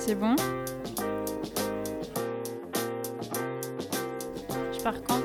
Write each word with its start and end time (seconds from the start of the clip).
C'est 0.00 0.14
bon 0.14 0.34
Je 4.72 4.80
pars 4.82 4.94
quand 5.06 5.20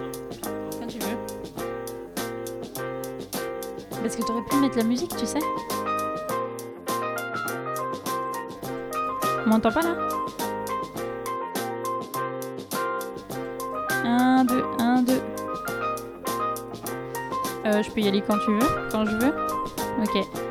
Quand 0.80 0.88
tu 0.88 1.00
veux. 1.00 1.18
Parce 4.02 4.18
que 4.18 4.22
t'aurais 4.22 4.44
pu 4.44 4.58
mettre 4.58 4.78
la 4.78 4.84
musique, 4.84 5.16
tu 5.16 5.26
sais 5.26 5.40
On 9.46 9.50
m'entend 9.50 9.72
pas 9.72 9.82
là 9.82 9.96
1, 14.04 14.44
2, 14.44 14.64
1, 14.80 15.02
2. 15.04 15.14
Euh, 17.66 17.82
je 17.82 17.92
peux 17.92 18.02
y 18.02 18.10
aller 18.10 18.22
quand 18.22 18.38
tu 18.40 18.52
veux, 18.52 18.90
quand 18.92 19.06
je 19.06 19.16
veux. 19.16 19.34
Ok. 20.04 20.45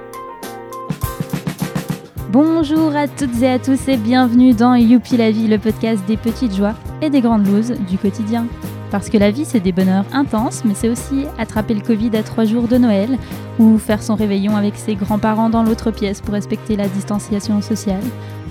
Bonjour 2.34 2.96
à 2.96 3.06
toutes 3.06 3.42
et 3.42 3.48
à 3.48 3.60
tous 3.60 3.86
et 3.86 3.96
bienvenue 3.96 4.54
dans 4.54 4.74
Youpi 4.74 5.16
la 5.16 5.30
vie, 5.30 5.46
le 5.46 5.56
podcast 5.56 6.02
des 6.08 6.16
petites 6.16 6.52
joies 6.52 6.74
et 7.00 7.08
des 7.08 7.20
grandes 7.20 7.46
looses 7.46 7.74
du 7.88 7.96
quotidien. 7.96 8.48
Parce 8.90 9.08
que 9.08 9.18
la 9.18 9.30
vie, 9.30 9.44
c'est 9.44 9.60
des 9.60 9.70
bonheurs 9.70 10.04
intenses, 10.12 10.64
mais 10.64 10.74
c'est 10.74 10.88
aussi 10.88 11.26
attraper 11.38 11.74
le 11.74 11.80
Covid 11.80 12.10
à 12.16 12.24
trois 12.24 12.44
jours 12.44 12.66
de 12.66 12.76
Noël, 12.76 13.18
ou 13.60 13.78
faire 13.78 14.02
son 14.02 14.16
réveillon 14.16 14.56
avec 14.56 14.74
ses 14.74 14.96
grands-parents 14.96 15.48
dans 15.48 15.62
l'autre 15.62 15.92
pièce 15.92 16.20
pour 16.20 16.34
respecter 16.34 16.74
la 16.74 16.88
distanciation 16.88 17.62
sociale, 17.62 18.02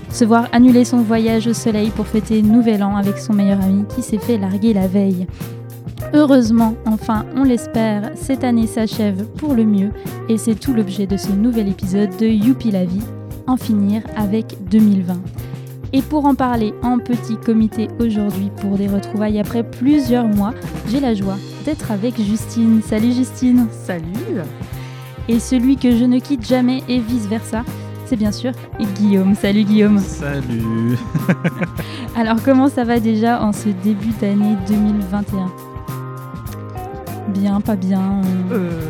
se 0.08 0.24
voir 0.24 0.48
annuler 0.52 0.86
son 0.86 1.02
voyage 1.02 1.46
au 1.46 1.52
soleil 1.52 1.90
pour 1.90 2.06
fêter 2.06 2.40
Nouvel 2.40 2.82
An 2.82 2.96
avec 2.96 3.18
son 3.18 3.34
meilleur 3.34 3.62
ami 3.62 3.84
qui 3.94 4.00
s'est 4.00 4.16
fait 4.16 4.38
larguer 4.38 4.72
la 4.72 4.86
veille. 4.86 5.26
Heureusement, 6.14 6.74
enfin, 6.86 7.26
on 7.36 7.44
l'espère, 7.44 8.12
cette 8.14 8.44
année 8.44 8.66
s'achève 8.66 9.26
pour 9.36 9.52
le 9.52 9.66
mieux, 9.66 9.90
et 10.30 10.38
c'est 10.38 10.58
tout 10.58 10.72
l'objet 10.72 11.06
de 11.06 11.18
ce 11.18 11.32
nouvel 11.32 11.68
épisode 11.68 12.16
de 12.16 12.26
Youpi 12.26 12.70
la 12.70 12.86
vie, 12.86 13.04
en 13.46 13.56
finir 13.56 14.02
avec 14.16 14.56
2020. 14.70 15.14
Et 15.92 16.02
pour 16.02 16.24
en 16.24 16.34
parler 16.34 16.74
en 16.82 16.98
petit 16.98 17.36
comité 17.36 17.88
aujourd'hui 18.00 18.50
pour 18.60 18.76
des 18.76 18.88
retrouvailles 18.88 19.38
après 19.38 19.62
plusieurs 19.62 20.26
mois, 20.26 20.52
j'ai 20.88 20.98
la 20.98 21.14
joie 21.14 21.36
d'être 21.64 21.92
avec 21.92 22.20
Justine. 22.20 22.82
Salut 22.82 23.12
Justine 23.12 23.68
Salut 23.70 24.42
Et 25.28 25.38
celui 25.38 25.76
que 25.76 25.96
je 25.96 26.04
ne 26.04 26.18
quitte 26.18 26.44
jamais 26.44 26.82
et 26.88 26.98
vice-versa, 26.98 27.62
c'est 28.06 28.16
bien 28.16 28.32
sûr 28.32 28.50
Guillaume. 28.96 29.36
Salut 29.36 29.62
Guillaume 29.62 30.00
Salut 30.00 30.98
Alors 32.16 32.42
comment 32.44 32.68
ça 32.68 32.82
va 32.82 32.98
déjà 32.98 33.40
en 33.40 33.52
ce 33.52 33.68
début 33.68 34.12
d'année 34.20 34.56
2021 34.66 35.52
Bien, 37.28 37.60
pas 37.60 37.76
bien 37.76 38.20
euh, 38.50 38.54
euh... 38.54 38.80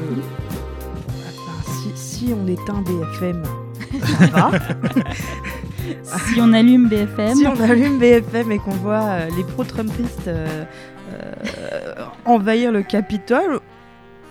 si, 1.66 1.90
si 1.94 2.32
on 2.32 2.46
éteint 2.46 2.82
BFM, 2.82 3.42
va. 4.32 4.50
Si 6.32 6.40
on 6.40 6.52
allume 6.54 6.88
BFM. 6.88 7.34
si 7.34 7.46
on 7.46 7.60
allume 7.60 7.98
BFM 7.98 8.52
et 8.52 8.58
qu'on 8.58 8.70
voit 8.70 9.02
euh, 9.02 9.28
les 9.36 9.44
pro-Trumpistes 9.44 10.28
euh, 10.28 10.64
euh, 11.12 11.94
envahir 12.24 12.72
le 12.72 12.82
Capitole, 12.82 13.60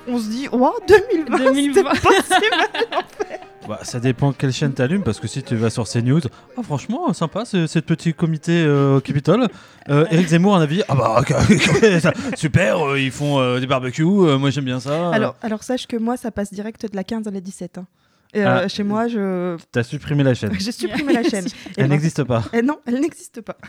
on 0.08 0.18
se 0.18 0.30
dit, 0.30 0.48
oh, 0.52 0.74
2020, 0.88 1.38
2020. 1.38 1.74
c'était 1.74 1.84
pas 1.84 1.94
si 1.96 2.50
mal 2.50 2.68
en 2.92 3.24
fait. 3.26 3.40
bah, 3.68 3.80
Ça 3.84 4.00
dépend 4.00 4.32
quelle 4.34 4.52
chaîne 4.52 4.74
t'allumes, 4.74 5.04
parce 5.04 5.20
que 5.20 5.28
si 5.28 5.44
tu 5.44 5.56
vas 5.56 5.70
sur 5.70 5.88
CNews, 5.88 6.22
ah, 6.58 6.64
franchement, 6.64 7.14
sympa 7.14 7.46
ce, 7.46 7.68
ce 7.68 7.78
petit 7.80 8.14
comité 8.16 8.64
euh, 8.66 8.98
au 8.98 9.02
Capitole. 9.02 9.48
Euh, 9.90 10.06
Eric 10.10 10.28
Zemmour, 10.28 10.56
un 10.56 10.62
avis 10.62 10.82
Ah 10.90 10.96
bah, 10.96 11.22
super, 12.36 12.88
euh, 12.90 13.00
ils 13.00 13.12
font 13.12 13.40
euh, 13.40 13.60
des 13.60 13.68
barbecues, 13.68 14.04
euh, 14.04 14.38
moi 14.40 14.50
j'aime 14.50 14.66
bien 14.66 14.80
ça. 14.80 15.12
Alors, 15.12 15.36
alors 15.44 15.64
sache 15.64 15.86
que 15.88 15.98
moi, 15.98 16.18
ça 16.18 16.32
passe 16.32 16.52
direct 16.52 16.90
de 16.90 16.96
la 16.96 17.04
15 17.04 17.28
à 17.28 17.32
la 17.32 17.40
17. 17.42 17.78
hein. 17.78 17.86
Et, 18.34 18.42
Ah. 18.44 18.60
euh, 18.62 18.68
chez 18.68 18.84
moi, 18.84 19.08
je... 19.08 19.58
T'as 19.72 19.84
supprimé 19.84 20.24
la 20.24 20.34
chaîne. 20.34 20.52
j'ai 20.60 20.72
supprimé 20.72 21.14
la 21.14 21.24
chaîne. 21.24 21.46
Et 21.78 21.82
Elle 21.82 21.90
n'existe 21.90 22.24
pas. 22.24 22.44
Eh 22.54 22.62
non, 22.62 22.80
elle 22.86 23.00
n'existe 23.00 23.42
pas. 23.42 23.58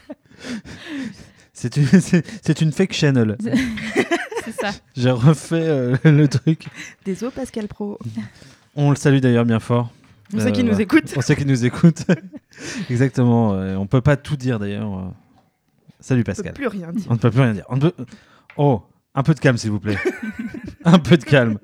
C'est 1.56 1.76
une, 1.76 1.86
c'est 1.86 2.26
c'est 2.44 2.60
une 2.62 2.72
fake 2.72 2.92
channel. 2.92 3.36
C'est 4.44 4.50
ça. 4.60 4.72
J'ai 4.96 5.12
refait 5.12 5.54
euh, 5.62 5.96
le 6.02 6.26
truc. 6.26 6.66
Désolé, 7.04 7.30
Pascal 7.30 7.68
Pro. 7.68 7.96
On 8.74 8.90
le 8.90 8.96
salue 8.96 9.18
d'ailleurs 9.20 9.44
bien 9.44 9.60
fort. 9.60 9.92
On 10.34 10.40
sait 10.40 10.48
Euh, 10.48 10.50
qui 10.50 10.64
nous 10.64 10.80
écoute. 10.80 11.14
On 11.16 11.20
sait 11.20 11.36
qu'il 11.36 11.46
nous 11.46 11.64
écoute. 11.64 12.02
Exactement. 12.90 13.54
euh, 13.54 13.76
on 13.76 13.86
peut 13.86 14.00
pas 14.00 14.16
tout 14.16 14.34
dire 14.36 14.58
d'ailleurs. 14.58 14.98
euh. 14.98 15.02
Salut 16.00 16.22
On 16.22 16.24
peut 16.24 16.32
Pascal. 16.32 16.52
plus 16.54 16.66
rien 16.66 16.90
dire. 16.92 17.06
On 17.08 17.14
ne 17.14 17.18
peut 17.18 17.30
plus 17.30 17.40
rien 17.40 17.52
dire. 17.52 17.66
On 17.68 17.76
ne 17.76 17.82
peut- 17.82 18.04
Oh, 18.56 18.82
un 19.14 19.22
peu 19.22 19.32
de 19.34 19.38
calme, 19.40 19.56
s'il 19.56 19.70
vous 19.70 19.78
plaît. 19.80 19.96
un 20.84 20.98
peu 20.98 21.16
de 21.16 21.24
calme. 21.24 21.58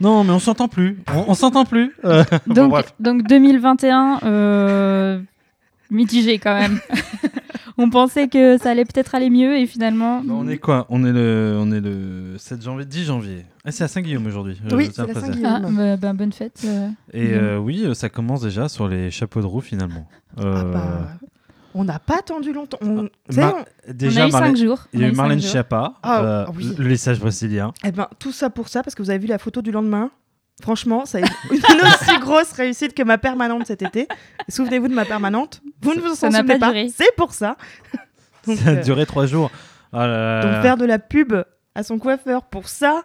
Non, 0.00 0.24
mais 0.24 0.32
on 0.32 0.38
s'entend 0.38 0.68
plus. 0.68 0.98
On, 1.14 1.24
on 1.28 1.34
s'entend 1.34 1.64
plus. 1.64 1.92
Euh, 2.04 2.24
bon, 2.46 2.54
Donc, 2.54 2.70
bref. 2.70 2.94
donc 3.00 3.22
2021, 3.26 4.20
euh, 4.24 5.20
mitigé 5.90 6.38
quand 6.38 6.54
même. 6.58 6.78
on 7.78 7.90
pensait 7.90 8.28
que 8.28 8.58
ça 8.58 8.70
allait 8.70 8.84
peut-être 8.84 9.14
aller 9.14 9.30
mieux 9.30 9.56
et 9.58 9.66
finalement. 9.66 10.20
Bah, 10.22 10.34
on 10.36 10.48
est 10.48 10.58
quoi? 10.58 10.86
On 10.88 11.04
est 11.04 11.12
le, 11.12 11.56
on 11.60 11.70
est 11.72 11.80
le 11.80 12.34
7 12.38 12.62
janvier, 12.62 12.84
10 12.84 13.04
janvier. 13.04 13.44
Ah, 13.64 13.70
c'est 13.72 13.84
à 13.84 13.88
Saint-Guillaume 13.88 14.26
aujourd'hui. 14.26 14.60
je 14.68 14.74
Oui, 14.74 14.88
à 14.88 14.90
c'est 14.92 15.02
préciser. 15.04 15.26
Saint-Guillaume. 15.42 15.64
Ah, 15.64 15.70
bah, 15.70 15.96
bah, 15.96 16.12
bonne 16.12 16.32
fête. 16.32 16.62
euh. 16.66 16.88
Et 17.12 17.32
euh, 17.34 17.58
oui, 17.58 17.82
euh, 17.84 17.94
ça 17.94 18.08
commence 18.08 18.42
déjà 18.42 18.68
sur 18.68 18.88
les 18.88 19.10
chapeaux 19.10 19.40
de 19.40 19.46
roue 19.46 19.60
finalement. 19.60 20.06
Ah 20.36 20.42
Euh, 20.42 20.72
bah, 20.72 21.08
on 21.74 21.84
n'a 21.84 21.98
pas 21.98 22.18
attendu 22.18 22.52
longtemps. 22.52 22.78
On... 22.80 23.04
Ah, 23.06 23.08
tu 23.28 23.34
sais, 23.34 23.40
Mar- 23.40 23.54
on- 23.88 23.92
Déjà, 23.92 24.20
on 24.20 24.24
a 24.24 24.28
eu 24.28 24.32
Marlène- 24.32 24.56
5 24.56 24.64
jours. 24.64 24.86
il 24.92 25.00
y 25.00 25.04
a 25.04 25.08
eu 25.08 25.12
Marlène 25.12 25.38
cinq 25.38 25.42
jours. 25.42 25.50
Schiappa, 25.50 25.94
Ah, 26.02 26.22
euh, 26.22 26.46
oui. 26.56 26.74
le 26.78 26.88
lissage 26.88 27.20
brésilien. 27.20 27.72
Eh 27.84 27.92
ben, 27.92 28.08
tout 28.18 28.32
ça 28.32 28.48
pour 28.50 28.68
ça, 28.68 28.82
parce 28.82 28.94
que 28.94 29.02
vous 29.02 29.10
avez 29.10 29.18
vu 29.18 29.26
la 29.26 29.38
photo 29.38 29.60
du 29.62 29.70
lendemain. 29.72 30.10
Franchement, 30.62 31.04
ça 31.04 31.18
a 31.18 31.20
été 31.22 31.30
une 31.50 31.58
aussi 31.58 32.18
grosse 32.20 32.52
réussite 32.52 32.94
que 32.94 33.02
ma 33.02 33.18
permanente 33.18 33.66
cet 33.66 33.82
été. 33.82 34.06
Souvenez-vous 34.48 34.86
de 34.88 34.94
ma 34.94 35.04
permanente. 35.04 35.60
Vous 35.82 35.94
ne 35.94 36.00
vous 36.00 36.12
en 36.12 36.14
Ça 36.14 36.28
n'a 36.30 36.38
souvenez 36.38 36.54
pas 36.58 36.66
pas. 36.68 36.72
duré. 36.72 36.88
C'est 36.94 37.14
pour 37.16 37.32
ça. 37.34 37.56
Donc, 38.46 38.58
Ça 38.64 38.68
a 38.70 38.72
euh, 38.74 38.82
duré 38.82 39.04
3 39.04 39.26
jours. 39.26 39.50
Ah 39.92 40.06
là 40.06 40.40
là 40.40 40.42
donc 40.42 40.62
faire 40.62 40.76
de 40.76 40.84
la 40.84 40.98
pub 40.98 41.34
à 41.74 41.82
son 41.82 41.98
coiffeur 41.98 42.44
pour 42.44 42.68
ça, 42.68 43.02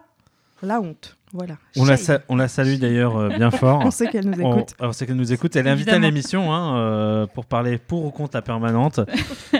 la 0.61 0.79
honte. 0.79 1.17
Voilà. 1.31 1.55
On 1.77 1.85
la, 1.85 1.95
on 2.27 2.35
la 2.35 2.47
salue 2.47 2.75
d'ailleurs 2.77 3.15
euh, 3.17 3.29
bien 3.29 3.51
fort. 3.51 3.81
On 3.85 3.91
sait 3.91 4.07
qu'elle 4.07 4.25
nous 4.25 4.39
écoute. 4.39 4.73
on 4.79 4.91
sait 4.91 5.05
qu'elle 5.05 5.15
nous 5.15 5.31
écoute. 5.31 5.55
Elle 5.55 5.67
est 5.67 5.71
invitée 5.71 5.91
à 5.91 5.99
l'émission 5.99 6.51
hein, 6.53 6.75
euh, 6.77 7.27
pour 7.27 7.45
parler 7.45 7.77
pour 7.77 8.05
ou 8.05 8.11
contre 8.11 8.35
la 8.35 8.41
permanente 8.41 8.99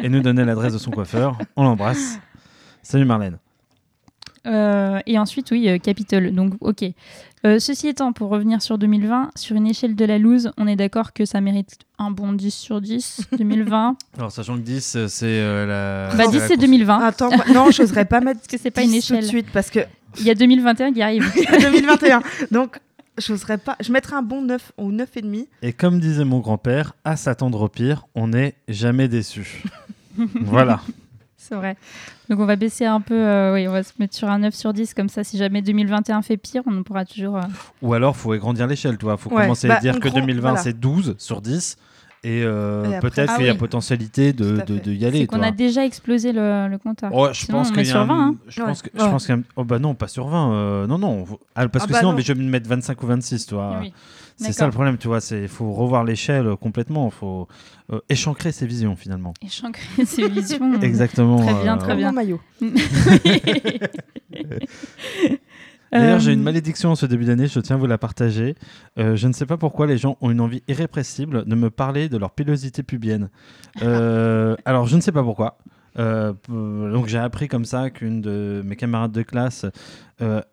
et 0.01 0.09
nous 0.09 0.21
donner 0.21 0.45
l'adresse 0.45 0.73
de 0.73 0.79
son 0.79 0.89
coiffeur. 0.91 1.37
On 1.55 1.63
l'embrasse. 1.63 2.19
Salut 2.81 3.05
Marlène. 3.05 3.37
Euh, 4.47 4.99
et 5.05 5.19
ensuite, 5.19 5.51
oui, 5.51 5.69
euh, 5.69 5.77
Capitole. 5.77 6.31
Donc, 6.33 6.53
ok. 6.61 6.85
Euh, 7.45 7.59
ceci 7.59 7.87
étant, 7.87 8.11
pour 8.11 8.29
revenir 8.29 8.61
sur 8.61 8.77
2020, 8.77 9.31
sur 9.35 9.55
une 9.55 9.67
échelle 9.67 9.95
de 9.95 10.05
la 10.05 10.17
loose, 10.17 10.51
on 10.57 10.67
est 10.67 10.75
d'accord 10.75 11.13
que 11.13 11.23
ça 11.25 11.39
mérite 11.39 11.77
un 11.97 12.11
bon 12.11 12.33
10 12.33 12.53
sur 12.53 12.81
10, 12.81 13.27
2020. 13.37 13.95
Alors, 14.17 14.31
sachant 14.31 14.55
que 14.55 14.61
10, 14.61 14.95
euh, 14.95 15.07
c'est 15.07 15.25
euh, 15.25 15.65
la. 16.09 16.15
bah, 16.15 16.23
c'est 16.25 16.31
10, 16.31 16.37
la 16.37 16.41
c'est 16.47 16.53
course. 16.55 16.65
2020. 16.67 16.99
Attends, 16.99 17.29
non, 17.53 17.71
j'oserais 17.71 18.05
pas 18.05 18.19
mettre 18.21 18.39
Parce 18.39 18.47
que 18.47 18.57
c'est 18.57 18.71
pas 18.71 18.81
10 18.81 18.87
une 18.87 18.91
tout 18.91 18.97
échelle. 18.97 19.21
de 19.21 19.25
suite 19.27 19.47
parce 19.53 19.69
que 19.69 19.79
Il 20.17 20.25
y 20.25 20.29
a 20.29 20.35
2021 20.35 20.93
qui 20.93 21.01
arrive. 21.01 21.31
2021. 21.61 22.21
Donc, 22.51 22.79
j'oserais 23.17 23.57
pas. 23.57 23.75
Je 23.79 23.91
mettrais 23.91 24.15
un 24.15 24.21
bon 24.21 24.41
9 24.41 24.71
ou 24.77 24.91
9,5. 24.91 25.45
Et 25.61 25.73
comme 25.73 25.99
disait 25.99 26.25
mon 26.25 26.39
grand-père, 26.39 26.93
à 27.03 27.15
s'attendre 27.15 27.61
au 27.61 27.67
pire, 27.69 28.05
on 28.15 28.29
n'est 28.29 28.55
jamais 28.67 29.07
déçu. 29.07 29.63
voilà. 30.41 30.81
C'est 31.37 31.55
vrai. 31.55 31.77
Donc 32.29 32.39
on 32.39 32.45
va 32.45 32.55
baisser 32.57 32.85
un 32.85 33.01
peu, 33.01 33.15
euh, 33.15 33.53
oui, 33.55 33.67
on 33.67 33.71
va 33.71 33.81
se 33.81 33.93
mettre 33.97 34.15
sur 34.15 34.29
un 34.29 34.39
9 34.39 34.53
sur 34.53 34.71
10, 34.71 34.93
comme 34.93 35.09
ça 35.09 35.23
si 35.23 35.35
jamais 35.37 35.63
2021 35.63 36.21
fait 36.21 36.37
pire, 36.37 36.61
on 36.67 36.83
pourra 36.83 37.05
toujours... 37.05 37.37
euh, 37.37 37.41
Ou 37.81 37.93
alors, 37.93 38.15
faut 38.15 38.33
agrandir 38.33 38.67
l'échelle, 38.67 38.97
tu 38.99 39.05
vois. 39.05 39.17
Faut 39.17 39.31
Ouais, 39.31 39.43
commencer 39.43 39.67
bah, 39.67 39.77
à 39.77 39.79
dire 39.79 39.99
que 39.99 40.09
prend- 40.09 40.19
2020, 40.19 40.41
voilà. 40.41 40.57
c'est 40.61 40.77
12 40.79 41.15
sur 41.17 41.41
10. 41.41 41.77
Et, 42.25 42.41
euh, 42.43 42.97
Et 42.97 42.99
peut-être 42.99 43.31
Ah 43.31 43.37
qu'il 43.37 43.45
y 43.45 43.49
a 43.49 43.53
oui. 43.53 43.57
potentialité 43.57 44.33
de, 44.33 44.61
de, 44.67 44.77
de 44.79 44.91
y 44.91 45.05
aller. 45.05 45.19
C'est 45.21 45.27
qu'on 45.27 45.39
tu 45.39 45.45
a 45.45 45.51
déjà 45.51 45.85
explosé 45.85 46.33
le, 46.33 46.67
le 46.67 46.77
compteur. 46.77 47.11
Oh, 47.13 47.29
je 47.31 47.45
Sinon, 47.45 47.59
pense 47.59 47.69
on 47.69 47.73
qu'il 47.73 47.85
y 47.85 47.87
a 47.87 47.91
sur 47.91 48.01
un- 48.01 48.05
20, 48.05 48.19
hein. 48.27 48.35
Je 48.49 48.59
Ouais. 48.61 48.67
pense 48.67 48.81
que, 48.81 48.89
je 48.93 49.01
Ouais. 49.01 49.09
pense 49.09 49.25
qu'il 49.25 49.35
y 49.35 49.37
a 49.37 49.41
un- 49.41 49.45
Oh 49.55 49.63
bah 49.63 49.79
non, 49.79 49.95
pas 49.95 50.09
sur 50.09 50.27
20. 50.27 50.51
euh, 50.53 50.87
non, 50.87 50.97
non. 50.97 51.25
ah, 51.55 51.65
parce 51.69 51.85
Ah 51.85 51.87
que 51.87 51.93
bah 51.93 51.99
sinon, 51.99 52.11
non. 52.11 52.17
mais 52.17 52.23
je 52.23 52.33
vais 52.33 52.39
me 52.43 52.49
mettre 52.49 52.67
25 52.67 53.01
ou 53.01 53.07
26, 53.07 53.45
tu 53.47 53.55
vois. 53.55 53.77
Oui. 53.81 53.93
C'est 54.35 54.51
ça 54.53 54.65
le 54.65 54.71
problème, 54.71 54.97
tu 54.97 55.07
vois. 55.07 55.19
Il 55.31 55.47
faut 55.49 55.71
revoir 55.73 56.03
l'échelle 56.05 56.47
euh, 56.47 56.55
complètement. 56.55 57.07
Il 57.07 57.11
faut 57.11 57.47
euh, 57.91 57.99
échancrer 58.09 58.51
ses 58.53 58.65
visions, 58.67 58.95
finalement. 58.95 59.33
Et 59.41 59.49
chancrer 59.49 60.05
ses 60.05 60.29
visions. 60.29 60.73
Exactement. 60.81 61.41
Très 61.45 61.61
bien, 61.63 61.75
euh, 61.75 61.79
très 61.79 61.95
bien. 61.95 62.11
maillot. 62.13 62.39
D'ailleurs, 65.91 66.19
j'ai 66.19 66.31
Euh, 66.31 66.35
une 66.35 66.43
malédiction 66.43 66.91
en 66.91 66.95
ce 66.95 67.05
début 67.05 67.25
d'année, 67.25 67.47
je 67.47 67.59
tiens 67.59 67.75
à 67.75 67.79
vous 67.79 67.87
la 67.87 67.97
partager. 67.97 68.55
Euh, 68.97 69.15
je 69.15 69.27
ne 69.27 69.33
sais 69.33 69.45
pas 69.45 69.57
pourquoi 69.57 69.87
les 69.87 69.97
gens 69.97 70.17
ont 70.21 70.29
une 70.29 70.41
envie 70.41 70.63
irrépressible 70.67 71.45
de 71.45 71.55
me 71.55 71.69
parler 71.69 72.09
de 72.09 72.17
leur 72.17 72.31
pilosité 72.31 72.83
pubienne. 72.83 73.29
Euh, 73.81 74.55
alors, 74.65 74.87
je 74.87 74.95
ne 74.95 75.01
sais 75.01 75.11
pas 75.11 75.23
pourquoi. 75.23 75.57
Donc, 75.97 77.07
j'ai 77.07 77.17
appris 77.17 77.47
comme 77.47 77.65
ça 77.65 77.89
qu'une 77.89 78.19
de 78.19 78.61
mes 78.65 78.75
camarades 78.75 79.11
de 79.11 79.21
classe 79.21 79.65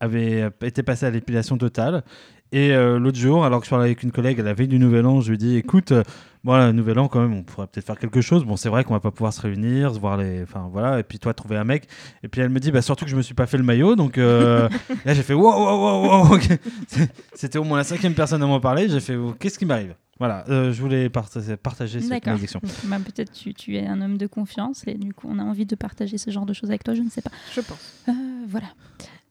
avait 0.01 0.51
été 0.63 0.83
passée 0.83 1.07
à 1.07 1.11
l'épilation 1.11 1.57
totale. 1.57 2.05
Et 2.53 2.75
l'autre 2.75 3.19
jour, 3.19 3.45
alors 3.45 3.61
que 3.61 3.67
je 3.67 3.71
parlais 3.71 3.87
avec 3.87 4.03
une 4.03 4.13
collègue 4.13 4.39
à 4.39 4.43
la 4.43 4.55
veille 4.55 4.69
du 4.69 4.79
Nouvel 4.79 5.07
An, 5.07 5.21
je 5.21 5.31
lui 5.31 5.39
dis 5.39 5.57
écoute, 5.57 5.93
euh, 5.93 6.03
voilà, 6.47 6.73
Nouvel 6.73 6.99
An, 6.99 7.09
quand 7.09 7.21
même, 7.21 7.35
on 7.35 7.43
pourrait 7.43 7.67
peut-être 7.67 7.85
faire 7.87 7.99
quelque 7.99 8.21
chose. 8.23 8.45
Bon, 8.45 8.57
c'est 8.57 8.69
vrai 8.69 8.85
qu'on 8.85 8.95
va 8.95 9.01
pas 9.01 9.11
pouvoir 9.11 9.33
se 9.33 9.41
réunir, 9.43 9.93
se 9.95 9.99
voir 9.99 10.17
les. 10.17 10.43
Enfin, 10.43 10.69
voilà. 10.73 10.99
Et 11.01 11.03
puis, 11.03 11.19
toi, 11.19 11.35
trouver 11.35 11.57
un 11.57 11.65
mec. 11.65 11.89
Et 12.23 12.29
puis, 12.29 12.41
elle 12.41 12.49
me 12.49 12.61
dit 12.61 12.71
bah, 12.71 12.81
surtout 12.83 13.05
que 13.05 13.11
je 13.11 13.17
me 13.17 13.23
suis 13.23 13.35
pas 13.35 13.47
fait 13.47 13.59
le 13.59 13.65
maillot. 13.65 13.97
Donc, 13.97 14.17
euh, 14.17 14.69
là, 15.05 15.13
j'ai 15.13 15.23
fait 15.23 15.35
wow, 15.35 15.43
wow, 15.53 15.77
wow, 15.79 16.25
wow. 16.29 16.35
ok. 16.37 16.49
C'est- 16.89 17.13
C'était 17.35 17.59
au 17.59 17.65
moins 17.65 17.79
la 17.79 17.85
cinquième 17.85 18.15
personne 18.15 18.43
à 18.43 18.47
m'en 18.47 18.61
parler. 18.61 18.89
J'ai 18.89 19.01
fait 19.01 19.17
oh, 19.17 19.35
qu'est-ce 19.39 19.59
qui 19.59 19.67
m'arrive? 19.67 19.95
Voilà, 20.19 20.45
euh, 20.49 20.73
je 20.73 20.81
voulais 20.81 21.11
partager, 21.11 21.59
partager 21.59 22.01
cette 22.01 22.25
malédiction. 22.25 22.59
Bah, 22.85 22.97
Peut-être 23.05 23.33
tu, 23.33 23.53
tu 23.53 23.77
es 23.77 23.87
un 23.87 24.01
homme 24.01 24.17
de 24.17 24.27
confiance 24.27 24.83
et 24.87 24.95
du 24.95 25.13
coup 25.13 25.29
on 25.31 25.39
a 25.39 25.43
envie 25.43 25.67
de 25.67 25.75
partager 25.75 26.17
ce 26.17 26.31
genre 26.31 26.47
de 26.47 26.55
choses 26.55 26.71
avec 26.71 26.85
toi, 26.85 26.95
je 26.95 27.03
ne 27.03 27.11
sais 27.11 27.21
pas. 27.21 27.31
Je 27.55 27.61
pense. 27.61 27.93
Euh, 28.09 28.13
voilà. 28.49 28.69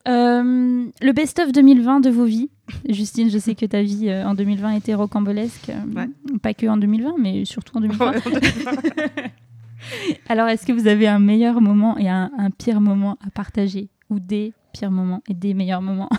Euh, 0.07 0.85
le 1.01 1.11
best-of 1.11 1.51
2020 1.51 2.01
de 2.01 2.11
vos 2.11 2.25
vies. 2.25 2.49
Justine, 2.89 3.29
je 3.29 3.37
sais 3.37 3.55
que 3.55 3.65
ta 3.65 3.81
vie 3.83 4.09
euh, 4.09 4.25
en 4.25 4.33
2020 4.33 4.71
était 4.71 4.93
rocambolesque. 4.95 5.69
euh, 5.69 5.93
Ouais. 5.95 6.09
Pas 6.41 6.53
que 6.53 6.65
en 6.67 6.77
2020, 6.77 7.15
mais 7.19 7.45
surtout 7.45 7.77
en 7.77 7.81
2020. 7.81 8.13
Alors, 10.29 10.47
est-ce 10.47 10.65
que 10.65 10.71
vous 10.71 10.87
avez 10.87 11.07
un 11.07 11.19
meilleur 11.19 11.61
moment 11.61 11.97
et 11.97 12.09
un, 12.09 12.31
un 12.37 12.49
pire 12.49 12.81
moment 12.81 13.17
à 13.25 13.29
partager 13.29 13.89
Ou 14.09 14.19
des 14.19 14.53
pires 14.73 14.89
moments 14.91 15.21
et 15.29 15.33
des 15.33 15.53
meilleurs 15.53 15.81
moments? 15.81 16.09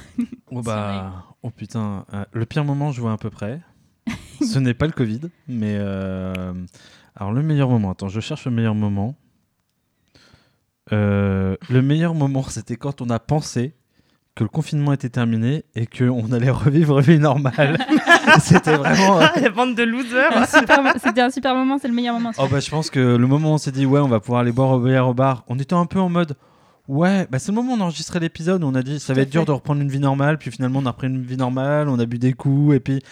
Oh 0.50 0.62
bah, 0.62 1.25
oh 1.43 1.50
putain, 1.50 2.04
euh, 2.14 2.25
le 2.32 2.46
pire 2.46 2.64
moment, 2.64 2.92
je 2.92 3.00
vois 3.00 3.12
à 3.12 3.16
peu 3.16 3.31
près. 3.31 3.60
Ce 4.40 4.58
n'est 4.60 4.75
pas 4.75 4.87
le 4.87 4.92
Covid, 4.92 5.22
mais 5.49 5.76
euh, 5.81 6.54
alors 7.16 7.32
le 7.32 7.42
meilleur 7.42 7.69
moment. 7.69 7.90
Attends, 7.90 8.08
je 8.08 8.20
cherche 8.20 8.44
le 8.44 8.52
meilleur 8.52 8.75
moment. 8.75 9.16
Euh, 10.92 11.56
le 11.69 11.82
meilleur 11.82 12.14
moment, 12.14 12.42
c'était 12.44 12.76
quand 12.76 13.00
on 13.02 13.10
a 13.10 13.19
pensé 13.19 13.75
que 14.37 14.44
le 14.44 14.49
confinement 14.50 14.93
était 14.93 15.09
terminé 15.09 15.65
et 15.75 15.87
qu'on 15.87 16.31
allait 16.31 16.50
revivre 16.50 17.00
vie 17.00 17.19
normale. 17.19 17.79
c'était 18.41 18.77
vraiment. 18.77 19.19
euh, 19.21 19.27
la 19.41 19.49
bande 19.49 19.75
de 19.75 19.83
losers. 19.83 20.31
C'était 21.03 21.23
un 21.23 21.31
super 21.31 21.55
moment, 21.55 21.79
c'est 21.81 21.88
le 21.88 21.94
meilleur 21.94 22.15
moment. 22.15 22.33
Oh 22.38 22.47
bah 22.50 22.61
je 22.61 22.69
pense 22.71 22.91
que 22.91 23.00
le 23.17 23.27
moment 23.27 23.50
où 23.53 23.55
on 23.55 23.59
s'est 23.59 23.73
dit 23.73 23.87
ouais 23.87 23.99
on 23.99 24.09
va 24.09 24.21
pouvoir 24.21 24.43
aller 24.43 24.53
boire 24.53 24.73
au 24.73 24.79
bière 24.79 25.09
au 25.09 25.15
bar, 25.15 25.43
on 25.49 25.59
était 25.59 25.75
un 25.75 25.87
peu 25.87 25.99
en 25.99 26.11
mode 26.11 26.37
ouais 26.87 27.27
bah 27.31 27.38
c'est 27.38 27.50
le 27.50 27.55
moment 27.56 27.73
où 27.73 27.77
on 27.79 27.81
enregistrait 27.81 28.21
l'épisode 28.21 28.62
où 28.62 28.67
on 28.69 28.75
a 28.75 28.83
dit 28.83 29.00
ça 29.00 29.15
va 29.15 29.23
être 29.23 29.31
dur 29.31 29.44
de 29.47 29.53
reprendre 29.53 29.81
une 29.81 29.88
vie 29.88 29.99
normale 29.99 30.37
puis 30.38 30.50
finalement 30.53 30.81
on 30.83 30.87
a 30.87 30.91
repris 30.91 31.06
une 31.09 31.23
vie 31.23 31.37
normale, 31.38 31.88
on 31.88 31.99
a 31.99 32.05
bu 32.06 32.19
des 32.19 32.33
coups 32.35 32.77
et 32.77 32.81
puis 32.81 33.03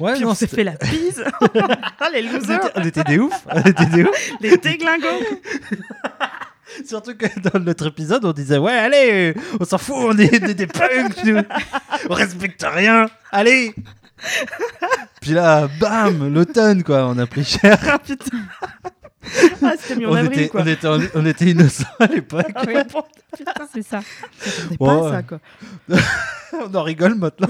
ouais 0.00 0.12
Puis 0.12 0.22
non 0.22 0.30
on 0.30 0.34
s'est 0.34 0.46
fait 0.46 0.64
la 0.64 0.72
bise. 0.72 1.24
ah, 1.98 2.10
les 2.12 2.28
on 2.28 2.32
losers. 2.34 2.56
était, 2.58 2.72
on 2.76 2.82
était 2.82 3.04
des 3.04 3.18
oufs, 3.18 3.46
on 3.50 3.60
était 3.62 3.86
des 3.86 4.02
oufs. 4.04 4.32
Les 4.42 4.56
déglingos. 4.58 5.24
Surtout 6.86 7.14
que 7.16 7.26
dans 7.40 7.58
notre 7.60 7.86
épisode 7.88 8.24
on 8.24 8.32
disait 8.32 8.58
ouais 8.58 8.72
allez 8.72 9.34
on 9.60 9.64
s'en 9.64 9.78
fout 9.78 9.96
on 9.98 10.18
est, 10.18 10.42
on 10.42 10.52
des 10.52 10.66
punks 10.66 11.24
nous. 11.24 11.40
on 12.10 12.14
respecte 12.14 12.64
rien 12.68 13.06
allez 13.32 13.74
puis 15.20 15.30
là 15.32 15.68
bam 15.80 16.32
l'automne 16.32 16.82
quoi 16.82 17.06
on 17.06 17.18
a 17.18 17.26
pris 17.26 17.44
cher 17.44 17.78
Ah, 17.88 17.98
putain. 17.98 18.38
Ah, 19.62 19.72
c'était 19.78 19.96
mis 19.96 20.06
en 20.06 20.12
on 20.12 20.14
avril, 20.14 20.38
était, 20.40 20.48
quoi. 20.48 20.62
on 20.62 20.66
était 20.66 20.86
en- 20.88 21.00
on 21.14 21.26
était 21.26 21.44
innocents 21.46 21.84
à 21.98 22.06
l'époque 22.06 22.46
Ah, 22.54 22.64
putain. 22.66 23.52
C'est 23.74 23.82
ça. 23.82 24.00
C'est 24.38 24.70
Ouais, 24.80 24.86
pas 24.88 25.10
ça, 25.10 25.22
quoi. 25.22 25.38
on 26.66 26.74
en 26.74 26.82
rigole 26.82 27.14
maintenant 27.16 27.48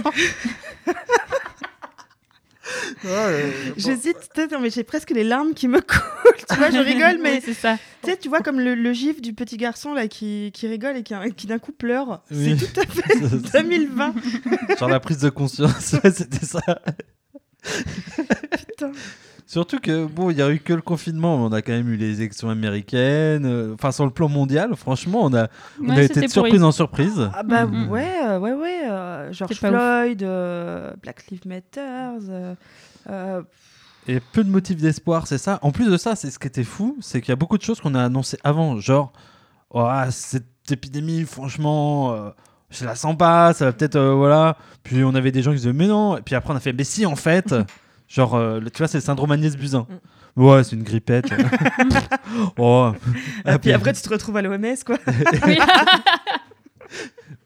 Ouais, 3.04 3.52
bon. 3.68 3.74
J'hésite, 3.76 4.16
peut-être, 4.34 4.58
mais 4.60 4.70
j'ai 4.70 4.82
presque 4.82 5.10
les 5.10 5.24
larmes 5.24 5.54
qui 5.54 5.68
me 5.68 5.80
coulent. 5.80 6.00
Tu 6.48 6.54
vois, 6.56 6.70
je 6.70 6.78
rigole, 6.78 7.18
mais 7.22 7.34
Oui, 7.34 7.42
c'est 7.44 7.54
ça. 7.54 7.76
tu 8.02 8.10
sais, 8.10 8.16
tu 8.16 8.28
vois 8.28 8.40
comme 8.40 8.60
le, 8.60 8.74
le 8.74 8.92
gif 8.92 9.20
du 9.20 9.32
petit 9.34 9.56
garçon 9.56 9.94
là 9.94 10.08
qui, 10.08 10.50
qui 10.54 10.66
rigole 10.66 10.96
et 10.96 11.02
qui, 11.02 11.14
qui 11.36 11.46
d'un 11.46 11.58
coup 11.58 11.72
pleure. 11.72 12.22
Oui. 12.30 12.56
C'est 12.58 12.72
tout 12.72 12.80
à 12.80 12.86
fait 12.86 13.60
2020. 13.62 14.14
Genre 14.78 14.88
la 14.88 15.00
prise 15.00 15.18
de 15.18 15.30
conscience, 15.30 15.96
c'était 16.12 16.44
ça. 16.46 16.60
Putain. 18.68 18.92
Surtout 19.46 19.78
que, 19.78 20.04
bon, 20.04 20.28
il 20.30 20.36
n'y 20.36 20.42
a 20.42 20.50
eu 20.50 20.58
que 20.58 20.74
le 20.74 20.82
confinement, 20.82 21.38
mais 21.38 21.44
on 21.44 21.52
a 21.52 21.62
quand 21.62 21.72
même 21.72 21.88
eu 21.88 21.96
les 21.96 22.20
élections 22.20 22.50
américaines. 22.50 23.46
euh, 23.46 23.72
Enfin, 23.74 23.92
sur 23.92 24.04
le 24.04 24.10
plan 24.10 24.28
mondial, 24.28 24.76
franchement, 24.76 25.20
on 25.24 25.32
a, 25.34 25.48
on 25.82 25.88
Ouais, 25.88 26.00
a 26.00 26.02
été 26.02 26.20
de 26.20 26.26
surprise 26.28 26.62
en 26.62 26.70
surprise. 26.72 27.30
Ah 27.34 27.42
bah 27.44 27.64
Mhm. 27.64 27.88
ouais, 27.88 28.06
euh, 28.26 28.38
ouais, 28.38 28.52
ouais. 28.52 28.80
euh, 28.90 29.32
George. 29.32 29.54
Floyd, 29.54 30.22
euh, 30.22 30.92
Black 31.02 31.24
Lives 31.30 31.46
Matter. 31.46 31.80
euh, 32.30 32.54
euh, 33.08 33.42
Et 34.08 34.20
peu 34.20 34.42
de 34.42 34.48
motifs 34.50 34.78
d'espoir, 34.78 35.26
c'est 35.26 35.38
ça. 35.38 35.58
En 35.62 35.70
plus 35.70 35.90
de 35.90 35.96
ça, 35.96 36.16
c'est 36.16 36.30
ce 36.30 36.38
qui 36.38 36.46
était 36.46 36.64
fou, 36.64 36.96
c'est 37.00 37.20
qu'il 37.20 37.28
y 37.28 37.32
a 37.32 37.36
beaucoup 37.36 37.58
de 37.58 37.62
choses 37.62 37.80
qu'on 37.80 37.94
a 37.94 38.02
annoncées 38.04 38.38
avant. 38.42 38.80
Genre, 38.80 39.12
Oh, 39.70 39.86
cette 40.10 40.46
épidémie, 40.70 41.24
franchement, 41.24 42.14
euh, 42.14 42.30
je 42.70 42.86
la 42.86 42.94
sens 42.94 43.14
pas, 43.18 43.52
ça 43.52 43.66
va 43.66 43.72
peut-être. 43.72 43.96
euh, 43.96 44.14
voilà. 44.14 44.56
Puis 44.82 45.04
on 45.04 45.14
avait 45.14 45.30
des 45.30 45.42
gens 45.42 45.50
qui 45.50 45.58
disaient, 45.58 45.74
mais 45.74 45.86
non. 45.86 46.16
Et 46.16 46.22
puis 46.22 46.34
après, 46.34 46.54
on 46.54 46.56
a 46.56 46.60
fait, 46.60 46.72
mais 46.72 46.84
si, 46.84 47.04
en 47.04 47.16
fait. 47.16 47.54
Genre, 48.08 48.34
euh, 48.34 48.60
tu 48.72 48.78
vois, 48.78 48.88
c'est 48.88 48.96
le 48.96 49.02
syndrome 49.02 49.30
Agnès 49.30 49.54
Buzyn. 49.58 49.86
Ouais, 50.36 50.64
c'est 50.64 50.74
une 50.76 50.84
grippette. 50.84 51.26
oh. 52.56 52.92
Et 53.44 53.50
Ah, 53.50 53.58
puis 53.58 53.72
après, 53.72 53.92
tu 53.92 54.00
te 54.00 54.08
retrouves 54.08 54.38
à 54.38 54.42
l'OMS, 54.42 54.76
quoi. 54.86 54.96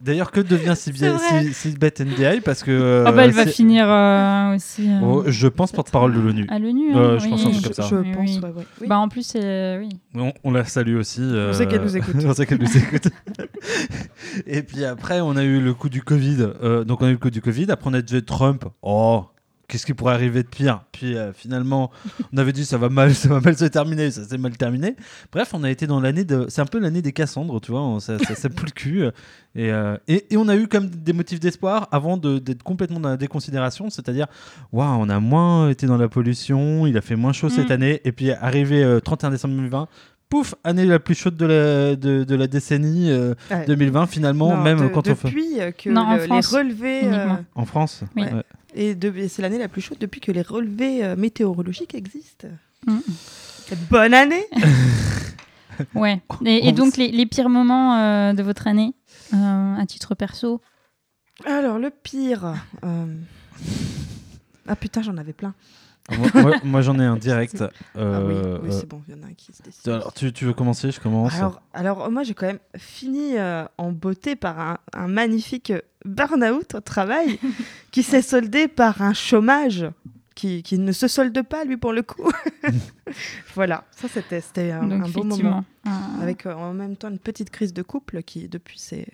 D'ailleurs, 0.02 0.30
que 0.32 0.40
devient 0.40 0.74
si, 0.74 0.92
C'est 0.94 1.08
vrai. 1.10 1.44
si, 1.44 1.54
si 1.54 1.70
bête 1.78 2.00
NDI 2.00 2.40
Parce 2.44 2.62
que. 2.64 2.70
euh, 2.72 3.04
Ah 3.06 3.12
bah, 3.12 3.24
elle 3.24 3.30
va 3.30 3.46
finir 3.46 3.86
euh, 3.88 4.56
aussi 4.56 4.88
euh, 4.90 4.98
Oh, 5.02 5.22
je 5.26 5.46
pense 5.46 5.70
porte-parole 5.72 6.12
de 6.12 6.18
l'ONU. 6.20 6.46
à 6.48 6.58
l'ONU. 6.58 6.92
Hein, 6.92 7.18
je 7.18 7.24
oui. 7.24 7.30
pense 7.30 7.40
un 7.46 7.50
truc 7.50 7.54
je 7.60 7.62
comme 7.62 7.72
ça. 7.74 7.82
je 7.88 8.12
pense, 8.14 8.30
oui. 8.30 8.40
ouais, 8.42 8.50
ouais. 8.50 8.66
Oui. 8.80 8.86
Bah 8.88 8.98
en 8.98 9.08
plus, 9.08 9.32
euh, 9.36 9.78
oui. 9.78 9.88
On, 10.16 10.32
on 10.42 10.50
la 10.50 10.64
salue 10.64 10.96
aussi. 10.96 11.20
euh, 11.22 11.52
sait 11.52 11.66
qu'elle 11.66 11.82
nous 11.82 11.96
écoute. 11.96 12.16
on 12.24 12.34
sait 12.34 12.46
qu'elle 12.46 12.58
nous 12.60 12.76
écoute. 12.76 13.08
Et 14.46 14.62
puis 14.62 14.84
après, 14.84 15.20
on 15.20 15.36
a 15.36 15.44
eu 15.44 15.60
le 15.60 15.74
coup 15.74 15.88
du 15.88 16.02
Covid. 16.02 16.48
Euh, 16.62 16.84
donc, 16.84 17.02
on 17.02 17.06
a 17.06 17.08
eu 17.08 17.12
le 17.12 17.18
coup 17.18 17.30
du 17.30 17.40
Covid. 17.40 17.66
Après, 17.70 17.88
on 17.90 17.94
a 17.94 18.02
dit 18.02 18.22
Trump. 18.24 18.64
Oh, 18.82 19.24
qu'est-ce 19.72 19.86
qui 19.86 19.94
pourrait 19.94 20.12
arriver 20.12 20.42
de 20.42 20.48
pire? 20.48 20.82
Puis 20.92 21.16
euh, 21.16 21.32
finalement, 21.32 21.90
on 22.32 22.36
avait 22.36 22.52
dit 22.52 22.66
ça 22.66 22.76
va 22.76 22.90
mal, 22.90 23.14
ça 23.14 23.28
va 23.30 23.40
mal 23.40 23.56
se 23.56 23.64
terminer. 23.64 24.10
Ça 24.10 24.24
s'est 24.24 24.36
mal 24.36 24.54
terminé. 24.56 24.96
Bref, 25.32 25.50
on 25.54 25.64
a 25.64 25.70
été 25.70 25.86
dans 25.86 25.98
l'année 25.98 26.24
de. 26.24 26.44
C'est 26.50 26.60
un 26.60 26.66
peu 26.66 26.78
l'année 26.78 27.00
des 27.00 27.12
Cassandres, 27.12 27.58
tu 27.62 27.70
vois. 27.72 27.80
on- 27.80 27.98
ça, 28.00 28.18
ça, 28.18 28.34
ça 28.34 28.48
pue 28.50 28.66
le 28.66 28.70
cul. 28.70 29.04
Et, 29.54 29.70
euh, 29.72 29.96
et, 30.08 30.26
et 30.32 30.36
on 30.36 30.48
a 30.48 30.56
eu 30.56 30.68
comme 30.68 30.88
des 30.88 31.12
motifs 31.14 31.40
d'espoir 31.40 31.88
avant 31.90 32.16
de- 32.18 32.38
d'être 32.38 32.62
complètement 32.62 33.00
dans 33.00 33.08
la 33.08 33.16
déconsidération. 33.16 33.88
C'est-à-dire, 33.90 34.26
waouh, 34.72 34.88
on 35.00 35.08
a 35.08 35.20
moins 35.20 35.70
été 35.70 35.86
dans 35.86 35.96
la 35.96 36.08
pollution. 36.08 36.86
Il 36.86 36.96
a 36.98 37.00
fait 37.00 37.16
moins 37.16 37.32
chaud 37.32 37.48
cette 37.48 37.70
Mm. 37.70 37.72
année. 37.72 38.00
Et 38.04 38.12
puis, 38.12 38.30
arrivé 38.30 38.84
euh, 38.84 39.00
31 39.00 39.30
décembre 39.30 39.54
2020 39.54 39.88
pouf, 40.28 40.54
année 40.64 40.86
la 40.86 40.98
plus 40.98 41.14
chaude 41.14 41.36
de 41.36 41.44
la, 41.44 41.94
de, 41.94 42.24
de 42.24 42.34
la 42.34 42.46
décennie 42.46 43.10
euh, 43.10 43.34
Ouais. 43.50 43.66
2020 43.66 44.06
finalement, 44.06 44.56
Non, 44.56 44.62
même 44.62 44.80
de- 44.80 44.86
quand 44.88 45.06
on 45.06 45.14
fait 45.14 45.28
depuis 45.28 45.60
euh, 45.60 45.72
que 45.72 45.90
Non, 45.90 46.00
en 46.00 46.14
le- 46.16 46.22
les 46.22 46.26
France, 46.26 46.46
relevés 46.54 47.00
euh, 47.04 47.08
uniquement. 47.08 47.44
en 47.54 47.66
France? 47.66 48.02
Oui. 48.16 48.22
Ouais. 48.22 48.42
Et 48.74 48.96
c'est 49.28 49.42
l'année 49.42 49.58
la 49.58 49.68
plus 49.68 49.80
chaude 49.82 49.98
depuis 49.98 50.20
que 50.20 50.32
les 50.32 50.42
relevés 50.42 51.04
euh, 51.04 51.16
météorologiques 51.16 51.94
existent. 51.94 52.48
Mm. 52.86 52.98
Bonne 53.90 54.14
année. 54.14 54.44
Ouais. 55.94 56.20
Et, 56.44 56.66
et 56.68 56.70
On- 56.70 56.72
donc, 56.72 56.96
les, 56.98 57.08
les 57.10 57.24
pires 57.26 57.48
moments 57.48 57.96
euh, 57.98 58.32
de 58.34 58.42
votre 58.42 58.66
année, 58.66 58.92
euh, 59.32 59.74
à 59.76 59.86
titre 59.86 60.14
perso? 60.14 60.60
Alors 61.46 61.78
le 61.78 61.88
pire. 61.90 62.54
Ah 64.68 64.76
putain, 64.76 65.02
j'en 65.02 65.16
avais 65.16 65.32
plein. 65.32 65.54
Moi, 66.10 66.28
moi- 66.34 66.52
moi, 66.64 66.82
j'en 66.82 66.98
ai 66.98 67.04
un 67.04 67.16
direct. 67.16 67.62
ah 67.62 67.70
oui, 67.94 68.00
Euh, 68.02 68.58
oui 68.62 68.68
euh, 68.70 68.78
c'est 68.78 68.88
bon, 68.88 69.02
il 69.08 69.14
y 69.14 69.18
en 69.18 69.22
a 69.22 69.26
un 69.26 69.34
qui 69.34 69.52
se 69.52 69.62
décide. 69.62 69.88
alors, 69.88 70.12
tu, 70.12 70.32
tu 70.32 70.44
veux 70.44 70.52
commencer 70.54 70.90
Je 70.90 71.00
commence. 71.00 71.34
Alors, 71.34 71.62
alors, 71.72 72.10
moi, 72.10 72.22
j'ai 72.24 72.34
quand 72.34 72.46
même 72.46 72.58
fini 72.76 73.38
euh, 73.38 73.64
en 73.78 73.92
beauté 73.92 74.36
par 74.36 74.58
un, 74.60 74.78
un 74.92 75.08
magnifique 75.08 75.72
burn-out 76.04 76.74
au 76.74 76.80
travail 76.80 77.38
qui 77.92 78.02
s'est 78.02 78.22
soldé 78.22 78.68
par 78.68 79.00
un 79.02 79.12
chômage 79.14 79.86
qui, 80.34 80.62
qui 80.62 80.78
ne 80.78 80.92
se 80.92 81.08
solde 81.08 81.40
pas, 81.42 81.64
lui, 81.64 81.76
pour 81.76 81.92
le 81.92 82.02
coup. 82.02 82.30
voilà, 83.54 83.84
ça, 83.92 84.08
c'était 84.08 84.40
c'était 84.40 84.70
un, 84.72 84.90
un 84.90 85.08
beau 85.08 85.22
moment. 85.24 85.64
Avec 86.20 86.46
euh, 86.46 86.54
en 86.54 86.72
même 86.72 86.96
temps 86.96 87.10
une 87.10 87.18
petite 87.18 87.50
crise 87.50 87.72
de 87.72 87.82
couple 87.82 88.22
qui, 88.22 88.48
depuis, 88.48 88.78
s'est 88.78 89.06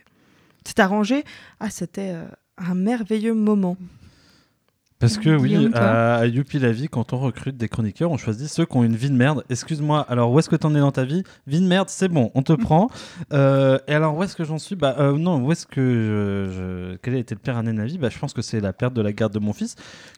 arrangée. 0.78 1.24
Ah, 1.60 1.70
c'était 1.70 2.12
euh, 2.12 2.24
un 2.58 2.74
merveilleux 2.74 3.34
moment. 3.34 3.76
Parce 5.00 5.16
que 5.16 5.30
oui, 5.30 5.68
à, 5.74 6.16
à 6.16 6.26
Youpi 6.26 6.58
la 6.58 6.72
vie, 6.72 6.88
quand 6.88 7.12
on 7.12 7.18
recrute 7.18 7.56
des 7.56 7.68
chroniqueurs, 7.68 8.10
on 8.10 8.16
choisit 8.16 8.48
ceux 8.48 8.64
qui 8.66 8.76
ont 8.76 8.82
une 8.82 8.96
vie 8.96 9.10
de 9.10 9.14
merde. 9.14 9.44
Excuse-moi, 9.48 10.04
alors 10.08 10.32
où 10.32 10.38
est-ce 10.40 10.48
que 10.48 10.56
t'en 10.56 10.74
es 10.74 10.80
dans 10.80 10.90
ta 10.90 11.04
vie? 11.04 11.22
Vie 11.46 11.60
de 11.60 11.66
merde, 11.66 11.88
c'est 11.88 12.08
bon, 12.08 12.32
on 12.34 12.42
te 12.42 12.52
prend. 12.52 12.88
Euh, 13.32 13.78
et 13.86 13.94
alors 13.94 14.16
où 14.16 14.22
est-ce 14.22 14.34
que 14.34 14.44
j'en 14.44 14.58
suis? 14.58 14.74
Bah 14.74 14.96
euh, 14.98 15.12
non, 15.18 15.38
où 15.44 15.52
est-ce 15.52 15.66
que 15.66 15.80
je, 15.80 16.52
je- 16.92 16.96
quelle 16.96 17.14
a 17.14 17.18
été 17.18 17.34
le 17.34 17.40
pire 17.40 17.56
année 17.58 17.72
de 17.72 17.76
ma 17.76 17.84
vie? 17.84 17.98
Bah 17.98 18.08
je 18.10 18.18
pense 18.18 18.32
que 18.32 18.40
c'est 18.42 18.60
la 18.60 18.72
perte 18.72 18.94
de 18.94 19.02
la 19.02 19.12
garde 19.12 19.32
de 19.34 19.38
mon 19.38 19.52
fils, 19.52 19.74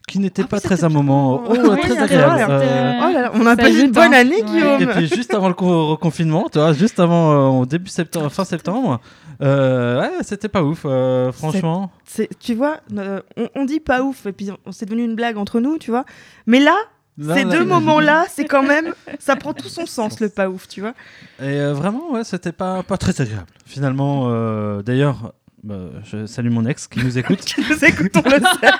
qui 0.07 0.19
n'était 0.21 0.43
Ah, 0.45 0.49
pas 0.49 0.61
très 0.61 0.77
c'était 0.77 0.87
un 0.87 0.91
moment, 0.91 1.43
oh, 1.45 1.51
Oui, 1.51 1.59
très 1.81 1.99
agréable. 1.99 2.47
Euh, 2.53 2.93
Oh 3.03 3.13
là 3.13 3.23
là, 3.23 3.33
on 3.35 3.45
a 3.47 3.57
pas 3.57 3.71
eu 3.71 3.81
une 3.85 3.91
bonne 3.91 4.15
année, 4.15 4.37
Ouais. 4.37 4.43
Guillaume. 4.45 4.83
et 4.83 4.87
puis 4.87 5.07
juste 5.09 5.35
avant 5.35 5.49
le 5.49 5.55
co- 5.55 5.89
reconfinement, 5.89 6.47
tu 6.53 6.59
vois, 6.59 6.73
juste 6.73 7.01
avant 7.01 7.63
euh, 7.63 7.67
début 7.67 7.91
septembre, 7.91 8.31
fin 8.31 8.45
septembre, 8.45 9.01
euh, 9.43 10.01
ouais, 10.01 10.11
c'était 10.23 10.49
pas 10.49 10.63
ouf, 10.63 10.83
euh, 10.85 11.33
franchement. 11.33 11.91
Tu 12.41 12.55
vois, 12.55 12.81
euh, 12.97 13.21
on, 13.37 13.49
on 13.55 13.65
dit 13.65 13.81
pas 13.81 14.03
ouf, 14.03 14.27
et 14.27 14.33
puis 14.33 14.51
on, 14.51 14.59
on- 14.67 14.73
c'est 14.73 14.87
devenu 14.87 15.05
une 15.05 15.15
blague 15.15 15.37
entre 15.37 15.61
nous, 15.61 15.79
tu 15.79 15.91
vois. 15.91 16.05
Mais 16.47 16.61
là, 16.61 16.75
Là, 17.19 17.35
ces 17.35 17.45
là, 17.45 17.51
deux 17.51 17.59
là, 17.59 17.65
moments-là, 17.67 18.25
c'est 18.31 18.47
quand 18.47 18.63
même, 18.63 18.95
ça 19.19 19.37
prend 19.37 19.53
tout 19.53 19.69
son 19.69 19.85
sens, 19.97 20.21
le 20.21 20.29
pas 20.31 20.49
ouf, 20.49 20.67
tu 20.69 20.81
vois. 20.81 20.95
Et 21.41 21.45
euh, 21.61 21.75
vraiment, 21.75 22.13
ouais, 22.13 22.25
c'était 22.25 22.53
pas, 22.53 22.83
pas 22.83 22.97
très 22.97 23.21
agréable. 23.21 23.47
Finalement, 23.67 24.29
euh, 24.31 24.81
d'ailleurs, 24.83 25.35
bah, 25.63 25.77
je 26.05 26.25
salue 26.27 26.51
mon 26.51 26.65
ex 26.67 26.87
qui 26.89 27.05
nous 27.05 27.19
écoute. 27.19 27.45
Nous 27.71 27.85
écoutons 27.85 28.23
le 28.25 28.39
sait. 28.41 28.71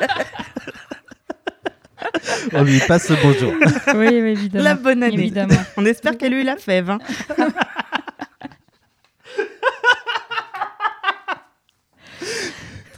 On 2.55 2.63
lui 2.65 2.81
passe 2.89 3.11
le 3.11 3.17
bonjour. 3.23 3.53
Oui, 3.95 4.07
évidemment. 4.07 4.65
La 4.65 4.75
bonne 4.75 5.03
année. 5.03 5.15
Évidemment. 5.15 5.55
On 5.77 5.85
espère 5.85 6.17
qu'elle 6.17 6.33
a 6.33 6.41
eu 6.41 6.45
la 6.45 6.57
fève. 6.57 6.89
hein. 6.91 6.99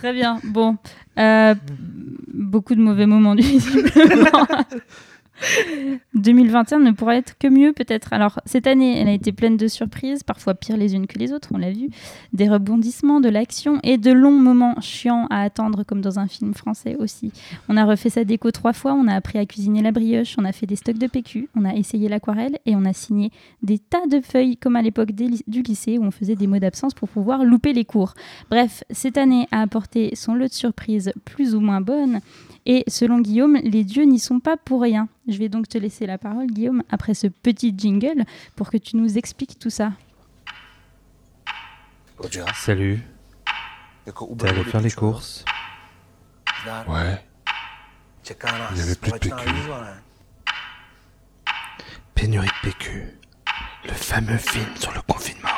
Très 0.03 0.13
bien. 0.13 0.41
Bon. 0.43 0.79
Euh, 1.17 1.55
beaucoup 2.35 2.75
de 2.75 2.81
mauvais 2.81 3.07
moments 3.07 3.35
visiblement. 3.37 4.49
2021 6.15 6.79
ne 6.81 6.91
pourrait 6.93 7.19
être 7.19 7.37
que 7.39 7.49
mieux 7.49 7.73
peut-être. 7.73 8.13
Alors 8.13 8.41
cette 8.45 8.67
année, 8.67 9.01
elle 9.01 9.09
a 9.09 9.13
été 9.13 9.33
pleine 9.33 9.57
de 9.57 9.69
surprises, 9.69 10.23
parfois 10.23 10.55
pires 10.55 10.77
les 10.77 10.95
unes 10.95 11.07
que 11.07 11.19
les 11.19 11.33
autres, 11.33 11.49
on 11.53 11.59
l'a 11.59 11.71
vu, 11.71 11.91
des 12.33 12.49
rebondissements, 12.49 13.21
de 13.21 13.29
l'action 13.29 13.81
et 13.83 13.99
de 13.99 14.13
longs 14.13 14.39
moments 14.39 14.81
chiants 14.81 15.27
à 15.31 15.43
attendre 15.43 15.85
comme 15.85 16.01
dans 16.01 16.19
un 16.19 16.29
film 16.29 16.55
français 16.55 16.97
aussi. 16.99 17.33
On 17.69 17.77
a 17.77 17.85
refait 17.85 18.11
sa 18.11 18.25
déco 18.25 18.51
trois 18.51 18.73
fois, 18.73 18.93
on 18.93 19.09
a 19.09 19.15
appris 19.15 19.39
à 19.39 19.47
cuisiner 19.47 19.83
la 19.83 19.93
brioche, 19.93 20.37
on 20.39 20.45
a 20.45 20.53
fait 20.53 20.67
des 20.67 20.77
stocks 20.77 20.99
de 20.99 21.07
PQ, 21.07 21.49
on 21.57 21.65
a 21.65 21.75
essayé 21.75 22.09
l'aquarelle 22.09 22.59
et 22.67 22.77
on 22.77 22.85
a 22.85 22.93
signé 22.93 23.31
des 23.63 23.79
tas 23.79 24.07
de 24.11 24.21
feuilles 24.21 24.57
comme 24.57 24.77
à 24.77 24.83
l'époque 24.83 25.13
du 25.13 25.63
lycée 25.63 25.99
où 25.99 26.05
on 26.05 26.11
faisait 26.11 26.37
des 26.37 26.47
mots 26.47 26.59
d'absence 26.59 26.95
pour 26.95 27.09
pouvoir 27.09 27.45
louper 27.45 27.73
les 27.73 27.85
cours. 27.85 28.15
Bref, 28.51 28.85
cette 28.91 29.19
année 29.19 29.47
a 29.51 29.61
apporté 29.61 30.15
son 30.15 30.35
lot 30.35 30.49
de 30.49 30.53
surprises 30.53 31.13
plus 31.25 31.55
ou 31.55 31.61
moins 31.61 31.81
bonnes 31.81 32.21
et 32.67 32.85
selon 32.89 33.21
Guillaume, 33.21 33.57
les 33.57 33.85
dieux 33.85 34.05
n'y 34.05 34.19
sont 34.19 34.41
pas 34.41 34.57
pour 34.57 34.83
rien. 34.83 35.09
Je 35.29 35.37
vais 35.39 35.49
donc 35.49 35.69
te 35.69 35.79
laisser 35.79 36.07
la 36.07 36.19
parole, 36.19 36.47
Guillaume, 36.47 36.83
après 36.91 37.15
ce 37.15 37.27
petit 37.27 37.75
jingle, 37.77 38.25
pour 38.57 38.71
que 38.71 38.77
tu 38.77 38.97
nous 38.97 39.19
expliques 39.19 39.59
tout 39.59 39.71
ça. 39.71 39.93
Salut, 42.55 43.01
t'es 44.05 44.49
allé 44.49 44.65
faire 44.65 44.81
les 44.81 44.91
courses 44.93 45.45
Ouais. 46.87 47.25
Il 48.31 48.75
n'y 48.77 48.81
avait 48.81 48.95
plus 48.95 49.11
de 49.13 49.19
PQ. 49.19 49.35
Pénurie 52.15 52.47
de 52.47 52.69
PQ. 52.69 53.19
Le 53.85 53.93
fameux 53.93 54.39
film 54.39 54.77
sur 54.77 54.93
le 54.93 55.01
confinement 55.03 55.49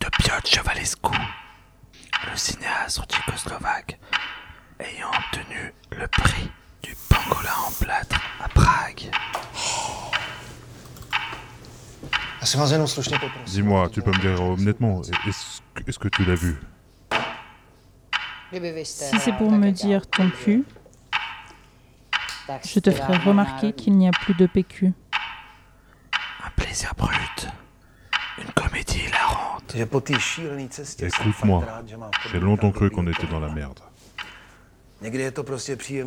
de 0.00 0.06
Piotr 0.18 0.46
Chevalescu. 0.46 1.16
Le 2.30 2.36
cinéaste 2.36 3.00
tchécoslovaque 3.08 3.98
ayant 4.80 5.08
obtenu 5.08 5.72
le 5.98 6.06
prix 6.06 6.50
du 6.82 6.94
pangolin 7.08 7.50
en 7.66 7.72
plâtre 7.84 8.20
à 8.40 8.48
Prague. 8.48 9.10
Dis-moi, 13.46 13.88
tu 13.90 14.00
peux 14.00 14.12
me 14.12 14.20
dire 14.20 14.40
honnêtement, 14.40 15.02
est-ce 15.02 15.60
que, 15.74 15.82
est-ce 15.88 15.98
que 15.98 16.08
tu 16.08 16.24
l'as 16.24 16.36
vu? 16.36 16.60
Si 18.84 19.18
c'est 19.18 19.36
pour 19.36 19.50
me 19.50 19.70
dire 19.70 20.06
ton 20.06 20.30
cul, 20.30 20.64
je 22.64 22.80
te 22.80 22.90
ferai 22.90 23.16
remarquer 23.18 23.72
qu'il 23.72 23.98
n'y 23.98 24.08
a 24.08 24.12
plus 24.12 24.34
de 24.34 24.46
PQ. 24.46 24.92
Un 26.44 26.50
plaisir 26.56 26.94
brut. 26.96 27.48
Une 28.38 28.50
comédie 28.52 29.00
hilarante. 29.00 29.74
Écoute-moi, 31.00 31.64
j'ai 32.30 32.40
longtemps 32.40 32.70
cru 32.70 32.90
qu'on 32.90 33.06
était 33.08 33.26
dans 33.26 33.40
la 33.40 33.48
merde. 33.48 33.80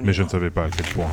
Mais 0.03 0.13
je 0.13 0.23
ne 0.23 0.29
savais 0.29 0.49
pas 0.49 0.65
à 0.65 0.69
quel 0.69 0.85
point.« 0.87 1.05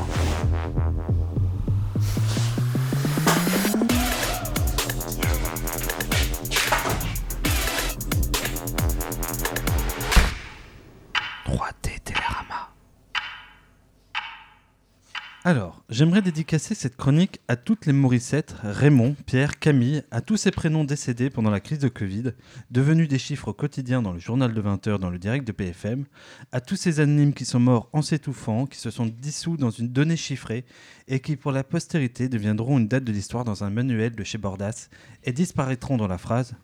Alors, 15.49 15.83
j'aimerais 15.89 16.21
dédicacer 16.21 16.75
cette 16.75 16.99
chronique 16.99 17.41
à 17.49 17.57
toutes 17.57 17.87
les 17.87 17.95
Morissettes, 17.95 18.55
Raymond, 18.63 19.17
Pierre, 19.25 19.59
Camille, 19.59 20.03
à 20.11 20.21
tous 20.21 20.37
ces 20.37 20.51
prénoms 20.51 20.85
décédés 20.85 21.31
pendant 21.31 21.49
la 21.49 21.61
crise 21.61 21.79
de 21.79 21.89
Covid, 21.89 22.33
devenus 22.71 23.09
des 23.09 23.19
chiffres 23.19 23.53
quotidiens 23.53 24.03
dans 24.03 24.13
le 24.13 24.19
journal 24.19 24.53
de 24.53 24.61
20h, 24.61 24.99
dans 24.99 25.09
le 25.09 25.19
direct 25.19 25.47
de 25.47 25.53
PFM, 25.53 26.05
à 26.53 26.61
tous 26.61 26.77
ces 26.77 27.01
anonymes 27.01 27.33
qui 27.33 27.47
sont 27.47 27.61
morts 27.61 27.89
en 27.95 28.03
s'étouffant, 28.03 28.67
qui 28.67 28.79
se 28.79 28.91
sont 28.91 29.07
dissous 29.07 29.57
dans 29.57 29.71
une 29.71 29.89
donnée 29.89 30.19
chiffrée 30.19 30.67
et 31.09 31.21
qui, 31.21 31.35
pour 31.37 31.53
la 31.53 31.65
postérité, 31.65 32.29
deviendront 32.29 32.77
une 32.77 32.89
date 32.89 33.05
de 33.05 33.13
l'histoire 33.13 33.45
dans 33.45 33.65
un 33.65 33.71
manuel 33.71 34.15
de 34.15 34.25
chez 34.25 34.37
Bordas 34.37 34.91
et 35.25 35.33
disparaîtront 35.33 35.97
dans 35.97 36.09
la 36.09 36.19
phrase 36.19 36.57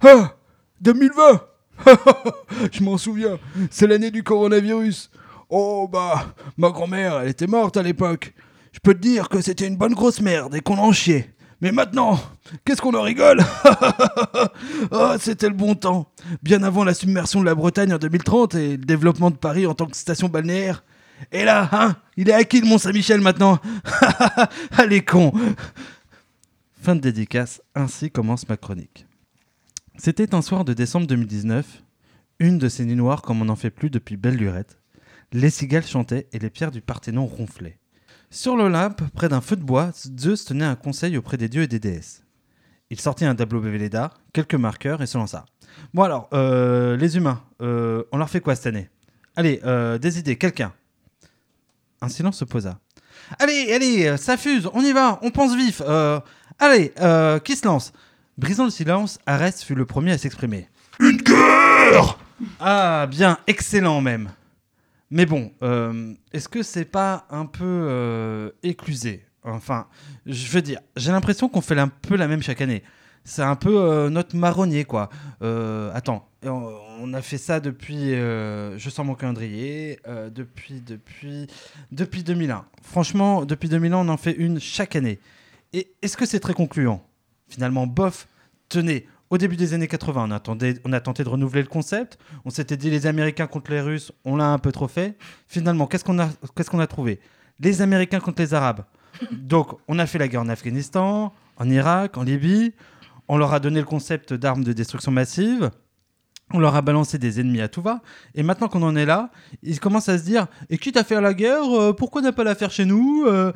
Ah 0.00 0.38
2020 0.80 1.42
Je 2.72 2.82
m'en 2.82 2.96
souviens, 2.96 3.38
c'est 3.70 3.86
l'année 3.86 4.10
du 4.10 4.22
coronavirus. 4.22 5.10
Oh 5.54 5.86
bah, 5.86 6.34
ma 6.56 6.70
grand-mère, 6.70 7.20
elle 7.20 7.28
était 7.28 7.46
morte 7.46 7.76
à 7.76 7.82
l'époque. 7.82 8.32
Je 8.72 8.78
peux 8.82 8.94
te 8.94 9.00
dire 9.00 9.28
que 9.28 9.42
c'était 9.42 9.66
une 9.66 9.76
bonne 9.76 9.92
grosse 9.92 10.22
merde 10.22 10.54
et 10.54 10.62
qu'on 10.62 10.78
en 10.78 10.92
chiait. 10.92 11.34
Mais 11.60 11.72
maintenant, 11.72 12.18
qu'est-ce 12.64 12.80
qu'on 12.80 12.94
en 12.94 13.02
rigole 13.02 13.44
Oh, 14.90 15.12
c'était 15.20 15.50
le 15.50 15.54
bon 15.54 15.74
temps. 15.74 16.10
Bien 16.42 16.62
avant 16.62 16.84
la 16.84 16.94
submersion 16.94 17.38
de 17.38 17.44
la 17.44 17.54
Bretagne 17.54 17.92
en 17.92 17.98
2030 17.98 18.54
et 18.54 18.70
le 18.78 18.84
développement 18.86 19.30
de 19.30 19.36
Paris 19.36 19.66
en 19.66 19.74
tant 19.74 19.84
que 19.84 19.94
station 19.94 20.30
balnéaire. 20.30 20.84
Et 21.32 21.44
là, 21.44 21.68
hein 21.72 21.96
Il 22.16 22.30
est 22.30 22.32
à 22.32 22.44
qui 22.44 22.58
le 22.62 22.66
Mont-Saint-Michel 22.66 23.20
maintenant 23.20 23.58
Allez, 24.78 25.04
con 25.04 25.34
Fin 26.80 26.96
de 26.96 27.00
dédicace, 27.02 27.60
ainsi 27.74 28.10
commence 28.10 28.48
ma 28.48 28.56
chronique. 28.56 29.06
C'était 29.98 30.34
un 30.34 30.40
soir 30.40 30.64
de 30.64 30.72
décembre 30.72 31.06
2019, 31.08 31.82
une 32.38 32.56
de 32.56 32.70
ces 32.70 32.86
nuits 32.86 32.96
noires 32.96 33.20
comme 33.20 33.42
on 33.42 33.44
n'en 33.44 33.54
fait 33.54 33.70
plus 33.70 33.90
depuis 33.90 34.16
belle 34.16 34.36
lurette. 34.36 34.78
Les 35.32 35.48
cigales 35.48 35.86
chantaient 35.86 36.28
et 36.32 36.38
les 36.38 36.50
pierres 36.50 36.70
du 36.70 36.82
Parthénon 36.82 37.24
ronflaient. 37.26 37.78
Sur 38.30 38.56
l'Olympe, 38.56 39.02
près 39.14 39.28
d'un 39.30 39.40
feu 39.40 39.56
de 39.56 39.62
bois, 39.62 39.90
Zeus 40.18 40.44
tenait 40.44 40.64
un 40.64 40.74
conseil 40.74 41.16
auprès 41.16 41.38
des 41.38 41.48
dieux 41.48 41.62
et 41.62 41.66
des 41.68 41.78
déesses. 41.78 42.22
Il 42.90 43.00
sortit 43.00 43.24
un 43.24 43.34
tableau 43.34 43.60
Véleda, 43.60 44.12
quelques 44.34 44.54
marqueurs 44.54 45.00
et 45.00 45.06
se 45.06 45.16
lança. 45.16 45.46
Bon 45.94 46.02
alors, 46.02 46.28
euh, 46.34 46.96
les 46.98 47.16
humains, 47.16 47.42
euh, 47.62 48.04
on 48.12 48.18
leur 48.18 48.28
fait 48.28 48.40
quoi 48.40 48.54
cette 48.54 48.66
année? 48.66 48.90
Allez, 49.34 49.60
euh, 49.64 49.96
des 49.96 50.18
idées, 50.18 50.36
quelqu'un 50.36 50.74
Un 52.02 52.08
silence 52.08 52.36
se 52.36 52.44
posa. 52.44 52.78
Allez, 53.38 53.72
allez, 53.72 54.16
ça 54.18 54.36
fuse, 54.36 54.68
on 54.74 54.82
y 54.82 54.92
va, 54.92 55.18
on 55.22 55.30
pense 55.30 55.56
vif. 55.56 55.80
allez, 56.58 56.92
qui 57.44 57.56
se 57.56 57.64
lance? 57.66 57.92
Brisant 58.36 58.64
le 58.64 58.70
silence, 58.70 59.18
Arès 59.24 59.62
fut 59.64 59.74
le 59.74 59.86
premier 59.86 60.12
à 60.12 60.18
s'exprimer. 60.18 60.68
Une 61.00 61.22
cœur 61.22 62.18
Ah, 62.60 63.06
bien, 63.10 63.38
excellent 63.46 64.02
même. 64.02 64.30
Mais 65.14 65.26
bon, 65.26 65.52
euh, 65.62 66.14
est-ce 66.32 66.48
que 66.48 66.62
c'est 66.62 66.86
pas 66.86 67.26
un 67.28 67.44
peu 67.44 67.64
euh, 67.66 68.50
éclusé? 68.62 69.26
Enfin, 69.42 69.86
je 70.24 70.50
veux 70.50 70.62
dire, 70.62 70.80
j'ai 70.96 71.12
l'impression 71.12 71.50
qu'on 71.50 71.60
fait 71.60 71.78
un 71.78 71.88
peu 71.88 72.16
la 72.16 72.28
même 72.28 72.42
chaque 72.42 72.62
année. 72.62 72.82
C'est 73.22 73.42
un 73.42 73.54
peu 73.54 73.78
euh, 73.78 74.08
notre 74.08 74.34
marronnier, 74.34 74.84
quoi. 74.84 75.10
Attends, 75.92 76.26
on, 76.44 77.12
a 77.12 77.20
fait 77.20 77.36
ça 77.36 77.60
depuis, 77.60 78.12
je 78.12 78.88
sens 78.90 79.04
mon 79.04 79.14
calendrier, 79.14 80.00
depuis, 80.34 80.80
depuis, 80.80 81.46
depuis 81.90 82.22
2001. 82.22 82.64
Franchement, 82.82 83.44
depuis 83.44 83.68
2001, 83.68 83.98
on 83.98 84.08
en 84.08 84.16
fait 84.16 84.32
une 84.32 84.60
chaque 84.60 84.96
année. 84.96 85.20
Et 85.74 85.92
est-ce 86.00 86.16
que 86.16 86.24
c'est 86.24 86.40
très 86.40 86.54
concluant? 86.54 87.06
Finalement, 87.50 87.86
bof, 87.86 88.28
tenez, 88.70 89.06
au 89.32 89.38
début 89.38 89.56
des 89.56 89.72
années 89.72 89.88
80, 89.88 90.26
on, 90.28 90.30
attendait, 90.30 90.74
on 90.84 90.92
a 90.92 91.00
tenté 91.00 91.24
de 91.24 91.28
renouveler 91.30 91.62
le 91.62 91.68
concept. 91.68 92.18
On 92.44 92.50
s'était 92.50 92.76
dit 92.76 92.90
les 92.90 93.06
Américains 93.06 93.46
contre 93.46 93.70
les 93.70 93.80
Russes, 93.80 94.12
on 94.26 94.36
l'a 94.36 94.48
un 94.48 94.58
peu 94.58 94.72
trop 94.72 94.88
fait. 94.88 95.16
Finalement, 95.48 95.86
qu'est-ce 95.86 96.04
qu'on 96.04 96.18
a, 96.18 96.28
qu'est-ce 96.54 96.68
qu'on 96.68 96.80
a 96.80 96.86
trouvé? 96.86 97.18
Les 97.58 97.80
Américains 97.80 98.20
contre 98.20 98.42
les 98.42 98.52
Arabes. 98.52 98.84
Donc, 99.32 99.78
on 99.88 99.98
a 99.98 100.04
fait 100.04 100.18
la 100.18 100.28
guerre 100.28 100.42
en 100.42 100.50
Afghanistan, 100.50 101.32
en 101.56 101.70
Irak, 101.70 102.18
en 102.18 102.24
Libye. 102.24 102.74
On 103.26 103.38
leur 103.38 103.54
a 103.54 103.58
donné 103.58 103.80
le 103.80 103.86
concept 103.86 104.34
d'armes 104.34 104.64
de 104.64 104.74
destruction 104.74 105.10
massive. 105.10 105.70
On 106.52 106.58
leur 106.58 106.76
a 106.76 106.82
balancé 106.82 107.16
des 107.16 107.40
ennemis 107.40 107.62
à 107.62 107.68
tout 107.68 107.80
va. 107.80 108.02
Et 108.34 108.42
maintenant 108.42 108.68
qu'on 108.68 108.82
en 108.82 108.96
est 108.96 109.06
là, 109.06 109.30
ils 109.62 109.80
commencent 109.80 110.10
à 110.10 110.18
se 110.18 110.24
dire 110.24 110.46
Et 110.68 110.76
quitte 110.76 110.98
à 110.98 111.04
faire 111.04 111.22
la 111.22 111.32
guerre, 111.32 111.64
euh, 111.74 111.94
pourquoi 111.94 112.20
ne 112.20 112.30
pas 112.32 112.44
la 112.44 112.54
faire 112.54 112.70
chez 112.70 112.84
nous 112.84 113.24
Euh, 113.26 113.50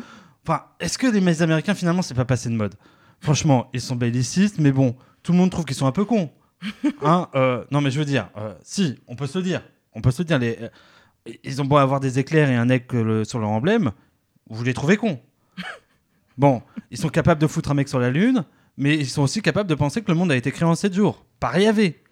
Enfin, 0.46 0.62
est-ce 0.78 0.96
que 0.96 1.08
les 1.08 1.42
Américains, 1.42 1.74
finalement, 1.74 2.02
c'est 2.02 2.14
pas 2.14 2.24
passé 2.24 2.48
de 2.48 2.54
mode? 2.54 2.76
Franchement, 3.18 3.68
ils 3.72 3.80
sont 3.80 3.96
bellicistes, 3.96 4.60
mais 4.60 4.70
bon, 4.70 4.94
tout 5.26 5.32
le 5.32 5.38
monde 5.38 5.50
trouve 5.50 5.64
qu'ils 5.64 5.76
sont 5.76 5.86
un 5.86 5.92
peu 5.92 6.04
cons. 6.04 6.30
Hein 7.02 7.28
euh, 7.34 7.64
non, 7.72 7.80
mais 7.80 7.90
je 7.90 7.98
veux 7.98 8.04
dire, 8.04 8.30
euh, 8.36 8.54
si, 8.62 9.00
on 9.08 9.16
peut 9.16 9.26
se 9.26 9.38
le 9.38 9.44
dire. 9.44 9.60
On 9.92 10.00
peut 10.00 10.12
se 10.12 10.22
le 10.22 10.26
dire. 10.26 10.38
Les, 10.38 10.56
euh, 10.62 10.68
ils 11.42 11.60
ont 11.60 11.64
beau 11.64 11.78
avoir 11.78 11.98
des 11.98 12.20
éclairs 12.20 12.48
et 12.48 12.54
un 12.54 12.70
euh, 12.70 13.24
sur 13.24 13.40
leur 13.40 13.48
emblème, 13.48 13.90
vous 14.48 14.62
les 14.62 14.72
trouvez 14.72 14.96
cons. 14.96 15.20
Bon, 16.38 16.62
ils 16.90 16.98
sont 16.98 17.08
capables 17.08 17.40
de 17.40 17.46
foutre 17.46 17.70
un 17.70 17.74
mec 17.74 17.88
sur 17.88 17.98
la 17.98 18.10
Lune, 18.10 18.44
mais 18.76 18.94
ils 18.94 19.08
sont 19.08 19.22
aussi 19.22 19.40
capables 19.40 19.70
de 19.70 19.74
penser 19.74 20.02
que 20.02 20.12
le 20.12 20.18
monde 20.18 20.30
a 20.30 20.36
été 20.36 20.52
créé 20.52 20.68
en 20.68 20.74
7 20.74 20.92
jours, 20.92 21.24
par 21.40 21.58
Yahvé. 21.58 22.02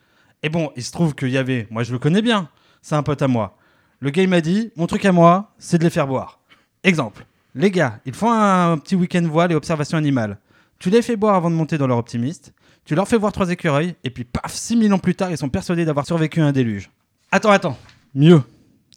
Et 0.43 0.49
bon, 0.49 0.73
il 0.77 0.83
se 0.83 0.93
trouve 0.93 1.15
que 1.15 1.27
Yahvé, 1.27 1.69
moi 1.71 1.83
je 1.83 1.93
le 1.93 1.99
connais 1.99 2.23
bien, 2.23 2.49
c'est 2.81 2.95
un 2.95 3.03
pote 3.03 3.21
à 3.21 3.29
moi. 3.29 3.59
Le 4.01 4.09
gars 4.09 4.23
il 4.23 4.31
m'a 4.31 4.41
dit, 4.41 4.73
mon 4.77 4.87
truc 4.87 5.05
à 5.05 5.13
moi, 5.13 5.53
c'est 5.59 5.77
de 5.77 5.85
les 5.85 5.91
faire 5.91 6.07
boire. 6.07 6.41
Exemple, 6.83 7.27
les 7.55 7.71
gars, 7.71 8.01
ils 8.07 8.15
font 8.15 8.33
un 8.33 8.79
petit 8.79 8.97
week-end 8.97 9.23
voile 9.29 9.53
et 9.53 9.55
observation 9.55 9.99
animale. 9.99 10.39
Tu 10.79 10.89
les 10.89 11.03
fais 11.03 11.17
boire 11.17 11.35
avant 11.35 11.51
de 11.51 11.55
monter 11.55 11.77
dans 11.77 11.87
leur 11.87 11.99
optimiste, 11.99 12.55
tu 12.85 12.95
leur 12.95 13.09
fais 13.09 13.17
voir 13.17 13.33
trois 13.33 13.51
écureuils, 13.51 13.95
et 14.05 14.11
puis 14.11 14.25
paf, 14.25 14.55
6000 14.55 14.93
ans 14.93 14.99
plus 14.99 15.15
tard, 15.15 15.31
ils 15.31 15.39
sont 15.39 15.49
persuadés 15.49 15.85
d'avoir 15.85 16.07
survécu 16.07 16.41
à 16.41 16.47
un 16.47 16.53
déluge. 16.53 16.91
Attends, 17.33 17.51
attends, 17.51 17.79
mieux. 18.15 18.43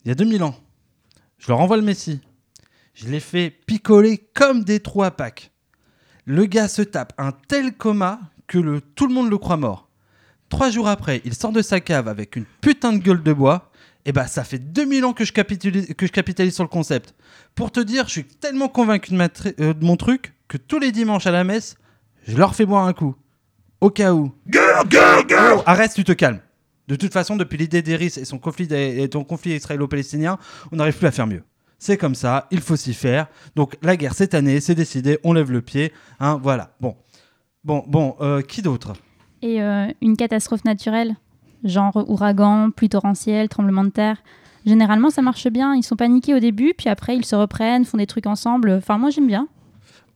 Il 0.04 0.08
y 0.08 0.12
a 0.12 0.14
2000 0.14 0.42
ans, 0.42 0.54
je 1.38 1.48
leur 1.48 1.60
envoie 1.60 1.76
le 1.76 1.82
Messie. 1.82 2.20
Je 2.94 3.08
les 3.08 3.20
fais 3.20 3.50
picoler 3.50 4.18
comme 4.34 4.64
des 4.64 4.80
trous 4.80 5.04
à 5.04 5.10
Pâques. 5.10 5.52
Le 6.24 6.46
gars 6.46 6.68
se 6.68 6.82
tape 6.82 7.12
un 7.16 7.32
tel 7.32 7.72
coma 7.76 8.20
que 8.46 8.80
tout 8.96 9.06
le 9.06 9.14
monde 9.14 9.30
le 9.30 9.38
croit 9.38 9.56
mort. 9.56 9.88
Trois 10.48 10.70
jours 10.70 10.88
après, 10.88 11.20
il 11.24 11.34
sort 11.34 11.52
de 11.52 11.62
sa 11.62 11.80
cave 11.80 12.08
avec 12.08 12.36
une 12.36 12.44
putain 12.60 12.92
de 12.92 12.98
gueule 12.98 13.22
de 13.22 13.32
bois 13.32 13.70
Eh 14.04 14.12
ben, 14.12 14.26
ça 14.26 14.44
fait 14.44 14.58
2000 14.58 15.04
ans 15.04 15.12
que 15.12 15.24
je, 15.24 15.32
capitalise, 15.32 16.54
sur 16.54 16.64
le 16.64 16.68
concept. 16.68 17.14
Pour 17.54 17.70
te 17.70 17.80
dire, 17.80 18.06
je 18.06 18.12
suis 18.12 18.24
tellement 18.24 18.68
convaincu 18.68 19.14
euh, 19.14 19.74
de 19.74 19.84
mon 19.84 19.96
truc 19.96 20.34
que 20.48 20.56
tous 20.56 20.78
les 20.78 20.90
dimanches 20.90 21.26
à 21.26 21.30
la 21.30 21.44
messe, 21.44 21.76
je 22.26 22.36
leur 22.36 22.54
fais 22.54 22.66
boire 22.66 22.86
un 22.86 22.94
coup. 22.94 23.14
Au 23.80 23.90
cas 23.90 24.12
où. 24.12 24.32
Oh, 24.54 25.62
arrête, 25.66 25.92
tu 25.94 26.04
te 26.04 26.12
calmes. 26.12 26.40
De 26.88 26.96
toute 26.96 27.12
façon, 27.12 27.36
depuis 27.36 27.58
l'idée 27.58 27.82
d'Eris 27.82 28.14
et 28.16 28.24
son 28.24 28.38
conflit, 28.38 28.66
et 28.72 29.08
ton 29.08 29.22
conflit 29.24 29.52
israélo-palestinien, 29.52 30.38
on 30.72 30.76
n'arrive 30.76 30.96
plus 30.96 31.06
à 31.06 31.10
faire 31.10 31.26
mieux. 31.26 31.42
C'est 31.78 31.96
comme 31.96 32.14
ça, 32.14 32.48
il 32.50 32.60
faut 32.60 32.76
s'y 32.76 32.94
faire. 32.94 33.28
Donc 33.54 33.76
la 33.82 33.96
guerre 33.96 34.14
cette 34.14 34.34
année, 34.34 34.60
c'est 34.60 34.74
décidé, 34.74 35.18
on 35.22 35.32
lève 35.32 35.52
le 35.52 35.60
pied. 35.60 35.92
Hein, 36.18 36.40
voilà. 36.42 36.74
Bon, 36.80 36.96
bon, 37.62 37.84
bon. 37.86 38.16
euh, 38.20 38.40
qui 38.42 38.62
d'autre? 38.62 38.94
Et 39.42 39.62
euh, 39.62 39.86
une 40.00 40.16
catastrophe 40.16 40.64
naturelle, 40.64 41.14
genre 41.62 41.96
ouragan, 42.08 42.70
pluie 42.70 42.88
torrentielle, 42.88 43.48
tremblement 43.48 43.84
de 43.84 43.90
terre. 43.90 44.16
Généralement, 44.66 45.10
ça 45.10 45.22
marche 45.22 45.46
bien. 45.48 45.74
Ils 45.76 45.84
sont 45.84 45.94
paniqués 45.94 46.34
au 46.34 46.40
début, 46.40 46.74
puis 46.76 46.88
après, 46.88 47.14
ils 47.16 47.24
se 47.24 47.36
reprennent, 47.36 47.84
font 47.84 47.96
des 47.98 48.06
trucs 48.06 48.26
ensemble. 48.26 48.70
Enfin, 48.72 48.98
moi, 48.98 49.10
j'aime 49.10 49.28
bien. 49.28 49.46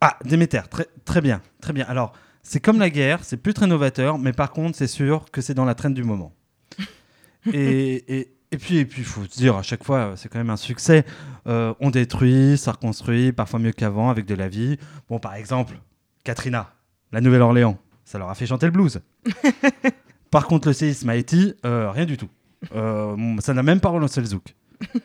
Ah, 0.01 0.19
Déméter, 0.25 0.63
très, 0.69 0.87
très 1.05 1.21
bien, 1.21 1.41
très 1.61 1.73
bien. 1.73 1.85
Alors, 1.89 2.13
c'est 2.43 2.61
comme 2.61 2.79
la 2.79 2.91
guerre, 2.91 3.25
c'est 3.25 3.37
plus 3.37 3.55
très 3.55 3.67
novateur, 3.67 4.19
mais 4.19 4.33
par 4.33 4.51
contre, 4.51 4.77
c'est 4.77 4.87
sûr 4.87 5.27
que 5.31 5.41
c'est 5.41 5.55
dans 5.55 5.65
la 5.65 5.75
traîne 5.75 5.95
du 5.95 6.05
moment. 6.05 6.33
et, 7.53 8.19
et, 8.19 8.35
et 8.51 8.59
puis, 8.59 8.79
et 8.79 8.85
puis, 8.85 9.03
faut 9.05 9.25
se 9.25 9.37
dire, 9.37 9.57
à 9.57 9.63
chaque 9.63 9.85
fois, 9.85 9.99
euh, 9.99 10.17
c'est 10.17 10.29
quand 10.29 10.39
même 10.39 10.51
un 10.51 10.57
succès. 10.57 11.05
Euh, 11.47 11.73
on 11.81 11.91
détruit, 11.91 12.59
ça 12.59 12.73
reconstruit, 12.73 13.33
parfois 13.33 13.61
mieux 13.61 13.73
qu'avant, 13.73 14.11
avec 14.11 14.27
de 14.27 14.35
la 14.35 14.49
vie. 14.49 14.77
Bon, 15.09 15.19
par 15.19 15.35
exemple, 15.35 15.79
Katrina, 16.25 16.73
la 17.13 17.21
Nouvelle-Orléans, 17.21 17.79
ça 18.05 18.19
leur 18.19 18.29
a 18.29 18.35
fait 18.35 18.47
chanter 18.47 18.67
le 18.67 18.73
blues. 18.73 19.01
par 20.31 20.47
contre, 20.47 20.69
le 20.69 20.75
séisme 20.75 21.09
à 21.09 21.13
Haïti, 21.13 21.55
euh, 21.65 21.91
rien 21.91 22.05
du 22.05 22.17
tout. 22.17 22.29
Euh, 22.75 23.37
ça 23.41 23.55
n'a 23.55 23.63
même 23.63 23.81
pas 23.81 23.89
relancé 23.89 24.21
le 24.21 24.27
zouk. 24.27 24.55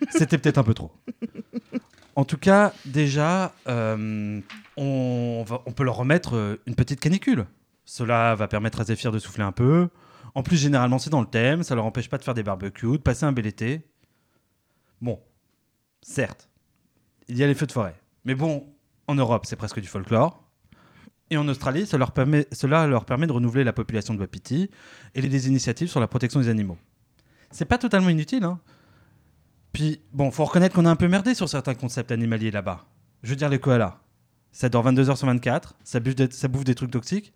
C'était 0.10 0.38
peut-être 0.38 0.58
un 0.58 0.64
peu 0.64 0.74
trop. 0.74 0.92
En 2.18 2.26
tout 2.26 2.40
cas, 2.40 2.74
déjà, 2.84 3.54
euh, 3.68 4.42
on, 4.76 5.46
peut 5.76 5.84
leur 5.84 5.98
remettre 5.98 6.36
euh, 6.36 6.60
une 6.66 6.74
petite 6.74 7.00
canicule. 7.00 7.46
Cela 7.86 8.34
va 8.34 8.48
permettre 8.48 8.82
à 8.82 8.86
Zéphyr 8.86 9.12
de 9.12 9.20
souffler 9.20 9.44
un 9.44 9.52
peu. 9.52 9.90
En 10.34 10.42
plus, 10.42 10.58
généralement, 10.58 10.98
c'est 10.98 11.12
dans 11.12 11.22
le 11.22 11.28
thème. 11.28 11.62
Ça 11.62 11.76
leur 11.76 11.86
empêche 11.86 12.10
pas 12.10 12.18
de 12.18 12.24
faire 12.24 12.34
des 12.34 12.42
barbecues, 12.42 12.94
de 12.94 12.98
passer 12.98 13.26
un 13.26 13.34
bel 13.34 13.46
été. 13.46 13.86
Bon, 15.00 15.20
certes, 16.02 16.50
il 17.28 17.38
y 17.38 17.44
a 17.44 17.48
les 17.48 17.54
feux 17.54 17.68
de 17.68 17.72
forêt. 17.72 17.94
Mais 18.26 18.34
bon, 18.34 18.66
en 19.06 19.14
Europe, 19.14 19.46
c'est 19.46 19.56
presque 19.56 19.80
du 19.80 19.88
folklore. 19.88 20.44
Et 21.30 21.38
en 21.38 21.48
Australie, 21.48 21.86
cela 21.86 22.88
leur 22.88 23.06
permet 23.06 23.28
de 23.28 23.32
renouveler 23.32 23.64
la 23.64 23.74
population 23.74 24.16
de 24.16 24.20
Wapiti 24.20 24.72
et 25.14 25.22
des 25.22 25.48
initiatives 25.48 25.90
sur 25.90 26.00
la 26.00 26.08
protection 26.08 26.40
des 26.40 26.50
animaux. 26.50 26.80
C'est 27.52 27.66
pas 27.66 27.78
totalement 27.78 28.10
inutile, 28.10 28.44
hein. 28.44 28.60
Puis, 29.78 30.02
bon, 30.12 30.32
faut 30.32 30.44
reconnaître 30.44 30.74
qu'on 30.74 30.88
a 30.88 30.90
un 30.90 30.96
peu 30.96 31.08
merdé 31.08 31.36
sur 31.36 31.48
certains 31.48 31.76
concepts 31.76 32.12
animaliers 32.12 32.50
là-bas. 32.50 32.88
Je 33.22 33.30
veux 33.30 33.36
dire, 33.36 33.48
les 33.48 33.60
koalas. 33.60 34.00
Ça 34.52 34.70
dort 34.70 34.82
22 34.82 35.12
heures 35.12 35.20
sur 35.20 35.28
24, 35.28 35.76
ça 35.84 36.00
bouffe 36.00 36.64
des, 36.64 36.74
trucs 36.74 36.90
toxiques, 36.90 37.32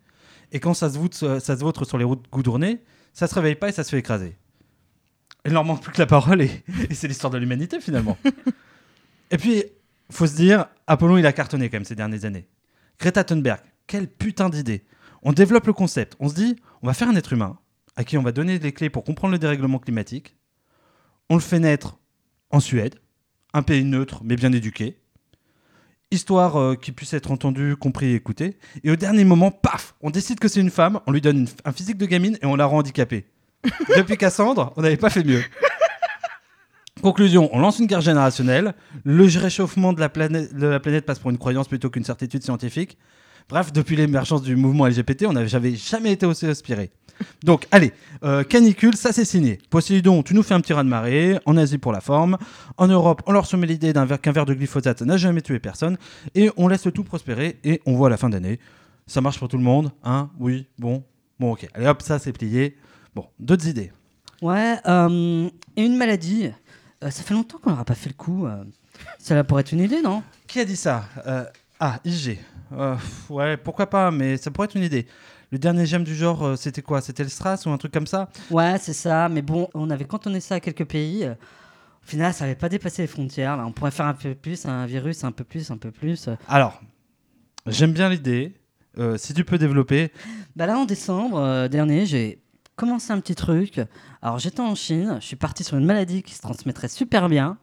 et 0.50 0.58
quand 0.58 0.74
ça 0.74 0.90
se, 0.90 0.98
voûte, 0.98 1.14
ça 1.14 1.38
se 1.38 1.52
vautre 1.60 1.84
sur 1.84 1.98
les 1.98 2.04
routes 2.04 2.28
goudronnées, 2.32 2.82
ça 3.12 3.28
se 3.28 3.34
réveille 3.36 3.54
pas 3.54 3.68
et 3.68 3.72
ça 3.72 3.84
se 3.84 3.90
fait 3.90 4.00
écraser. 4.00 4.36
Il 5.46 5.52
leur 5.52 5.64
manque 5.64 5.82
plus 5.82 5.92
que 5.92 6.00
la 6.00 6.06
parole, 6.06 6.42
et, 6.42 6.64
et 6.90 6.94
c'est 6.94 7.06
l'histoire 7.06 7.30
de 7.30 7.38
l'humanité 7.38 7.80
finalement. 7.80 8.18
et 9.30 9.36
puis, 9.36 9.62
faut 10.10 10.26
se 10.26 10.34
dire, 10.34 10.66
Apollon, 10.88 11.18
il 11.18 11.26
a 11.26 11.32
cartonné 11.32 11.70
quand 11.70 11.76
même 11.76 11.84
ces 11.84 11.94
dernières 11.94 12.24
années. 12.24 12.48
Greta 12.98 13.22
Thunberg, 13.22 13.60
quelle 13.86 14.08
putain 14.08 14.48
d'idée. 14.48 14.84
On 15.22 15.32
développe 15.32 15.68
le 15.68 15.74
concept, 15.74 16.16
on 16.18 16.28
se 16.28 16.34
dit, 16.34 16.56
on 16.82 16.88
va 16.88 16.94
faire 16.94 17.08
un 17.08 17.14
être 17.14 17.34
humain 17.34 17.56
à 17.94 18.02
qui 18.02 18.18
on 18.18 18.22
va 18.24 18.32
donner 18.32 18.58
les 18.58 18.72
clés 18.72 18.90
pour 18.90 19.04
comprendre 19.04 19.30
le 19.30 19.38
dérèglement 19.38 19.78
climatique. 19.78 20.34
On 21.30 21.36
le 21.36 21.40
fait 21.40 21.60
naître 21.60 21.98
en 22.52 22.60
Suède, 22.60 22.94
un 23.54 23.62
pays 23.62 23.84
neutre 23.84 24.20
mais 24.24 24.36
bien 24.36 24.52
éduqué, 24.52 24.98
histoire 26.10 26.56
euh, 26.56 26.74
qu'il 26.74 26.94
puisse 26.94 27.14
être 27.14 27.30
entendu, 27.30 27.74
compris 27.76 28.06
et 28.06 28.14
écouté. 28.14 28.58
Et 28.84 28.90
au 28.90 28.96
dernier 28.96 29.24
moment, 29.24 29.50
paf, 29.50 29.94
on 30.02 30.10
décide 30.10 30.38
que 30.38 30.48
c'est 30.48 30.60
une 30.60 30.70
femme, 30.70 31.00
on 31.06 31.12
lui 31.12 31.20
donne 31.22 31.38
une- 31.38 31.48
un 31.64 31.72
physique 31.72 31.96
de 31.98 32.06
gamine 32.06 32.38
et 32.42 32.46
on 32.46 32.54
la 32.54 32.66
rend 32.66 32.78
handicapée. 32.78 33.26
Depuis 33.96 34.16
Cassandre, 34.16 34.72
on 34.76 34.82
n'avait 34.82 34.96
pas 34.96 35.10
fait 35.10 35.24
mieux. 35.24 35.42
Conclusion, 37.00 37.48
on 37.52 37.58
lance 37.58 37.78
une 37.78 37.86
guerre 37.86 38.00
générationnelle, 38.02 38.74
le 39.04 39.24
réchauffement 39.24 39.92
de 39.92 40.00
la, 40.00 40.08
planète, 40.08 40.54
de 40.54 40.66
la 40.66 40.78
planète 40.78 41.06
passe 41.06 41.18
pour 41.18 41.30
une 41.30 41.38
croyance 41.38 41.66
plutôt 41.66 41.90
qu'une 41.90 42.04
certitude 42.04 42.42
scientifique. 42.42 42.98
Bref, 43.48 43.72
depuis 43.72 43.96
l'émergence 43.96 44.42
du 44.42 44.54
mouvement 44.54 44.86
LGBT, 44.86 45.24
on 45.26 45.32
n'avait 45.32 45.48
jamais, 45.48 45.74
jamais 45.74 46.12
été 46.12 46.26
aussi 46.26 46.46
inspiré. 46.46 46.90
Donc, 47.42 47.66
allez, 47.70 47.92
euh, 48.24 48.42
canicule, 48.44 48.96
ça 48.96 49.12
c'est 49.12 49.24
signé. 49.24 49.58
Poséidon, 49.70 50.22
tu 50.22 50.34
nous 50.34 50.42
fais 50.42 50.54
un 50.54 50.60
petit 50.60 50.72
raz 50.72 50.84
de 50.84 50.88
marée. 50.88 51.38
En 51.46 51.56
Asie 51.56 51.78
pour 51.78 51.92
la 51.92 52.00
forme. 52.00 52.38
En 52.76 52.86
Europe, 52.88 53.22
on 53.26 53.32
leur 53.32 53.46
soumet 53.46 53.66
l'idée 53.66 53.92
d'un 53.92 54.04
verre- 54.04 54.20
qu'un 54.20 54.32
verre 54.32 54.46
de 54.46 54.54
glyphosate 54.54 55.02
n'a 55.02 55.16
jamais 55.16 55.40
tué 55.42 55.58
personne. 55.58 55.96
Et 56.34 56.50
on 56.56 56.68
laisse 56.68 56.86
tout 56.94 57.04
prospérer. 57.04 57.58
Et 57.64 57.80
on 57.86 57.94
voit 57.94 58.08
à 58.08 58.10
la 58.10 58.16
fin 58.16 58.28
d'année. 58.30 58.58
Ça 59.06 59.20
marche 59.20 59.38
pour 59.38 59.48
tout 59.48 59.56
le 59.58 59.64
monde 59.64 59.90
Hein? 60.04 60.30
Oui 60.38 60.66
Bon 60.78 61.02
Bon, 61.40 61.52
ok. 61.52 61.68
Allez 61.74 61.86
hop, 61.86 62.02
ça 62.02 62.18
c'est 62.18 62.32
plié. 62.32 62.76
Bon, 63.14 63.26
d'autres 63.40 63.66
idées? 63.66 63.90
Ouais, 64.40 64.76
euh, 64.86 65.48
et 65.76 65.84
une 65.84 65.96
maladie. 65.96 66.50
Euh, 67.02 67.10
ça 67.10 67.22
fait 67.22 67.34
longtemps 67.34 67.58
qu'on 67.58 67.70
n'aura 67.70 67.84
pas 67.84 67.94
fait 67.94 68.08
le 68.10 68.14
coup. 68.14 68.46
Cela 69.18 69.42
pourrait 69.44 69.62
être 69.62 69.72
une 69.72 69.80
idée, 69.80 70.02
non? 70.02 70.22
Qui 70.46 70.60
a 70.60 70.64
dit 70.64 70.76
ça? 70.76 71.04
Ah, 71.80 71.98
IG. 72.04 72.38
Ouais, 73.28 73.56
pourquoi 73.56 73.86
pas, 73.90 74.10
mais 74.12 74.36
ça 74.36 74.50
pourrait 74.50 74.66
être 74.66 74.76
une 74.76 74.84
idée. 74.84 75.06
Le 75.52 75.58
dernier 75.58 75.84
gemme 75.84 76.02
du 76.02 76.14
genre, 76.14 76.42
euh, 76.42 76.56
c'était 76.56 76.82
quoi? 76.82 77.02
C'était 77.02 77.22
le 77.22 77.28
Stras 77.28 77.62
ou 77.66 77.70
un 77.70 77.78
truc 77.78 77.92
comme 77.92 78.06
ça? 78.06 78.30
Ouais, 78.50 78.78
c'est 78.80 78.94
ça. 78.94 79.28
Mais 79.28 79.42
bon, 79.42 79.68
on 79.74 79.90
avait 79.90 80.06
cantonné 80.06 80.40
ça 80.40 80.56
à 80.56 80.60
quelques 80.60 80.86
pays. 80.86 81.28
Au 81.28 82.06
final, 82.06 82.32
ça 82.32 82.44
n'avait 82.44 82.56
pas 82.56 82.70
dépassé 82.70 83.02
les 83.02 83.08
frontières. 83.08 83.58
Là. 83.58 83.66
On 83.66 83.72
pourrait 83.72 83.90
faire 83.90 84.06
un 84.06 84.14
peu 84.14 84.34
plus, 84.34 84.64
un 84.64 84.86
virus, 84.86 85.24
un 85.24 85.30
peu 85.30 85.44
plus, 85.44 85.70
un 85.70 85.76
peu 85.76 85.90
plus. 85.90 86.30
Alors, 86.48 86.80
j'aime 87.66 87.92
bien 87.92 88.08
l'idée. 88.08 88.54
Euh, 88.98 89.16
si 89.16 89.32
tu 89.32 89.44
peux 89.44 89.58
développer. 89.58 90.10
Bah 90.56 90.66
là, 90.66 90.78
en 90.78 90.84
décembre 90.84 91.38
euh, 91.38 91.68
dernier, 91.68 92.04
j'ai 92.04 92.42
commencé 92.76 93.12
un 93.12 93.20
petit 93.20 93.34
truc. 93.34 93.80
Alors, 94.20 94.38
j'étais 94.38 94.60
en 94.60 94.74
Chine, 94.74 95.16
je 95.20 95.26
suis 95.26 95.36
parti 95.36 95.64
sur 95.64 95.76
une 95.76 95.84
maladie 95.84 96.22
qui 96.22 96.34
se 96.34 96.42
transmettrait 96.42 96.88
super 96.88 97.28
bien. 97.28 97.58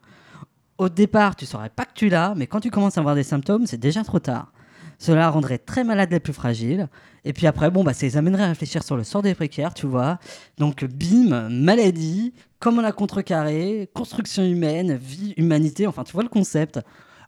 Au 0.78 0.90
départ, 0.90 1.36
tu 1.36 1.46
saurais 1.46 1.70
pas 1.70 1.86
que 1.86 1.94
tu 1.94 2.10
l'as, 2.10 2.34
mais 2.36 2.48
quand 2.48 2.62
tu 2.62 2.72
commences 2.72 2.98
à 2.98 3.02
avoir 3.02 3.14
des 3.14 3.24
symptômes, 3.24 3.68
c'est 3.68 3.78
déjà 3.78 4.04
trop 4.04 4.20
tard. 4.20 4.52
Cela 5.00 5.30
rendrait 5.30 5.58
très 5.58 5.84
malades 5.86 6.12
les 6.12 6.20
plus 6.20 6.34
fragiles. 6.34 6.88
Et 7.26 7.32
puis 7.34 7.48
après, 7.48 7.72
bon, 7.72 7.84
bah, 7.84 7.94
ça 7.94 8.06
les 8.06 8.18
amènerait 8.18 8.44
à 8.44 8.48
réfléchir 8.48 8.84
sur 8.84 8.98
le 8.98 9.04
sort 9.06 9.22
des 9.22 9.34
précaires, 9.34 9.74
tu 9.74 9.88
vois. 9.88 10.20
Donc, 10.58 10.84
bim, 10.84 11.50
maladie, 11.50 12.34
comment 12.60 12.82
la 12.82 12.92
contrecarrer, 12.92 13.90
construction 13.94 14.44
humaine, 14.44 14.96
vie, 14.98 15.34
humanité, 15.38 15.88
enfin, 15.88 16.04
tu 16.04 16.12
vois 16.12 16.24
le 16.24 16.30
concept. 16.30 16.80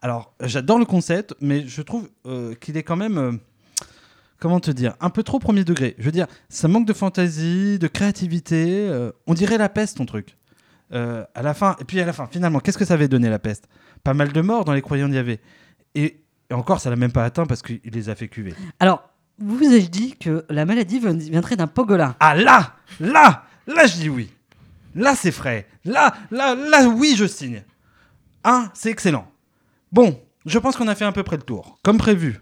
Alors, 0.02 0.34
j'adore 0.44 0.80
le 0.80 0.86
concept, 0.86 1.34
mais 1.40 1.66
je 1.66 1.82
trouve 1.82 2.10
euh, 2.26 2.54
qu'il 2.56 2.76
est 2.76 2.84
quand 2.84 2.98
même. 2.98 3.18
euh, 3.18 3.32
comment 4.40 4.60
te 4.60 4.72
dire 4.72 4.96
Un 5.00 5.10
peu 5.10 5.24
trop 5.24 5.40
premier 5.40 5.64
degré. 5.64 5.96
Je 5.98 6.04
veux 6.04 6.12
dire, 6.12 6.28
ça 6.50 6.68
manque 6.68 6.86
de 6.88 6.94
fantaisie, 6.94 7.80
de 7.80 7.88
créativité. 7.88 8.88
euh, 8.90 9.12
on 9.28 9.34
dirait 9.34 9.58
la 9.58 9.70
peste, 9.70 9.98
ton 9.98 10.06
truc. 10.06 10.38
À 10.94 11.42
la 11.42 11.54
fin, 11.54 11.78
et 11.80 11.86
puis 11.86 12.02
à 12.02 12.06
la 12.06 12.12
fin, 12.12 12.28
finalement, 12.30 12.60
qu'est-ce 12.60 12.78
que 12.78 12.84
ça 12.84 12.96
avait 12.96 13.08
donné 13.08 13.30
la 13.30 13.40
peste? 13.40 13.70
Pas 14.04 14.14
mal 14.14 14.34
de 14.34 14.42
morts 14.42 14.66
dans 14.66 14.74
les 14.74 14.82
croyants 14.82 15.08
d'y 15.08 15.18
avait. 15.18 15.40
Et, 15.96 16.21
et 16.52 16.54
encore, 16.54 16.80
ça 16.82 16.90
l'a 16.92 16.96
même 16.98 17.12
pas 17.12 17.24
atteint 17.24 17.46
parce 17.48 17.62
qu'il 17.64 17.80
les 17.84 18.10
a 18.10 18.16
fait 18.16 18.28
cuver. 18.28 18.54
Alors, 18.80 19.10
vous 19.40 19.66
avez 19.66 19.82
dit 19.82 20.16
que 20.18 20.46
la 20.50 20.66
maladie 20.66 21.00
vien- 21.00 21.14
viendrait 21.14 21.56
d'un 21.56 21.66
pangolin. 21.68 22.16
Ah 22.20 22.36
là 22.36 22.76
Là 23.00 23.46
Là, 23.68 23.88
je 23.88 23.96
dis 23.96 24.10
oui. 24.10 24.30
Là, 24.94 25.16
c'est 25.16 25.32
frais. 25.32 25.68
Là, 25.86 26.14
là, 26.30 26.54
là, 26.56 26.88
oui, 26.90 27.16
je 27.18 27.26
signe. 27.26 27.64
Hein, 28.44 28.70
c'est 28.74 28.90
excellent. 28.92 29.26
Bon, 29.92 30.20
je 30.46 30.60
pense 30.60 30.76
qu'on 30.76 30.88
a 30.90 30.96
fait 30.96 31.06
à 31.06 31.12
peu 31.12 31.24
près 31.24 31.38
le 31.38 31.44
tour. 31.44 31.80
Comme 31.84 31.98
prévu. 31.98 32.40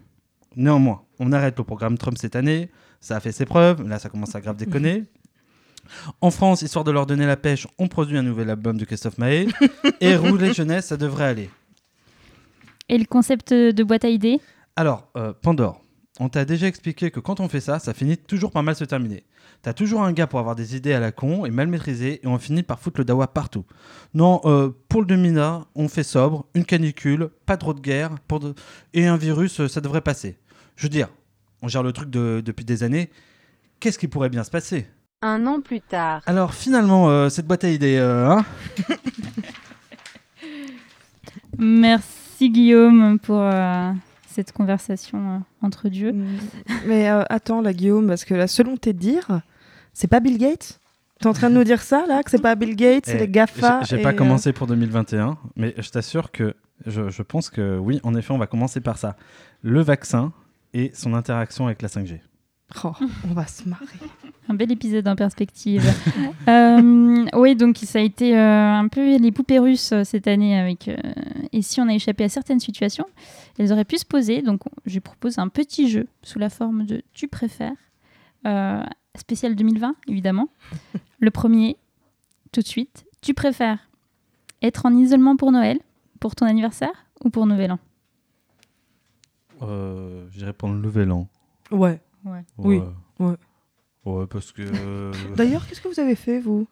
Néanmoins, 0.55 1.03
on 1.19 1.31
arrête 1.31 1.57
le 1.57 1.63
programme 1.63 1.97
Trump 1.97 2.17
cette 2.17 2.35
année. 2.35 2.69
Ça 3.01 3.15
a 3.17 3.19
fait 3.19 3.31
ses 3.31 3.45
preuves. 3.45 3.87
Là, 3.87 3.99
ça 3.99 4.09
commence 4.09 4.33
à 4.35 4.41
grave 4.41 4.55
déconner. 4.57 5.05
En 6.21 6.31
France, 6.31 6.61
histoire 6.63 6.83
de 6.83 6.91
leur 6.91 7.05
donner 7.05 7.25
la 7.25 7.37
pêche, 7.37 7.67
on 7.77 7.87
produit 7.87 8.17
un 8.17 8.23
nouvel 8.23 8.49
album 8.49 8.77
de 8.77 8.85
Christophe 8.85 9.17
Maé. 9.17 9.47
Et 10.01 10.15
rouler 10.15 10.53
jeunesse, 10.53 10.87
ça 10.87 10.97
devrait 10.97 11.25
aller. 11.25 11.49
Et 12.89 12.97
le 12.97 13.05
concept 13.05 13.53
de 13.53 13.83
boîte 13.83 14.05
à 14.05 14.09
idées 14.09 14.39
Alors, 14.75 15.09
euh, 15.15 15.33
Pandore, 15.41 15.81
on 16.19 16.27
t'a 16.29 16.43
déjà 16.45 16.67
expliqué 16.67 17.11
que 17.11 17.19
quand 17.19 17.39
on 17.39 17.47
fait 17.47 17.61
ça, 17.61 17.79
ça 17.79 17.93
finit 17.93 18.17
toujours 18.17 18.51
par 18.51 18.63
mal 18.63 18.75
se 18.75 18.83
terminer. 18.83 19.23
T'as 19.61 19.73
toujours 19.73 20.01
un 20.03 20.11
gars 20.13 20.25
pour 20.27 20.39
avoir 20.39 20.55
des 20.55 20.75
idées 20.75 20.93
à 20.93 20.99
la 20.99 21.11
con 21.11 21.45
et 21.45 21.51
mal 21.51 21.67
maîtrisées, 21.67 22.19
et 22.23 22.27
on 22.27 22.37
finit 22.39 22.63
par 22.63 22.79
foutre 22.79 22.99
le 22.99 23.05
dawa 23.05 23.27
partout. 23.27 23.65
Non, 24.13 24.41
euh, 24.45 24.69
pour 24.89 25.01
le 25.01 25.07
Demina, 25.07 25.65
on 25.75 25.87
fait 25.87 26.03
sobre, 26.03 26.45
une 26.55 26.65
canicule, 26.65 27.29
pas 27.45 27.57
trop 27.57 27.73
de 27.73 27.79
guerre, 27.81 28.11
pour 28.27 28.39
de- 28.39 28.55
et 28.93 29.05
un 29.05 29.17
virus, 29.17 29.59
euh, 29.59 29.67
ça 29.67 29.81
devrait 29.81 30.01
passer. 30.01 30.37
Je 30.75 30.83
veux 30.83 30.89
dire, 30.89 31.09
on 31.61 31.67
gère 31.67 31.83
le 31.83 31.91
truc 31.91 32.09
de- 32.09 32.41
depuis 32.43 32.65
des 32.65 32.83
années. 32.83 33.09
Qu'est-ce 33.79 33.99
qui 33.99 34.07
pourrait 34.07 34.29
bien 34.29 34.43
se 34.43 34.51
passer? 34.51 34.87
Un 35.21 35.45
an 35.47 35.59
plus 35.61 35.81
tard. 35.81 36.21
Alors 36.25 36.53
finalement, 36.53 37.09
euh, 37.09 37.27
cette 37.29 37.45
boîte 37.45 37.65
à 37.65 37.69
idées, 37.69 37.97
euh, 37.97 38.29
hein? 38.29 38.45
Merci 41.57 42.18
Guillaume 42.47 43.19
pour 43.19 43.41
euh, 43.41 43.91
cette 44.29 44.53
conversation 44.53 45.17
euh, 45.17 45.37
entre 45.61 45.89
dieux. 45.89 46.15
Mais 46.87 47.09
euh, 47.09 47.23
attends, 47.29 47.61
là, 47.61 47.73
Guillaume, 47.73 48.07
parce 48.07 48.23
que 48.23 48.33
là, 48.33 48.47
selon 48.47 48.77
tes 48.77 48.93
dires, 48.93 49.41
c'est 49.93 50.07
pas 50.07 50.21
Bill 50.21 50.37
Gates? 50.37 50.79
T'es 51.19 51.27
en 51.27 51.33
train 51.33 51.49
de 51.49 51.55
nous 51.55 51.65
dire 51.65 51.81
ça, 51.81 52.05
là 52.07 52.23
Que 52.23 52.31
c'est 52.31 52.41
pas 52.41 52.55
Bill 52.55 52.75
Gates, 52.77 53.05
c'est 53.05 53.15
Eh, 53.15 53.19
les 53.19 53.27
GAFA 53.27 53.81
J'ai 53.83 54.01
pas 54.01 54.11
euh, 54.11 54.13
commencé 54.13 54.53
pour 54.53 54.67
2021, 54.67 55.37
mais 55.57 55.73
je 55.77 55.89
t'assure 55.89 56.31
que 56.31 56.55
je, 56.85 57.09
je 57.09 57.21
pense 57.23 57.49
que 57.49 57.77
oui, 57.77 57.99
en 58.03 58.15
effet, 58.15 58.31
on 58.31 58.37
va 58.37 58.47
commencer 58.47 58.79
par 58.79 58.97
ça. 58.97 59.17
Le 59.61 59.81
vaccin 59.81 60.31
et 60.73 60.91
son 60.93 61.13
interaction 61.13 61.65
avec 61.65 61.81
la 61.81 61.89
5G. 61.89 62.19
Oh, 62.83 62.91
on 63.29 63.33
va 63.33 63.47
se 63.47 63.67
marrer. 63.67 63.85
Un 64.47 64.53
bel 64.53 64.71
épisode 64.71 65.07
en 65.07 65.15
perspective. 65.15 65.83
Euh, 66.47 67.25
oui, 67.35 67.55
donc 67.55 67.77
ça 67.77 67.99
a 67.99 68.01
été 68.01 68.35
euh, 68.35 68.73
un 68.73 68.87
peu 68.87 69.17
les 69.17 69.31
poupées 69.31 69.59
russes 69.59 69.91
euh, 69.91 70.03
cette 70.03 70.27
année 70.27 70.57
avec. 70.59 70.87
euh, 70.87 70.95
et 71.51 71.61
si 71.61 71.79
on 71.79 71.87
a 71.87 71.93
échappé 71.93 72.23
à 72.23 72.29
certaines 72.29 72.59
situations, 72.59 73.05
elles 73.59 73.71
auraient 73.71 73.85
pu 73.85 73.97
se 73.99 74.05
poser. 74.05 74.41
Donc 74.41 74.61
je 74.87 74.93
lui 74.93 74.99
propose 74.99 75.37
un 75.37 75.47
petit 75.47 75.89
jeu 75.89 76.07
sous 76.23 76.39
la 76.39 76.49
forme 76.49 76.85
de 76.85 77.03
tu 77.13 77.27
préfères, 77.27 77.75
euh, 78.47 78.81
spécial 79.15 79.55
2020 79.55 79.95
évidemment. 80.07 80.49
Le 81.19 81.29
premier, 81.29 81.77
tout 82.51 82.61
de 82.61 82.67
suite, 82.67 83.05
tu 83.21 83.35
préfères 83.35 83.87
être 84.63 84.87
en 84.87 84.95
isolement 84.95 85.35
pour 85.35 85.51
Noël, 85.51 85.77
pour 86.19 86.33
ton 86.35 86.47
anniversaire 86.47 87.05
ou 87.23 87.29
pour 87.29 87.45
Nouvel 87.45 87.73
An? 87.73 87.79
Euh, 89.61 90.25
je 90.31 90.39
dirais 90.39 90.53
pour 90.53 90.69
le 90.69 90.75
nouvel 90.79 91.11
an. 91.11 91.27
Ouais. 91.69 91.99
Oui, 92.25 92.39
Ouais. 92.57 92.83
ouais. 93.19 93.35
Ouais, 94.05 94.27
parce 94.27 94.51
que. 94.51 94.61
euh, 94.63 95.11
D'ailleurs, 95.35 95.67
qu'est-ce 95.67 95.81
que 95.81 95.87
vous 95.87 95.99
avez 95.99 96.15
fait, 96.15 96.39
vous? 96.39 96.67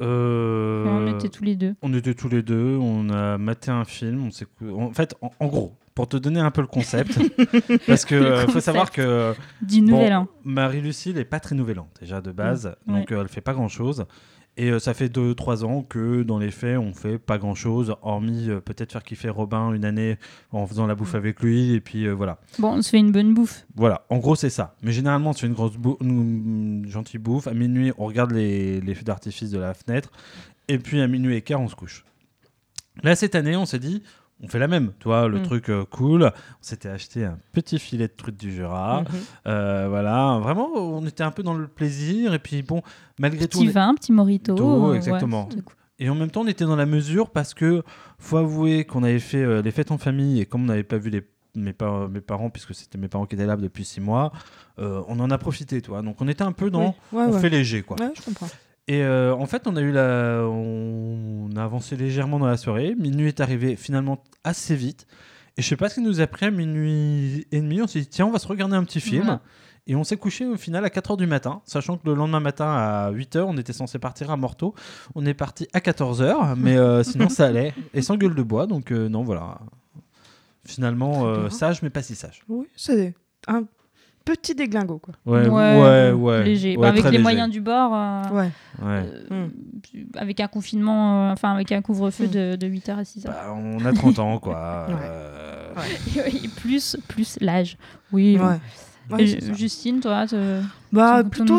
Euh, 0.00 0.84
On 0.86 1.16
était 1.16 1.28
tous 1.28 1.42
les 1.44 1.56
deux. 1.56 1.74
on 1.82 1.92
était 1.92 2.14
tous 2.14 2.28
les 2.28 2.42
deux, 2.42 2.76
on 2.80 3.08
a 3.10 3.36
maté 3.36 3.70
un 3.70 3.84
film. 3.84 4.26
On 4.26 4.30
s'est 4.30 4.46
en 4.62 4.92
fait, 4.92 5.16
en, 5.22 5.32
en 5.40 5.46
gros, 5.46 5.74
pour 5.94 6.08
te 6.08 6.16
donner 6.16 6.38
un 6.38 6.52
peu 6.52 6.60
le 6.60 6.68
concept, 6.68 7.18
parce 7.86 8.04
que 8.04 8.14
euh, 8.14 8.46
faut 8.46 8.60
savoir 8.60 8.92
que 8.92 9.34
Du 9.60 9.80
Bon, 9.80 9.88
Nouvel 9.96 10.14
An. 10.14 10.28
Marie-Lucie 10.44 11.12
n'est 11.14 11.24
pas 11.24 11.40
très 11.40 11.56
nouvelle 11.56 11.80
an, 11.80 11.88
déjà 12.00 12.20
de 12.20 12.30
base, 12.30 12.76
Mm, 12.86 12.92
donc 12.94 13.10
euh, 13.12 13.22
elle 13.22 13.28
fait 13.28 13.40
pas 13.40 13.54
grand-chose. 13.54 14.04
Et 14.60 14.70
euh, 14.70 14.80
ça 14.80 14.92
fait 14.92 15.06
2-3 15.06 15.64
ans 15.64 15.82
que 15.84 16.24
dans 16.24 16.38
les 16.40 16.50
faits, 16.50 16.78
on 16.78 16.92
fait 16.92 17.16
pas 17.18 17.38
grand-chose, 17.38 17.94
hormis 18.02 18.50
euh, 18.50 18.60
peut-être 18.60 18.90
faire 18.90 19.04
kiffer 19.04 19.28
Robin 19.28 19.72
une 19.72 19.84
année 19.84 20.18
en 20.50 20.66
faisant 20.66 20.86
la 20.88 20.96
bouffe 20.96 21.14
avec 21.14 21.40
lui, 21.40 21.74
et 21.74 21.80
puis 21.80 22.06
euh, 22.06 22.12
voilà. 22.12 22.38
Bon, 22.58 22.72
on 22.72 22.82
se 22.82 22.90
fait 22.90 22.98
une 22.98 23.12
bonne 23.12 23.34
bouffe. 23.34 23.64
Voilà, 23.76 24.04
en 24.10 24.18
gros 24.18 24.34
c'est 24.34 24.50
ça. 24.50 24.74
Mais 24.82 24.90
généralement, 24.90 25.32
c'est 25.32 25.46
une 25.46 25.52
grosse 25.52 25.76
bou- 25.76 25.96
une 26.00 26.84
gentille 26.88 27.20
bouffe. 27.20 27.46
À 27.46 27.54
minuit, 27.54 27.92
on 27.98 28.06
regarde 28.06 28.32
les, 28.32 28.80
les 28.80 28.94
feux 28.96 29.04
d'artifice 29.04 29.50
de 29.50 29.58
la 29.60 29.74
fenêtre, 29.74 30.10
et 30.66 30.78
puis 30.78 31.00
à 31.00 31.06
minuit 31.06 31.36
et 31.36 31.42
quart, 31.42 31.60
on 31.60 31.68
se 31.68 31.76
couche. 31.76 32.04
Là, 33.04 33.14
cette 33.14 33.36
année, 33.36 33.54
on 33.56 33.64
s'est 33.64 33.78
dit, 33.78 34.02
on 34.42 34.48
fait 34.48 34.58
la 34.58 34.68
même, 34.68 34.92
tu 35.00 35.04
vois, 35.08 35.26
le 35.28 35.40
Mm. 35.40 35.42
truc 35.42 35.68
euh, 35.70 35.84
cool. 35.90 36.24
On 36.24 36.30
s'était 36.62 36.88
acheté 36.88 37.24
un 37.24 37.38
petit 37.52 37.78
filet 37.78 38.06
de 38.08 38.12
truite 38.16 38.38
du 38.38 38.52
Jura. 38.52 39.00
Mhm. 39.02 39.06
Euh, 39.48 39.86
voilà, 39.88 40.38
vraiment, 40.42 40.68
on 40.74 41.04
était 41.06 41.24
un 41.24 41.30
peu 41.30 41.42
dans 41.42 41.54
le 41.54 41.66
plaisir. 41.66 42.34
Et 42.34 42.38
puis, 42.38 42.62
bon, 42.62 42.82
malgré 43.18 43.48
tout. 43.48 43.58
Petit 43.58 43.66
on 43.66 43.70
est- 43.70 43.72
vin, 43.72 43.94
petit 43.94 44.12
morito. 44.12 44.52
Morito, 44.54 44.84
euh, 44.86 44.90
ouais, 44.90 44.96
exactement. 44.96 45.48
Et 46.00 46.08
en 46.08 46.14
même 46.14 46.30
temps, 46.30 46.42
on 46.42 46.46
était 46.46 46.64
dans 46.64 46.76
la 46.76 46.86
mesure 46.86 47.30
parce 47.30 47.54
que, 47.54 47.82
faut 48.18 48.36
avouer 48.36 48.84
qu'on 48.84 49.02
avait 49.02 49.18
fait 49.18 49.42
euh, 49.42 49.62
les 49.62 49.72
fêtes 49.72 49.90
en 49.90 49.98
famille 49.98 50.40
et 50.40 50.46
comme 50.46 50.62
on 50.62 50.66
n'avait 50.66 50.84
pas 50.84 50.98
vu 50.98 51.10
les, 51.10 51.26
mes, 51.56 51.72
par- 51.72 52.08
mes 52.08 52.20
parents, 52.20 52.50
puisque 52.50 52.72
c'était 52.74 52.98
mes 52.98 53.08
parents 53.08 53.26
qui 53.26 53.34
étaient 53.34 53.46
là 53.46 53.56
depuis 53.56 53.84
six 53.84 54.00
mois, 54.00 54.30
euh, 54.78 55.02
on 55.08 55.18
en 55.18 55.28
a 55.32 55.38
profité, 55.38 55.82
toi. 55.82 56.00
Donc, 56.02 56.20
on 56.20 56.28
était 56.28 56.42
un 56.44 56.52
peu 56.52 56.70
dans. 56.70 56.94
Oui, 57.12 57.18
ouais, 57.18 57.24
on 57.28 57.32
ouais. 57.32 57.40
fait 57.40 57.48
léger, 57.48 57.82
quoi. 57.82 57.96
Ouais, 57.98 58.12
je 58.16 58.22
comprends. 58.22 58.46
Et 58.88 59.02
euh, 59.02 59.34
en 59.34 59.46
fait, 59.46 59.66
on 59.66 59.76
a 59.76 59.80
eu 59.80 59.92
la, 59.92 60.42
on 60.48 61.50
a 61.54 61.62
avancé 61.62 61.94
légèrement 61.94 62.38
dans 62.38 62.46
la 62.46 62.56
soirée. 62.56 62.94
Minuit 62.98 63.28
est 63.28 63.40
arrivé 63.40 63.76
finalement 63.76 64.24
assez 64.44 64.74
vite. 64.74 65.06
Et 65.58 65.62
je 65.62 65.68
sais 65.68 65.76
pas 65.76 65.88
ce 65.88 65.96
qui 65.96 66.00
nous 66.00 66.20
a 66.20 66.26
pris 66.26 66.46
à 66.46 66.50
minuit 66.50 67.46
et 67.52 67.60
demi. 67.60 67.82
On 67.82 67.86
s'est 67.86 68.00
dit 68.00 68.06
tiens, 68.06 68.26
on 68.26 68.30
va 68.30 68.38
se 68.38 68.48
regarder 68.48 68.76
un 68.76 68.84
petit 68.84 69.00
film. 69.00 69.24
Voilà. 69.24 69.42
Et 69.88 69.96
on 69.96 70.04
s'est 70.04 70.18
couché 70.18 70.44
au 70.44 70.56
final 70.56 70.84
à 70.84 70.88
4h 70.88 71.16
du 71.16 71.26
matin, 71.26 71.62
sachant 71.64 71.96
que 71.96 72.06
le 72.06 72.14
lendemain 72.14 72.40
matin 72.40 72.66
à 72.66 73.10
8h, 73.10 73.40
on 73.40 73.56
était 73.56 73.72
censé 73.72 73.98
partir 73.98 74.30
à 74.30 74.36
Morteau. 74.36 74.74
On 75.14 75.24
est 75.24 75.32
parti 75.32 75.66
à 75.72 75.80
14h, 75.80 76.56
mais 76.56 76.76
euh, 76.76 77.02
sinon 77.04 77.30
ça 77.30 77.46
allait. 77.46 77.72
Et 77.94 78.02
sans 78.02 78.16
gueule 78.18 78.34
de 78.34 78.42
bois, 78.42 78.66
donc 78.66 78.92
euh, 78.92 79.08
non, 79.08 79.22
voilà. 79.22 79.58
Finalement, 80.66 81.26
euh, 81.26 81.48
sage, 81.48 81.80
mais 81.80 81.88
pas 81.88 82.02
si 82.02 82.14
sage. 82.14 82.42
Oui, 82.48 82.66
c'est 82.76 83.14
un 83.46 83.64
petit 84.36 84.54
déglingo, 84.54 84.98
quoi. 84.98 85.14
Ouais, 85.26 85.48
ouais, 85.48 86.12
ouais. 86.12 86.44
Léger. 86.44 86.76
Ouais, 86.76 86.82
Bah, 86.82 86.88
avec 86.88 87.04
les 87.04 87.10
léger. 87.12 87.22
moyens 87.22 87.50
du 87.50 87.60
bord, 87.60 87.92
euh, 87.94 88.22
Ouais. 88.30 88.50
Ouais. 88.82 89.02
euh, 89.32 89.46
avec 90.16 90.40
un 90.40 90.48
confinement, 90.48 91.28
euh, 91.28 91.32
enfin 91.32 91.52
avec 91.54 91.72
un 91.72 91.82
couvre-feu 91.82 92.26
Mm. 92.26 92.30
de, 92.30 92.56
de 92.56 92.66
8h 92.66 92.98
à 92.98 93.02
6h. 93.04 93.26
Bah, 93.26 93.54
on 93.54 93.84
a 93.84 93.92
30 93.92 94.18
ans, 94.18 94.38
quoi. 94.38 94.86
Ouais. 94.88 94.94
Euh, 95.02 95.74
Et 96.26 96.48
plus, 96.56 96.96
plus 97.08 97.38
l'âge. 97.40 97.76
Oui. 98.12 98.38
Ouais. 98.38 99.24
Justine, 99.56 100.00
toi, 100.00 100.26
te- 100.26 100.60
Bah, 100.92 101.22
plutôt, 101.24 101.58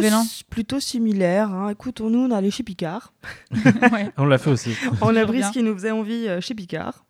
plutôt 0.52 0.80
similaire. 0.80 1.50
hein. 1.52 1.70
Écoute, 1.70 2.00
nous, 2.02 2.20
on 2.20 2.30
est 2.30 2.36
allé 2.36 2.52
chez 2.52 2.62
Picard. 2.64 3.12
ouais. 3.92 4.12
On 4.18 4.26
l'a 4.26 4.38
fait 4.38 4.52
aussi. 4.52 4.76
On 5.02 5.16
a 5.16 5.26
pris 5.26 5.42
ce 5.42 5.52
qui 5.52 5.64
nous 5.64 5.74
faisait 5.74 5.90
envie 5.92 6.28
euh, 6.28 6.42
chez 6.42 6.54
Picard. 6.54 7.06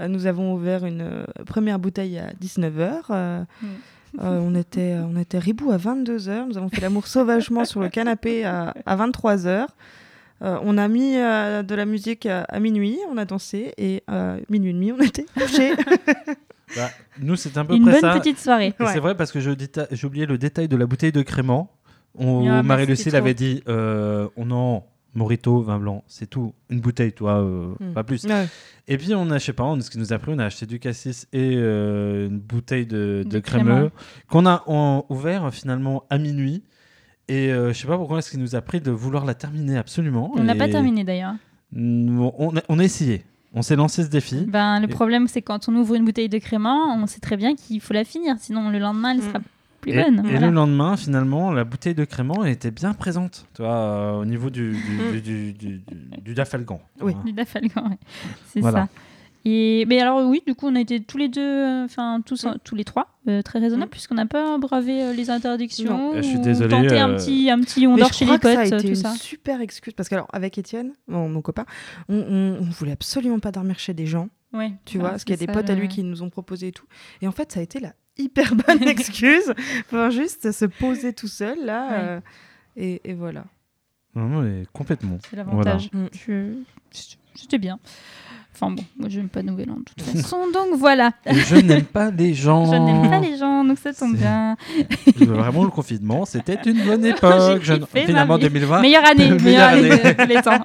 Euh, 0.00 0.08
nous 0.08 0.26
avons 0.26 0.54
ouvert 0.54 0.84
une 0.84 1.02
euh, 1.02 1.24
première 1.46 1.78
bouteille 1.78 2.18
à 2.18 2.32
19h. 2.42 3.12
Mm. 3.62 3.66
On, 4.18 4.54
était, 4.54 4.96
on 4.96 5.18
était 5.18 5.38
ribou 5.38 5.70
à 5.70 5.76
22h. 5.76 6.48
Nous 6.48 6.56
avons 6.58 6.68
fait 6.68 6.80
l'amour 6.80 7.06
sauvagement 7.06 7.64
sur 7.64 7.80
le 7.80 7.88
canapé 7.88 8.44
à, 8.44 8.74
à 8.86 8.96
23h. 8.96 9.66
on 10.40 10.78
a 10.78 10.88
mis 10.88 11.16
euh, 11.16 11.62
de 11.62 11.74
la 11.74 11.84
musique 11.86 12.26
à, 12.26 12.42
à 12.42 12.60
minuit, 12.60 12.98
on 13.10 13.16
a 13.16 13.24
dansé 13.24 13.72
et 13.78 14.02
euh, 14.10 14.38
minuit 14.50 14.70
et 14.70 14.74
demi, 14.74 14.92
on 14.92 15.00
était 15.00 15.26
couchés. 15.38 15.72
Bah, 16.76 16.88
nous, 17.20 17.36
c'est 17.36 17.56
un 17.56 17.64
peu 17.64 17.74
Une 17.74 17.82
près 17.82 18.00
bonne 18.00 18.00
ça. 18.00 18.18
petite 18.18 18.38
soirée. 18.40 18.74
Ouais. 18.80 18.86
C'est 18.92 18.98
vrai 18.98 19.14
parce 19.14 19.30
que 19.30 19.38
j'ai 19.38 20.06
oublié 20.06 20.26
le 20.26 20.38
détail 20.38 20.66
de 20.66 20.76
la 20.76 20.86
bouteille 20.86 21.12
de 21.12 21.22
crément. 21.22 21.70
On, 22.18 22.48
Ah, 22.48 22.62
c'était 22.96 23.10
l'avait 23.10 23.34
dit 23.34 23.62
euh, 23.68 24.28
on 24.36 24.50
en 24.50 24.84
Morito, 25.14 25.60
vin 25.62 25.78
blanc, 25.78 26.02
c'est 26.08 26.28
tout. 26.28 26.54
Une 26.70 26.80
bouteille, 26.80 27.12
toi, 27.12 27.40
euh, 27.40 27.74
Mm. 27.80 27.92
pas 27.94 28.02
plus. 28.04 28.24
Ouais. 28.24 28.46
Et 28.88 28.98
puis, 28.98 29.14
on 29.14 29.30
a, 29.30 29.38
je 29.38 29.44
sais 29.44 29.52
pas, 29.52 29.64
on- 29.64 29.80
ce 29.80 29.90
qui 29.90 29.98
nous 29.98 30.12
a 30.12 30.18
pris, 30.18 30.32
on 30.34 30.38
a 30.38 30.44
acheté 30.46 30.66
du 30.66 30.78
cassis 30.80 31.26
et 31.32 31.54
euh, 31.56 32.26
une 32.28 32.38
bouteille 32.40 32.86
de, 32.86 33.24
de 33.28 33.38
crémeux 33.38 33.90
qu'on 34.28 34.46
a 34.46 34.64
ouvert 35.08 35.52
finalement 35.54 36.04
à 36.10 36.18
minuit. 36.18 36.64
Et 37.28 37.52
euh, 37.52 37.72
je 37.72 37.78
sais 37.78 37.86
pas 37.86 37.96
pourquoi 37.96 38.18
est-ce 38.18 38.30
qu'il 38.30 38.40
nous 38.40 38.54
a 38.54 38.60
pris 38.60 38.80
de 38.80 38.90
vouloir 38.90 39.24
la 39.24 39.34
terminer 39.34 39.78
absolument. 39.78 40.30
On 40.34 40.42
n'a 40.44 40.54
pas 40.54 40.68
terminé 40.68 41.04
d'ailleurs. 41.04 41.34
On 41.76 42.56
a, 42.56 42.60
on 42.68 42.78
a 42.78 42.84
essayé. 42.84 43.24
On 43.56 43.62
s'est 43.62 43.76
lancé 43.76 44.02
ce 44.02 44.08
défi. 44.08 44.44
Ben, 44.48 44.80
le 44.80 44.86
Et- 44.86 44.88
problème, 44.88 45.28
c'est 45.28 45.40
quand 45.40 45.68
on 45.68 45.74
ouvre 45.76 45.94
une 45.94 46.04
bouteille 46.04 46.28
de 46.28 46.38
crément, 46.38 46.92
on 46.96 47.06
sait 47.06 47.20
très 47.20 47.36
bien 47.36 47.54
qu'il 47.54 47.80
faut 47.80 47.94
la 47.94 48.04
finir, 48.04 48.34
sinon 48.40 48.68
le 48.70 48.78
lendemain, 48.80 49.12
elle 49.14 49.22
sera 49.22 49.38
Mm. 49.38 49.42
Plus 49.84 49.92
Et, 49.92 50.02
bonne. 50.02 50.18
et 50.26 50.30
voilà. 50.30 50.46
le 50.48 50.52
lendemain, 50.52 50.96
finalement, 50.96 51.52
la 51.52 51.64
bouteille 51.64 51.94
de 51.94 52.04
crément 52.04 52.44
elle 52.44 52.50
était 52.52 52.70
bien 52.70 52.92
présente, 52.94 53.46
tu 53.54 53.62
vois, 53.62 53.72
euh, 53.74 54.12
au 54.20 54.24
niveau 54.24 54.50
du, 54.50 54.72
du, 54.72 55.20
du, 55.20 55.52
du, 55.52 55.78
du- 55.78 56.20
du 56.20 56.34
dafalgan. 56.34 56.80
Oui. 57.00 57.14
Du 57.24 57.32
Dafalgan, 57.32 57.90
ouais. 57.90 57.98
c'est 58.46 58.60
Voilà. 58.60 58.82
ça. 58.86 58.88
Et 59.46 59.84
mais 59.88 60.00
alors 60.00 60.26
oui, 60.26 60.42
du 60.46 60.54
coup, 60.54 60.68
on 60.68 60.74
a 60.74 60.80
été 60.80 61.00
tous 61.02 61.18
les 61.18 61.28
deux, 61.28 61.42
euh, 61.42 61.84
enfin 61.84 62.22
tous, 62.24 62.44
Mm. 62.46 62.54
tous 62.64 62.74
les 62.76 62.84
trois, 62.84 63.08
euh, 63.28 63.42
très 63.42 63.58
raisonnables, 63.58 63.90
puisqu'on 63.90 64.14
n'a 64.14 64.24
pas 64.24 64.56
bravé 64.56 65.02
euh, 65.02 65.12
les 65.12 65.28
interdictions. 65.28 65.98
Non. 65.98 66.12
Eh, 66.14 66.22
je 66.22 66.28
suis 66.28 66.38
ou 66.38 66.42
désolé, 66.42 66.70
Tenté 66.70 66.98
un 66.98 67.14
petit, 67.14 67.50
un 67.50 67.60
petit, 67.60 67.86
on 67.86 67.92
Mais 67.94 68.00
dort 68.00 68.08
je 68.12 68.14
chez 68.14 68.24
crois 68.24 68.36
les 68.36 68.40
que 68.40 68.48
ça 68.54 68.60
a 68.60 68.64
potes, 68.64 68.72
été 68.72 68.82
tout 68.82 68.88
une 68.88 68.94
ça. 68.94 69.10
super 69.16 69.60
excuse 69.60 69.92
parce 69.92 70.08
que 70.08 70.14
alors 70.14 70.28
avec 70.32 70.56
Étienne, 70.56 70.92
mon, 71.08 71.28
mon 71.28 71.42
copain, 71.42 71.66
on, 72.08 72.16
on, 72.16 72.56
on 72.62 72.70
voulait 72.70 72.92
absolument 72.92 73.38
pas 73.38 73.52
dormir 73.52 73.78
chez 73.78 73.92
des 73.92 74.06
gens, 74.06 74.28
Ouais. 74.54 74.72
tu 74.86 74.96
Ah, 74.96 75.00
vois, 75.00 75.10
parce 75.10 75.24
qu'il 75.24 75.34
y 75.38 75.42
a 75.42 75.46
des 75.46 75.52
potes 75.52 75.68
à 75.68 75.74
lui 75.74 75.88
qui 75.88 76.02
nous 76.04 76.22
ont 76.22 76.30
proposé 76.30 76.68
et 76.68 76.72
tout. 76.72 76.86
Et 77.20 77.28
en 77.28 77.32
fait, 77.32 77.52
ça 77.52 77.60
a 77.60 77.62
été 77.62 77.80
la 77.80 77.92
hyper 78.18 78.54
bonne 78.54 78.82
excuse 78.88 79.52
pour 79.88 80.10
juste 80.10 80.52
se 80.52 80.64
poser 80.64 81.12
tout 81.12 81.28
seul 81.28 81.58
là. 81.64 81.86
Ouais. 81.88 81.92
euh, 81.98 82.20
et, 82.76 83.00
et 83.04 83.14
voilà. 83.14 83.44
Non, 84.14 84.26
non, 84.28 84.42
mais 84.42 84.64
complètement. 84.72 85.18
C'est 85.28 85.36
l'avantage. 85.36 85.90
Voilà. 85.92 86.08
Je- 86.26 86.54
C'était 87.34 87.58
bien. 87.58 87.78
Enfin 88.54 88.70
bon, 88.70 88.84
moi 88.96 89.08
j'aime 89.08 89.28
pas 89.28 89.42
Nouvel 89.42 89.68
An 89.70 89.78
de 89.78 89.82
toute 89.82 90.00
façon, 90.02 90.48
donc 90.54 90.76
voilà. 90.78 91.10
Et 91.26 91.34
je 91.34 91.56
n'aime 91.56 91.82
pas 91.84 92.12
les 92.12 92.34
gens. 92.34 92.66
Je 92.72 92.76
n'aime 92.76 93.10
pas 93.10 93.18
les 93.18 93.36
gens, 93.36 93.64
donc 93.64 93.78
ça 93.80 93.92
tombe 93.92 94.14
bien. 94.16 94.56
Vraiment, 95.16 95.64
le 95.64 95.70
confinement, 95.70 96.24
c'était 96.24 96.58
une 96.64 96.84
bonne 96.84 97.04
époque. 97.04 97.62
Je- 97.62 97.74
Finalement, 97.92 98.34
mamie. 98.34 98.44
2020. 98.44 98.80
Meilleure 98.80 99.04
année, 99.04 99.30
Meilleure 99.30 99.42
meilleure 99.42 99.68
année 99.70 99.90
année. 99.90 100.14
de 100.14 100.22
tous 100.22 100.28
les 100.28 100.42
temps. 100.42 100.64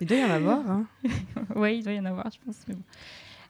Il 0.00 0.06
doit 0.06 0.16
y 0.16 0.24
en 0.24 0.30
avoir. 0.30 0.58
Hein. 0.70 0.84
oui, 1.56 1.76
il 1.78 1.84
doit 1.84 1.92
y 1.92 2.00
en 2.00 2.06
avoir, 2.06 2.30
je 2.32 2.38
pense. 2.46 2.56
mais 2.68 2.74
bon. 2.74 2.82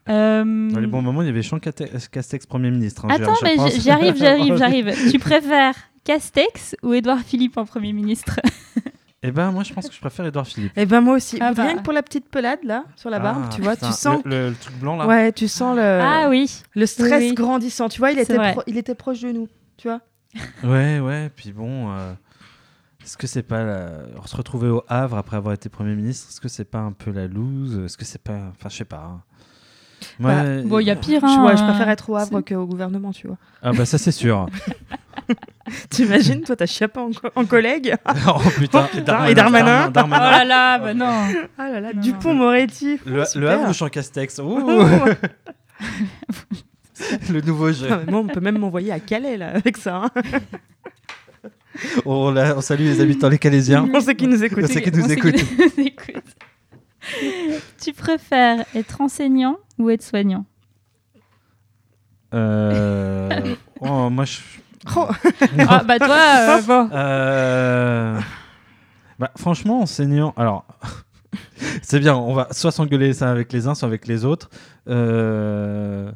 Euh, 0.09 0.71
Dans 0.71 0.81
les 0.81 0.87
bons 0.87 1.03
moments, 1.03 1.23
il 1.23 1.27
y 1.27 1.31
avait 1.31 1.43
Jean 1.43 1.59
Cate- 1.59 2.09
Castex 2.11 2.47
Premier 2.47 2.71
ministre. 2.71 3.05
hein, 3.05 3.09
Attends, 3.11 3.35
mais 3.43 3.57
j'arrive, 3.81 4.17
j'arrive, 4.17 4.57
j'arrive. 4.59 5.11
Tu 5.11 5.19
préfères 5.19 5.75
Castex 6.05 6.75
ou 6.83 6.95
Édouard 6.95 7.21
Philippe 7.21 7.57
en 7.59 7.65
Premier 7.67 7.93
ministre 7.93 8.41
Eh 9.23 9.33
ben, 9.33 9.51
moi, 9.53 9.63
je 9.65 9.75
pense 9.75 9.87
que 9.87 9.95
je 9.95 10.01
préfère 10.01 10.25
Édouard 10.25 10.47
Philippe. 10.47 10.73
Et 10.79 10.87
ben 10.87 11.03
moi 11.03 11.17
aussi. 11.17 11.37
Ah 11.43 11.53
bah. 11.53 11.65
Rien 11.65 11.77
que 11.77 11.83
pour 11.83 11.93
la 11.93 12.03
petite 12.03 12.31
pelade 12.31 12.61
là 12.65 12.85
sur 12.97 13.11
la 13.11 13.19
barbe, 13.19 13.43
Ah, 13.45 13.51
tu 13.55 13.61
vois, 13.61 13.75
putain, 13.75 13.89
tu 13.89 13.93
sens. 13.93 14.23
Le, 14.25 14.31
le- 14.31 14.49
le 14.49 14.55
truc 14.55 14.77
blanc, 14.79 14.97
là. 14.97 15.07
Ouais, 15.07 15.31
tu 15.33 15.47
sens 15.47 15.77
le, 15.77 15.83
Ah 15.83 16.29
oui, 16.31 16.51
le 16.75 16.87
stress 16.87 17.21
Oui, 17.21 17.35
grandissant. 17.35 17.91
Tu 17.91 17.99
vois, 17.99 18.13
il 18.13 18.19
était, 18.19 18.35
pro- 18.53 18.63
il 18.67 18.79
était 18.79 18.95
proche 18.95 19.21
de 19.21 19.31
nous. 19.33 19.49
Tu 19.77 19.89
vois. 19.89 20.01
Ouais, 20.65 21.01
ouais, 21.01 21.31
puis 21.37 21.53
bon, 21.53 21.91
euh, 21.93 22.15
est-ce 23.05 23.19
que 23.19 23.27
c'est 23.27 23.43
pas 23.43 23.63
la... 23.63 23.91
se 24.25 24.37
retrouver 24.37 24.69
au 24.71 24.85
Havre 24.89 25.19
après 25.19 25.37
avoir 25.37 25.53
été 25.53 25.69
Premier 25.69 25.95
ministre 25.95 26.29
Est-ce 26.31 26.41
que 26.41 26.49
c'est 26.49 26.65
pas 26.65 26.79
un 26.79 26.93
peu 26.93 27.11
la 27.11 27.27
loose 27.27 27.79
Est-ce 27.85 27.99
que 27.99 28.07
c'est 28.07 28.23
pas... 28.23 28.39
Enfin, 28.57 28.71
je 28.71 28.77
sais 28.77 28.85
pas. 28.87 29.05
hein. 29.05 29.23
Ouais. 30.19 30.63
Bon, 30.63 30.79
il 30.79 30.87
y 30.87 30.91
a 30.91 30.97
pire. 30.97 31.21
Je, 31.23 31.27
Hein, 31.27 31.45
ouais, 31.47 31.57
je 31.57 31.63
préfère 31.63 31.89
être 31.89 32.09
au 32.11 32.17
Havre 32.17 32.41
qu'au 32.41 32.67
gouvernement, 32.67 33.13
tu 33.13 33.27
vois. 33.27 33.37
Ah 33.63 33.73
bah 33.73 33.85
ça 33.85 33.99
c'est 33.99 34.13
sûr. 34.13 34.47
T'imagines, 35.91 36.43
toi, 36.43 36.57
t'as 36.57 36.67
Chiappa 36.67 37.01
en, 37.01 37.11
co- 37.13 37.29
en 37.37 37.45
collègue 37.45 37.95
oh 38.27 38.41
putain. 38.59 38.89
Oh, 38.93 38.97
putain, 38.97 39.27
et 39.27 39.35
Darmanin. 39.35 39.93
Oh 39.95 40.09
là 40.11 40.45
là, 40.45 40.79
bah 40.79 40.95
non. 40.95 41.29
Ah 41.59 41.69
là 41.71 41.81
là, 41.81 41.93
Non, 41.95 42.01
Dupont-Moretti. 42.01 42.99
Le, 43.07 43.23
le 43.39 43.49
Havre 43.51 43.71
ou 43.71 43.73
Champ 43.73 43.89
Castex 43.89 44.39
Ouh. 44.39 44.61
Le 47.31 47.41
nouveau 47.41 47.73
jeu. 47.73 47.89
Mais 47.89 48.11
moi, 48.13 48.21
on 48.21 48.27
peut 48.27 48.41
même 48.41 48.59
m'envoyer 48.59 48.93
à 48.93 49.01
Calais, 49.01 49.39
là, 49.39 49.53
avec 49.55 49.79
ça. 49.79 50.03
hein. 50.05 50.11
On, 52.05 52.31
la- 52.31 52.55
on 52.57 52.61
salue 52.61 52.83
les 52.83 53.01
habitants 53.01 53.31
les 53.31 53.39
Calaisiens. 53.39 53.89
On 53.95 54.01
sait 54.01 54.15
qui 54.15 54.27
nous 54.27 54.45
écoute. 54.45 54.65
On 54.65 54.67
sait 54.67 54.83
qui 54.83 54.91
nous 54.93 55.05
nous 55.07 55.13
écoute. 55.13 55.37
tu 57.83 57.93
préfères 57.95 58.65
être 58.75 59.01
enseignant 59.01 59.57
ou 59.81 59.91
être 59.91 60.03
soignant 60.03 60.45
Euh... 62.35 63.55
oh, 63.81 64.11
moi 64.11 64.25
je. 64.25 64.39
Oh. 64.97 65.07
Ah 65.69 65.83
bah 65.85 65.99
toi, 65.99 66.17
euh, 66.39 66.63
bon. 66.63 66.89
Euh, 66.95 68.19
Bah, 69.19 69.31
franchement, 69.37 69.83
enseignant. 69.83 70.33
Alors, 70.39 70.65
c'est 71.83 71.99
bien, 72.01 72.17
on 72.17 72.33
va 72.33 72.49
soit 72.53 72.73
s'engueuler 72.73 73.13
ça 73.13 73.31
avec 73.31 73.53
les 73.53 73.67
uns, 73.67 73.75
soit 73.75 73.89
avec 73.89 74.07
les 74.07 74.25
autres. 74.25 74.49
Euh, 74.89 76.11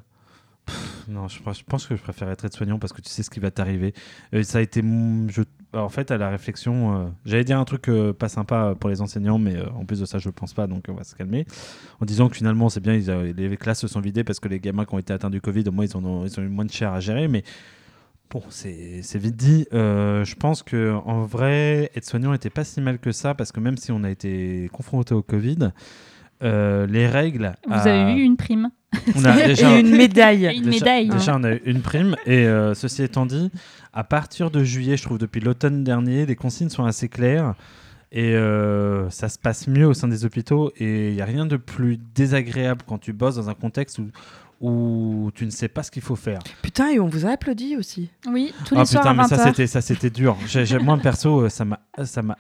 pff, 0.64 1.04
Non, 1.08 1.28
je, 1.28 1.40
je 1.40 1.62
pense 1.64 1.86
que 1.86 1.94
je 1.94 2.00
préfère 2.02 2.30
être 2.30 2.46
aide-soignant 2.46 2.78
parce 2.78 2.94
que 2.94 3.02
tu 3.02 3.10
sais 3.10 3.22
ce 3.22 3.28
qui 3.28 3.38
va 3.38 3.50
t'arriver. 3.50 3.92
Euh, 4.34 4.42
ça 4.44 4.58
a 4.58 4.60
été. 4.62 4.80
mon- 4.80 5.28
Je... 5.28 5.42
En 5.74 5.88
fait, 5.88 6.10
à 6.10 6.18
la 6.18 6.30
réflexion, 6.30 6.94
euh, 6.94 7.06
j'allais 7.24 7.44
dire 7.44 7.58
un 7.58 7.64
truc 7.64 7.88
euh, 7.88 8.12
pas 8.12 8.28
sympa 8.28 8.74
pour 8.78 8.90
les 8.90 9.00
enseignants, 9.00 9.38
mais 9.38 9.56
euh, 9.56 9.68
en 9.70 9.84
plus 9.84 10.00
de 10.00 10.04
ça, 10.06 10.18
je 10.18 10.30
pense 10.30 10.54
pas, 10.54 10.66
donc 10.66 10.84
on 10.88 10.94
va 10.94 11.04
se 11.04 11.14
calmer. 11.14 11.46
En 12.00 12.04
disant 12.04 12.28
que 12.28 12.36
finalement, 12.36 12.68
c'est 12.68 12.80
bien, 12.80 12.94
ils, 12.94 13.06
les 13.36 13.56
classes 13.56 13.80
se 13.80 13.88
sont 13.88 14.00
vidées 14.00 14.24
parce 14.24 14.40
que 14.40 14.48
les 14.48 14.60
gamins 14.60 14.84
qui 14.84 14.94
ont 14.94 14.98
été 14.98 15.12
atteints 15.12 15.30
du 15.30 15.40
Covid, 15.40 15.64
au 15.68 15.72
moins, 15.72 15.84
ils, 15.84 15.96
en 15.96 16.04
ont, 16.04 16.24
ils 16.24 16.38
ont 16.38 16.42
eu 16.42 16.48
moins 16.48 16.64
de 16.64 16.72
chair 16.72 16.92
à 16.92 17.00
gérer, 17.00 17.28
mais. 17.28 17.42
Bon, 18.30 18.42
c'est 18.48 19.16
vite 19.16 19.36
dit. 19.36 19.66
Je 19.70 20.34
pense 20.34 20.64
que 20.64 20.92
en 21.04 21.22
vrai, 21.24 21.90
être 21.94 22.04
soignant 22.04 22.32
n'était 22.32 22.50
pas 22.50 22.64
si 22.64 22.80
mal 22.80 22.98
que 22.98 23.12
ça 23.12 23.34
parce 23.34 23.52
que 23.52 23.60
même 23.60 23.76
si 23.76 23.92
on 23.92 24.02
a 24.02 24.10
été 24.10 24.68
confronté 24.72 25.14
au 25.14 25.22
Covid, 25.22 25.70
les 26.40 27.06
règles. 27.06 27.54
Vous 27.66 27.72
à- 27.72 27.82
avez 27.82 28.14
eu 28.14 28.22
une 28.22 28.36
prime? 28.36 28.70
On 29.16 29.24
a 29.24 29.46
déjà, 29.46 29.70
Et 29.76 29.80
une 29.80 29.96
médaille. 29.96 30.46
et 30.46 30.54
une 30.56 30.64
déjà- 30.64 30.70
médaille. 30.84 31.08
Déjà, 31.08 31.36
on 31.36 31.44
a 31.44 31.52
eu 31.52 31.62
une 31.64 31.80
prime. 31.80 32.16
Et 32.26 32.46
euh, 32.46 32.74
ceci 32.74 33.02
étant 33.02 33.26
dit, 33.26 33.50
à 33.92 34.04
partir 34.04 34.50
de 34.50 34.62
juillet, 34.64 34.96
je 34.96 35.02
trouve, 35.04 35.18
depuis 35.18 35.40
l'automne 35.40 35.84
dernier, 35.84 36.26
les 36.26 36.36
consignes 36.36 36.68
sont 36.70 36.84
assez 36.84 37.08
claires. 37.08 37.54
Et 38.12 38.36
euh, 38.36 39.10
ça 39.10 39.28
se 39.28 39.38
passe 39.38 39.66
mieux 39.66 39.86
au 39.88 39.94
sein 39.94 40.06
des 40.06 40.24
hôpitaux. 40.24 40.72
Et 40.78 41.08
il 41.08 41.14
n'y 41.14 41.20
a 41.20 41.24
rien 41.24 41.46
de 41.46 41.56
plus 41.56 41.98
désagréable 42.14 42.82
quand 42.86 42.98
tu 42.98 43.12
bosses 43.12 43.34
dans 43.36 43.50
un 43.50 43.54
contexte 43.54 43.98
où, 43.98 44.06
où 44.60 45.30
tu 45.34 45.44
ne 45.46 45.50
sais 45.50 45.68
pas 45.68 45.82
ce 45.82 45.90
qu'il 45.90 46.02
faut 46.02 46.16
faire. 46.16 46.38
Putain, 46.62 46.90
et 46.90 47.00
on 47.00 47.08
vous 47.08 47.26
a 47.26 47.30
applaudi 47.30 47.76
aussi. 47.76 48.08
Oui, 48.26 48.52
tous 48.64 48.74
les 48.74 48.80
Ah 48.80 48.84
soirs 48.86 49.02
putain, 49.02 49.10
à 49.10 49.14
mais 49.14 49.22
20h. 49.24 49.28
ça 49.36 49.44
c'était 49.46 49.66
ça 49.66 49.80
c'était 49.80 50.10
dur. 50.10 50.36
J'ai- 50.46 50.64
j'ai- 50.66 50.78
moi 50.78 50.96
perso, 50.98 51.42
euh, 51.42 51.48
ça 51.48 51.64
m'a 51.64 51.80
ça 52.04 52.22
m'a 52.22 52.36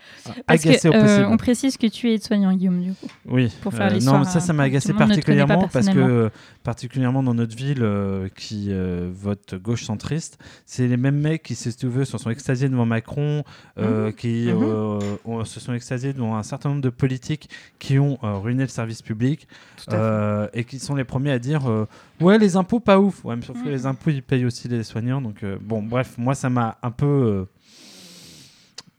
Parce 0.46 0.64
agacé 0.66 0.88
que, 0.88 0.94
au 0.94 0.96
euh, 0.96 1.02
possible. 1.02 1.26
on 1.30 1.36
précise 1.36 1.76
que 1.76 1.86
tu 1.86 2.10
es 2.12 2.18
soignant, 2.18 2.52
Guillaume, 2.52 2.80
du 2.82 2.92
coup. 2.92 3.06
Oui. 3.26 3.52
pour 3.62 3.72
faire 3.74 3.86
Euh, 3.86 3.90
les 3.90 4.00
non, 4.00 4.12
soirs, 4.12 4.26
ça 4.26 4.40
ça 4.40 4.52
m'a 4.52 4.64
agacé 4.64 4.92
particulièrement 4.92 5.68
parce 5.72 5.88
que 5.88 5.98
euh, 5.98 6.28
particulièrement 6.64 7.22
dans 7.22 7.34
notre 7.34 7.54
ville 7.56 7.82
euh, 7.82 8.28
qui 8.34 8.68
euh, 8.70 9.08
vote 9.14 9.54
gauche 9.54 9.84
centriste, 9.84 10.38
c'est 10.66 10.88
les 10.88 10.96
mêmes 10.96 11.20
mecs 11.20 11.42
qui 11.44 11.54
si 11.54 11.72
tu 11.76 11.86
veux 11.86 12.04
se 12.04 12.18
sont 12.18 12.30
extasiés 12.30 12.68
devant 12.68 12.86
Macron, 12.86 13.44
euh, 13.78 14.10
qui 14.10 14.46
Mhm. 14.48 14.62
euh, 14.64 15.16
ont- 15.24 15.44
se 15.44 15.60
sont 15.60 15.74
extasiés 15.74 16.12
devant 16.12 16.36
un 16.36 16.42
certain 16.42 16.70
nombre 16.70 16.80
de 16.80 16.88
politiques 16.90 17.48
qui 17.78 17.98
ont 18.00 18.18
euh, 18.24 18.34
ruiné 18.38 18.62
le 18.62 18.68
service 18.68 19.02
public 19.02 19.46
euh, 19.92 20.48
et 20.54 20.64
qui 20.64 20.78
sont 20.80 20.94
les 20.96 21.04
premiers 21.04 21.30
à 21.30 21.38
dire 21.38 21.70
euh, 21.70 21.86
ouais 22.20 22.38
les 22.38 22.56
impôts 22.56 22.80
pas 22.80 22.98
ouf. 22.98 23.24
Ouais, 23.24 23.36
mais 23.36 23.42
sauf 23.42 23.56
que 23.62 23.68
Mhm. 23.68 23.74
les 23.74 23.86
impôts 23.86 24.10
ils 24.10 24.22
payent 24.22 24.46
aussi 24.46 24.66
les 24.66 24.82
soignants 24.82 25.20
donc 25.20 25.44
euh, 25.44 25.58
bon 25.60 25.82
bref 25.82 26.14
moi 26.18 26.34
ça 26.34 26.48
m'a 26.50 26.78
un 26.82 26.90
peu 26.90 27.06
euh, 27.06 27.44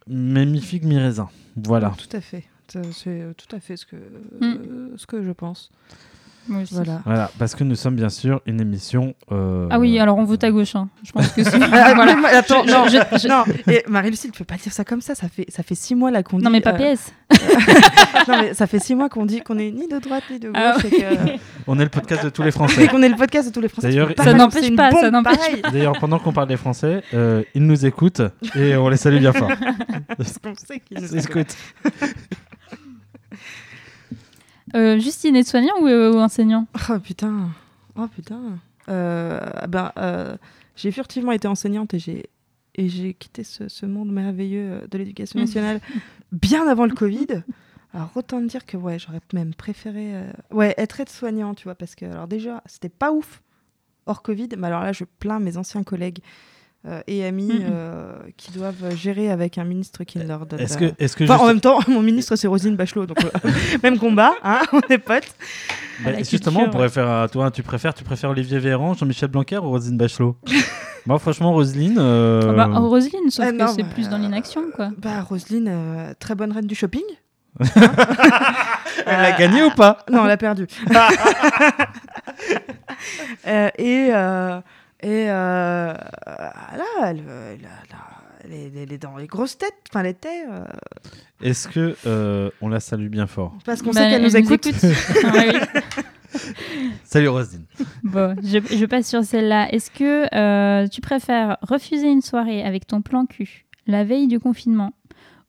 mi 0.08 0.62
figue 0.62 0.86
mi 0.86 0.98
raisin. 0.98 1.30
Voilà. 1.58 1.94
Tout 1.98 2.16
à 2.16 2.22
fait. 2.22 2.44
C'est 2.92 3.26
tout 3.38 3.56
à 3.56 3.60
fait 3.60 3.78
ce 3.78 3.86
que, 3.86 3.96
Mm. 3.96 4.42
euh, 4.42 4.90
ce 4.98 5.06
que 5.08 5.24
je 5.24 5.32
pense. 5.32 5.72
Moi 6.48 6.62
aussi. 6.62 6.74
Voilà. 6.76 7.02
Voilà, 7.06 7.32
parce 7.40 7.56
que 7.56 7.64
nous 7.64 7.76
sommes 7.76 7.96
bien 7.96 8.10
sûr 8.10 8.42
une 8.46 8.62
émission. 8.62 9.16
euh, 9.32 9.68
Ah 9.72 9.80
oui, 9.80 9.98
alors 10.00 10.18
on 10.18 10.26
vote 10.26 10.44
à 10.44 10.52
gauche. 10.52 10.76
hein. 10.76 10.90
Je 11.04 11.12
pense 11.12 11.30
que 11.30 11.44
c'est. 11.44 11.60
Ah, 11.62 11.94
voilà. 11.96 12.16
mais 12.16 12.28
attends, 12.30 12.64
Je- 12.66 12.72
non, 12.72 12.86
je- 12.88 13.18
je- 13.20 13.28
non. 13.28 13.44
Et 13.72 13.84
Marie-Lucie, 13.88 14.30
tu 14.32 14.38
peux 14.40 14.46
pas 14.46 14.56
dire 14.58 14.72
ça 14.72 14.84
comme 14.86 15.02
ça. 15.02 15.16
Ça 15.16 15.28
fait, 15.28 15.46
ça 15.50 15.64
fait 15.64 15.76
six 15.76 15.96
mois 15.96 16.12
là 16.12 16.22
qu'on 16.24 16.38
dit. 16.38 16.44
Non, 16.44 16.52
mais 16.52 16.62
pas 16.62 16.74
euh, 16.80 16.94
PS. 16.96 17.12
non, 18.28 18.42
mais 18.42 18.54
ça 18.54 18.68
fait 18.68 18.80
six 18.80 18.94
mois 18.96 19.10
qu'on 19.10 19.26
dit 19.26 19.42
qu'on 19.42 19.58
est 19.58 19.72
ni 19.72 19.88
de 19.88 19.98
droite 20.00 20.24
ni 20.30 20.40
de 20.40 20.50
gauche 20.50 20.58
Ah 20.58 20.76
et 20.86 20.90
que- 20.90 21.40
On 21.68 21.80
est 21.80 21.84
le 21.84 21.90
podcast 21.90 22.24
de 22.24 22.30
tous 22.30 22.44
les 22.44 22.50
et 22.50 22.52
Français. 22.52 22.88
qu'on 22.88 23.02
est 23.02 23.10
le 23.10 23.16
podcast 23.16 23.48
de 23.50 23.54
tous 23.54 23.62
les 23.62 23.68
Français. 23.70 23.88
D'ailleurs, 23.90 24.10
Ça 24.16 24.24
pas 24.26 24.34
n'empêche 24.34 24.76
pas, 24.76 24.92
ça 24.92 25.10
n'empêche. 25.10 25.62
D'ailleurs, 25.72 25.98
pendant 26.00 26.20
qu'on 26.20 26.32
parle 26.32 26.48
des 26.48 26.58
Français, 26.58 27.02
euh, 27.16 27.42
ils 27.56 27.64
nous 27.66 27.86
écoutent 27.88 28.22
et 28.56 28.76
on 28.76 28.88
les 28.90 28.98
salue 28.98 29.18
bien 29.18 29.34
fort. 29.34 29.52
Parce 30.16 30.38
qu'on 30.38 30.54
sait 30.56 30.80
qu'ils 30.80 31.02
nous 31.02 31.18
écoutent. 31.18 31.56
Euh, 34.76 35.00
Justine, 35.00 35.36
est 35.36 35.44
soignant 35.44 35.74
ou, 35.82 35.88
euh, 35.88 36.14
ou 36.14 36.20
enseignant? 36.20 36.68
Oh 36.90 37.00
putain. 37.00 37.50
Oh 37.98 38.08
putain. 38.08 38.60
Euh, 38.90 39.40
ben, 39.68 39.92
j'ai 40.76 40.92
furtivement 40.92 41.32
été 41.32 41.48
enseignante 41.48 41.94
et 41.94 42.00
j'ai 42.00 42.30
et 42.78 42.90
j'ai 42.90 43.14
quitté 43.14 43.46
ce, 43.46 43.70
ce 43.70 43.86
monde 43.86 44.12
merveilleux 44.12 44.82
de 44.92 44.98
l'éducation 44.98 45.40
nationale 45.40 45.80
bien 46.34 46.68
avant 46.68 46.86
le 46.86 46.94
Covid. 46.94 47.44
Alors 47.94 48.12
autant 48.16 48.42
te 48.42 48.48
dire 48.48 48.66
que 48.66 48.76
ouais, 48.76 49.00
j'aurais 49.00 49.22
même 49.32 49.54
préféré 49.54 50.14
ouais, 50.52 50.74
être 50.78 51.00
aide-soignant, 51.00 51.54
tu 51.54 51.64
vois, 51.64 51.76
parce 51.76 51.96
que 51.96 52.04
alors 52.04 52.28
déjà, 52.28 52.62
c'était 52.66 52.90
pas 52.90 53.14
ouf 53.14 53.42
hors 54.06 54.22
Covid, 54.22 54.50
mais 54.58 54.68
alors 54.68 54.82
là, 54.82 54.92
je 54.92 55.06
plains 55.06 55.40
mes 55.40 55.56
anciens 55.56 55.84
collègues 55.84 56.20
euh, 56.88 57.02
et 57.08 57.26
amis 57.26 57.50
euh, 57.62 58.14
qui 58.38 58.52
doivent 58.52 58.96
gérer 58.96 59.32
avec 59.32 59.58
un 59.58 59.64
ministre 59.64 60.04
qui 60.04 60.20
ne 60.20 60.24
leur 60.28 60.46
donne 60.46 60.60
Est-ce 60.60 60.78
pas- 60.78 60.90
que, 60.92 61.04
est-ce 61.04 61.16
que 61.16 61.24
Enfin, 61.24 61.38
en 61.38 61.48
même 61.48 61.60
temps, 61.62 61.80
mon 61.88 62.02
ministre, 62.02 62.36
c'est 62.36 62.48
Rosine 62.48 62.76
Bachelot, 62.76 63.06
donc 63.08 63.18
euh, 63.24 63.50
même 63.84 63.98
combat, 63.98 64.34
hein, 64.44 64.60
on 64.74 64.82
est 64.90 64.98
potes. 65.00 65.34
bah, 66.04 66.12
la 66.12 66.20
justement, 66.20 66.60
culture, 66.60 66.62
on 66.68 66.70
pourrait 66.72 66.90
faire. 66.90 67.28
Toi, 67.32 67.50
tu 67.52 67.64
préfères, 67.64 67.94
tu 67.94 68.04
préfères 68.04 68.30
Olivier 68.30 68.60
Véran, 68.60 68.94
Jean-Michel 68.94 69.30
Blanquer 69.30 69.58
ou 69.58 69.70
Roselyne 69.70 69.98
Bachelot? 69.98 70.38
Moi, 71.08 71.20
franchement, 71.20 71.54
Roselyne. 71.54 71.98
euh, 72.00 72.50
Ah 72.50 72.54
bah, 72.68 72.70
oh, 72.82 72.90
Roselyne, 72.90 73.30
sauf 73.30 73.46
Ah 73.48 73.52
que 73.52 73.68
c'est 73.76 73.84
bah, 73.84 73.90
plus 73.94 74.10
dans 74.10 74.18
l'inaction, 74.18 74.62
quoi. 74.76 74.90
Bah, 74.98 75.22
Roselyne, 75.28 75.68
euh, 75.70 76.14
très 76.20 76.36
bonne 76.36 76.52
reine 76.52 76.66
du 76.68 76.76
shopping. 76.76 77.04
Elle 79.06 79.14
a 79.26 79.32
gagné 79.38 79.64
ou 79.64 79.70
pas? 79.72 80.00
Non, 80.12 80.26
elle 80.26 80.32
a 80.32 80.38
perdu. 80.38 80.68
Euh, 83.48 83.70
et 83.78 84.10
euh, 84.12 84.60
et 85.10 85.30
euh, 85.30 85.94
là, 85.94 86.84
elle, 87.04 87.20
elle, 87.20 87.60
elle- 87.60 87.68
elle 88.44 88.54
est- 88.54 88.84
elle 88.84 88.92
est 88.94 88.98
dans 88.98 89.18
les 89.18 89.28
grosses 89.28 89.58
têtes. 89.58 89.74
Enfin, 89.90 90.02
elle 90.02 90.08
était. 90.12 90.44
euh, 90.50 90.66
Est-ce 91.42 91.68
que 91.68 91.96
euh, 92.06 92.50
on 92.62 92.70
la 92.70 92.80
salue 92.80 93.08
bien 93.10 93.28
fort? 93.28 93.56
Parce 93.66 93.82
qu'on 93.82 93.92
Bah, 93.92 94.02
sait 94.02 94.10
qu'elle 94.10 94.14
elle 94.16 94.22
nous 94.24 94.38
écoute. 94.38 94.68
Ah 95.26 95.32
oui. 95.38 95.82
Salut 97.06 97.30
Roselyne. 97.30 97.66
Bon, 98.04 98.36
je, 98.44 98.60
je 98.76 98.86
passe 98.86 99.08
sur 99.08 99.24
celle-là. 99.24 99.72
Est-ce 99.74 99.90
que 99.90 100.28
euh, 100.36 100.88
tu 100.88 101.02
préfères 101.02 101.58
refuser 101.62 102.10
une 102.12 102.22
soirée 102.22 102.64
avec 102.64 102.86
ton 102.88 103.02
plan 103.02 103.26
cul 103.26 103.66
la 103.88 104.04
veille 104.04 104.28
du 104.28 104.40
confinement 104.40 104.92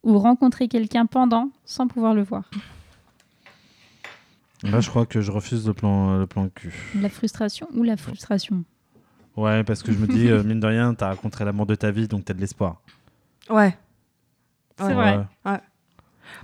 ou 0.04 0.18
rencontrer 0.18 0.68
quelqu'un 0.68 1.06
pendant 1.06 1.50
sans 1.64 1.88
pouvoir 1.88 2.14
le 2.14 2.22
voir? 2.22 2.48
Là, 4.62 4.80
je 4.80 4.88
crois 4.88 5.06
que 5.06 5.20
je 5.20 5.30
refuse 5.32 5.66
le 5.66 5.74
plan, 5.74 6.16
le 6.18 6.26
plan 6.26 6.48
cul. 6.48 6.72
La 7.00 7.08
frustration 7.08 7.68
ou 7.74 7.82
la 7.82 7.96
frustration? 7.96 8.64
Ouais, 9.36 9.64
parce 9.64 9.82
que 9.82 9.92
je 9.92 9.98
me 9.98 10.06
dis, 10.06 10.28
euh, 10.28 10.42
mine 10.44 10.60
de 10.60 10.66
rien, 10.66 10.94
t'as 10.94 11.10
rencontré 11.10 11.44
l'amour 11.44 11.66
de 11.66 11.74
ta 11.74 11.90
vie, 11.90 12.08
donc 12.08 12.24
t'as 12.24 12.34
de 12.34 12.40
l'espoir. 12.40 12.80
Ouais. 13.50 13.76
C'est 14.78 14.84
Ouais. 14.86 14.94
vrai. 14.94 15.18
Ouais. 15.44 15.60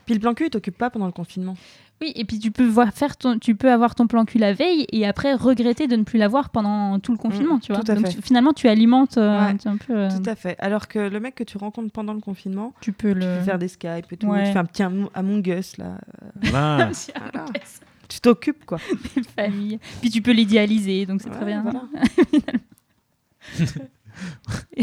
Puis 0.06 0.14
le 0.14 0.20
plan 0.20 0.34
cul, 0.34 0.44
il 0.46 0.50
t'occupe 0.50 0.78
pas 0.78 0.90
pendant 0.90 1.06
le 1.06 1.12
confinement. 1.12 1.56
Oui, 2.00 2.12
et 2.16 2.24
puis 2.24 2.38
tu 2.40 2.50
peux 2.50 2.66
voir 2.66 2.92
faire 2.92 3.16
ton, 3.16 3.38
tu 3.38 3.54
peux 3.54 3.70
avoir 3.70 3.94
ton 3.94 4.08
plan 4.08 4.24
cul 4.24 4.38
la 4.38 4.52
veille 4.52 4.86
et 4.90 5.06
après 5.06 5.34
regretter 5.34 5.86
de 5.86 5.94
ne 5.94 6.02
plus 6.02 6.18
l'avoir 6.18 6.50
pendant 6.50 6.98
tout 6.98 7.12
le 7.12 7.18
confinement, 7.18 7.56
Mm, 7.56 7.60
tu 7.60 7.72
vois. 7.72 7.82
tout 7.82 7.92
à 7.92 7.94
Donc 7.94 8.06
fait. 8.08 8.14
tu- 8.14 8.22
finalement, 8.22 8.52
tu 8.52 8.66
alimentes 8.68 9.18
euh, 9.18 9.46
Ouais. 9.46 9.56
tu- 9.56 9.68
un 9.68 9.76
peu. 9.76 9.96
euh, 9.96 10.08
Tout 10.10 10.28
à 10.28 10.34
fait. 10.34 10.56
Alors 10.58 10.88
que 10.88 10.98
le 10.98 11.20
mec 11.20 11.36
que 11.36 11.44
tu 11.44 11.58
rencontres 11.58 11.92
pendant 11.92 12.12
le 12.12 12.20
confinement, 12.20 12.74
tu 12.80 12.90
peux 12.92 13.12
tu 13.12 13.20
le. 13.20 13.38
peux 13.38 13.44
faire 13.44 13.58
des 13.58 13.68
Skype 13.68 14.06
et 14.10 14.16
tout. 14.16 14.26
Ouais. 14.26 14.46
Tu 14.46 14.52
fais 14.52 14.58
un 14.58 14.64
petit 14.64 14.82
Among 14.82 15.46
Us, 15.46 15.76
là. 15.78 15.98
Voilà. 16.42 16.90
Voilà. 17.32 17.46
Tu 18.08 18.20
t'occupes, 18.20 18.64
quoi. 18.66 18.78
famille. 19.36 19.78
Puis 20.00 20.10
tu 20.10 20.20
peux 20.22 20.32
l'idéaliser, 20.32 21.06
donc 21.06 21.22
c'est 21.22 21.30
très 21.30 21.44
bien. 21.46 21.62
voilà. 21.62 21.82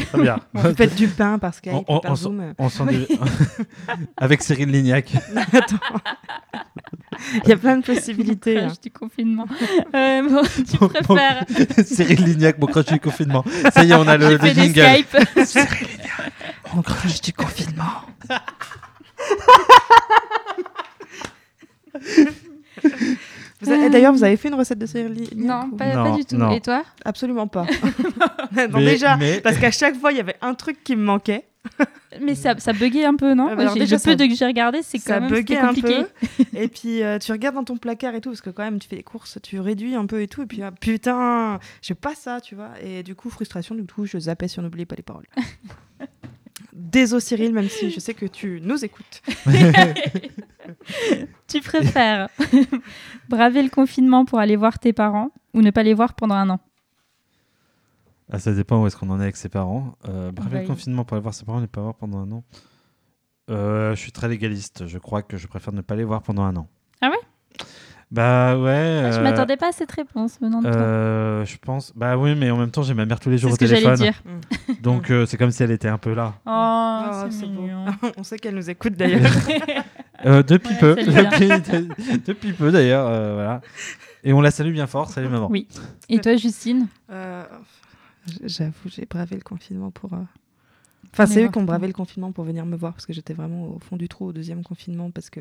Très 0.07 0.21
bien. 0.21 0.39
Vous 0.53 0.73
faites 0.75 0.95
du 0.95 1.07
pain 1.07 1.37
par 1.39 1.53
Skype, 1.53 1.73
On- 1.73 1.85
on- 1.87 1.99
par 1.99 2.11
on 2.11 2.15
Zoom. 2.15 2.53
On 2.57 2.69
s'en 2.69 2.87
est- 2.87 3.07
Avec 4.17 4.41
Cyril 4.41 4.69
Lignac. 4.69 5.13
Attends. 5.53 5.77
Il 7.43 7.49
y 7.49 7.51
a 7.53 7.57
plein 7.57 7.77
de 7.77 7.83
possibilités. 7.85 8.57
hein. 8.59 8.67
Crash 8.67 8.79
du 8.81 8.91
confinement. 8.91 9.45
Euh, 9.93 10.21
bon, 10.29 10.41
tu 10.69 10.77
préfères 10.77 11.45
Cyril 11.85 12.23
Lignac, 12.23 12.57
mon 12.59 12.67
crush 12.67 12.85
du 12.85 12.99
confinement. 12.99 13.43
Ça 13.73 13.83
y 13.83 13.91
est, 13.91 13.95
on 13.95 14.07
a 14.07 14.17
le, 14.17 14.37
le 14.37 14.47
jingle. 14.47 14.81
Skype. 15.45 15.77
Mon 16.73 16.81
crush 16.81 17.21
du 17.21 17.33
confinement. 17.33 18.03
D'ailleurs, 23.61 24.13
vous 24.13 24.23
avez 24.23 24.37
fait 24.37 24.47
une 24.49 24.55
recette 24.55 24.79
de 24.79 24.85
céréales 24.85 25.15
Non, 25.35 25.69
pas, 25.71 25.93
Non, 25.95 26.11
pas 26.11 26.17
du 26.17 26.25
tout. 26.25 26.35
non. 26.37 26.51
Et 26.51 26.61
toi? 26.61 26.83
Absolument 27.05 27.47
pas. 27.47 27.65
non, 28.55 28.67
Mais- 28.73 28.85
déjà, 28.85 29.17
mais- 29.17 29.41
parce 29.41 29.57
qu'à 29.57 29.71
chaque 29.71 29.95
fois, 29.97 30.11
il 30.11 30.17
y 30.17 30.21
avait 30.21 30.35
un 30.41 30.53
truc 30.53 30.83
qui 30.83 30.95
me 30.95 31.03
manquait. 31.03 31.45
Mais 32.21 32.35
ça, 32.35 32.55
ça 32.57 32.71
buguait 32.71 33.03
un 33.05 33.15
peu, 33.15 33.33
non 33.33 33.49
Ah, 33.51 33.55
bah 33.55 33.61
alors 33.63 33.73
J'ai- 33.73 33.81
déjà, 33.81 33.97
Le 33.97 34.01
peu 34.01 34.09
ça- 34.11 34.15
de 34.15 34.25
que 34.27 34.33
j'ai 34.35 34.45
regardé, 34.45 34.79
c'est 34.81 34.97
ça 34.97 35.15
quand 35.15 35.21
même 35.21 35.29
buguait 35.29 35.55
c'était 35.55 35.57
un 35.59 35.67
compliqué. 35.67 36.03
peu. 36.37 36.43
Et 36.57 36.67
puis, 36.69 37.03
euh, 37.03 37.19
tu 37.19 37.31
regardes 37.33 37.55
dans 37.55 37.65
ton 37.65 37.75
placard 37.77 38.15
et 38.15 38.21
tout, 38.21 38.29
parce 38.29 38.41
que 38.41 38.49
quand 38.49 38.63
même, 38.63 38.79
tu 38.79 38.87
fais 38.87 38.95
les 38.95 39.03
courses, 39.03 39.37
tu 39.43 39.59
réduis 39.59 39.93
un 39.93 40.05
peu 40.05 40.21
et 40.21 40.27
tout. 40.27 40.41
Et 40.41 40.45
puis, 40.45 40.63
ah, 40.63 40.71
putain, 40.71 41.59
j'ai 41.81 41.95
pas 41.95 42.15
ça, 42.15 42.39
tu 42.41 42.55
vois. 42.55 42.69
Et 42.81 43.03
du 43.03 43.13
coup, 43.13 43.29
frustration, 43.29 43.75
du 43.75 43.83
coup, 43.83 44.05
je 44.05 44.17
zappais 44.17 44.47
sur 44.47 44.63
N'oubliez 44.63 44.85
pas 44.85 44.95
les 44.95 45.03
paroles. 45.03 45.25
Désolé 46.73 47.21
Cyril, 47.21 47.53
même 47.53 47.69
si 47.69 47.91
je 47.91 47.99
sais 47.99 48.13
que 48.13 48.25
tu 48.25 48.61
nous 48.63 48.83
écoutes. 48.85 49.21
Tu 51.47 51.61
préfères 51.61 52.29
braver 53.29 53.63
le 53.63 53.69
confinement 53.69 54.25
pour 54.25 54.39
aller 54.39 54.55
voir 54.55 54.79
tes 54.79 54.93
parents 54.93 55.31
ou 55.53 55.61
ne 55.61 55.71
pas 55.71 55.83
les 55.83 55.93
voir 55.93 56.13
pendant 56.13 56.35
un 56.35 56.49
an 56.49 56.59
Ah, 58.31 58.39
ça 58.39 58.53
dépend 58.53 58.81
où 58.81 58.87
est-ce 58.87 58.95
qu'on 58.97 59.09
en 59.09 59.19
est 59.19 59.23
avec 59.23 59.37
ses 59.37 59.49
parents. 59.49 59.95
Euh, 60.07 60.31
braver 60.31 60.49
bah 60.51 60.55
le 60.57 60.61
oui. 60.63 60.67
confinement 60.67 61.03
pour 61.05 61.15
aller 61.15 61.23
voir 61.23 61.33
ses 61.33 61.45
parents 61.45 61.59
et 61.59 61.63
ne 61.63 61.67
pas 61.67 61.81
voir 61.81 61.95
pendant 61.95 62.19
un 62.19 62.31
an. 62.31 62.43
Euh, 63.49 63.95
je 63.95 63.99
suis 63.99 64.11
très 64.11 64.27
légaliste. 64.27 64.85
Je 64.87 64.97
crois 64.99 65.23
que 65.23 65.37
je 65.37 65.47
préfère 65.47 65.73
ne 65.73 65.81
pas 65.81 65.95
les 65.95 66.03
voir 66.03 66.21
pendant 66.21 66.43
un 66.43 66.55
an. 66.55 66.67
Ah 67.01 67.09
ouais? 67.09 67.65
Bah 68.11 68.57
ouais. 68.57 69.03
Ah, 69.05 69.11
Je 69.11 69.19
euh, 69.19 69.23
m'attendais 69.23 69.55
pas 69.57 69.67
à 69.69 69.71
cette 69.71 69.91
réponse 69.91 70.39
venant 70.41 70.61
de 70.61 70.67
toi. 70.71 70.81
euh, 70.81 71.45
je 71.45 71.57
pense. 71.57 71.93
Bah 71.95 72.17
oui, 72.17 72.33
mais 72.35 72.49
en 72.49 72.57
même 72.57 72.71
temps, 72.71 72.81
j'ai 72.81 72.95
ma 72.95 73.05
mère 73.05 73.19
tous 73.19 73.29
les 73.29 73.37
C'est 73.37 73.41
jours 73.43 73.51
ce 73.51 73.55
au 73.55 73.57
que 73.59 73.65
j'allais 73.67 73.95
téléphone. 73.95 74.41
dire. 74.67 74.75
Donc 74.81 75.11
euh, 75.11 75.25
c'est 75.27 75.37
comme 75.37 75.51
si 75.51 75.61
elle 75.63 75.69
était 75.71 75.87
un 75.87 75.99
peu 75.99 76.13
là. 76.15 76.33
Oh, 76.45 77.23
Oh, 77.25 77.27
c'est 77.29 77.47
beau. 77.47 77.67
On 78.17 78.23
sait 78.23 78.37
qu'elle 78.39 78.55
nous 78.55 78.67
écoute 78.69 78.93
d'ailleurs. 78.93 79.31
Euh, 80.25 80.43
depuis 80.43 80.73
Ouais, 80.73 80.79
peu. 80.79 80.95
depuis 82.25 82.53
peu 82.53 82.71
d'ailleurs. 82.71 83.07
euh, 83.07 83.33
voilà. 83.35 83.61
Et 84.23 84.33
on 84.33 84.41
la 84.41 84.51
salue 84.51 84.73
bien 84.73 84.87
fort. 84.87 85.09
Salut 85.09 85.29
maman. 85.29 85.47
Oui. 85.49 85.67
Et 86.09 86.19
toi, 86.19 86.35
Justine? 86.35 86.87
Euh, 87.09 87.45
J'avoue, 88.43 88.73
j'ai 88.87 89.05
bravé 89.05 89.35
le 89.37 89.41
confinement 89.41 89.91
pour. 89.91 90.11
Enfin, 91.13 91.25
c'est 91.25 91.43
eux 91.43 91.49
qui 91.49 91.57
ont 91.57 91.63
bravé 91.63 91.87
le 91.87 91.93
confinement 91.93 92.31
pour 92.31 92.43
venir 92.43 92.65
me 92.65 92.75
voir 92.77 92.93
parce 92.93 93.05
que 93.05 93.13
j'étais 93.13 93.33
vraiment 93.33 93.63
au 93.75 93.79
fond 93.79 93.97
du 93.97 94.07
trou 94.07 94.27
au 94.27 94.33
deuxième 94.33 94.63
confinement 94.63 95.11
parce 95.11 95.29
que 95.29 95.39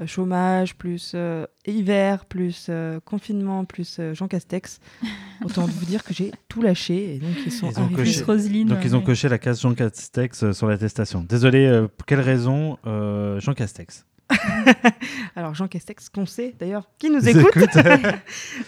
euh, 0.00 0.06
chômage 0.06 0.74
plus 0.76 1.12
euh, 1.14 1.46
hiver 1.66 2.24
plus 2.24 2.66
euh, 2.68 3.00
confinement 3.04 3.64
plus 3.64 3.98
euh, 4.00 4.14
Jean 4.14 4.28
Castex. 4.28 4.80
Autant 5.44 5.66
vous 5.66 5.86
dire 5.86 6.04
que 6.04 6.12
j'ai 6.12 6.32
tout 6.48 6.62
lâché 6.62 7.14
et 7.14 7.18
donc 7.18 7.30
ils 7.46 7.52
sont 7.52 7.70
Ils 7.70 7.80
ont 7.80 7.88
coché. 7.88 8.02
Plus 8.02 8.22
Roselyne. 8.22 8.68
Donc 8.68 8.84
ils 8.84 8.96
ont 8.96 9.00
coché 9.02 9.28
la 9.28 9.38
case 9.38 9.60
Jean 9.60 9.74
Castex 9.74 10.42
euh, 10.42 10.52
sur 10.52 10.66
l'attestation. 10.66 11.24
Désolé, 11.28 11.66
euh, 11.66 11.88
pour 11.88 12.06
quelle 12.06 12.20
raison 12.20 12.78
euh, 12.86 13.40
Jean 13.40 13.54
Castex? 13.54 14.04
Alors 15.36 15.54
Jean 15.54 15.68
Castex, 15.68 16.08
qu'on 16.10 16.26
sait 16.26 16.54
d'ailleurs, 16.58 16.88
qui 16.98 17.10
nous 17.10 17.26
écoute. 17.28 17.52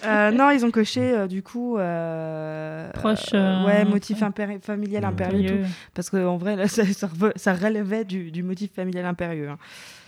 Euh, 0.05 0.31
non, 0.31 0.51
ils 0.51 0.65
ont 0.65 0.71
coché 0.71 1.01
euh, 1.03 1.27
du 1.27 1.43
coup. 1.43 1.77
euh, 1.77 2.91
Proche, 2.93 3.33
ouais, 3.33 3.85
motif 3.85 4.23
impéri- 4.23 4.61
familial 4.63 5.05
impérieux. 5.05 5.63
tout. 5.63 5.69
Parce 5.95 6.09
qu'en 6.11 6.37
vrai, 6.39 6.57
là, 6.57 6.69
ça, 6.69 6.85
ça 6.87 7.07
reve- 7.07 7.33
ça 7.37 7.53
relevait 7.55 8.05
du, 8.05 8.31
du 8.31 8.43
motif 8.43 8.73
familial 8.73 9.05
impérieux. 9.05 9.51
hein. 9.51 9.59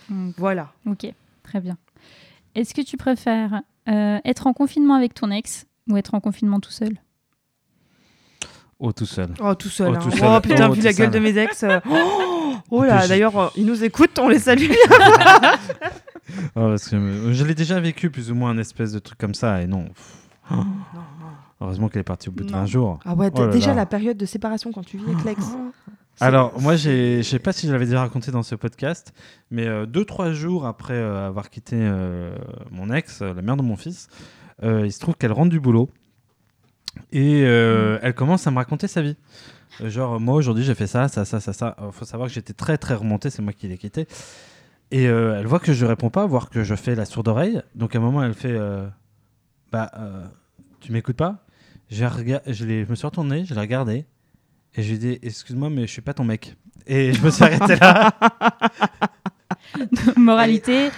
Mm, 0.09 0.31
Voilà. 0.37 0.71
Ok, 0.87 1.05
très 1.43 1.59
bien. 1.61 1.77
Est-ce 2.55 2.73
que 2.73 2.81
tu 2.81 2.97
préfères 2.97 3.61
euh, 3.87 4.17
être 4.25 4.47
en 4.47 4.53
confinement 4.53 4.95
avec 4.95 5.13
ton 5.13 5.29
ex 5.31 5.65
ou 5.89 5.97
être 5.97 6.15
en 6.15 6.19
confinement 6.19 6.59
tout 6.59 6.71
seul? 6.71 6.97
Oh, 8.79 8.91
tout 8.91 9.05
seul. 9.05 9.29
Oh, 9.39 9.53
tout 9.55 9.69
seul. 9.69 9.91
Oh, 9.91 9.95
hein. 9.95 9.99
tout 9.99 10.09
Oh, 10.23 10.39
putain, 10.41 10.69
Oh, 10.69 10.73
vu 10.73 10.81
la 10.81 10.91
gueule 10.93 11.11
seul. 11.11 11.21
de 11.21 11.25
mes 11.25 11.37
ex. 11.37 11.63
euh, 11.63 11.79
Oh, 11.89 12.32
oh 12.71 12.83
là, 12.83 13.07
d'ailleurs, 13.07 13.37
euh, 13.37 13.47
ils 13.55 13.65
nous 13.65 13.83
écoutent, 13.83 14.17
on 14.19 14.27
les 14.29 14.39
salue. 14.39 14.71
Oh, 14.71 15.49
parce 16.55 16.89
que, 16.89 16.95
euh, 16.95 17.33
je 17.33 17.43
l'ai 17.43 17.55
déjà 17.55 17.79
vécu 17.79 18.09
plus 18.09 18.31
ou 18.31 18.35
moins 18.35 18.51
un 18.51 18.57
espèce 18.57 18.91
de 18.91 18.99
truc 18.99 19.17
comme 19.17 19.33
ça 19.35 19.61
et 19.61 19.67
non. 19.67 19.85
Oh. 20.51 20.55
Heureusement 21.61 21.87
qu'elle 21.87 22.01
est 22.01 22.03
partie 22.03 22.27
au 22.27 22.33
bout. 22.33 22.49
20 22.49 22.65
jours. 22.65 22.99
Ah 23.05 23.13
ouais, 23.15 23.31
Oh 23.35 23.47
déjà 23.47 23.69
là. 23.69 23.75
la 23.75 23.85
période 23.85 24.17
de 24.17 24.25
séparation 24.25 24.73
quand 24.73 24.83
tu 24.85 24.97
vis 24.97 25.05
avec 25.05 25.23
l'ex. 25.23 25.45
C'est- 26.15 26.25
Alors, 26.25 26.59
moi, 26.59 26.75
je 26.75 27.21
sais 27.21 27.39
pas 27.39 27.53
si 27.53 27.67
je 27.67 27.71
l'avais 27.71 27.85
déjà 27.85 28.01
raconté 28.01 28.31
dans 28.31 28.43
ce 28.43 28.53
podcast, 28.55 29.13
mais 29.49 29.65
euh, 29.65 29.85
deux, 29.85 30.03
trois 30.03 30.33
jours 30.33 30.65
après 30.65 30.95
euh, 30.95 31.25
avoir 31.25 31.49
quitté 31.49 31.77
euh, 31.79 32.35
mon 32.71 32.91
ex, 32.93 33.21
euh, 33.21 33.33
la 33.33 33.41
mère 33.41 33.55
de 33.55 33.61
mon 33.61 33.77
fils, 33.77 34.09
euh, 34.63 34.85
il 34.85 34.91
se 34.91 34.99
trouve 34.99 35.15
qu'elle 35.15 35.31
rentre 35.31 35.49
du 35.51 35.61
boulot 35.61 35.89
et 37.13 37.43
euh, 37.45 37.97
elle 38.01 38.13
commence 38.13 38.45
à 38.45 38.51
me 38.51 38.57
raconter 38.57 38.87
sa 38.89 39.01
vie. 39.01 39.15
Euh, 39.81 39.89
Genre, 39.89 40.19
moi, 40.19 40.35
aujourd'hui, 40.35 40.63
j'ai 40.63 40.75
fait 40.75 40.87
ça, 40.87 41.07
ça, 41.07 41.25
ça, 41.25 41.39
ça, 41.39 41.53
ça. 41.53 41.75
Il 41.85 41.91
faut 41.91 42.05
savoir 42.05 42.27
que 42.29 42.33
j'étais 42.33 42.53
très, 42.53 42.77
très 42.77 42.95
remonté, 42.95 43.29
c'est 43.29 43.41
moi 43.41 43.53
qui 43.53 43.67
l'ai 43.67 43.77
quitté. 43.77 44.07
Et 44.91 45.07
euh, 45.07 45.37
elle 45.39 45.47
voit 45.47 45.59
que 45.59 45.73
je 45.73 45.85
réponds 45.85 46.09
pas, 46.09 46.25
voire 46.25 46.49
que 46.49 46.63
je 46.63 46.75
fais 46.75 46.95
la 46.95 47.05
sourde 47.05 47.27
oreille. 47.27 47.61
Donc, 47.75 47.95
à 47.95 47.99
un 47.99 48.01
moment, 48.01 48.23
elle 48.23 48.33
fait 48.35 48.51
euh, 48.51 48.87
Bah, 49.71 49.91
euh, 49.97 50.25
tu 50.79 50.91
m'écoutes 50.91 51.17
pas? 51.17 51.43
Je, 51.89 52.05
l'ai- 52.05 52.85
je 52.85 52.89
me 52.89 52.95
suis 52.95 53.05
retourné, 53.07 53.45
je 53.45 53.53
l'ai 53.53 53.59
regardé. 53.59 54.05
Et 54.75 54.81
je 54.83 54.89
lui 54.89 54.95
ai 54.95 54.97
dit, 54.97 55.19
excuse-moi, 55.21 55.69
mais 55.69 55.81
je 55.87 55.91
suis 55.91 56.01
pas 56.01 56.13
ton 56.13 56.23
mec. 56.23 56.55
Et 56.87 57.13
je 57.13 57.21
me 57.23 57.29
suis 57.29 57.43
arrêté 57.43 57.75
là. 57.75 58.11
Moralité, 60.17 60.89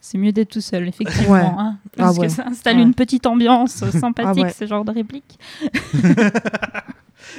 c'est 0.00 0.18
mieux 0.18 0.32
d'être 0.32 0.50
tout 0.50 0.60
seul, 0.60 0.88
effectivement. 0.88 1.32
Ouais. 1.32 1.40
hein, 1.40 1.78
Ah 1.84 1.88
parce 1.96 2.18
ouais. 2.18 2.26
que 2.26 2.32
ça 2.32 2.46
installe 2.46 2.76
Ouais. 2.76 2.82
une 2.82 2.94
petite 2.94 3.26
ambiance 3.26 3.82
euh, 3.82 3.90
sympathique, 3.90 4.44
Ah 4.44 4.48
ouais. 4.48 4.52
ce 4.52 4.66
genre 4.66 4.84
de 4.84 4.92
réplique. 4.92 5.38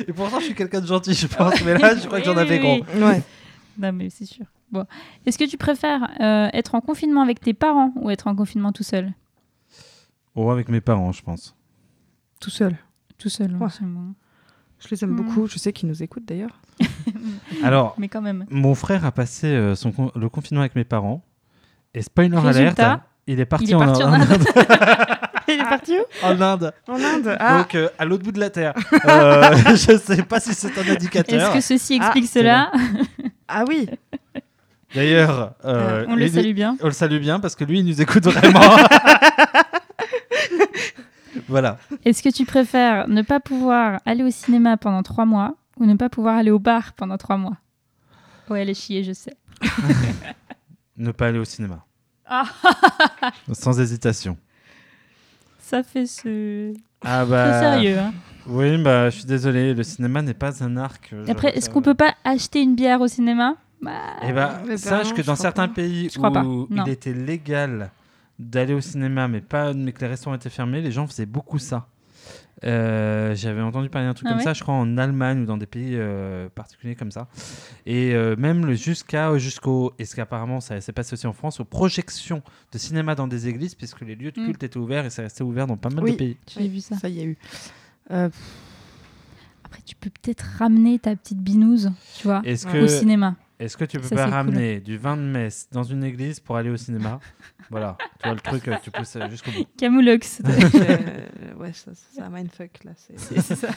Et 0.07 0.13
pourtant, 0.13 0.39
je 0.39 0.45
suis 0.45 0.55
quelqu'un 0.55 0.81
de 0.81 0.87
gentil, 0.87 1.13
je 1.13 1.27
pense. 1.27 1.61
Mais 1.63 1.77
là, 1.77 1.95
je 1.95 2.05
crois 2.07 2.19
que 2.19 2.25
j'en 2.25 2.33
Oui, 2.35 2.39
avais 2.41 2.59
oui, 2.59 2.79
gros. 2.79 2.85
oui. 2.95 3.01
Ouais. 3.03 3.21
Non, 3.79 3.91
mais 3.93 4.09
c'est 4.09 4.25
sûr. 4.25 4.45
Bon. 4.71 4.85
Est-ce 5.25 5.37
que 5.37 5.43
tu 5.49 5.57
préfères 5.57 6.03
euh, 6.21 6.49
être 6.53 6.75
en 6.75 6.81
confinement 6.81 7.21
avec 7.21 7.39
tes 7.41 7.53
parents 7.53 7.91
ou 7.95 8.09
être 8.09 8.27
en 8.27 8.35
confinement 8.35 8.71
tout 8.71 8.83
seul? 8.83 9.13
Oh, 10.35 10.49
avec 10.49 10.69
mes 10.69 10.81
parents, 10.81 11.11
je 11.11 11.21
pense. 11.21 11.55
Tout 12.39 12.49
seul. 12.49 12.77
Tout 13.17 13.29
seul, 13.29 13.51
Ouais. 13.55 13.67
bon. 13.81 14.13
Je 14.79 14.87
les 14.89 15.03
aime 15.03 15.11
Hmm. 15.11 15.15
beaucoup. 15.17 15.47
Je 15.47 15.59
sais 15.59 15.73
qu'ils 15.73 15.89
nous 15.89 16.01
écoutent 16.01 16.25
d'ailleurs. 16.25 16.59
Alors, 17.63 17.95
Mais 17.97 18.07
quand 18.07 18.21
même. 18.21 18.45
mon 18.49 18.73
frère 18.75 19.05
a 19.05 19.11
passé 19.11 19.47
euh, 19.47 19.75
son 19.75 19.91
con- 19.91 20.11
le 20.15 20.29
confinement 20.29 20.61
avec 20.61 20.75
mes 20.75 20.83
parents. 20.85 21.21
Et 21.93 22.01
spoiler 22.01 22.35
Résultat, 22.37 22.85
alerte, 22.87 23.01
il 23.27 23.39
est 23.39 23.45
parti, 23.45 23.65
il 23.65 23.71
est 23.71 23.75
en, 23.75 23.79
parti 23.79 24.03
en 24.03 24.09
en 24.09 24.13
Inde. 24.13 24.27
Il 25.53 25.59
est 25.59 25.63
parti 25.69 25.95
où? 25.97 26.25
En 26.25 26.39
Inde. 26.41 26.73
En 26.87 26.95
Inde. 26.95 27.35
Ah, 27.39 27.59
Donc, 27.59 27.75
euh, 27.75 27.89
à 27.99 28.05
l'autre 28.05 28.23
bout 28.23 28.31
de 28.31 28.39
la 28.39 28.49
Terre. 28.49 28.73
Euh, 29.05 29.55
je 29.75 29.97
sais 29.97 30.23
pas 30.23 30.39
si 30.39 30.53
c'est 30.53 30.77
un 30.77 30.91
indicateur. 30.91 31.41
Est-ce 31.41 31.53
que 31.53 31.61
ceci 31.61 31.97
Ah, 32.01 32.05
explique 32.05 32.27
cela? 32.29 32.71
ah 33.47 33.63
oui. 33.67 33.89
D'ailleurs, 34.93 35.53
euh, 35.65 36.05
On 36.07 36.15
le 36.15 36.23
lui- 36.25 36.31
salue 36.31 36.53
bien. 36.53 36.77
On 36.81 36.85
le 36.87 36.91
salue 36.91 37.19
bien 37.19 37.39
parce 37.39 37.55
que 37.55 37.63
lui, 37.63 37.79
il 37.79 37.85
nous 37.85 38.01
écoute 38.01 38.23
vraiment. 38.25 38.59
voilà. 41.47 41.77
Est-ce 42.05 42.21
que 42.21 42.29
tu 42.29 42.45
préfères 42.45 43.07
ne 43.07 43.21
pas 43.21 43.39
pouvoir 43.39 43.99
aller 44.05 44.23
au 44.23 44.29
cinéma 44.29 44.77
pendant 44.77 45.03
trois 45.03 45.25
mois 45.25 45.55
ou 45.77 45.85
ne 45.85 45.95
pas 45.95 46.09
pouvoir 46.09 46.37
aller 46.37 46.51
au 46.51 46.59
bar 46.59 46.93
pendant 46.93 47.17
trois 47.17 47.37
mois? 47.37 47.57
Ouais, 48.49 48.61
elle 48.61 48.69
est 48.69 48.73
chiée, 48.79 49.03
je 49.03 49.13
sais. 49.13 49.35
Ne 50.97 51.11
pas 51.11 51.27
aller 51.27 51.39
au 51.39 51.45
cinéma. 51.45 51.85
Ah. 52.25 52.43
Sans 53.53 53.79
hésitation. 53.79 54.37
Ça 55.71 55.83
fait 55.83 56.05
ce... 56.05 56.73
Ah 57.01 57.23
Très 57.25 57.31
bah. 57.31 57.59
sérieux. 57.61 57.97
hein. 57.97 58.13
Oui, 58.45 58.77
bah, 58.83 59.09
je 59.09 59.15
suis 59.19 59.25
désolé, 59.25 59.73
le 59.73 59.83
cinéma 59.83 60.21
n'est 60.21 60.33
pas 60.33 60.61
un 60.61 60.75
arc. 60.75 61.11
euh, 61.13 61.23
Après, 61.29 61.55
est-ce 61.57 61.69
que- 61.69 61.75
qu'on 61.75 61.81
peut 61.81 61.93
pas 61.93 62.13
acheter 62.25 62.61
une 62.61 62.75
bière 62.75 62.99
au 62.99 63.07
cinéma? 63.07 63.55
Bah, 63.81 63.91
Eh 64.21 64.33
bah, 64.33 64.61
ben 64.67 64.77
sache 64.77 65.09
non, 65.11 65.15
que 65.15 65.21
dans 65.21 65.37
certains 65.37 65.69
pas. 65.69 65.75
pays 65.75 66.09
Je 66.13 66.19
où 66.19 66.67
il 66.69 66.89
était 66.89 67.13
légal 67.13 67.89
d'aller 68.37 68.73
au 68.73 68.81
cinéma, 68.81 69.29
mais 69.29 69.39
pas, 69.39 69.71
mais 69.73 69.93
que 69.93 70.01
les 70.01 70.07
restaurants 70.07 70.35
étaient 70.35 70.49
fermés, 70.49 70.81
les 70.81 70.91
gens 70.91 71.07
faisaient 71.07 71.25
beaucoup 71.25 71.57
ça. 71.57 71.87
Euh, 72.63 73.33
J'avais 73.35 73.61
entendu 73.61 73.89
parler 73.89 74.07
d'un 74.07 74.13
truc 74.13 74.27
Ah 74.27 74.31
comme 74.31 74.37
ouais 74.39 74.43
ça, 74.43 74.53
je 74.53 74.61
crois 74.61 74.75
en 74.75 74.97
Allemagne 74.97 75.41
ou 75.41 75.45
dans 75.45 75.57
des 75.57 75.65
pays 75.65 75.95
euh, 75.95 76.47
particuliers 76.49 76.95
comme 76.95 77.09
ça. 77.11 77.27
Et 77.87 78.13
euh, 78.13 78.35
même 78.37 78.65
le 78.65 78.75
jusqu'à 78.75 79.35
jusqu'au 79.39 79.93
et 79.97 80.05
ce 80.05 80.15
qu'apparemment 80.15 80.61
ça 80.61 80.79
s'est 80.79 80.91
passé 80.93 81.13
aussi 81.13 81.25
en 81.25 81.33
France 81.33 81.59
aux 81.59 81.65
projections 81.65 82.43
de 82.71 82.77
cinéma 82.77 83.15
dans 83.15 83.27
des 83.27 83.47
églises 83.47 83.73
puisque 83.73 84.01
les 84.01 84.15
lieux 84.15 84.31
de 84.31 84.39
Mm. 84.41 84.45
culte 84.45 84.63
étaient 84.63 84.77
ouverts 84.77 85.05
et 85.05 85.09
c'est 85.09 85.23
resté 85.23 85.43
ouvert 85.43 85.65
dans 85.65 85.77
pas 85.77 85.89
mal 85.89 86.03
Oui. 86.03 86.11
de 86.11 86.17
pays. 86.17 86.37
J'ai 86.55 86.67
vu 86.67 86.79
ça. 86.81 86.97
Ça 86.97 87.09
y 87.09 87.19
a 87.21 87.23
eu. 87.23 87.37
Euh, 88.11 88.29
Après, 89.63 89.81
tu 89.85 89.95
peux 89.95 90.09
peut-être 90.09 90.45
ramener 90.59 90.99
ta 90.99 91.15
petite 91.15 91.39
binouse, 91.39 91.91
tu 92.17 92.27
vois, 92.27 92.41
que 92.41 92.83
au 92.83 92.87
cinéma. 92.87 93.35
Est-ce 93.61 93.77
que 93.77 93.85
tu 93.85 93.99
peux 93.99 94.07
Ça, 94.07 94.15
pas 94.15 94.23
cool. 94.25 94.33
ramener 94.33 94.79
du 94.79 94.97
vin 94.97 95.15
de 95.15 95.21
messe 95.21 95.67
dans 95.71 95.83
une 95.83 96.03
église 96.03 96.39
pour 96.39 96.57
aller 96.57 96.69
au 96.71 96.77
cinéma 96.77 97.19
Voilà, 97.69 97.95
tu 98.19 98.27
vois 98.27 98.33
le 98.33 98.41
truc, 98.41 98.67
euh, 98.67 98.75
tu 98.83 98.89
pousses 98.91 99.15
euh, 99.15 99.29
jusqu'au 99.29 99.51
bout. 99.51 99.65
Camoulox. 99.77 100.41
euh, 100.45 100.97
ouais, 101.57 101.71
ça, 101.71 101.93
ça, 101.93 102.01
c'est 102.13 102.21
un 102.21 102.29
mindfuck 102.29 102.83
là. 102.83 102.91
c'est- 102.97 103.39
ça. 103.55 103.67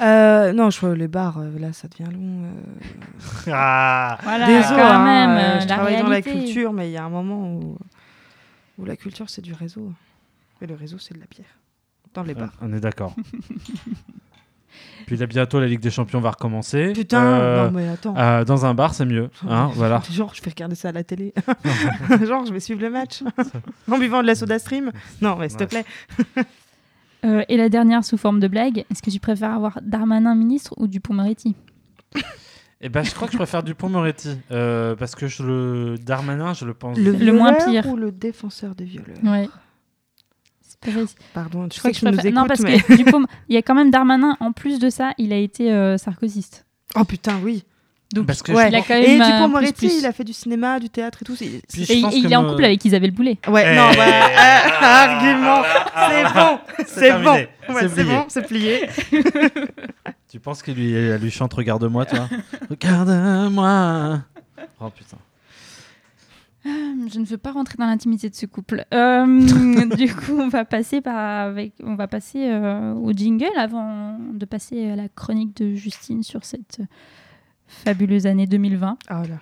Euh, 0.00 0.52
non, 0.52 0.70
je 0.70 0.80
vois 0.80 0.94
les 0.96 1.06
bars, 1.08 1.38
euh, 1.38 1.58
là, 1.58 1.72
ça 1.72 1.86
devient 1.88 2.10
long. 2.12 2.44
euh. 2.44 3.50
Ah 3.52 4.18
Voilà, 4.22 4.46
Désolé, 4.46 4.80
quand 4.80 4.88
hein, 4.90 5.04
même, 5.04 5.60
je 5.62 5.68
la 5.68 5.74
travaille 5.74 5.98
dans 6.02 6.08
la 6.08 6.22
culture, 6.22 6.72
mais 6.72 6.88
il 6.88 6.92
y 6.92 6.96
a 6.96 7.04
un 7.04 7.08
moment 7.10 7.52
où, 7.54 7.78
où 8.78 8.84
la 8.84 8.96
culture, 8.96 9.28
c'est 9.30 9.42
du 9.42 9.52
réseau. 9.52 9.92
Et 10.60 10.66
le 10.66 10.74
réseau, 10.74 10.98
c'est 10.98 11.14
de 11.14 11.20
la 11.20 11.26
bière. 11.26 11.46
Dans 12.14 12.22
les 12.22 12.34
bars. 12.34 12.52
On 12.62 12.72
est 12.72 12.80
d'accord. 12.80 13.14
Puis 15.06 15.16
là, 15.16 15.26
bientôt, 15.26 15.60
la 15.60 15.66
Ligue 15.66 15.80
des 15.80 15.90
Champions 15.90 16.20
va 16.20 16.30
recommencer. 16.30 16.92
Putain, 16.92 17.22
Euh, 17.22 17.66
non 17.66 17.70
mais 17.72 17.88
attends. 17.88 18.14
euh, 18.16 18.44
dans 18.44 18.66
un 18.66 18.74
bar, 18.74 18.92
c'est 18.94 19.06
mieux. 19.06 19.30
Hein, 19.48 19.70
voilà. 19.74 20.02
Genre, 20.10 20.32
je 20.34 20.42
vais 20.42 20.50
regarder 20.50 20.74
ça 20.74 20.88
à 20.88 20.92
la 20.92 21.04
télé. 21.04 21.32
Genre, 22.26 22.44
je 22.46 22.52
vais 22.52 22.60
suivre 22.60 22.80
le 22.80 22.90
match. 22.90 23.22
en 23.90 23.98
buvant 23.98 24.22
de 24.22 24.26
la 24.26 24.34
soda 24.34 24.58
stream. 24.58 24.90
Non, 25.22 25.36
mais 25.36 25.48
s'il 25.48 25.58
te 25.58 25.64
plaît. 25.64 25.84
Euh, 27.24 27.42
et 27.48 27.56
la 27.56 27.68
dernière 27.68 28.04
sous 28.04 28.16
forme 28.18 28.40
de 28.40 28.48
blague, 28.48 28.84
est-ce 28.90 29.02
que 29.02 29.10
tu 29.10 29.18
préfères 29.20 29.52
avoir 29.52 29.78
Darmanin 29.82 30.34
ministre 30.34 30.74
ou 30.76 30.86
Dupont-Moretti 30.86 31.56
Et 32.80 32.88
ben, 32.88 33.02
je 33.02 33.14
crois 33.14 33.26
que 33.26 33.32
je 33.32 33.38
préfère 33.38 33.62
Dupont-Moretti. 33.62 34.36
euh, 34.52 34.94
parce 34.96 35.14
que 35.14 35.26
je 35.26 35.42
le... 35.42 35.94
Darmanin, 35.98 36.52
je 36.52 36.64
le 36.66 36.74
pense. 36.74 36.98
Le, 36.98 37.12
Le 37.12 37.32
moins 37.32 37.54
pire. 37.54 37.86
ou 37.86 37.96
le 37.96 38.12
défenseur 38.12 38.74
des 38.74 38.84
violeurs 38.84 39.16
Ouais. 39.24 39.48
Pardon, 41.34 41.66
je 41.70 41.74
Je 41.74 41.78
crois 41.80 41.90
sais 41.92 41.92
que 41.92 41.92
que 41.92 41.94
je 41.94 41.98
tu 42.00 42.04
nous 42.06 42.12
préfère. 42.12 42.26
écoutes, 42.26 42.34
non, 42.34 42.46
parce 42.46 42.60
mais... 42.60 42.80
que 42.80 42.94
Dupont, 42.96 43.24
il 43.48 43.54
y 43.54 43.58
a 43.58 43.62
quand 43.62 43.74
même 43.74 43.90
Darmanin. 43.90 44.36
En 44.40 44.52
plus 44.52 44.78
de 44.78 44.88
ça, 44.90 45.12
il 45.18 45.32
a 45.32 45.36
été 45.36 45.72
euh, 45.72 45.96
sarkozyste. 45.98 46.64
Oh 46.94 47.04
putain, 47.04 47.38
oui. 47.42 47.64
Donc, 48.14 48.26
Parce 48.28 48.40
que 48.40 48.52
Ouais. 48.52 48.68
il 48.68 48.74
a 48.76 48.82
quand 48.82 48.94
même. 48.94 49.02
Et 49.02 49.20
euh, 49.20 49.24
Dupont-Moretti, 49.24 49.90
il 49.98 50.06
a 50.06 50.12
fait 50.12 50.22
du 50.22 50.32
cinéma, 50.32 50.78
du 50.78 50.88
théâtre 50.88 51.18
et 51.22 51.24
tout. 51.24 51.34
Et 51.42 51.60
je 51.74 52.00
pense 52.02 52.14
il 52.14 52.32
est 52.32 52.36
en 52.36 52.48
couple 52.48 52.64
avec 52.64 52.84
Isabelle 52.84 53.10
Boulet. 53.10 53.36
Ouais, 53.48 53.64
Eh. 53.72 53.76
non, 53.76 53.88
ouais, 53.90 53.98
euh, 53.98 54.84
argument. 54.84 55.62
C'est 56.06 56.22
bon, 56.32 56.58
c'est 56.86 57.12
bon. 57.20 57.36
C'est 57.80 57.88
plié. 57.88 58.04
bon, 58.04 58.24
c'est 58.28 58.46
plié. 58.46 58.88
Tu 60.28 60.40
penses 60.40 60.62
qu'il 60.62 60.74
lui, 60.74 61.18
lui 61.18 61.30
chante 61.30 61.54
Regarde-moi, 61.54 62.04
toi 62.04 62.28
Regarde-moi 62.70 64.20
Oh 64.80 64.90
putain. 64.90 65.16
Euh, 66.66 67.08
Je 67.12 67.20
ne 67.20 67.24
veux 67.24 67.38
pas 67.38 67.52
rentrer 67.52 67.76
dans 67.78 67.86
l'intimité 67.86 68.28
de 68.28 68.34
ce 68.34 68.46
couple. 68.46 68.84
Euh, 68.92 69.86
du 69.96 70.14
coup, 70.14 70.38
on 70.38 70.48
va 70.48 70.64
passer 70.64 71.00
par 71.00 71.16
avec, 71.16 71.74
on 71.82 71.94
va 71.94 72.08
passer 72.08 72.48
euh, 72.48 72.92
au 72.94 73.12
jingle 73.12 73.56
avant 73.56 74.18
de 74.18 74.44
passer 74.44 74.90
à 74.90 74.96
la 74.96 75.08
chronique 75.08 75.56
de 75.56 75.74
Justine 75.74 76.22
sur 76.22 76.44
cette 76.44 76.80
fabuleuse 77.66 78.26
année 78.26 78.46
2020. 78.46 78.98
Oh 79.10 79.14
là. 79.14 79.38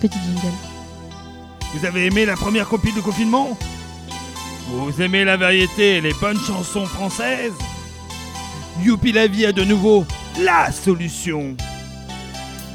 Petit 0.00 0.18
jingle. 0.18 0.54
Vous 1.74 1.84
avez 1.84 2.06
aimé 2.06 2.24
la 2.24 2.36
première 2.36 2.68
copie 2.68 2.92
de 2.92 3.00
confinement? 3.00 3.58
Vous 4.68 5.02
aimez 5.02 5.24
la 5.24 5.36
variété 5.36 5.96
et 5.96 6.00
les 6.00 6.14
bonnes 6.20 6.38
chansons 6.38 6.86
françaises? 6.86 7.52
Youpi 8.82 9.12
la 9.12 9.26
vie 9.26 9.46
a 9.46 9.52
de 9.52 9.64
nouveau 9.64 10.04
la 10.40 10.72
solution 10.72 11.56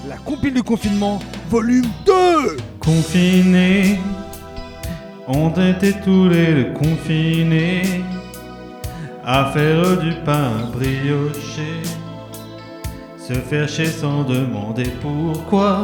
La 0.10 0.18
compile 0.18 0.56
du 0.56 0.64
confinement, 0.64 1.20
volume 1.52 1.86
2 2.04 2.58
Confinés, 2.80 4.00
on 5.28 5.52
était 5.52 5.94
tous 6.04 6.28
les 6.30 6.56
deux 6.56 6.74
confinés 6.74 7.84
à 9.24 9.52
faire 9.52 9.98
du 10.00 10.12
pain 10.26 10.50
brioché, 10.74 11.84
se 13.20 13.34
faire 13.34 13.70
chier 13.70 13.86
sans 13.86 14.24
demander 14.24 14.92
pourquoi, 15.00 15.84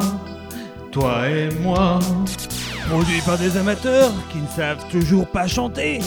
toi 0.92 1.30
et 1.30 1.50
moi. 1.62 2.00
Produit 2.90 3.22
par 3.24 3.38
des 3.38 3.56
amateurs 3.58 4.12
qui 4.32 4.40
ne 4.40 4.48
savent 4.48 4.88
toujours 4.90 5.28
pas 5.28 5.46
chanter 5.46 6.00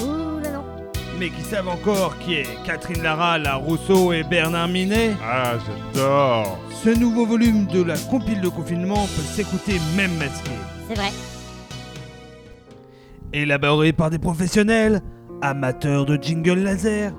mais 1.19 1.31
qui 1.31 1.43
savent 1.43 1.69
encore 1.69 2.17
qui 2.19 2.35
est 2.35 2.47
Catherine 2.65 3.03
Lara, 3.03 3.39
La 3.39 3.57
Rousseau 3.57 4.13
et 4.13 4.23
Bernard 4.23 4.69
Minet. 4.69 5.13
Ah, 5.23 5.55
j'adore. 5.67 6.59
Ce 6.71 6.91
nouveau 6.91 7.27
volume 7.27 7.67
de 7.67 7.83
la 7.83 7.97
compile 7.97 8.41
de 8.41 8.49
confinement 8.49 9.07
peut 9.17 9.23
s'écouter 9.23 9.81
même 9.97 10.15
masqué. 10.17 10.51
C'est 10.89 10.95
vrai. 10.95 11.11
Élaboré 13.33 13.93
par 13.93 14.11
des 14.11 14.19
professionnels, 14.19 15.03
amateurs 15.43 16.07
de 16.07 16.17
jingle 16.21 16.61
laser. 16.61 17.13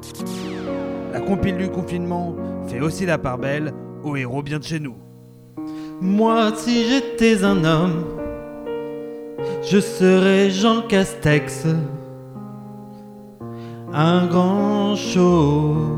La 1.11 1.19
compile 1.19 1.57
du 1.57 1.69
confinement 1.69 2.35
fait 2.67 2.79
aussi 2.79 3.05
la 3.05 3.17
part 3.17 3.37
belle 3.37 3.73
aux 4.03 4.15
héros 4.15 4.41
bien 4.41 4.59
de 4.59 4.63
chez 4.63 4.79
nous. 4.79 4.95
Moi, 6.01 6.53
si 6.55 6.87
j'étais 6.87 7.43
un 7.43 7.65
homme, 7.65 8.05
je 9.69 9.79
serais 9.79 10.49
Jean 10.49 10.83
Castex. 10.83 11.65
Un 13.93 14.27
grand 14.27 14.95
chaud, 14.95 15.97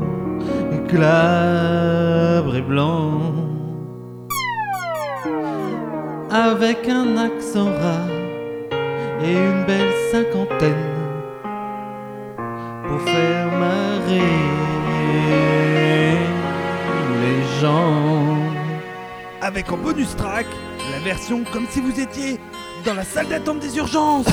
glabre 0.88 2.56
et 2.56 2.62
blanc. 2.62 3.20
Avec 6.30 6.88
un 6.88 7.18
accent 7.18 7.66
rare 7.66 8.08
et 9.22 9.32
une 9.32 9.64
belle 9.66 9.92
cinquantaine. 10.10 10.72
Pour 12.88 13.00
faire 13.02 13.52
marrer 13.58 14.20
les 17.20 17.60
gens. 17.60 18.38
Avec 19.42 19.70
en 19.70 19.76
bonus 19.76 20.16
track, 20.16 20.46
la 20.90 20.98
version 21.00 21.44
comme 21.52 21.66
si 21.68 21.82
vous 21.82 22.00
étiez 22.00 22.40
dans 22.86 22.94
la 22.94 23.04
salle 23.04 23.28
d'attente 23.28 23.60
des 23.60 23.76
urgences. 23.76 24.26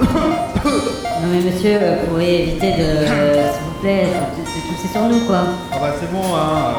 Non 0.64 1.28
mais 1.32 1.40
monsieur, 1.40 1.78
euh, 1.80 1.96
vous 2.02 2.06
pourriez 2.10 2.42
éviter 2.48 2.72
de... 2.72 2.82
euh, 2.82 3.52
S'il 3.52 3.62
vous 3.62 3.80
plaît, 3.80 4.04
de, 4.06 4.40
de 4.42 4.74
tousser 4.76 4.88
sur 4.92 5.02
nous 5.02 5.20
quoi. 5.26 5.40
Ah 5.72 5.78
bah 5.80 5.92
c'est 6.00 6.10
bon, 6.12 6.22
hein. 6.34 6.74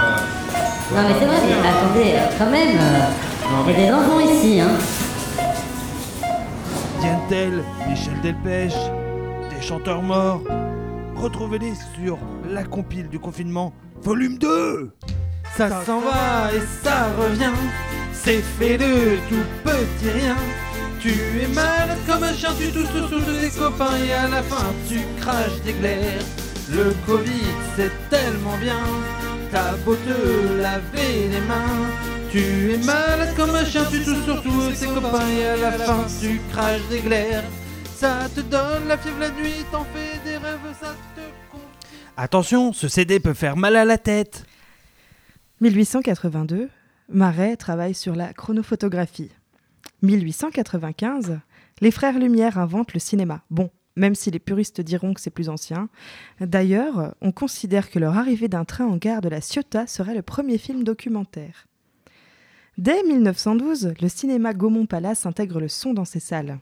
Non 0.96 1.02
mais 1.08 1.16
c'est 1.20 1.26
vrai, 1.26 1.38
mais 1.44 1.68
attendez, 1.68 2.14
euh, 2.16 2.36
quand 2.38 2.50
même, 2.50 2.78
euh, 2.78 3.64
il 3.68 3.72
y 3.72 3.76
a 3.76 3.88
des 3.88 3.94
enfants 3.94 4.20
ici, 4.20 4.60
hein. 4.62 4.70
Diane 7.02 7.20
Tell, 7.30 7.64
Michel 7.88 8.20
Delpech, 8.22 8.74
des 9.54 9.62
chanteurs 9.62 10.02
morts. 10.02 10.42
Retrouvez-les 11.16 11.74
sur 12.00 12.18
la 12.50 12.64
compile 12.64 13.10
du 13.10 13.20
confinement, 13.20 13.74
volume 14.02 14.38
2 14.38 14.92
Ça 15.56 15.70
s'en 15.86 16.00
va 16.00 16.52
et 16.56 16.62
ça 16.84 17.08
revient. 17.20 17.52
C'est 18.14 18.42
fait 18.60 18.78
de 18.78 19.18
tout 19.30 19.44
petit 19.64 20.10
rien. 20.12 20.36
Tu 21.02 21.10
es 21.42 21.48
malade 21.54 22.00
comme 22.08 22.24
un 22.24 22.34
chien, 22.34 22.50
tu 22.60 22.72
tousses 22.72 22.90
sous 22.90 23.08
tous 23.08 23.22
tes 23.22 23.50
copains 23.58 23.98
et 24.06 24.14
à 24.14 24.28
la 24.28 24.44
fin 24.44 24.74
tu 24.88 25.00
craches 25.20 25.62
des 25.64 25.74
glaires. 25.74 26.24
Le 26.72 26.94
Covid 27.06 27.54
c'est 27.76 27.92
tellement 28.10 28.58
bien, 28.58 28.82
t'as 29.52 29.76
beau 29.78 29.96
te 29.96 30.62
laver 30.62 31.30
les 31.32 31.42
mains. 31.42 31.88
Tu 32.32 32.74
es 32.74 32.78
malade 32.78 33.36
comme 33.36 33.56
un 33.56 33.66
chien, 33.66 33.86
tu 33.90 34.04
tousses 34.04 34.24
sur 34.24 34.42
tous 34.42 34.72
tes 34.80 34.88
copains 34.88 35.30
et 35.30 35.46
à 35.46 35.58
la 35.58 35.72
fin 35.72 36.06
tu 36.20 36.42
craches 36.52 36.88
des 36.90 37.00
glaires. 37.00 37.44
Ça 37.96 38.28
te 38.36 38.42
donne 38.42 38.88
la 38.88 38.98
fièvre 38.98 39.20
la 39.20 39.30
nuit, 39.32 39.66
t'en 39.72 39.86
fais 39.86 40.20
des 40.24 40.38
rêves, 40.38 40.76
ça 40.80 40.96
te. 41.16 41.22
Attention, 42.20 42.74
ce 42.74 42.88
CD 42.88 43.20
peut 43.20 43.36
faire 43.36 43.56
mal 43.56 43.76
à 43.76 43.86
la 43.86 44.00
tête 44.00 44.46
1882, 45.62 46.70
Marais 47.10 47.56
travaille 47.58 47.94
sur 47.94 48.16
la 48.16 48.34
chronophotographie. 48.34 49.30
1895, 50.02 51.40
les 51.82 51.92
frères 51.92 52.20
Lumière 52.20 52.58
inventent 52.58 52.94
le 52.94 53.00
cinéma. 53.00 53.44
Bon, 53.50 53.70
même 53.96 54.16
si 54.16 54.32
les 54.32 54.40
puristes 54.40 54.82
diront 54.82 55.14
que 55.14 55.22
c'est 55.22 55.32
plus 55.32 55.50
ancien. 55.50 55.90
D'ailleurs, 56.40 57.16
on 57.22 57.32
considère 57.32 57.90
que 57.90 58.00
leur 58.00 58.18
arrivée 58.18 58.48
d'un 58.48 58.64
train 58.66 58.86
en 58.86 58.98
gare 58.98 59.22
de 59.22 59.30
la 59.30 59.42
Ciotat 59.42 59.88
serait 59.88 60.16
le 60.16 60.22
premier 60.22 60.58
film 60.58 60.84
documentaire. 60.84 61.68
Dès 62.78 63.02
1912, 63.04 63.96
le 64.00 64.08
cinéma 64.08 64.54
Gaumont 64.54 64.86
Palace 64.86 65.26
intègre 65.26 65.60
le 65.60 65.68
son 65.68 65.94
dans 65.94 66.06
ses 66.06 66.20
salles. 66.20 66.60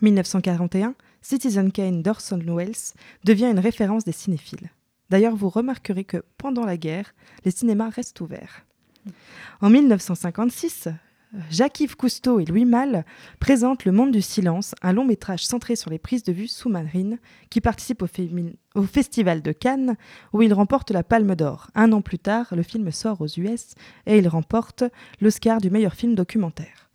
1941, 0.00 0.94
Citizen 1.20 1.70
Kane 1.70 2.02
d'Orson 2.02 2.40
Welles 2.46 2.94
devient 3.24 3.50
une 3.50 3.58
référence 3.58 4.04
des 4.04 4.12
cinéphiles. 4.12 4.70
D'ailleurs, 5.10 5.36
vous 5.36 5.50
remarquerez 5.50 6.04
que 6.04 6.24
pendant 6.38 6.64
la 6.64 6.76
guerre, 6.76 7.14
les 7.44 7.50
cinémas 7.50 7.90
restent 7.90 8.20
ouverts. 8.20 8.64
En 9.60 9.68
1956, 9.70 10.88
Jacques-Yves 11.50 11.96
Cousteau 11.96 12.40
et 12.40 12.46
Louis 12.46 12.64
Malle 12.64 13.04
présentent 13.38 13.84
Le 13.84 13.92
Monde 13.92 14.12
du 14.12 14.22
Silence, 14.22 14.74
un 14.80 14.94
long 14.94 15.04
métrage 15.04 15.44
centré 15.46 15.76
sur 15.76 15.90
les 15.90 15.98
prises 15.98 16.22
de 16.22 16.32
vue 16.32 16.48
sous-marines 16.48 17.18
qui 17.50 17.60
participe 17.60 18.02
au, 18.02 18.82
Festival 18.82 19.42
de 19.42 19.52
Cannes 19.52 19.96
où 20.32 20.40
il 20.40 20.54
remporte 20.54 20.90
la 20.90 21.02
Palme 21.02 21.34
d'Or. 21.34 21.68
Un 21.74 21.92
an 21.92 22.00
plus 22.00 22.18
tard, 22.18 22.46
le 22.52 22.62
film 22.62 22.90
sort 22.92 23.20
aux 23.20 23.26
US 23.26 23.74
et 24.06 24.16
il 24.16 24.26
remporte 24.26 24.84
l'Oscar 25.20 25.60
du 25.60 25.70
meilleur 25.70 25.94
film 25.94 26.14
documentaire. 26.14 26.88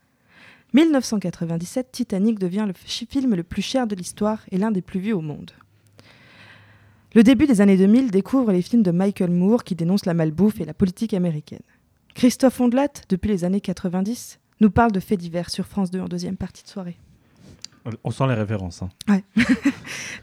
1997, 0.73 1.91
Titanic 1.91 2.39
devient 2.39 2.65
le 2.65 2.73
film 2.73 3.36
le 3.36 3.43
plus 3.43 3.61
cher 3.61 3.86
de 3.86 3.95
l'histoire 3.95 4.39
et 4.49 4.57
l'un 4.57 4.71
des 4.71 4.81
plus 4.81 4.99
vus 4.99 5.13
au 5.13 5.21
monde. 5.21 5.51
Le 7.13 7.21
début 7.21 7.45
des 7.45 7.61
années 7.61 7.77
2000 7.77 8.09
découvre 8.09 8.51
les 8.51 8.63
films 8.63 8.81
de 8.81 8.89
Michael 8.89 9.29
Moore 9.29 9.63
qui 9.63 9.75
dénoncent 9.75 10.07
la 10.07 10.15
malbouffe 10.15 10.59
et 10.59 10.65
la 10.65 10.73
politique 10.73 11.13
américaine. 11.13 11.61
Christophe 12.16 12.59
Ondelat, 12.59 12.89
depuis 13.09 13.30
les 13.30 13.43
années 13.43 13.61
90, 13.61 14.39
nous 14.61 14.70
parle 14.70 14.91
de 14.91 14.99
faits 14.99 15.20
divers 15.20 15.49
sur 15.49 15.66
France 15.66 15.91
2 15.91 15.99
en 16.01 16.07
deuxième 16.07 16.38
partie 16.38 16.64
de 16.64 16.68
soirée. 16.70 16.97
On 18.03 18.11
sent 18.11 18.28
les 18.28 18.34
références. 18.36 18.82
hein. 18.82 18.89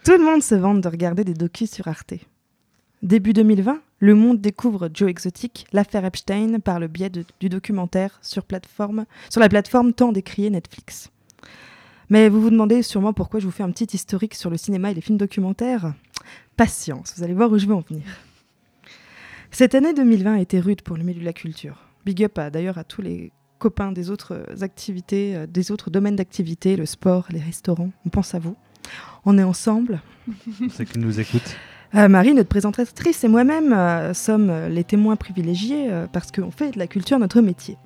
Tout 0.05 0.13
le 0.13 0.25
monde 0.25 0.43
se 0.43 0.55
vante 0.55 0.81
de 0.81 0.89
regarder 0.89 1.25
des 1.25 1.35
docus 1.35 1.71
sur 1.71 1.89
Arte. 1.89 2.15
Début 3.03 3.33
2020, 3.33 3.81
Le 3.99 4.15
Monde 4.15 4.41
découvre 4.41 4.89
Joe 4.93 5.11
Exotic, 5.11 5.67
l'affaire 5.73 6.05
Epstein, 6.05 6.59
par 6.61 6.79
le 6.81 6.87
biais 6.87 7.11
de- 7.11 7.25
du 7.39 7.49
documentaire 7.49 8.19
sur, 8.23 8.45
plateforme, 8.45 9.05
sur 9.31 9.41
la 9.41 9.49
plateforme 9.49 9.93
tant 9.93 10.13
décriée 10.13 10.49
Netflix. 10.51 11.11
Mais 12.09 12.29
vous 12.29 12.41
vous 12.41 12.51
demandez 12.51 12.83
sûrement 12.83 13.13
pourquoi 13.13 13.41
je 13.41 13.47
vous 13.47 13.51
fais 13.53 13.63
un 13.63 13.71
petit 13.71 13.95
historique 13.95 14.35
sur 14.35 14.49
le 14.51 14.57
cinéma 14.57 14.91
et 14.91 14.95
les 14.95 15.01
films 15.01 15.19
documentaires 15.19 15.93
Patience, 16.57 17.15
vous 17.17 17.23
allez 17.25 17.35
voir 17.35 17.51
où 17.51 17.59
je 17.59 17.67
veux 17.67 17.75
en 17.75 17.81
venir. 17.81 18.05
Cette 19.53 19.75
année 19.75 19.93
2020 19.93 20.35
a 20.37 20.41
été 20.41 20.61
rude 20.61 20.83
pour 20.83 20.97
le 20.97 21.03
milieu 21.03 21.21
de 21.21 21.25
la 21.25 21.33
culture. 21.33 21.77
Big 22.07 22.23
up 22.25 22.39
d'ailleurs 22.53 22.79
à 22.79 22.85
tous 22.85 23.03
les 23.03 23.33
copains 23.59 23.93
des 23.93 24.11
autres 24.11 24.33
euh, 24.35 24.63
activités, 24.63 25.37
euh, 25.37 25.47
des 25.47 25.71
autres 25.71 25.91
domaines 25.91 26.17
d'activité, 26.17 26.77
le 26.77 26.87
sport, 26.87 27.27
les 27.31 27.41
restaurants. 27.41 27.91
On 28.07 28.09
pense 28.09 28.35
à 28.35 28.39
vous. 28.39 28.57
On 29.27 29.37
est 29.39 29.43
ensemble. 29.43 30.01
C'est 30.71 30.87
qu'ils 30.87 31.01
nous 31.03 31.21
écoutent. 31.21 31.57
Euh, 31.95 32.09
Marie, 32.09 32.33
notre 32.33 32.49
présentatrice, 32.49 33.25
et 33.25 33.29
moi-même 33.29 33.73
euh, 33.73 34.15
sommes 34.15 34.69
les 34.69 34.85
témoins 34.85 35.17
privilégiés 35.17 35.91
parce 36.13 36.31
qu'on 36.31 36.53
fait 36.53 36.71
de 36.71 36.79
la 36.79 36.87
culture 36.87 37.19
notre 37.19 37.41
métier. 37.41 37.77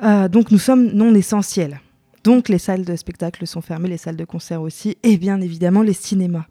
Donc 0.00 0.50
nous 0.50 0.58
sommes 0.58 0.86
non 0.92 1.14
essentiels. 1.14 1.80
Donc 2.24 2.48
les 2.48 2.58
salles 2.58 2.84
de 2.84 2.96
spectacle 2.96 3.46
sont 3.46 3.60
fermées, 3.60 3.90
les 3.90 3.96
salles 3.96 4.16
de 4.16 4.24
concert 4.24 4.60
aussi, 4.60 4.96
et 5.02 5.18
bien 5.18 5.40
évidemment 5.40 5.82
les 5.82 5.92
cinémas. 5.92 6.46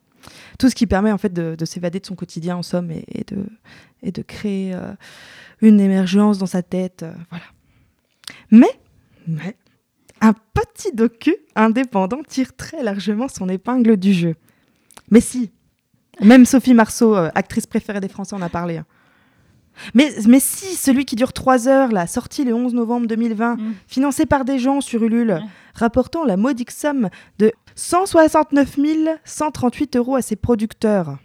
Tout 0.59 0.69
ce 0.69 0.75
qui 0.75 0.87
permet 0.87 1.11
en 1.11 1.17
fait 1.17 1.33
de, 1.33 1.55
de 1.55 1.65
s'évader 1.65 1.99
de 1.99 2.05
son 2.05 2.15
quotidien 2.15 2.55
en 2.57 2.63
somme 2.63 2.91
et, 2.91 3.03
et 3.09 3.23
de, 3.23 3.45
et 4.01 4.11
de 4.11 4.21
créer 4.21 4.73
euh, 4.73 4.93
une 5.61 5.79
émergence 5.79 6.37
dans 6.37 6.45
sa 6.45 6.61
tête. 6.63 7.03
euh, 7.03 7.13
voilà. 7.29 7.45
Mais, 8.51 8.79
mais, 9.27 9.55
un 10.21 10.33
petit 10.53 10.93
docu 10.93 11.35
indépendant 11.55 12.21
tire 12.27 12.55
très 12.55 12.81
largement 12.83 13.27
son 13.27 13.49
épingle 13.49 13.97
du 13.97 14.13
jeu. 14.13 14.35
Mais 15.11 15.19
si, 15.19 15.51
même 16.21 16.45
Sophie 16.45 16.73
Marceau, 16.73 17.15
euh, 17.15 17.29
actrice 17.35 17.65
préférée 17.67 17.99
des 17.99 18.07
Français, 18.07 18.35
en 18.35 18.41
a 18.41 18.49
parlé. 18.49 18.77
hein. 18.77 18.85
Mais, 19.95 20.11
mais 20.27 20.39
si, 20.39 20.75
celui 20.75 21.03
qui 21.03 21.15
dure 21.15 21.33
3 21.33 21.67
heures, 21.67 21.91
là, 21.91 22.05
sorti 22.05 22.43
le 22.45 22.53
11 22.53 22.73
novembre 22.75 23.07
2020, 23.07 23.55
Mm. 23.55 23.73
financé 23.87 24.25
par 24.27 24.45
des 24.45 24.59
gens 24.59 24.81
sur 24.81 25.03
Ulule, 25.03 25.41
rapportant 25.73 26.23
la 26.23 26.37
modique 26.37 26.69
somme 26.71 27.09
de 27.39 27.51
169 27.75 28.77
138 29.23 29.95
euros 29.95 30.15
à 30.15 30.21
ses 30.21 30.35
producteurs. 30.35 31.17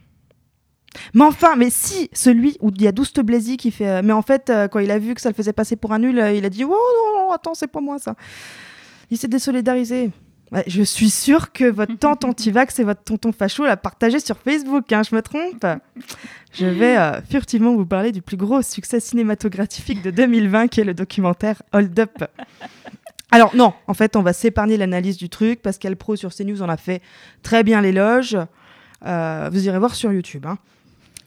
Mais 1.14 1.24
enfin, 1.24 1.56
mais 1.56 1.70
si, 1.70 2.08
celui 2.12 2.56
où 2.60 2.70
il 2.74 2.82
y 2.82 2.86
a 2.86 2.92
Douste 2.92 3.20
Blazy 3.20 3.56
qui 3.56 3.70
fait. 3.70 3.88
euh, 3.88 4.00
mais 4.02 4.12
en 4.12 4.22
fait, 4.22 4.50
euh, 4.50 4.68
quand 4.68 4.78
il 4.78 4.90
a 4.90 4.98
vu 4.98 5.14
que 5.14 5.20
ça 5.20 5.28
le 5.28 5.34
faisait 5.34 5.52
passer 5.52 5.76
pour 5.76 5.92
un 5.92 5.98
nul, 5.98 6.18
euh, 6.18 6.32
il 6.32 6.44
a 6.44 6.50
dit 6.50 6.64
Oh 6.64 6.68
non, 6.68 7.22
non, 7.22 7.30
attends, 7.30 7.54
c'est 7.54 7.66
pas 7.66 7.80
moi 7.80 7.98
ça. 7.98 8.14
Il 9.10 9.18
s'est 9.18 9.28
désolidarisé. 9.28 10.10
Ouais, 10.50 10.64
je 10.66 10.82
suis 10.82 11.10
sûre 11.10 11.52
que 11.52 11.64
votre 11.64 11.94
tante 11.98 12.24
antivax 12.24 12.78
et 12.78 12.84
votre 12.84 13.02
tonton 13.02 13.32
facho 13.32 13.64
l'a 13.64 13.76
partagé 13.76 14.18
sur 14.18 14.38
Facebook, 14.38 14.90
hein, 14.92 15.02
je 15.02 15.14
me 15.14 15.20
trompe 15.20 15.66
Je 16.54 16.64
vais 16.64 16.96
furtivement 17.28 17.74
vous 17.74 17.84
parler 17.84 18.12
du 18.12 18.22
plus 18.22 18.38
gros 18.38 18.62
succès 18.62 18.98
cinématographique 18.98 20.02
de 20.02 20.10
2020 20.10 20.68
qui 20.68 20.80
est 20.80 20.84
le 20.84 20.94
documentaire 20.94 21.60
Hold 21.74 22.00
Up. 22.00 22.24
Alors 23.30 23.54
non, 23.54 23.74
en 23.86 23.94
fait, 23.94 24.16
on 24.16 24.22
va 24.22 24.32
s'épargner 24.32 24.76
l'analyse 24.76 25.16
du 25.16 25.28
truc. 25.28 25.60
Pascal 25.60 25.96
Pro 25.96 26.16
sur 26.16 26.34
CNews 26.34 26.62
en 26.62 26.68
a 26.68 26.76
fait 26.76 27.02
très 27.42 27.62
bien 27.62 27.80
l'éloge. 27.80 28.38
Euh, 29.04 29.50
vous 29.52 29.66
irez 29.66 29.78
voir 29.78 29.94
sur 29.94 30.12
YouTube. 30.12 30.46
hein. 30.46 30.58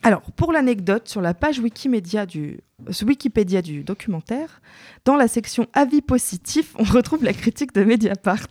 Alors, 0.04 0.22
pour 0.36 0.52
l'anecdote, 0.52 1.08
sur 1.08 1.22
la 1.22 1.36
page 1.36 1.60
euh, 1.60 1.62
Wikipédia 3.06 3.62
du 3.62 3.84
documentaire, 3.84 4.62
dans 5.06 5.16
la 5.16 5.28
section 5.28 5.68
avis 5.74 6.02
positif, 6.02 6.74
on 6.80 6.84
retrouve 6.84 7.24
la 7.24 7.34
critique 7.34 7.74
de 7.74 7.84
Mediapart. 7.84 8.48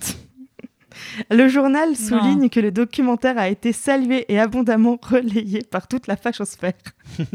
Le 1.30 1.48
journal 1.48 1.96
souligne 1.96 2.48
que 2.48 2.60
le 2.60 2.70
documentaire 2.70 3.38
a 3.38 3.48
été 3.48 3.72
salué 3.72 4.24
et 4.28 4.38
abondamment 4.40 4.98
relayé 5.02 5.62
par 5.62 5.86
toute 5.88 6.06
la 6.06 6.16
fachosphère. 6.16 6.72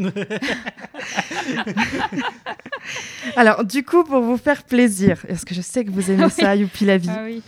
Alors, 3.35 3.63
du 3.65 3.83
coup, 3.83 4.03
pour 4.03 4.21
vous 4.21 4.37
faire 4.37 4.63
plaisir, 4.63 5.17
parce 5.27 5.45
que 5.45 5.53
je 5.55 5.61
sais 5.61 5.83
que 5.85 5.91
vous 5.91 6.11
aimez 6.11 6.29
ça, 6.29 6.55
Youpi 6.55 6.85
la 6.85 6.97
vie, 6.97 7.09
Ah 7.11 7.21
oui. 7.25 7.41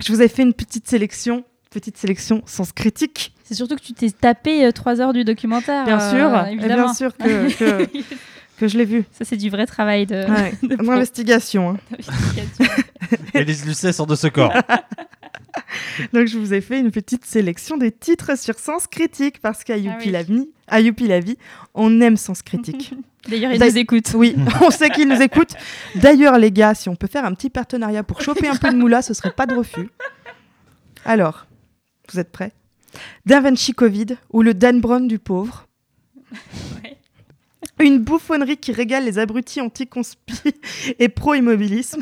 je 0.00 0.12
vous 0.12 0.22
ai 0.22 0.28
fait 0.28 0.42
une 0.42 0.54
petite 0.54 0.88
sélection, 0.88 1.44
petite 1.70 1.96
sélection 1.96 2.42
sans 2.46 2.70
critique, 2.72 3.32
C'est 3.44 3.54
surtout 3.54 3.76
que 3.76 3.82
tu 3.82 3.92
t'es 3.92 4.10
tapé 4.10 4.70
3 4.72 5.00
heures 5.00 5.12
du 5.12 5.24
documentaire. 5.24 5.84
bien 5.84 6.00
euh, 6.00 6.10
sûr, 6.10 6.46
évidemment. 6.48 6.84
bien 6.84 6.94
sûr 6.94 7.16
que, 7.16 7.52
que, 7.56 7.88
que 8.58 8.68
je 8.68 8.76
l'ai 8.78 8.84
vu. 8.84 9.04
Ça, 9.12 9.24
c'est 9.24 9.36
du 9.36 9.50
vrai 9.50 9.66
travail 9.66 10.06
de. 10.06 10.14
Ouais, 10.30 10.54
de 10.62 10.76
pro. 10.76 10.86
d'investigation. 10.86 11.70
hein. 11.70 11.76
Élise 13.34 13.64
Lucet 13.66 13.92
sort 13.92 14.06
de 14.06 14.14
ce 14.16 14.26
corps. 14.28 14.52
Donc, 16.12 16.26
je 16.26 16.38
vous 16.38 16.52
ai 16.54 16.60
fait 16.60 16.80
une 16.80 16.90
petite 16.90 17.24
sélection 17.24 17.76
des 17.76 17.90
titres 17.92 18.38
sur 18.38 18.58
Sens 18.58 18.86
Critique, 18.86 19.40
parce 19.40 19.64
qu'à 19.64 19.76
Youpi, 19.76 19.94
Ah 19.96 20.02
oui. 20.06 20.10
la 20.10 20.22
vie, 20.22 20.48
à 20.68 20.80
Youpi 20.80 21.06
la 21.06 21.20
vie, 21.20 21.36
on 21.74 22.00
aime 22.00 22.16
Sens 22.16 22.42
Critique. 22.42 22.94
D'ailleurs, 23.28 23.52
ils 23.52 23.60
nous 23.60 23.78
écoutent. 23.78 24.12
Oui, 24.14 24.36
on 24.60 24.70
sait 24.70 24.88
qu'ils 24.90 25.08
nous 25.08 25.20
écoutent. 25.20 25.54
D'ailleurs, 25.96 26.38
les 26.38 26.52
gars, 26.52 26.74
si 26.74 26.88
on 26.88 26.94
peut 26.96 27.08
faire 27.08 27.24
un 27.24 27.34
petit 27.34 27.50
partenariat 27.50 28.02
pour 28.04 28.20
choper 28.20 28.46
un 28.48 28.56
peu 28.56 28.70
de 28.70 28.76
moula, 28.76 29.02
ce 29.02 29.14
serait 29.14 29.32
pas 29.32 29.46
de 29.46 29.54
refus. 29.54 29.88
Alors, 31.04 31.46
vous 32.12 32.20
êtes 32.20 32.30
prêts? 32.30 32.52
Da 33.26 33.40
Vinci 33.40 33.72
Covid 33.72 34.16
ou 34.30 34.42
le 34.42 34.54
Dan 34.54 34.80
Brown 34.80 35.06
du 35.08 35.18
pauvre? 35.18 35.66
Ouais. 36.82 36.96
Une 37.78 37.98
bouffonnerie 37.98 38.56
qui 38.56 38.72
régale 38.72 39.04
les 39.04 39.18
abrutis 39.18 39.60
anti-conspi 39.60 40.54
et 40.98 41.08
pro-immobilisme. 41.08 42.00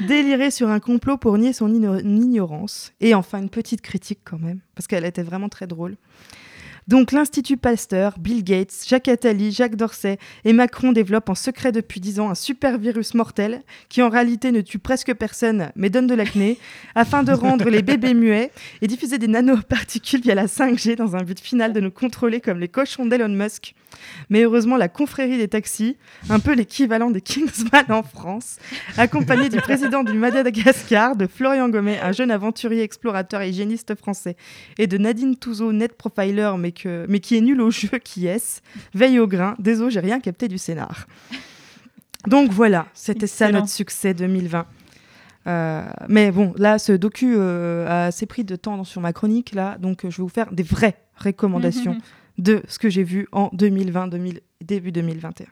Délirer 0.00 0.50
sur 0.50 0.68
un 0.68 0.80
complot 0.80 1.16
pour 1.16 1.38
nier 1.38 1.52
son 1.52 1.68
igno- 1.72 2.00
ignorance. 2.00 2.92
Et 3.00 3.14
enfin, 3.14 3.38
une 3.40 3.48
petite 3.50 3.80
critique 3.80 4.20
quand 4.24 4.38
même, 4.38 4.60
parce 4.74 4.86
qu'elle 4.86 5.04
était 5.04 5.22
vraiment 5.22 5.48
très 5.48 5.66
drôle. 5.66 5.96
Donc, 6.88 7.10
l'Institut 7.10 7.56
Pasteur, 7.56 8.14
Bill 8.18 8.44
Gates, 8.44 8.84
Jacques 8.86 9.08
Attali, 9.08 9.50
Jacques 9.50 9.74
Dorsey 9.74 10.18
et 10.44 10.52
Macron 10.52 10.92
développent 10.92 11.28
en 11.28 11.34
secret 11.34 11.72
depuis 11.72 11.98
10 11.98 12.20
ans 12.20 12.30
un 12.30 12.36
super 12.36 12.78
virus 12.78 13.14
mortel 13.14 13.62
qui 13.88 14.02
en 14.02 14.08
réalité 14.08 14.52
ne 14.52 14.60
tue 14.60 14.78
presque 14.78 15.12
personne 15.14 15.72
mais 15.74 15.90
donne 15.90 16.06
de 16.06 16.14
l'acné 16.14 16.58
afin 16.94 17.24
de 17.24 17.32
rendre 17.32 17.68
les 17.70 17.82
bébés 17.82 18.14
muets 18.14 18.52
et 18.82 18.86
diffuser 18.86 19.18
des 19.18 19.26
nanoparticules 19.26 20.20
via 20.20 20.36
la 20.36 20.46
5G 20.46 20.94
dans 20.94 21.16
un 21.16 21.22
but 21.22 21.40
final 21.40 21.72
de 21.72 21.80
nous 21.80 21.90
contrôler 21.90 22.40
comme 22.40 22.60
les 22.60 22.68
cochons 22.68 23.06
d'Elon 23.06 23.30
Musk. 23.30 23.74
Mais 24.30 24.42
heureusement, 24.42 24.76
la 24.76 24.88
confrérie 24.88 25.38
des 25.38 25.48
taxis, 25.48 25.96
un 26.28 26.40
peu 26.40 26.54
l'équivalent 26.54 27.10
des 27.10 27.20
Kingsman 27.20 27.86
en 27.88 28.02
France, 28.02 28.58
accompagnée 28.96 29.48
du 29.48 29.58
président 29.58 30.02
du 30.02 30.12
Madagascar, 30.12 31.16
de 31.16 31.26
Florian 31.26 31.68
Gommet, 31.68 31.98
un 32.00 32.12
jeune 32.12 32.30
aventurier 32.30 32.82
explorateur 32.82 33.40
et 33.40 33.50
hygiéniste 33.50 33.94
français, 33.94 34.36
et 34.78 34.86
de 34.86 34.98
Nadine 34.98 35.36
Touzeau, 35.36 35.72
net 35.72 35.96
profiler, 35.96 36.52
mais, 36.58 36.72
que, 36.76 37.06
mais 37.08 37.20
qui 37.20 37.36
est 37.36 37.40
nul 37.40 37.60
au 37.60 37.70
jeu, 37.70 37.98
qui 38.02 38.26
est 38.26 38.62
veille 38.94 39.18
au 39.18 39.26
grain. 39.26 39.54
Désolé, 39.58 39.90
j'ai 39.90 40.00
rien 40.00 40.20
capté 40.20 40.48
du 40.48 40.58
scénar. 40.58 41.06
Donc 42.26 42.50
voilà, 42.50 42.86
c'était 42.94 43.26
ça 43.26 43.50
notre 43.50 43.68
succès 43.68 44.14
2020. 44.14 44.66
Euh, 45.46 45.84
mais 46.08 46.32
bon, 46.32 46.52
là, 46.56 46.78
ce 46.78 46.92
docu 46.92 47.34
euh, 47.36 47.86
a 47.86 48.06
assez 48.06 48.26
pris 48.26 48.44
de 48.44 48.56
temps 48.56 48.82
sur 48.84 49.00
ma 49.00 49.12
chronique, 49.12 49.54
là, 49.54 49.78
donc 49.78 50.04
euh, 50.04 50.10
je 50.10 50.16
vais 50.16 50.22
vous 50.24 50.28
faire 50.28 50.52
des 50.52 50.64
vraies 50.64 50.96
recommandations 51.16 51.98
de 52.38 52.62
ce 52.66 52.78
que 52.78 52.90
j'ai 52.90 53.04
vu 53.04 53.28
en 53.30 53.48
2020, 53.52 54.08
2000 54.08 54.40
début 54.60 54.92
2021. 54.92 55.46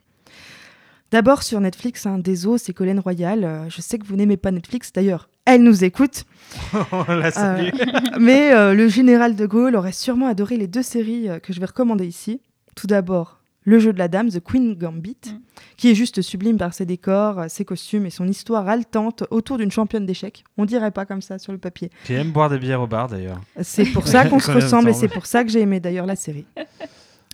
D'abord 1.11 1.43
sur 1.43 1.61
Netflix, 1.61 2.07
hein, 2.07 2.19
Désolé, 2.19 2.59
c'est 2.59 2.73
Colin 2.73 3.01
Royal. 3.01 3.45
Euh, 3.45 3.69
je 3.69 3.81
sais 3.81 3.99
que 3.99 4.07
vous 4.07 4.17
n'aimez 4.17 4.37
pas 4.37 4.51
Netflix, 4.51 4.93
d'ailleurs, 4.93 5.29
elle 5.45 5.63
nous 5.63 5.85
écoute. 5.85 6.25
On 6.93 7.05
la 7.15 7.31
salue. 7.31 7.71
Mais 8.21 8.53
euh, 8.53 8.75
le 8.75 8.89
général 8.89 9.35
de 9.35 9.47
Gaulle 9.47 9.77
aurait 9.77 9.93
sûrement 9.93 10.27
adoré 10.29 10.57
les 10.57 10.67
deux 10.69 10.83
séries 10.83 11.29
euh, 11.29 11.39
que 11.39 11.53
je 11.53 11.61
vais 11.61 11.67
recommander 11.67 12.07
ici. 12.07 12.41
Tout 12.77 12.87
d'abord, 12.87 13.41
Le 13.65 13.79
jeu 13.79 13.93
de 13.93 13.99
la 13.99 14.09
dame, 14.09 14.29
The 14.31 14.41
Queen 14.41 14.75
Gambit, 14.75 15.17
Mm. 15.27 15.39
qui 15.79 15.91
est 15.91 15.95
juste 15.95 16.21
sublime 16.23 16.59
par 16.59 16.75
ses 16.75 16.85
décors, 16.85 17.39
euh, 17.41 17.47
ses 17.49 17.65
costumes 17.65 18.05
et 18.07 18.11
son 18.11 18.29
histoire 18.29 18.69
haletante 18.69 19.25
autour 19.31 19.57
d'une 19.59 19.71
championne 19.71 20.05
d'échecs. 20.07 20.45
On 20.59 20.65
dirait 20.67 20.91
pas 20.91 21.07
comme 21.07 21.23
ça 21.23 21.39
sur 21.39 21.51
le 21.53 21.59
papier. 21.59 21.91
Qui 22.05 22.13
aime 22.15 22.31
boire 22.31 22.51
des 22.51 22.59
bières 22.59 22.81
au 22.83 22.87
bar 22.87 23.09
d'ailleurs. 23.09 23.41
C'est 23.63 23.87
pour 23.87 24.07
ça 24.15 24.27
qu'on 24.29 24.39
se 24.39 24.51
ressemble 24.51 24.91
et 24.91 24.93
c'est 24.93 25.09
pour 25.09 25.27
ça 25.27 25.45
que 25.45 25.51
j'ai 25.51 25.61
aimé 25.61 25.81
d'ailleurs 25.81 26.07
la 26.07 26.17
série. 26.17 26.45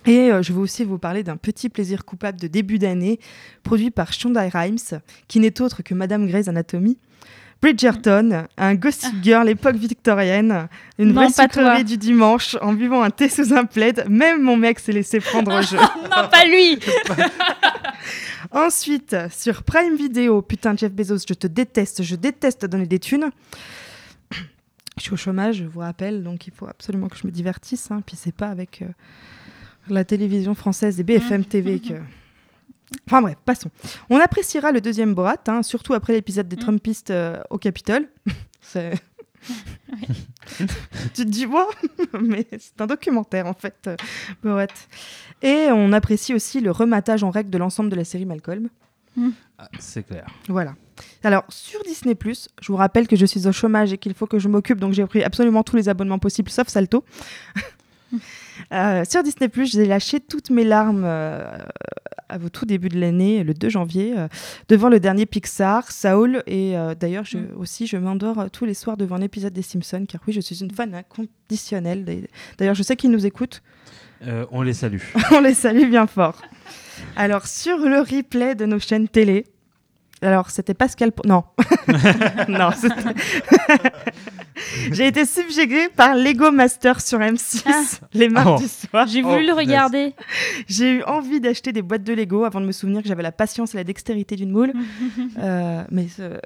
Et 0.05 0.31
euh, 0.31 0.41
je 0.41 0.51
vais 0.53 0.59
aussi 0.59 0.83
vous 0.83 0.97
parler 0.97 1.21
d'un 1.23 1.37
petit 1.37 1.69
plaisir 1.69 2.05
coupable 2.05 2.39
de 2.39 2.47
début 2.47 2.79
d'année, 2.79 3.19
produit 3.61 3.91
par 3.91 4.13
Shonda 4.13 4.41
Rhimes, 4.49 4.99
qui 5.27 5.39
n'est 5.39 5.61
autre 5.61 5.83
que 5.83 5.93
Madame 5.93 6.25
Grey's 6.27 6.47
Anatomy. 6.47 6.97
Bridgerton, 7.61 8.47
un 8.57 8.73
gossip 8.75 9.13
girl 9.21 9.47
époque 9.47 9.75
victorienne, 9.75 10.67
une 10.97 11.09
Non, 11.09 11.27
vraie 11.27 11.29
sucrerie 11.29 11.83
du 11.83 11.95
dimanche 11.97 12.57
en 12.59 12.73
buvant 12.73 13.03
un 13.03 13.11
thé 13.11 13.29
sous 13.29 13.53
un 13.53 13.65
plaid. 13.65 14.05
Même 14.09 14.41
mon 14.41 14.57
mec 14.57 14.79
s'est 14.79 14.91
laissé 14.91 15.19
prendre 15.19 15.53
au 15.53 15.61
jeu. 15.61 15.77
non, 15.77 16.27
pas 16.29 16.45
lui 16.45 16.79
Ensuite, 18.51 19.15
sur 19.31 19.63
Prime 19.63 19.95
Video, 19.95 20.41
putain, 20.41 20.75
Jeff 20.75 20.91
Bezos, 20.91 21.19
je 21.29 21.33
te 21.35 21.47
déteste, 21.47 22.01
je 22.03 22.15
déteste 22.15 22.65
donner 22.65 22.87
des 22.87 22.99
thunes. 22.99 23.29
Je 24.97 25.03
suis 25.03 25.13
au 25.13 25.17
chômage, 25.17 25.55
je 25.55 25.63
vous 25.63 25.79
rappelle, 25.79 26.21
donc 26.21 26.47
il 26.47 26.53
faut 26.53 26.67
absolument 26.67 27.07
que 27.07 27.17
je 27.17 27.25
me 27.25 27.31
divertisse. 27.31 27.89
Hein, 27.91 28.03
puis 28.05 28.17
c'est 28.19 28.35
pas 28.35 28.49
avec 28.49 28.81
euh, 28.81 28.85
la 29.87 30.03
télévision 30.03 30.53
française 30.53 30.99
et 30.99 31.03
BFM 31.03 31.45
TV 31.45 31.79
que. 31.79 31.93
Enfin 33.07 33.21
bref, 33.21 33.37
passons. 33.45 33.69
On 34.09 34.17
appréciera 34.19 34.71
le 34.71 34.81
deuxième 34.81 35.13
Borat, 35.13 35.37
hein, 35.47 35.63
surtout 35.63 35.93
après 35.93 36.13
l'épisode 36.13 36.47
des 36.47 36.55
Mm. 36.57 36.59
Trumpistes 36.59 37.11
euh, 37.11 37.41
au 37.49 37.57
Capitole. 37.57 38.07
C'est- 38.61 38.93
tu 40.57 40.65
te 41.13 41.21
dis, 41.23 41.45
wow, 41.45 41.65
mais 42.21 42.45
c'est 42.51 42.79
un 42.79 42.85
documentaire 42.87 43.47
en 43.47 43.53
fait, 43.53 43.75
euh, 43.87 43.95
Borat. 44.43 44.67
Et 45.41 45.67
on 45.71 45.93
apprécie 45.93 46.33
aussi 46.33 46.59
le 46.61 46.69
rematage 46.71 47.23
en 47.23 47.31
règle 47.31 47.49
de 47.49 47.57
l'ensemble 47.57 47.89
de 47.89 47.95
la 47.95 48.03
série 48.03 48.25
Malcolm. 48.25 48.69
Ah, 49.57 49.67
c'est 49.79 50.03
clair. 50.03 50.25
Voilà. 50.47 50.75
Alors, 51.23 51.43
sur 51.49 51.81
Disney, 51.83 52.15
je 52.23 52.67
vous 52.71 52.75
rappelle 52.77 53.07
que 53.07 53.15
je 53.15 53.25
suis 53.25 53.47
au 53.47 53.51
chômage 53.51 53.91
et 53.93 53.97
qu'il 53.97 54.13
faut 54.13 54.27
que 54.27 54.39
je 54.39 54.47
m'occupe, 54.47 54.79
donc 54.79 54.93
j'ai 54.93 55.05
pris 55.05 55.23
absolument 55.23 55.63
tous 55.63 55.75
les 55.75 55.89
abonnements 55.89 56.19
possibles, 56.19 56.49
sauf 56.49 56.67
Salto. 56.67 57.03
Euh, 58.73 59.03
sur 59.07 59.23
Disney 59.23 59.49
Plus, 59.49 59.71
j'ai 59.71 59.85
lâché 59.85 60.19
toutes 60.19 60.49
mes 60.49 60.63
larmes 60.63 61.03
euh, 61.05 61.45
au 62.43 62.49
tout 62.49 62.65
début 62.65 62.89
de 62.89 62.99
l'année, 62.99 63.43
le 63.43 63.53
2 63.53 63.69
janvier, 63.69 64.13
euh, 64.17 64.27
devant 64.69 64.89
le 64.89 64.99
dernier 64.99 65.25
Pixar, 65.25 65.91
Saul. 65.91 66.43
Et 66.47 66.75
d'ailleurs, 66.99 67.25
je, 67.25 67.37
aussi, 67.57 67.87
je 67.87 67.97
m'endors 67.97 68.49
tous 68.51 68.65
les 68.65 68.73
soirs 68.73 68.97
devant 68.97 69.17
un 69.17 69.21
épisode 69.21 69.53
des 69.53 69.61
Simpsons, 69.61 70.05
car 70.07 70.21
oui, 70.27 70.33
je 70.33 70.41
suis 70.41 70.61
une 70.61 70.71
fan 70.71 70.93
inconditionnelle. 70.93 72.05
D'ailleurs, 72.57 72.75
je 72.75 72.83
sais 72.83 72.95
qu'ils 72.95 73.11
nous 73.11 73.25
écoutent. 73.25 73.61
On 74.51 74.61
les 74.61 74.73
salue. 74.73 75.01
On 75.31 75.41
les 75.41 75.55
salue 75.55 75.89
bien 75.89 76.05
fort. 76.07 76.41
Alors, 77.15 77.47
sur 77.47 77.77
le 77.79 77.99
replay 77.99 78.55
de 78.55 78.65
nos 78.65 78.79
chaînes 78.79 79.07
télé, 79.07 79.45
alors 80.21 80.49
c'était 80.49 80.73
Pascal. 80.73 81.11
Po- 81.11 81.23
Non. 81.27 81.43
non, 82.47 82.69
c'était- 82.71 83.81
J'ai 84.91 85.07
été 85.07 85.25
subjuguée 85.25 85.89
par 85.95 86.15
Lego 86.15 86.51
Master 86.51 87.01
sur 87.01 87.19
M6 87.19 87.63
Ah. 87.65 87.81
les 88.13 88.29
mardis 88.29 88.65
Oh. 88.83 88.87
soirs. 88.89 89.07
J'ai 89.07 89.21
voulu 89.21 89.41
le 89.47 89.53
punaise. 89.53 89.57
regarder. 89.57 90.13
J'ai 90.67 90.97
eu 90.97 91.03
envie 91.03 91.39
d'acheter 91.41 91.71
des 91.71 91.81
boîtes 91.81 92.03
de 92.03 92.13
Lego 92.13 92.43
avant 92.43 92.61
de 92.61 92.65
me 92.67 92.71
souvenir 92.71 93.01
que 93.01 93.07
j'avais 93.07 93.23
la 93.23 93.31
patience 93.31 93.73
et 93.73 93.77
la 93.77 93.83
dextérité 93.83 94.35
d'une 94.35 94.51
moule. 94.51 94.73
Euh, 95.39 95.83
mais 95.91 96.07
euh, 96.19 96.37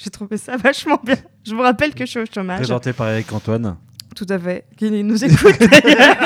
j'ai 0.00 0.10
trouvé 0.10 0.36
ça 0.36 0.56
vachement 0.56 0.98
bien. 1.02 1.16
Je 1.46 1.54
vous 1.54 1.60
rappelle 1.62 1.94
que 1.94 2.06
je 2.06 2.10
suis 2.10 2.20
au 2.20 2.24
chômage. 2.32 2.58
Présenté 2.58 2.92
par 2.92 3.08
Eric 3.10 3.32
Antoine. 3.32 3.76
Tout 4.14 4.26
à 4.30 4.38
fait. 4.38 4.64
Qui 4.76 4.90
nous 5.02 5.24
écoute 5.24 5.58
d'ailleurs. 5.58 6.16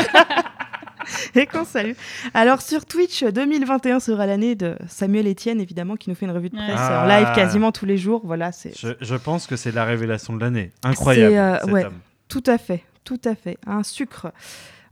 Et 1.41 1.47
qu'on 1.47 1.65
salue. 1.65 1.93
Alors 2.35 2.61
sur 2.63 2.85
Twitch, 2.87 3.25
2021 3.25 4.01
sera 4.01 4.27
l'année 4.27 4.55
de 4.55 4.77
Samuel 4.89 5.27
Etienne, 5.29 5.61
évidemment, 5.61 5.97
qui 5.97 6.11
nous 6.11 6.17
fait 6.17 6.27
une 6.27 6.33
revue 6.33 6.51
de 6.51 6.57
presse 6.57 6.75
Ah. 6.77 7.05
en 7.05 7.07
live 7.09 7.35
quasiment 7.35 7.73
tous 7.73 7.87
les 7.87 7.97
jours. 7.99 8.23
Voilà, 8.25 8.53
c'est 8.53 8.77
Je, 8.79 8.89
je 9.01 9.15
pense 9.17 9.47
que 9.47 9.57
c'est 9.57 9.73
la 9.73 9.85
révélation 9.85 10.35
de 10.35 10.41
l'année. 10.41 10.71
Incroyable. 10.83 11.35
Euh, 11.35 11.59
cet 11.61 11.71
ouais. 11.73 11.85
homme. 11.87 11.99
Tout 12.29 12.45
à 12.47 12.59
fait, 12.59 12.83
tout 13.05 13.21
à 13.25 13.35
fait. 13.35 13.59
Un 13.67 13.83
sucre. 13.83 14.33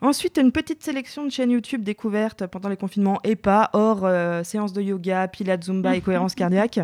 Ensuite, 0.03 0.38
une 0.38 0.51
petite 0.51 0.82
sélection 0.82 1.26
de 1.26 1.30
chaînes 1.30 1.51
YouTube 1.51 1.82
découvertes 1.82 2.47
pendant 2.47 2.70
les 2.70 2.76
confinements 2.78 3.18
et 3.22 3.36
pas, 3.36 3.68
hors 3.74 4.07
euh, 4.07 4.43
séance 4.43 4.72
de 4.72 4.80
yoga, 4.80 5.28
pilates, 5.28 5.64
zumba 5.64 5.95
et 5.95 6.01
cohérence 6.01 6.34
cardiaque. 6.36 6.80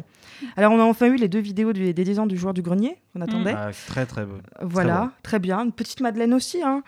Alors, 0.55 0.73
on 0.73 0.79
a 0.79 0.83
enfin 0.85 1.07
eu 1.07 1.17
les 1.17 1.29
deux 1.29 1.39
vidéos 1.39 1.73
du- 1.73 1.95
des 1.95 2.05
10 2.05 2.19
ans 2.19 2.27
du 2.27 2.37
joueur 2.37 2.53
du 2.53 2.61
grenier 2.61 2.99
qu'on 3.15 3.23
attendait. 3.23 3.55
Ah, 3.57 3.71
très 3.89 4.05
très 4.05 4.27
beau. 4.27 4.35
Voilà, 4.61 5.01
bon. 5.05 5.11
très, 5.23 5.39
bien. 5.39 5.65
Une 5.65 5.73
petite 5.73 6.03
Madeleine 6.03 6.35
aussi. 6.35 6.63
hein. 6.63 6.83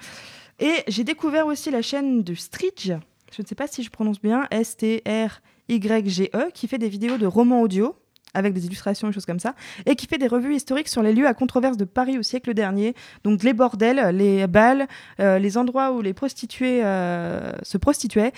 Et 0.60 0.82
j'ai 0.88 1.04
découvert 1.04 1.46
aussi 1.46 1.70
la 1.70 1.82
chaîne 1.82 2.22
de 2.22 2.34
Stridge, 2.34 2.92
je 3.32 3.42
ne 3.42 3.46
sais 3.46 3.54
pas 3.54 3.68
si 3.68 3.82
je 3.82 3.90
prononce 3.90 4.20
bien, 4.20 4.46
S-T-R-Y-G-E, 4.50 6.50
qui 6.52 6.66
fait 6.66 6.78
des 6.78 6.88
vidéos 6.88 7.18
de 7.18 7.26
romans 7.26 7.60
audio 7.60 7.94
avec 8.34 8.52
des 8.52 8.66
illustrations 8.66 9.08
et 9.08 9.12
choses 9.12 9.26
comme 9.26 9.40
ça, 9.40 9.54
et 9.86 9.96
qui 9.96 10.06
fait 10.06 10.18
des 10.18 10.26
revues 10.26 10.54
historiques 10.54 10.88
sur 10.88 11.02
les 11.02 11.12
lieux 11.12 11.26
à 11.26 11.34
controverse 11.34 11.76
de 11.76 11.84
Paris 11.84 12.18
au 12.18 12.22
siècle 12.22 12.54
dernier, 12.54 12.94
donc 13.24 13.42
les 13.42 13.52
bordels, 13.52 14.14
les 14.14 14.46
balles, 14.46 14.86
euh, 15.20 15.38
les 15.38 15.56
endroits 15.56 15.92
où 15.92 16.02
les 16.02 16.12
prostituées 16.12 16.84
euh, 16.84 17.52
se 17.62 17.78
prostituaient. 17.78 18.32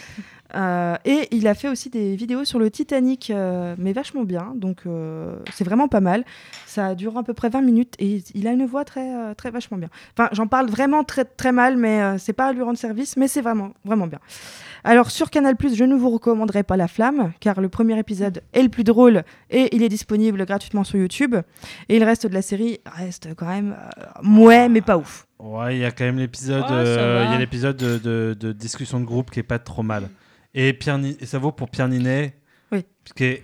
Euh, 0.55 0.97
et 1.05 1.29
il 1.33 1.47
a 1.47 1.55
fait 1.55 1.69
aussi 1.69 1.91
des 1.91 2.17
vidéos 2.17 2.45
sur 2.45 2.59
le 2.59 2.71
Titanic, 2.71 3.31
euh, 3.31 3.75
mais 3.79 3.93
vachement 3.93 4.25
bien, 4.25 4.53
donc 4.57 4.79
euh, 4.87 5.37
c'est 5.53 5.65
vraiment 5.65 5.89
pas 5.89 6.01
mal. 6.01 6.25
Ça 6.67 6.95
dure 6.95 7.17
à 7.19 7.23
peu 7.23 7.35
près 7.35 7.49
20 7.49 7.61
minutes 7.63 7.95
et 7.99 8.23
il 8.35 8.47
a 8.49 8.53
une 8.53 8.67
voix 8.67 8.85
très, 8.85 9.15
euh, 9.15 9.35
très 9.35 9.51
vachement 9.51 9.79
bien. 9.79 9.89
Enfin, 10.17 10.29
j'en 10.33 10.47
parle 10.47 10.69
vraiment 10.69 11.05
très, 11.05 11.25
très 11.25 11.53
mal, 11.53 11.77
mais 11.77 12.01
euh, 12.03 12.19
c'est 12.19 12.33
pas 12.33 12.47
à 12.47 12.53
lui 12.53 12.63
rendre 12.63 12.79
service, 12.79 13.17
mais 13.17 13.29
c'est 13.29 13.41
vraiment, 13.43 13.71
vraiment 13.85 14.07
bien. 14.07 14.19
Alors, 14.83 15.11
sur 15.11 15.29
Canal, 15.31 15.57
je 15.75 15.85
ne 15.85 15.95
vous 15.95 16.09
recommanderai 16.11 16.63
pas 16.63 16.77
La 16.77 16.89
Flamme, 16.89 17.33
car 17.41 17.61
le 17.61 17.69
premier 17.69 17.99
épisode 17.99 18.43
est 18.55 18.63
le 18.63 18.71
plus 18.71 18.83
drôle 18.85 19.25
et 19.51 19.75
il 19.77 19.83
est 19.83 19.89
disponible 19.91 20.45
gratuitement 20.47 20.85
sur 20.85 20.99
YouTube. 20.99 21.37
Et 21.91 21.99
le 21.99 22.07
reste 22.07 22.27
de 22.27 22.33
la 22.33 22.41
série 22.43 22.81
reste 22.87 23.35
quand 23.37 23.47
même 23.47 23.77
euh, 23.99 24.03
mouais, 24.23 24.69
mais 24.71 24.81
pas 24.81 24.97
ouf. 24.97 25.27
Ouais, 25.39 25.77
il 25.77 25.81
y 25.81 25.85
a 25.85 25.91
quand 25.91 26.05
même 26.05 26.19
l'épisode. 26.19 26.65
Oh, 26.69 26.73
Il 26.73 27.31
y 27.31 27.35
a 27.35 27.39
l'épisode 27.39 27.77
de, 27.77 27.99
de- 27.99 28.37
de 28.39 28.53
discussion 28.53 29.01
de 29.01 29.05
groupe 29.05 29.31
qui 29.31 29.41
est 29.41 29.43
pas 29.45 29.59
trop 29.59 29.83
mal. 29.83 30.09
Et 30.55 30.73
Pierre, 30.73 30.99
Ni- 30.99 31.17
et 31.21 31.27
ça 31.27 31.39
vaut 31.39 31.53
pour 31.53 31.69
Pierre 31.71 31.89
Ninet. 31.89 32.35
Oui. 32.73 32.85
Qui 33.15 33.25
est 33.25 33.43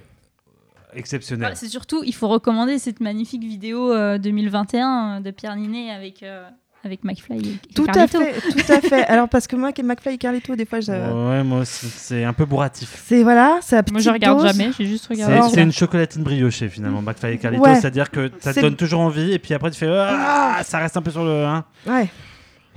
exceptionnel. 0.95 1.41
Voilà, 1.43 1.55
c'est 1.57 1.69
surtout, 1.69 2.03
il 2.05 2.15
faut 2.15 2.29
recommander 2.29 2.79
cette 2.79 3.01
magnifique 3.01 3.43
vidéo 3.45 3.93
euh, 3.93 4.19
2021 4.19 5.21
de 5.21 5.31
Pierre 5.31 5.55
Ninet 5.57 5.91
avec, 5.91 6.23
euh, 6.23 6.49
avec 6.85 7.05
McFly 7.05 7.39
et, 7.39 7.75
Tout 7.75 7.85
à 7.89 7.93
Carlito. 7.93 8.21
fait, 8.21 8.41
tout 8.41 8.73
à 8.73 8.81
fait. 8.81 9.05
Alors, 9.07 9.29
parce 9.29 9.47
que 9.47 9.57
moi, 9.57 9.69
avec 9.69 9.83
McFly 9.85 10.15
et 10.15 10.19
Carlito, 10.19 10.57
des 10.57 10.65
fois, 10.65 10.81
je... 10.81 10.93
Ouais, 10.93 11.43
moi 11.45 11.61
aussi. 11.61 11.87
C'est 11.89 12.25
un 12.25 12.33
peu 12.33 12.45
bourratif. 12.47 13.03
c'est 13.07 13.23
voilà, 13.23 13.59
c'est 13.63 13.77
à 13.77 13.83
Moi, 13.91 14.01
je 14.01 14.11
regarde 14.11 14.39
dose. 14.41 14.51
jamais, 14.57 14.71
j'ai 14.79 14.87
juste 14.87 15.07
C'est 15.09 15.15
regardé. 15.23 15.49
c'est 15.55 15.63
une 15.63 15.73
chocolatine 15.73 16.23
briochée 16.23 16.69
finalement, 16.69 17.03
McFly 17.03 17.35
et 17.35 17.39
Carlito. 17.39 17.63
Ouais. 17.65 17.75
C'est-à-dire 17.77 18.11
que 18.11 18.31
ça 18.41 18.51
te 18.51 18.55
C'est- 18.57 18.63
donne 18.63 18.77
toujours 18.77 19.01
envie 19.01 19.33
et 19.33 19.39
puis 19.39 19.53
après 19.55 19.71
tu 19.71 19.79
fais 19.79 19.89
ah, 19.91 20.61
ça 20.65 20.79
reste 20.79 20.97
un 20.97 21.03
peu 21.03 21.11
sur 21.11 21.25
le. 21.25 21.45
hein. 21.45 21.65
Ouais, 21.87 22.09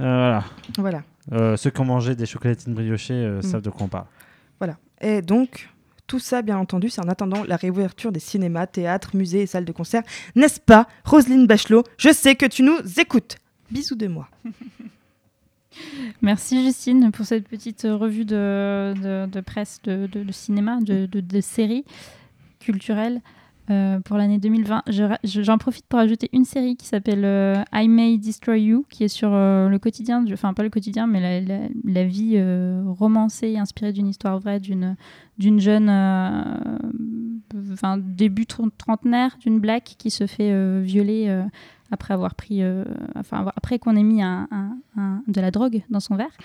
Euh, 0.02 0.40
voilà. 0.40 0.44
voilà. 0.78 1.02
Euh, 1.32 1.56
ceux 1.58 1.70
qui 1.70 1.80
ont 1.80 1.86
mangé 1.86 2.16
des 2.16 2.26
chocolatines 2.26 2.74
briochées 2.74 3.14
euh, 3.14 3.40
Mm. 3.40 3.42
savent 3.44 3.62
de 3.62 3.70
quoi 3.70 3.86
on 3.86 3.90
parle. 3.90 4.06
Voilà. 4.60 4.78
Et 5.02 5.22
donc, 5.22 5.70
tout 6.08 6.20
ça, 6.20 6.42
bien 6.42 6.58
entendu, 6.58 6.90
c'est 6.90 7.02
en 7.04 7.08
attendant 7.10 7.44
la 7.44 7.56
réouverture 7.56 8.12
des 8.12 8.20
cinémas, 8.20 8.68
théâtres, 8.68 9.16
musées 9.16 9.42
et 9.44 9.48
salles 9.48 9.66
de 9.66 9.72
concert. 9.72 10.04
N'est-ce 10.36 10.60
pas, 10.60 10.88
Roselyne 11.06 11.48
Bachelot? 11.48 11.84
Je 11.98 12.12
sais 12.12 12.36
que 12.36 12.46
tu 12.46 12.64
nous 12.64 12.78
écoutes. 13.00 13.38
Bisous 13.72 13.96
de 13.96 14.08
moi. 14.08 14.28
Merci 16.22 16.64
Justine 16.64 17.12
pour 17.12 17.26
cette 17.26 17.48
petite 17.48 17.84
revue 17.84 18.26
de, 18.26 19.42
presse 19.42 19.80
de, 19.84 20.08
de- 20.08 20.32
cinéma, 20.32 20.80
de 20.82 21.42
séries 21.42 21.86
culturelles 22.60 23.22
euh, 23.70 24.00
pour 24.00 24.18
l'année 24.18 24.38
2020. 24.40 24.84
Je 24.90 25.04
ra- 25.04 25.20
je- 25.24 25.42
J'en 25.42 25.58
profite 25.58 25.86
pour 25.88 26.00
ajouter 26.00 26.30
une 26.34 26.46
série 26.46 26.76
qui 26.76 26.86
s'appelle 26.88 27.24
euh, 27.26 27.62
I 27.74 27.88
May 27.88 28.18
Destroy 28.18 28.62
You, 28.62 28.86
qui 28.90 29.04
est 29.04 29.08
sur 29.10 29.30
euh, 29.34 29.70
le 29.70 29.78
quotidien, 29.80 30.24
enfin 30.34 30.54
pas 30.54 30.64
le 30.64 30.70
quotidien, 30.70 31.08
mais 31.08 31.44
la, 31.84 32.04
vie 32.06 32.42
romancée 32.86 33.58
inspirée 33.58 33.94
d'une 33.94 34.08
histoire 34.08 34.40
vraie 34.40 34.60
d'une 34.60 34.96
jeune, 35.60 35.90
enfin 37.74 37.98
début 37.98 38.46
tren- 38.46 38.72
trentenaire, 38.78 39.38
d'une 39.40 39.60
black 39.60 39.96
qui 39.98 40.10
se 40.10 40.26
fait 40.28 40.82
violer. 40.82 41.44
après 41.92 42.14
avoir 42.14 42.36
pris, 42.36 42.62
enfin 43.16 43.46
après 43.56 43.80
qu'on 43.80 43.96
ait 43.96 44.04
mis 44.04 44.22
de 44.22 45.42
la 45.42 45.52
drogue 45.52 45.84
dans 45.90 46.00
son 46.00 46.16
verre, 46.16 46.36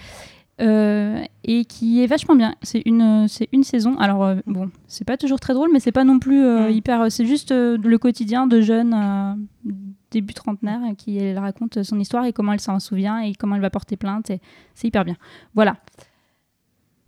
euh, 0.60 1.20
et 1.42 1.64
qui 1.64 2.02
est 2.02 2.06
vachement 2.06 2.36
bien. 2.36 2.54
C'est 2.62 2.82
une, 2.86 3.26
c'est 3.28 3.48
une 3.52 3.64
saison. 3.64 3.96
Alors 3.98 4.24
euh, 4.24 4.36
bon, 4.46 4.70
c'est 4.86 5.04
pas 5.04 5.16
toujours 5.16 5.40
très 5.40 5.54
drôle, 5.54 5.70
mais 5.72 5.80
c'est 5.80 5.92
pas 5.92 6.04
non 6.04 6.18
plus 6.18 6.42
euh, 6.44 6.68
Mm. 6.68 6.72
hyper. 6.72 7.12
C'est 7.12 7.26
juste 7.26 7.52
euh, 7.52 7.76
le 7.82 7.98
quotidien 7.98 8.46
de 8.46 8.60
jeunes 8.60 8.94
euh, 8.94 9.72
début 10.10 10.34
trentenaire 10.34 10.80
euh, 10.88 10.94
qui 10.94 11.18
elle 11.18 11.38
raconte 11.38 11.82
son 11.82 11.98
histoire 11.98 12.24
et 12.24 12.32
comment 12.32 12.52
elle 12.52 12.60
s'en 12.60 12.78
souvient 12.78 13.18
et 13.20 13.34
comment 13.34 13.56
elle 13.56 13.62
va 13.62 13.70
porter 13.70 13.96
plainte. 13.96 14.30
Et 14.30 14.40
c'est 14.74 14.88
hyper 14.88 15.04
bien. 15.04 15.16
Voilà. 15.54 15.76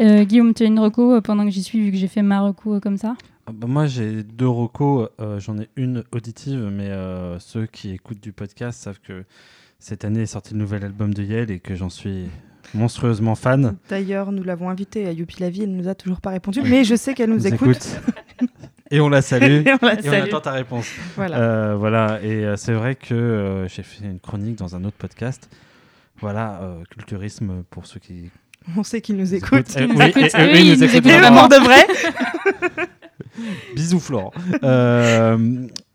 Euh, 0.00 0.24
Guillaume, 0.24 0.52
tu 0.52 0.62
as 0.64 0.66
une 0.66 0.78
reco 0.78 1.12
euh, 1.14 1.20
pendant 1.22 1.44
que 1.44 1.50
j'y 1.50 1.62
suis 1.62 1.80
vu 1.80 1.90
que 1.90 1.96
j'ai 1.96 2.08
fait 2.08 2.22
ma 2.22 2.40
reco 2.40 2.74
euh, 2.74 2.80
comme 2.80 2.98
ça? 2.98 3.14
Ah 3.46 3.52
bah, 3.54 3.66
moi 3.68 3.86
j'ai 3.86 4.24
deux 4.24 4.48
recos, 4.48 5.08
euh, 5.20 5.38
j'en 5.38 5.56
ai 5.58 5.68
une 5.76 6.02
auditive, 6.12 6.68
mais 6.70 6.88
euh, 6.90 7.38
ceux 7.38 7.66
qui 7.66 7.92
écoutent 7.92 8.20
du 8.20 8.32
podcast 8.32 8.82
savent 8.82 9.00
que 9.00 9.24
cette 9.78 10.04
année 10.04 10.22
est 10.22 10.26
sorti 10.26 10.52
le 10.52 10.58
nouvel 10.60 10.84
album 10.84 11.14
de 11.14 11.22
Yale 11.22 11.50
et 11.50 11.60
que 11.60 11.74
j'en 11.76 11.88
suis 11.88 12.26
monstrueusement 12.74 13.34
fan. 13.34 13.76
D'ailleurs, 13.88 14.32
nous 14.32 14.42
l'avons 14.42 14.68
invitée 14.70 15.06
à 15.06 15.12
Youpi 15.12 15.40
la 15.40 15.50
vie, 15.50 15.62
elle 15.62 15.72
ne 15.72 15.82
nous 15.82 15.88
a 15.88 15.94
toujours 15.94 16.20
pas 16.20 16.30
répondu, 16.30 16.60
mais 16.62 16.84
je 16.84 16.94
sais 16.94 17.14
qu'elle 17.14 17.30
nous, 17.30 17.46
écoute. 17.46 17.86
et 18.90 19.00
on 19.00 19.08
la 19.08 19.22
salue. 19.22 19.62
Et 19.66 19.72
on 19.80 19.86
la 19.86 19.94
Et 19.94 19.98
on 20.08 20.10
salue. 20.10 20.22
attend 20.24 20.40
ta 20.40 20.52
réponse. 20.52 20.86
Voilà. 21.16 21.38
Euh, 21.38 21.74
voilà, 21.76 22.20
et 22.22 22.44
euh, 22.44 22.56
c'est 22.56 22.72
vrai 22.72 22.94
que 22.94 23.14
euh, 23.14 23.68
j'ai 23.68 23.82
fait 23.82 24.04
une 24.04 24.20
chronique 24.20 24.56
dans 24.56 24.76
un 24.76 24.84
autre 24.84 24.96
podcast. 24.98 25.48
Voilà, 26.20 26.60
culturisme 26.90 27.62
pour 27.70 27.86
ceux 27.86 28.00
qui 28.00 28.30
On 28.76 28.82
sait 28.82 29.00
qu'il 29.02 29.16
nous 29.16 29.34
écoute. 29.34 29.66
Euh, 29.76 29.86
nous 29.86 29.96
oui, 29.96 30.04
écoute. 30.06 30.22
et- 30.22 30.26
et- 30.26 30.44
Oui, 30.44 30.50
oui, 30.52 30.60
il 30.60 30.70
nous 30.70 30.76
nous 30.76 30.84
écoute 30.84 30.94
écoute 30.96 31.10
Et 31.10 31.18
vraiment. 31.18 31.40
pour 31.40 31.58
de 31.58 31.64
vrai 31.64 31.86
Bisous 33.74 34.00
Florent. 34.00 34.32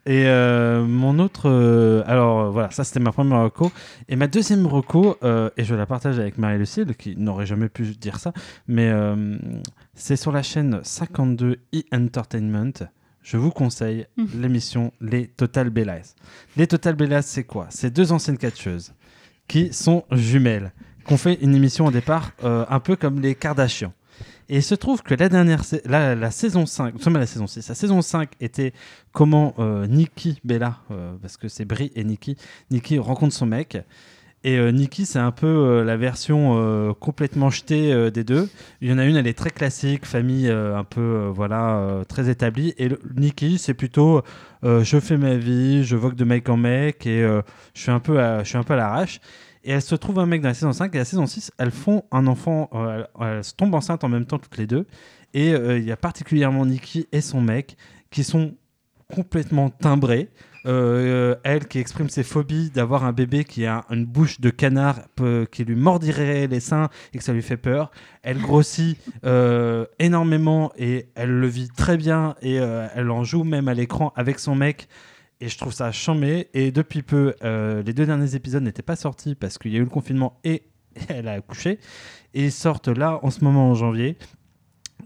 Et 0.04 0.26
euh, 0.26 0.84
mon 0.84 1.20
autre, 1.20 1.48
euh, 1.48 2.02
alors 2.06 2.40
euh, 2.40 2.50
voilà, 2.50 2.70
ça 2.72 2.82
c'était 2.82 2.98
ma 2.98 3.12
première 3.12 3.42
reco. 3.44 3.70
Et 4.08 4.16
ma 4.16 4.26
deuxième 4.26 4.66
reco, 4.66 5.16
euh, 5.22 5.48
et 5.56 5.62
je 5.64 5.74
la 5.76 5.86
partage 5.86 6.18
avec 6.18 6.38
Marie-Lucille, 6.38 6.94
qui 6.96 7.16
n'aurait 7.16 7.46
jamais 7.46 7.68
pu 7.68 7.84
dire 7.84 8.18
ça, 8.18 8.32
mais 8.66 8.92
c'est 9.94 10.16
sur 10.16 10.32
la 10.32 10.42
chaîne 10.42 10.80
52 10.82 11.58
e-entertainment. 11.74 12.72
Je 13.22 13.36
vous 13.36 13.50
conseille 13.50 14.06
Mhm. 14.16 14.26
l'émission 14.40 14.92
Les 15.00 15.28
Total 15.28 15.70
Bellas. 15.70 16.16
Les 16.56 16.66
Total 16.66 16.96
Bellas, 16.96 17.22
c'est 17.22 17.44
quoi? 17.44 17.66
C'est 17.70 17.92
deux 17.92 18.10
anciennes 18.10 18.38
catcheuses 18.38 18.94
qui 19.46 19.72
sont 19.72 20.02
jumelles, 20.10 20.72
qui 21.06 21.12
ont 21.12 21.16
fait 21.16 21.34
une 21.40 21.54
émission 21.54 21.86
au 21.86 21.90
départ 21.92 22.32
un 22.42 22.80
peu 22.80 22.96
comme 22.96 23.20
les 23.20 23.36
Kardashians. 23.36 23.92
Et 24.48 24.56
il 24.56 24.62
se 24.62 24.74
trouve 24.74 25.02
que 25.02 25.14
la 25.14 25.28
dernière, 25.28 25.62
la, 25.84 26.14
la 26.14 26.30
saison 26.30 26.66
5, 26.66 26.94
nous 26.94 27.00
sommes 27.00 27.16
à 27.16 27.20
la 27.20 27.26
saison 27.26 27.46
6, 27.46 27.68
la 27.68 27.74
saison 27.74 28.02
5 28.02 28.30
était 28.40 28.72
comment 29.12 29.54
euh, 29.58 29.86
Nikki 29.86 30.40
Bella, 30.44 30.78
euh, 30.90 31.14
parce 31.20 31.36
que 31.36 31.48
c'est 31.48 31.64
Brie 31.64 31.92
et 31.94 32.04
Nikki, 32.04 32.36
Nikki 32.70 32.98
rencontre 32.98 33.34
son 33.34 33.46
mec. 33.46 33.78
Et 34.44 34.58
euh, 34.58 34.72
Nikki, 34.72 35.06
c'est 35.06 35.20
un 35.20 35.30
peu 35.30 35.46
euh, 35.46 35.84
la 35.84 35.96
version 35.96 36.54
euh, 36.56 36.92
complètement 36.94 37.50
jetée 37.50 38.10
des 38.10 38.24
deux. 38.24 38.48
Il 38.80 38.90
y 38.90 38.92
en 38.92 38.98
a 38.98 39.04
une, 39.04 39.16
elle 39.16 39.26
est 39.26 39.38
très 39.38 39.50
classique, 39.50 40.04
famille 40.04 40.50
un 40.50 40.84
peu 40.84 41.30
voilà 41.32 42.02
très 42.08 42.28
établie. 42.28 42.74
Et 42.78 42.88
Nikki, 43.16 43.58
c'est 43.58 43.74
plutôt 43.74 44.22
je 44.62 45.00
fais 45.00 45.16
ma 45.16 45.36
vie, 45.36 45.84
je 45.84 45.96
vogue 45.96 46.14
de 46.14 46.24
mec 46.24 46.48
en 46.48 46.56
mec 46.56 47.06
et 47.06 47.22
je 47.74 47.80
suis 47.80 47.90
un 47.90 48.00
peu 48.00 48.20
à, 48.20 48.42
je 48.42 48.48
suis 48.48 48.58
un 48.58 48.62
peu 48.62 48.74
l'arrache. 48.74 49.20
Et 49.64 49.70
elle 49.70 49.82
se 49.82 49.94
trouve 49.94 50.18
un 50.18 50.26
mec 50.26 50.40
dans 50.40 50.48
la 50.48 50.54
saison 50.54 50.72
5 50.72 50.92
et 50.94 50.98
la 50.98 51.04
saison 51.04 51.26
6, 51.26 51.52
elles 51.58 51.70
font 51.70 52.04
un 52.10 52.26
enfant, 52.26 52.68
elles, 53.20 53.42
tombent 53.56 53.74
enceintes 53.74 54.02
en 54.02 54.08
même 54.08 54.26
temps 54.26 54.38
toutes 54.38 54.58
les 54.58 54.66
deux. 54.66 54.86
Et 55.34 55.50
il 55.50 55.84
y 55.84 55.92
a 55.92 55.96
particulièrement 55.96 56.66
Nikki 56.66 57.06
et 57.12 57.20
son 57.20 57.40
mec 57.40 57.76
qui 58.10 58.24
sont 58.24 58.54
complètement 59.14 59.70
timbrés. 59.70 60.28
Euh, 60.66 61.34
elle 61.42 61.66
qui 61.66 61.78
exprime 61.78 62.08
ses 62.08 62.22
phobies 62.22 62.70
d'avoir 62.70 63.04
un 63.04 63.12
bébé 63.12 63.44
qui 63.44 63.66
a 63.66 63.84
une 63.90 64.04
bouche 64.04 64.40
de 64.40 64.50
canard 64.50 65.00
qui 65.50 65.64
lui 65.64 65.74
mordirait 65.74 66.46
les 66.46 66.60
seins 66.60 66.88
et 67.12 67.18
que 67.18 67.24
ça 67.24 67.32
lui 67.32 67.42
fait 67.42 67.56
peur. 67.56 67.90
Elle 68.22 68.40
grossit 68.40 68.98
euh, 69.24 69.86
énormément 69.98 70.72
et 70.76 71.08
elle 71.14 71.30
le 71.30 71.46
vit 71.46 71.68
très 71.68 71.96
bien 71.96 72.36
et 72.42 72.60
euh, 72.60 72.86
elle 72.94 73.10
en 73.10 73.24
joue 73.24 73.44
même 73.44 73.68
à 73.68 73.74
l'écran 73.74 74.12
avec 74.16 74.38
son 74.38 74.54
mec. 74.54 74.88
Et 75.40 75.48
je 75.48 75.58
trouve 75.58 75.72
ça 75.72 75.90
chambé. 75.90 76.48
Et 76.54 76.70
depuis 76.70 77.02
peu, 77.02 77.34
les 77.42 77.92
deux 77.92 78.06
derniers 78.06 78.36
épisodes 78.36 78.62
n'étaient 78.62 78.82
pas 78.82 78.94
sortis 78.94 79.34
parce 79.34 79.58
qu'il 79.58 79.72
y 79.72 79.76
a 79.76 79.78
eu 79.78 79.84
le 79.84 79.90
confinement 79.90 80.38
et 80.44 80.62
elle 81.08 81.26
a 81.26 81.32
accouché. 81.32 81.80
Et 82.34 82.44
ils 82.44 82.52
sortent 82.52 82.88
là 82.88 83.18
en 83.22 83.30
ce 83.30 83.42
moment 83.42 83.70
en 83.70 83.74
janvier. 83.74 84.16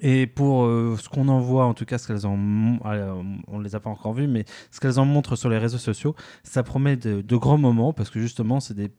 Et 0.01 0.27
pour 0.27 0.65
euh, 0.65 0.97
ce 1.01 1.09
qu'on 1.09 1.29
en 1.29 1.41
voit, 1.41 1.65
en 1.65 1.75
tout 1.75 1.85
cas, 1.85 1.99
ce 1.99 2.07
qu'elles 2.07 2.27
en, 2.27 2.39
euh, 2.85 3.23
on 3.49 3.59
les 3.61 3.75
a 3.75 3.81
pas 3.81 3.91
encore 3.91 4.13
vus, 4.13 4.27
mais 4.27 4.45
ce 4.71 4.81
qu'elles 4.81 4.99
en 4.99 5.05
montrent 5.05 5.37
sur 5.37 5.49
les 5.49 5.59
réseaux 5.59 5.79
sociaux, 5.79 6.15
ça 6.43 6.63
promet 6.63 6.97
de, 6.97 7.23
de 7.23 7.37
grands 7.37 7.59
moments 7.59 7.93
parce 7.93 8.11
que 8.11 8.21
justement, 8.21 8.61
c'est 8.61 8.75
des, 8.75 8.91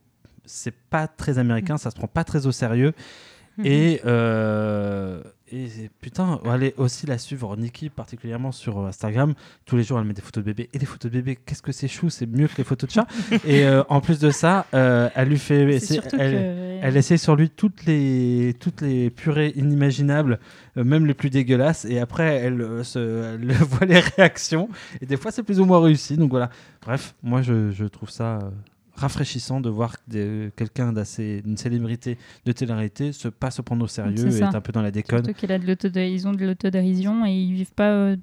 c'est 0.46 0.74
pas 0.74 1.08
très 1.08 1.38
américain, 1.38 1.78
ça 1.78 1.92
se 1.92 1.96
prend 1.96 2.08
pas 2.08 2.24
très 2.24 2.48
au 2.48 2.52
sérieux. 2.52 2.94
Et, 3.64 4.02
euh, 4.06 5.24
et 5.52 5.68
putain, 6.02 6.40
allez 6.46 6.74
aussi 6.78 7.06
la 7.06 7.18
suivre, 7.18 7.56
Nikki, 7.56 7.90
particulièrement 7.90 8.52
sur 8.52 8.80
euh, 8.80 8.88
Instagram. 8.88 9.34
Tous 9.66 9.78
les 9.78 9.84
jours, 9.84 10.00
elle 10.00 10.06
met 10.06 10.14
des 10.14 10.22
photos 10.22 10.44
de 10.44 10.52
bébé. 10.52 10.70
Et 10.74 10.80
des 10.80 10.86
photos 10.86 11.12
de 11.12 11.18
bébé, 11.18 11.38
qu'est-ce 11.46 11.62
que 11.62 11.72
c'est 11.72 11.88
chou, 11.88 12.10
c'est 12.10 12.26
mieux 12.26 12.48
que 12.48 12.58
les 12.58 12.64
photos 12.64 12.88
de 12.90 12.94
chat. 12.94 13.08
et 13.46 13.66
euh, 13.66 13.84
en 13.90 14.02
plus 14.02 14.20
de 14.20 14.30
ça, 14.32 14.66
euh, 14.74 15.10
elle 15.16 15.30
lui 15.30 15.40
fait. 15.40 15.64
Essayer- 15.76 16.02
elle, 16.18 16.32
que- 16.34 16.80
elle 16.86 16.98
essaie 16.98 17.18
sur 17.18 17.36
lui 17.36 17.50
toutes 17.50 17.86
les, 17.86 18.56
toutes 18.60 18.82
les 18.82 19.10
purées 19.10 19.54
inimaginables, 19.56 20.40
euh, 20.78 20.84
même 20.84 21.06
les 21.06 21.14
plus 21.14 21.30
dégueulasses. 21.30 21.86
Et 21.86 22.00
après, 22.00 22.36
elle, 22.36 22.62
euh, 22.62 22.84
se, 22.84 23.36
elle 23.36 23.52
voit 23.54 23.86
les 23.86 24.00
réactions. 24.00 24.70
Et 25.02 25.06
des 25.06 25.18
fois, 25.18 25.32
c'est 25.32 25.44
plus 25.44 25.60
ou 25.60 25.66
moins 25.66 25.82
réussi. 25.82 26.18
Donc 26.18 26.30
voilà. 26.32 26.50
Bref, 26.82 27.16
moi, 27.24 27.42
je, 27.42 27.72
je 27.72 27.86
trouve 27.86 28.10
ça 28.10 28.40
euh, 28.40 28.50
rafraîchissant 28.98 29.62
de 29.62 29.70
voir 29.70 29.96
quelqu'un 30.56 30.92
d'assez. 30.94 31.42
une 31.46 31.58
célébrité 31.58 32.18
de 32.46 32.52
télé-réalité 32.52 33.12
se 33.12 33.28
pas 33.28 33.52
se 33.52 33.62
prendre 33.62 33.84
au 33.84 33.88
sérieux 33.88 34.28
et 34.32 34.38
être 34.44 34.56
un 34.56 34.62
peu 34.62 34.72
dans 34.72 34.82
la 34.82 34.92
déconne. 34.92 35.24
Surtout 35.24 35.40
qu'il 35.40 35.52
a 35.52 35.60
de 35.60 35.66
l'autodé- 35.68 36.12
ils 36.12 36.28
ont 36.28 36.34
de 36.34 36.46
l'autodérision 36.46 37.26
et 37.26 37.32
ils 37.32 37.54
vivent 37.54 37.74
pas 37.74 37.90
euh, 37.92 38.16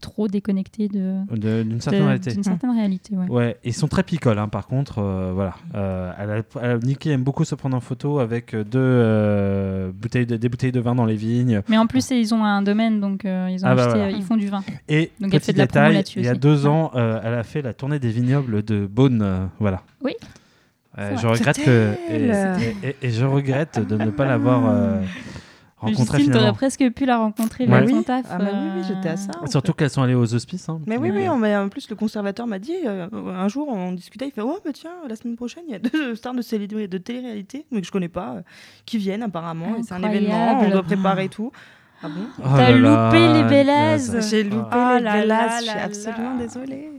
trop 0.00 0.28
déconnectés 0.28 0.88
de 0.88 1.14
D'une 1.62 1.80
certaine 1.80 2.00
de- 2.02 2.06
réalité. 2.06 2.32
d'une 2.32 2.42
certaine 2.42 2.70
réalité, 2.70 3.16
ouais. 3.16 3.28
Ouais, 3.28 3.56
ils 3.64 3.72
sont 3.74 3.88
très 3.88 4.02
picoles, 4.02 4.38
hein, 4.38 4.48
par 4.48 4.66
contre. 4.66 4.98
euh, 4.98 5.32
voilà. 5.34 5.54
Euh, 5.74 6.12
elle 6.18 6.30
a- 6.62 6.78
Nikki 6.78 7.10
aime 7.10 7.22
beaucoup 7.22 7.44
se 7.44 7.54
prendre 7.54 7.76
en 7.76 7.80
photo 7.80 8.18
avec 8.18 8.54
euh, 8.54 8.64
deux 8.64 8.78
euh, 8.80 9.90
bouteilles 9.92 10.26
de, 10.26 10.36
des 10.36 10.48
bouteilles 10.48 10.72
de 10.72 10.80
vin 10.80 10.94
dans 10.94 11.04
les 11.06 11.16
vignes. 11.16 11.62
Mais 11.68 11.78
en 11.78 11.86
plus, 11.86 12.10
ils 12.10 12.34
ont 12.34 12.44
un 12.44 12.62
domaine, 12.62 13.00
donc 13.00 13.22
ils, 13.24 13.28
ont 13.64 13.68
Ah 13.68 13.74
bah 13.74 13.84
acheté- 13.86 13.98
voilà. 13.98 14.10
ils 14.10 14.22
font 14.22 14.36
du 14.36 14.48
vin. 14.48 14.62
Et 14.88 15.10
Donc 15.20 15.32
elle 15.34 15.40
petit 15.40 15.46
fait 15.46 15.52
de 15.52 15.58
la 15.58 15.66
promo 15.66 15.84
détail, 15.84 15.94
là-dessus 15.96 16.18
il 16.20 16.24
y 16.24 16.28
a 16.28 16.34
deux 16.34 16.66
ans, 16.66 16.90
elle 16.94 17.34
a 17.34 17.42
fait 17.44 17.62
la 17.62 17.72
tournée 17.74 17.98
des 17.98 18.10
vignobles 18.10 18.62
de 18.64 18.86
Beaune. 18.86 19.48
voilà. 19.58 19.82
Oui. 20.02 20.12
Euh, 20.98 21.16
je 21.16 21.26
regrette 21.26 21.64
que 21.64 21.94
et, 23.02 23.10
je 23.10 23.24
regrette 23.24 23.80
de 23.86 23.96
ne 23.96 24.10
pas 24.10 24.26
l'avoir 24.26 24.62
euh, 24.68 25.00
rencontrée 25.78 26.18
Justine, 26.18 26.34
t'aurais 26.34 26.52
presque 26.52 26.86
pu 26.90 27.06
la 27.06 27.16
rencontrer 27.16 27.66
Ouais. 27.66 27.82
Oui. 27.86 28.04
taf. 28.04 28.26
Ah, 28.30 28.38
mais 28.38 28.44
oui, 28.50 28.58
oui, 28.76 28.80
euh, 28.80 28.84
j'étais 28.86 29.08
à 29.08 29.16
ça. 29.16 29.32
en 29.40 29.46
Surtout 29.46 29.72
qu'elles 29.72 29.88
sont 29.90 30.02
allées 30.02 30.14
aux 30.14 30.34
hospices. 30.34 30.68
hein. 30.68 30.80
Mais 30.86 30.98
oui, 30.98 31.10
oui, 31.10 31.26
euh, 31.26 31.32
on- 31.32 31.38
mais 31.38 31.56
en 31.56 31.68
plus, 31.70 31.88
le 31.88 31.96
conservateur 31.96 32.46
m'a 32.46 32.58
dit, 32.58 32.74
euh, 32.86 33.08
un 33.12 33.48
jour, 33.48 33.68
on 33.68 33.92
discutait, 33.92 34.26
il 34.26 34.32
fait 34.32 34.42
Oh, 34.42 34.58
bah 34.64 34.70
tiens, 34.74 34.90
la 35.08 35.16
semaine 35.16 35.36
prochaine, 35.36 35.64
il 35.66 35.72
y 35.72 35.76
a 35.76 35.78
deux 35.92 36.14
stars 36.14 36.34
de, 36.34 36.42
célé- 36.42 36.66
de 36.66 36.98
télé-réalité, 36.98 37.64
mais 37.70 37.80
que 37.80 37.86
je 37.86 37.92
connais 37.92 38.08
pas, 38.08 38.34
euh, 38.36 38.42
qui 38.84 38.98
viennent 38.98 39.22
apparemment, 39.22 39.74
et 39.78 39.82
c'est 39.82 39.94
un 39.94 40.02
événement, 40.02 40.60
on 40.60 40.70
doit 40.70 40.82
préparer 40.82 41.28
tout. 41.30 41.50
Ah 42.04 42.08
bon? 42.08 42.24
Oh 42.38 42.48
T'as 42.56 42.70
loupé 42.72 43.18
les 43.32 43.42
là, 43.42 43.48
Bélazes. 43.48 44.10
ça- 44.10 44.20
J'ai 44.20 44.42
loupé 44.44 44.66
Ah 44.72 44.98
les 45.00 45.24
là 45.26 45.58
je 45.60 45.62
suis 45.70 45.78
absolument 45.78 46.36
désolée. 46.36 46.90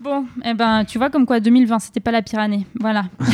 Bon, 0.00 0.26
eh 0.44 0.54
ben, 0.54 0.84
tu 0.84 0.98
vois 0.98 1.10
comme 1.10 1.26
quoi 1.26 1.40
2020, 1.40 1.78
c'était 1.80 2.00
pas 2.00 2.12
la 2.12 2.22
pire 2.22 2.38
année. 2.38 2.66
Voilà. 2.78 3.04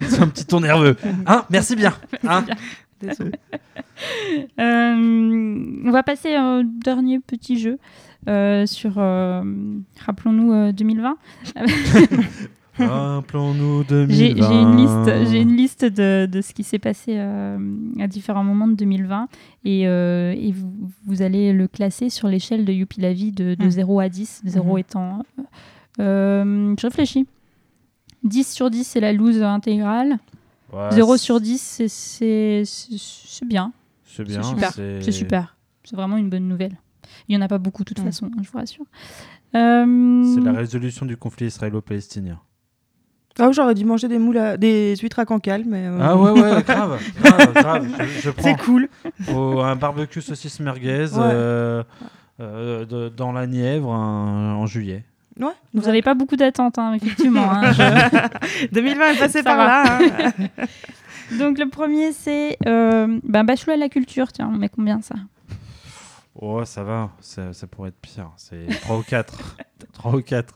C'est 0.00 0.20
un 0.20 0.28
petit 0.28 0.46
ton 0.46 0.60
nerveux. 0.60 0.96
Hein 1.26 1.44
Merci 1.50 1.76
bien. 1.76 1.94
Hein. 2.28 2.44
Euh, 4.60 4.94
on 5.84 5.90
va 5.90 6.04
passer 6.04 6.38
au 6.38 6.62
dernier 6.62 7.18
petit 7.18 7.58
jeu 7.58 7.78
euh, 8.28 8.64
sur, 8.66 8.94
euh, 8.98 9.42
rappelons-nous, 10.04 10.52
euh, 10.52 10.72
2020. 10.72 11.16
Rappelons-nous 12.78 13.84
2020. 13.84 14.14
J'ai 14.14 14.30
une 14.60 14.76
liste, 14.76 15.30
j'ai 15.30 15.40
une 15.40 15.56
liste 15.56 15.84
de, 15.84 16.26
de 16.26 16.40
ce 16.40 16.52
qui 16.54 16.62
s'est 16.64 16.78
passé 16.78 17.14
euh, 17.18 17.58
à 18.00 18.06
différents 18.06 18.44
moments 18.44 18.68
de 18.68 18.74
2020 18.74 19.28
et, 19.64 19.86
euh, 19.88 20.32
et 20.36 20.52
vous, 20.52 20.72
vous 21.06 21.22
allez 21.22 21.52
le 21.52 21.66
classer 21.68 22.08
sur 22.10 22.28
l'échelle 22.28 22.64
de 22.64 22.72
Youpi 22.72 23.00
la 23.00 23.12
vie 23.12 23.32
de, 23.32 23.54
de 23.54 23.64
Mm. 23.66 23.70
0 23.70 24.00
à 24.00 24.08
10, 24.08 24.42
0 24.44 24.72
Mhm. 24.72 24.78
étant... 24.78 25.22
euh, 26.00 26.74
je 26.78 26.86
réfléchis. 26.86 27.26
10 28.24 28.52
sur 28.52 28.70
10, 28.70 28.84
c'est 28.84 29.00
la 29.00 29.12
loose 29.12 29.42
intégrale. 29.42 30.18
Ouais, 30.72 30.88
0 30.92 31.16
c'est- 31.16 31.24
sur 31.24 31.40
10, 31.40 31.82
c'est- 31.88 32.62
bien. 33.46 33.72
C'est 34.04 34.24
bien. 34.24 34.42
super. 34.42 34.72
c'est- 34.72 35.00
C'est 35.02 35.12
super. 35.12 35.56
C'est 35.84 35.96
vraiment 35.96 36.16
une 36.16 36.28
bonne 36.28 36.46
nouvelle. 36.48 36.76
Il 37.28 37.34
n'y 37.36 37.42
en 37.42 37.44
a 37.44 37.48
pas 37.48 37.58
beaucoup 37.58 37.84
de 37.84 37.88
toute 37.88 38.00
Mm. 38.00 38.04
façon, 38.06 38.26
hein, 38.26 38.42
je 38.42 38.50
vous 38.50 38.58
rassure. 38.58 38.84
Euh, 39.54 40.34
C'est 40.34 40.40
la 40.42 40.52
résolution 40.52 41.06
du 41.06 41.16
conflit 41.16 41.46
israélo-palestinien. 41.46 42.38
Ah, 43.38 43.50
j'aurais 43.52 43.74
dû 43.74 43.84
manger 43.84 44.08
des 44.08 44.18
moules, 44.18 44.38
à- 44.38 44.56
des 44.56 44.96
huîtres 44.96 45.18
à 45.20 45.24
cancale, 45.24 45.62
mais. 45.66 45.86
euh, 45.86 45.98
Ah 46.00 46.16
ouais, 46.16 46.30
ouais, 46.32 46.62
grave, 46.66 47.00
grave, 47.22 47.52
grave. 47.54 47.88
Je, 47.98 48.20
je 48.22 48.30
prends 48.30 48.42
C'est 48.42 48.60
cool. 48.64 48.88
au- 49.32 49.60
un 49.60 49.76
barbecue 49.76 50.20
saucisse 50.20 50.58
merguez 50.60 51.04
Ouais. 51.12 51.18
euh, 51.22 51.82
euh, 52.40 52.84
de- 52.84 53.08
dans 53.08 53.32
la 53.32 53.46
Nièvre 53.46 53.92
un- 53.92 54.54
en 54.54 54.66
juillet. 54.66 55.04
Ouais. 55.38 55.52
Vous 55.72 55.82
n'avez 55.82 56.02
pas 56.02 56.14
beaucoup 56.14 56.34
d'attentes, 56.34 56.78
hein, 56.78 56.94
effectivement. 56.94 57.48
hein, 57.50 57.72
je- 57.72 58.66
2020 58.72 59.10
est 59.12 59.18
passé 59.18 59.38
Ça 59.38 59.44
par 59.44 59.56
va. 59.56 59.66
là. 59.84 59.98
hein. 60.00 60.66
Donc 61.38 61.58
le 61.58 61.68
premier, 61.68 62.12
c'est 62.12 62.56
euh, 62.66 63.20
ben, 63.22 63.44
Bachelor 63.44 63.74
à 63.74 63.78
la 63.78 63.88
culture. 63.88 64.32
Tiens, 64.32 64.50
on 64.52 64.56
met 64.56 64.68
combien 64.68 65.00
ça? 65.02 65.14
Oh, 66.40 66.64
ça 66.64 66.82
va, 66.84 67.10
ça, 67.20 67.52
ça 67.52 67.66
pourrait 67.66 67.88
être 67.90 68.00
pire. 68.00 68.30
C'est 68.36 68.66
3 68.82 68.96
ou 68.98 69.02
4. 69.02 69.56
3 69.92 70.14
ou 70.14 70.22
4. 70.22 70.54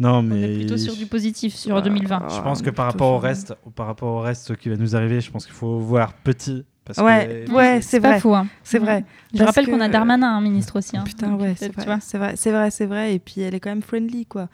Non, 0.00 0.14
On 0.16 0.22
mais. 0.22 0.42
est 0.42 0.56
plutôt 0.56 0.76
sur 0.78 0.96
du 0.96 1.06
positif 1.06 1.54
sur 1.54 1.76
Ah, 1.76 1.82
2020. 1.82 2.22
Je 2.34 2.40
pense 2.40 2.62
que 2.62 2.70
par 2.70 2.86
rapport 2.86 3.12
au 3.12 3.18
reste, 3.18 3.54
par 3.76 3.86
rapport 3.86 4.14
au 4.14 4.20
reste 4.20 4.48
ce 4.48 4.52
qui 4.54 4.68
va 4.70 4.76
nous 4.76 4.96
arriver, 4.96 5.20
je 5.20 5.30
pense 5.30 5.44
qu'il 5.44 5.54
faut 5.54 5.78
voir 5.78 6.14
petit. 6.14 6.64
Parce 6.86 6.98
Ouais, 6.98 7.44
que, 7.46 7.52
ouais, 7.52 7.82
c'est 7.82 8.00
pas 8.00 8.18
vrai. 8.18 8.36
hein. 8.36 8.46
C'est 8.64 8.78
vrai. 8.80 9.04
Je 9.32 9.38
Parce 9.38 9.50
rappelle 9.50 9.66
qu'on 9.70 9.80
a 9.80 9.88
Darmanin, 9.88 10.34
un 10.36 10.40
ministre 10.40 10.76
aussi. 10.78 10.96
hein. 10.96 11.04
Putain, 11.04 11.34
ouais, 11.34 11.54
c'est 11.56 11.68
vrai, 11.72 11.98
c'est 12.00 12.18
vrai, 12.18 12.32
c'est 12.34 12.50
vrai, 12.50 12.70
c'est 12.70 12.86
vrai. 12.86 13.14
Et 13.14 13.18
puis 13.20 13.42
elle 13.42 13.54
est 13.54 13.60
quand 13.60 13.68
même 13.70 13.82
friendly, 13.82 14.24
quoi. 14.26 14.48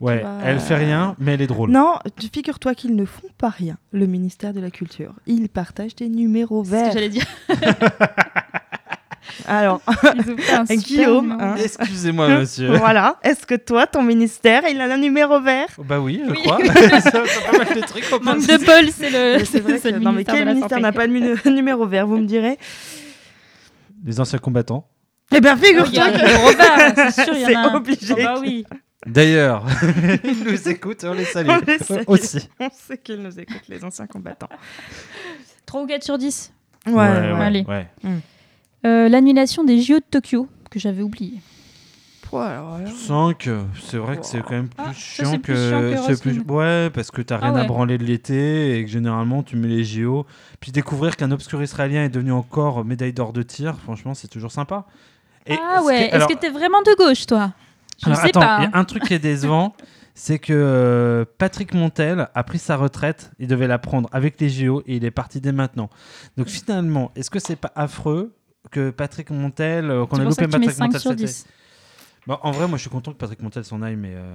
Ouais, 0.00 0.18
tu 0.18 0.22
vois, 0.24 0.38
elle 0.44 0.60
fait 0.60 0.76
rien, 0.76 1.16
mais 1.18 1.34
elle 1.34 1.42
est 1.42 1.46
drôle. 1.48 1.70
Non, 1.70 1.96
tu- 2.18 2.28
figure-toi 2.32 2.74
qu'ils 2.74 2.94
ne 2.94 3.04
font 3.04 3.28
pas 3.36 3.48
rien, 3.50 3.76
le 3.92 4.06
ministère 4.06 4.54
de 4.54 4.60
la 4.60 4.70
Culture. 4.70 5.12
Ils 5.26 5.48
partagent 5.50 5.96
des 5.96 6.08
numéros 6.08 6.64
C'est 6.64 6.70
ce 6.70 6.76
que 6.76 6.82
verts. 6.84 6.92
j'allais 6.92 7.08
dire. 7.08 7.26
Alors, 9.46 9.80
Guillaume, 10.70 11.28
numéro. 11.30 11.40
hein. 11.42 11.54
Excusez-moi, 11.62 12.28
monsieur. 12.28 12.72
voilà. 12.76 13.16
Est-ce 13.22 13.46
que 13.46 13.54
toi, 13.54 13.86
ton 13.86 14.02
ministère, 14.02 14.62
il 14.70 14.80
a 14.80 14.84
un 14.92 14.96
numéro 14.98 15.40
vert? 15.40 15.68
Bah 15.78 16.00
oui, 16.00 16.22
je 16.26 16.30
Oui. 16.30 16.42
crois. 16.42 16.58
ça, 17.00 17.00
ça 17.00 17.20
pas 17.50 17.58
mal 17.64 17.74
de 17.74 17.80
trucs. 17.86 18.10
Manque 18.22 18.46
de 18.46 18.64
Paul, 18.64 18.90
c'est 18.90 19.10
le. 19.10 19.38
Mais 19.38 19.44
C'est 19.44 19.60
vrai 19.60 19.78
c'est 19.78 19.90
que... 19.90 19.94
le 19.96 20.00
Non, 20.00 20.10
mais 20.12 20.18
ministère 20.24 20.34
quel 20.36 20.48
ministère 20.48 20.80
n'a 20.80 20.92
pas 20.92 21.06
de 21.06 21.50
numéro 21.50 21.86
vert, 21.86 22.06
vous 22.06 22.16
me 22.18 22.26
direz? 22.26 22.58
Les 24.04 24.20
anciens 24.20 24.38
combattants. 24.38 24.86
Eh 25.34 25.40
bien, 25.40 25.56
figure-toi 25.56 26.10
que 26.12 26.18
c'est 27.12 27.24
sûr, 27.24 27.34
il 27.34 27.40
y 27.40 27.44
en 27.44 27.48
c'est 27.48 27.54
a 27.56 27.60
un. 27.60 27.74
obligé. 27.74 28.14
Ah 28.18 28.22
bah 28.22 28.34
oui. 28.40 28.64
D'ailleurs, 29.04 29.64
ils 30.24 30.44
nous 30.44 30.68
écoutent, 30.68 31.04
on 31.04 31.12
les 31.12 31.24
salue. 31.24 31.48
On 31.50 31.60
les 31.66 31.78
salue. 31.78 32.02
Aussi. 32.06 32.48
On 32.60 32.68
sait 32.72 32.98
qu'ils 32.98 33.20
nous 33.22 33.38
écoutent, 33.38 33.68
les 33.68 33.84
anciens 33.84 34.06
combattants. 34.06 34.48
3 35.64 35.82
ou 35.82 35.86
4 35.86 36.02
sur 36.02 36.18
10. 36.18 36.52
Ouais, 36.86 36.92
ouais. 36.94 37.04
Allez. 37.40 37.64
ouais. 37.68 37.86
Euh, 38.86 39.08
L'annulation 39.08 39.64
des 39.64 39.80
JO 39.80 39.96
de 39.96 40.04
Tokyo, 40.10 40.48
que 40.70 40.78
j'avais 40.78 41.02
oublié. 41.02 41.40
Ouais, 42.32 42.42
alors 42.42 42.78
là- 42.78 42.90
5, 42.90 43.48
c'est 43.80 43.98
vrai 43.98 44.16
que 44.18 44.26
c'est 44.26 44.40
quand 44.42 44.50
même 44.50 44.68
plus 44.68 44.76
Ah, 44.78 44.86
ça, 44.88 44.92
chiant 44.94 45.30
c'est 45.30 45.38
plus 45.38 45.54
chiant 45.54 45.80
que 45.80 45.96
c'est 46.14 46.20
plus... 46.20 46.40
Ouais, 46.52 46.90
parce 46.90 47.10
que 47.10 47.22
t'as 47.22 47.36
Ah 47.40 47.46
rien 47.46 47.54
à 47.56 47.60
ouais. 47.62 47.66
branler 47.66 47.98
de 47.98 48.04
l'été 48.04 48.78
et 48.78 48.84
que 48.84 48.90
généralement 48.90 49.42
tu 49.44 49.56
mets 49.56 49.68
les 49.68 49.84
JO. 49.84 50.26
Puis 50.60 50.72
découvrir 50.72 51.16
qu'un 51.16 51.30
obscur 51.30 51.62
israélien 51.62 52.04
est 52.04 52.08
devenu 52.08 52.32
encore 52.32 52.84
médaille 52.84 53.12
d'or 53.12 53.32
de 53.32 53.42
tir, 53.42 53.78
franchement, 53.78 54.14
c'est 54.14 54.26
toujours 54.28 54.50
sympa. 54.50 54.84
Et 55.46 55.54
ah 55.54 55.76
ce 55.76 55.80
qui 55.82 55.86
ouais, 55.86 56.00
est- 56.02 56.06
est-ce 56.06 56.14
alors- 56.16 56.28
que 56.28 56.34
t'es 56.34 56.50
vraiment 56.50 56.82
de 56.82 56.96
gauche, 56.96 57.26
toi? 57.26 57.52
Je 58.02 58.06
Alors, 58.06 58.18
sais 58.18 58.28
attends, 58.28 58.40
pas. 58.40 58.58
il 58.60 58.64
y 58.64 58.74
a 58.74 58.76
un 58.76 58.84
truc 58.84 59.04
qui 59.04 59.14
est 59.14 59.18
décevant, 59.20 59.74
c'est 60.14 60.40
que 60.40 60.52
euh, 60.52 61.24
Patrick 61.38 61.72
Montel 61.74 62.28
a 62.34 62.42
pris 62.44 62.58
sa 62.58 62.76
retraite, 62.76 63.30
il 63.38 63.46
devait 63.46 63.68
la 63.68 63.78
prendre 63.78 64.08
avec 64.12 64.40
les 64.40 64.48
JO 64.48 64.82
et 64.86 64.96
il 64.96 65.04
est 65.04 65.10
parti 65.12 65.40
dès 65.40 65.52
maintenant. 65.52 65.88
Donc 66.36 66.48
finalement, 66.48 67.12
est-ce 67.14 67.30
que 67.30 67.38
c'est 67.38 67.56
pas 67.56 67.72
affreux 67.76 68.34
que 68.70 68.90
Patrick 68.90 69.30
Montel, 69.30 69.90
euh, 69.90 70.06
qu'on 70.06 70.18
a 70.18 70.24
loupé 70.24 70.46
Patrick 70.48 70.70
5 70.70 70.84
Montel 70.86 71.00
sur 71.00 71.10
cette 71.10 71.18
10. 71.18 71.46
Bon, 72.26 72.38
en 72.42 72.50
vrai, 72.50 72.66
moi 72.68 72.76
je 72.76 72.82
suis 72.82 72.90
content 72.90 73.12
que 73.12 73.18
Patrick 73.18 73.40
Montel 73.42 73.64
s'en 73.64 73.82
aille, 73.82 73.96
mais 73.96 74.12
euh, 74.14 74.34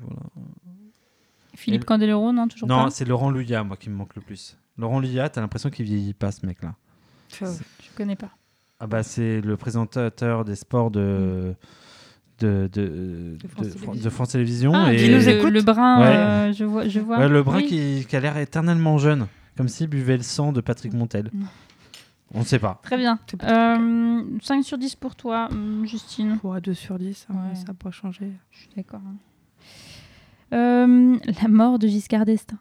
voilà. 0.00 0.20
Philippe 1.54 1.82
Et- 1.82 1.86
Candeloro, 1.86 2.32
non, 2.32 2.48
toujours 2.48 2.68
Non, 2.68 2.90
c'est 2.90 3.04
Laurent 3.04 3.30
Luya, 3.30 3.64
moi, 3.64 3.76
qui 3.76 3.90
me 3.90 3.96
manque 3.96 4.14
le 4.14 4.22
plus. 4.22 4.56
Laurent 4.78 5.00
Luya, 5.00 5.28
t'as 5.28 5.40
l'impression 5.40 5.70
qu'il 5.70 5.84
vieillit 5.86 6.14
pas, 6.14 6.30
ce 6.32 6.44
mec-là. 6.46 6.74
Je 7.40 7.46
connais 7.96 8.16
pas. 8.16 8.30
Ah 8.78 8.86
bah, 8.86 9.02
c'est 9.02 9.40
le 9.40 9.56
présentateur 9.56 10.44
des 10.44 10.54
sports 10.54 10.90
de... 10.90 11.54
De, 12.38 12.68
de, 12.70 13.38
De 13.42 13.48
France 13.48 13.66
de- 13.98 14.10
France. 14.10 14.36
Ah, 14.74 14.92
et... 14.92 15.08
nous 15.08 15.26
écoute 15.26 15.52
le 15.54 15.62
brun, 15.62 16.00
Ouais. 16.02 16.06
euh, 16.16 16.52
je 16.52 16.64
vois. 16.64 16.86
Je 16.86 17.00
vois. 17.00 17.18
Ouais, 17.18 17.28
le 17.30 17.42
brun 17.42 17.56
Oui. 17.56 17.66
qui, 17.66 18.06
qui 18.06 18.14
a 18.14 18.20
l'air 18.20 18.36
éternellement 18.36 18.98
jeune, 18.98 19.26
comme 19.56 19.68
s'il 19.68 19.86
buvait 19.86 20.18
le 20.18 20.22
sang 20.22 20.52
de 20.52 20.60
Patrick 20.60 20.92
Montel. 20.92 21.30
On 22.34 22.40
ne 22.40 22.44
sait 22.44 22.58
pas. 22.58 22.80
Très 22.82 22.96
bien. 22.96 23.18
Euh, 23.44 24.22
5 24.42 24.64
sur 24.64 24.78
10 24.78 24.96
pour 24.96 25.14
toi, 25.16 25.48
hum, 25.50 25.84
Justine. 25.86 26.38
Pour 26.38 26.60
2 26.60 26.74
sur 26.74 26.98
10, 26.98 27.26
hein, 27.30 27.34
Ouais. 27.34 27.54
ça 27.54 27.64
n'a 27.68 27.74
pas 27.74 27.90
changé. 27.90 28.32
Je 28.50 28.58
suis 28.58 28.68
d'accord. 28.76 29.00
hein. 29.06 29.14
Euh, 30.52 31.16
la 31.42 31.48
mort 31.48 31.78
de 31.78 31.88
Giscard 31.88 32.24
d'Estaing. 32.24 32.58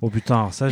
Oh 0.00 0.10
putain, 0.10 0.36
alors 0.36 0.54
ça, 0.54 0.68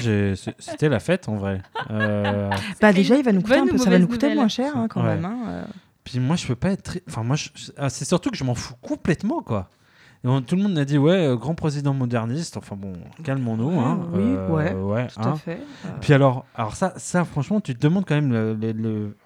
c'était 0.58 0.88
la 0.88 1.00
fête 1.00 1.28
en 1.28 1.36
vrai. 1.36 1.60
Euh, 1.90 2.50
Bah 2.80 2.92
déjà, 2.92 3.16
il 3.16 3.24
va 3.24 3.32
nous 3.32 3.40
coûter 3.40 3.56
un 3.58 3.66
peu, 3.66 3.78
ça 3.78 3.90
va 3.90 3.98
nous 3.98 4.06
coûter 4.06 4.26
nouvelle 4.26 4.38
moins 4.38 4.48
cher 4.48 4.76
hein, 4.76 4.86
quand 4.88 5.02
Ouais. 5.02 5.14
même. 5.16 5.24
hein, 5.24 5.38
euh. 5.48 5.64
Puis 6.04 6.20
moi, 6.20 6.36
je 6.36 6.46
peux 6.46 6.54
pas 6.54 6.70
être. 6.70 6.82
très- 6.82 7.02
Enfin, 7.08 7.22
moi, 7.24 7.34
je- 7.36 7.48
ah, 7.78 7.88
c'est 7.88 8.04
surtout 8.04 8.30
que 8.30 8.36
je 8.36 8.44
m'en 8.44 8.54
fous 8.54 8.74
complètement, 8.82 9.40
quoi. 9.40 9.68
Et 10.24 10.28
on- 10.28 10.40
tout 10.40 10.56
le 10.56 10.62
monde 10.62 10.78
a 10.78 10.84
dit, 10.86 10.96
ouais, 10.98 11.26
euh, 11.28 11.36
grand 11.36 11.54
président 11.54 11.92
moderniste. 11.92 12.56
Enfin 12.56 12.76
bon, 12.76 12.94
calmons-nous. 13.24 13.78
Hein. 13.80 14.08
oui, 14.12 14.22
Euh, 14.24 14.48
ouais, 14.48 14.72
ouais, 14.72 15.06
Tout 15.08 15.20
hein. 15.20 15.32
à 15.32 15.36
fait. 15.36 15.60
euh. 15.84 15.88
Puis 16.00 16.12
alors, 16.14 16.46
alors 16.54 16.74
ça, 16.76 16.94
ça, 16.96 17.24
franchement, 17.24 17.60
tu 17.60 17.74
te 17.74 17.80
demandes 17.80 18.04
quand 18.06 18.14
même 18.14 18.32
le. 18.32 18.54
le- 18.54 18.72
le- 18.72 19.16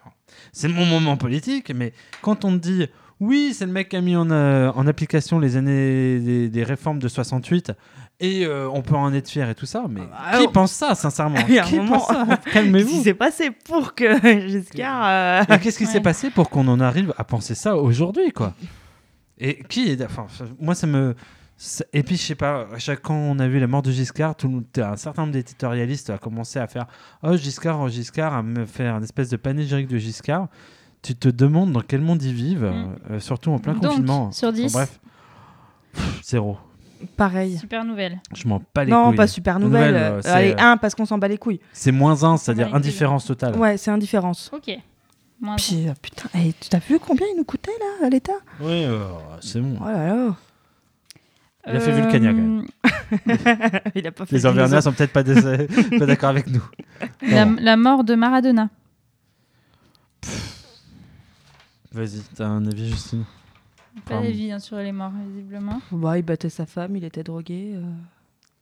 C'est 0.52 0.68
mon 0.68 0.84
moment 0.84 1.16
politique, 1.16 1.72
mais 1.74 1.92
quand 2.20 2.44
on 2.44 2.52
te 2.52 2.56
dit, 2.62 2.86
oui, 3.20 3.52
c'est 3.54 3.64
le 3.66 3.72
mec 3.72 3.88
qui 3.88 3.96
a 3.96 4.00
mis 4.00 4.14
en, 4.16 4.30
euh, 4.30 4.70
en 4.74 4.86
application 4.86 5.38
les 5.38 5.56
années 5.56 6.18
des, 6.20 6.48
des 6.48 6.64
réformes 6.64 6.98
de 6.98 7.08
68, 7.08 7.72
et 8.20 8.44
euh, 8.44 8.68
on 8.72 8.82
peut 8.82 8.94
en 8.94 9.12
être 9.14 9.28
fier 9.28 9.48
et 9.48 9.54
tout 9.54 9.64
ça, 9.66 9.84
mais 9.88 10.02
Ah, 10.12 10.38
qui 10.38 10.48
pense 10.48 10.72
ça, 10.72 10.94
sincèrement? 10.94 11.38
Il 11.48 11.54
y 11.54 11.58
a 11.58 11.64
un 11.64 11.66
Qui 11.66 11.76
moment- 11.76 11.98
pense 11.98 12.08
ça? 12.08 12.24
Qu'est-ce 12.26 12.40
qui 12.44 12.50
Calmez-vous. 12.52 13.02
s'est 13.02 13.14
passé 13.14 13.50
pour 13.50 13.94
que 13.94 14.48
Giscard. 14.48 15.46
euh, 15.50 15.56
qu'est-ce 15.62 15.78
qui 15.78 15.86
s'est 15.86 15.94
Ouais. 15.98 16.00
passé 16.02 16.30
pour 16.30 16.50
qu'on 16.50 16.68
en 16.68 16.78
arrive 16.80 17.14
à 17.16 17.24
penser 17.24 17.54
ça 17.54 17.76
aujourd'hui, 17.76 18.30
quoi? 18.32 18.52
Et 19.38 19.62
qui 19.68 19.90
est. 19.90 20.02
Enfin, 20.04 20.26
moi, 20.60 20.74
ça 20.74 20.86
me. 20.86 21.14
Et 21.92 22.02
puis, 22.04 22.16
je 22.16 22.22
sais 22.22 22.34
pas, 22.36 22.66
à 22.72 22.78
chaque 22.78 23.02
quand 23.02 23.14
on 23.16 23.38
a 23.40 23.48
vu 23.48 23.58
la 23.58 23.66
mort 23.66 23.82
de 23.82 23.90
Giscard, 23.90 24.36
tout, 24.36 24.48
le- 24.76 24.82
un 24.84 24.96
certain 24.96 25.22
nombre 25.22 25.32
d'éditorialistes 25.32 26.10
a 26.10 26.18
commencé 26.18 26.58
à 26.60 26.66
faire 26.68 26.86
Oh, 27.22 27.36
Giscard, 27.36 27.80
oh, 27.80 27.88
Giscard, 27.88 28.32
à 28.34 28.42
me 28.42 28.64
faire 28.64 28.96
une 28.96 29.02
espèce 29.02 29.28
de 29.28 29.36
panégyrique 29.36 29.88
de 29.88 29.98
Giscard. 29.98 30.46
Tu 31.02 31.14
te 31.16 31.28
demandes 31.28 31.72
dans 31.72 31.80
quel 31.80 32.00
monde 32.00 32.22
ils 32.22 32.32
vivent, 32.34 32.64
Mm. 32.64 32.96
euh, 33.12 33.20
surtout 33.20 33.50
en 33.50 33.58
plein 33.58 33.72
Donc, 33.74 33.82
confinement. 33.82 34.30
sur 34.32 34.52
10. 34.52 34.66
Enfin, 34.66 34.84
bref, 34.84 35.00
Pff, 35.94 36.20
zéro. 36.24 36.56
Pareil. 37.16 37.56
Super 37.58 37.84
nouvelle. 37.84 38.20
Je 38.34 38.46
m'en 38.48 38.60
bats 38.74 38.84
les 38.84 38.90
Non, 38.90 39.06
couilles. 39.08 39.16
pas 39.16 39.26
super 39.28 39.60
Nouvelle, 39.60 39.92
nouvelle. 39.94 40.12
euh, 40.26 40.32
Allez, 40.32 40.50
euh, 40.52 40.56
un 40.58 40.76
parce 40.76 40.94
qu'on 40.96 41.06
s'en 41.06 41.16
bat 41.18 41.28
les 41.28 41.38
couilles. 41.38 41.60
C'est 41.72 41.92
moins 41.92 42.24
un, 42.24 42.32
Ouais, 42.32 42.38
c'est-à-dire 42.38 42.68
c'est 42.70 42.76
indifférence 42.76 43.24
totale. 43.26 43.56
Ouais, 43.56 43.76
c'est 43.76 43.90
indifférence. 43.92 44.50
Ok. 44.52 44.76
Moins 45.40 45.56
Puis 45.56 45.88
euh, 45.88 45.94
putain, 46.02 46.28
hey, 46.34 46.52
tu 46.60 46.68
t'as 46.68 46.78
vu 46.80 46.98
combien 46.98 47.26
il 47.32 47.36
nous 47.36 47.44
coûtait 47.44 47.70
là 47.78 48.06
à 48.06 48.10
l'État? 48.10 48.32
Oui, 48.60 48.84
euh, 48.84 49.04
c'est 49.40 49.60
bon. 49.60 49.76
Oh 49.80 49.84
là 49.84 50.06
là. 50.14 50.36
Il 51.66 51.76
a 51.76 51.80
fait 51.80 51.92
Vulcania, 51.92 52.30
quand 52.30 52.36
même. 52.38 52.66
Euh, 53.28 53.90
il 53.94 54.06
a 54.06 54.10
pas 54.12 54.24
fait 54.26 54.36
Les 54.36 54.42
le 54.42 54.48
Auvergnats 54.48 54.80
sont 54.80 54.92
peut-être 54.92 55.12
pas, 55.12 55.22
d'accord 56.06 56.30
avec 56.30 56.46
nous. 56.46 56.62
La, 57.22 57.76
mort 57.76 58.04
de 58.04 58.14
Maradona. 58.14 58.68
Vas-y, 61.92 62.20
t'as 62.34 62.46
un 62.46 62.66
avis, 62.66 62.88
Justine? 62.90 63.24
Pas 64.06 64.20
d'avis 64.20 64.52
hein, 64.52 64.58
sur 64.58 64.76
les 64.76 64.92
morts, 64.92 65.12
visiblement. 65.28 65.80
Bah, 65.90 66.18
il 66.18 66.22
battait 66.24 66.50
sa 66.50 66.66
femme, 66.66 66.96
il 66.96 67.04
était 67.04 67.22
drogué. 67.24 67.74
euh. 67.76 67.82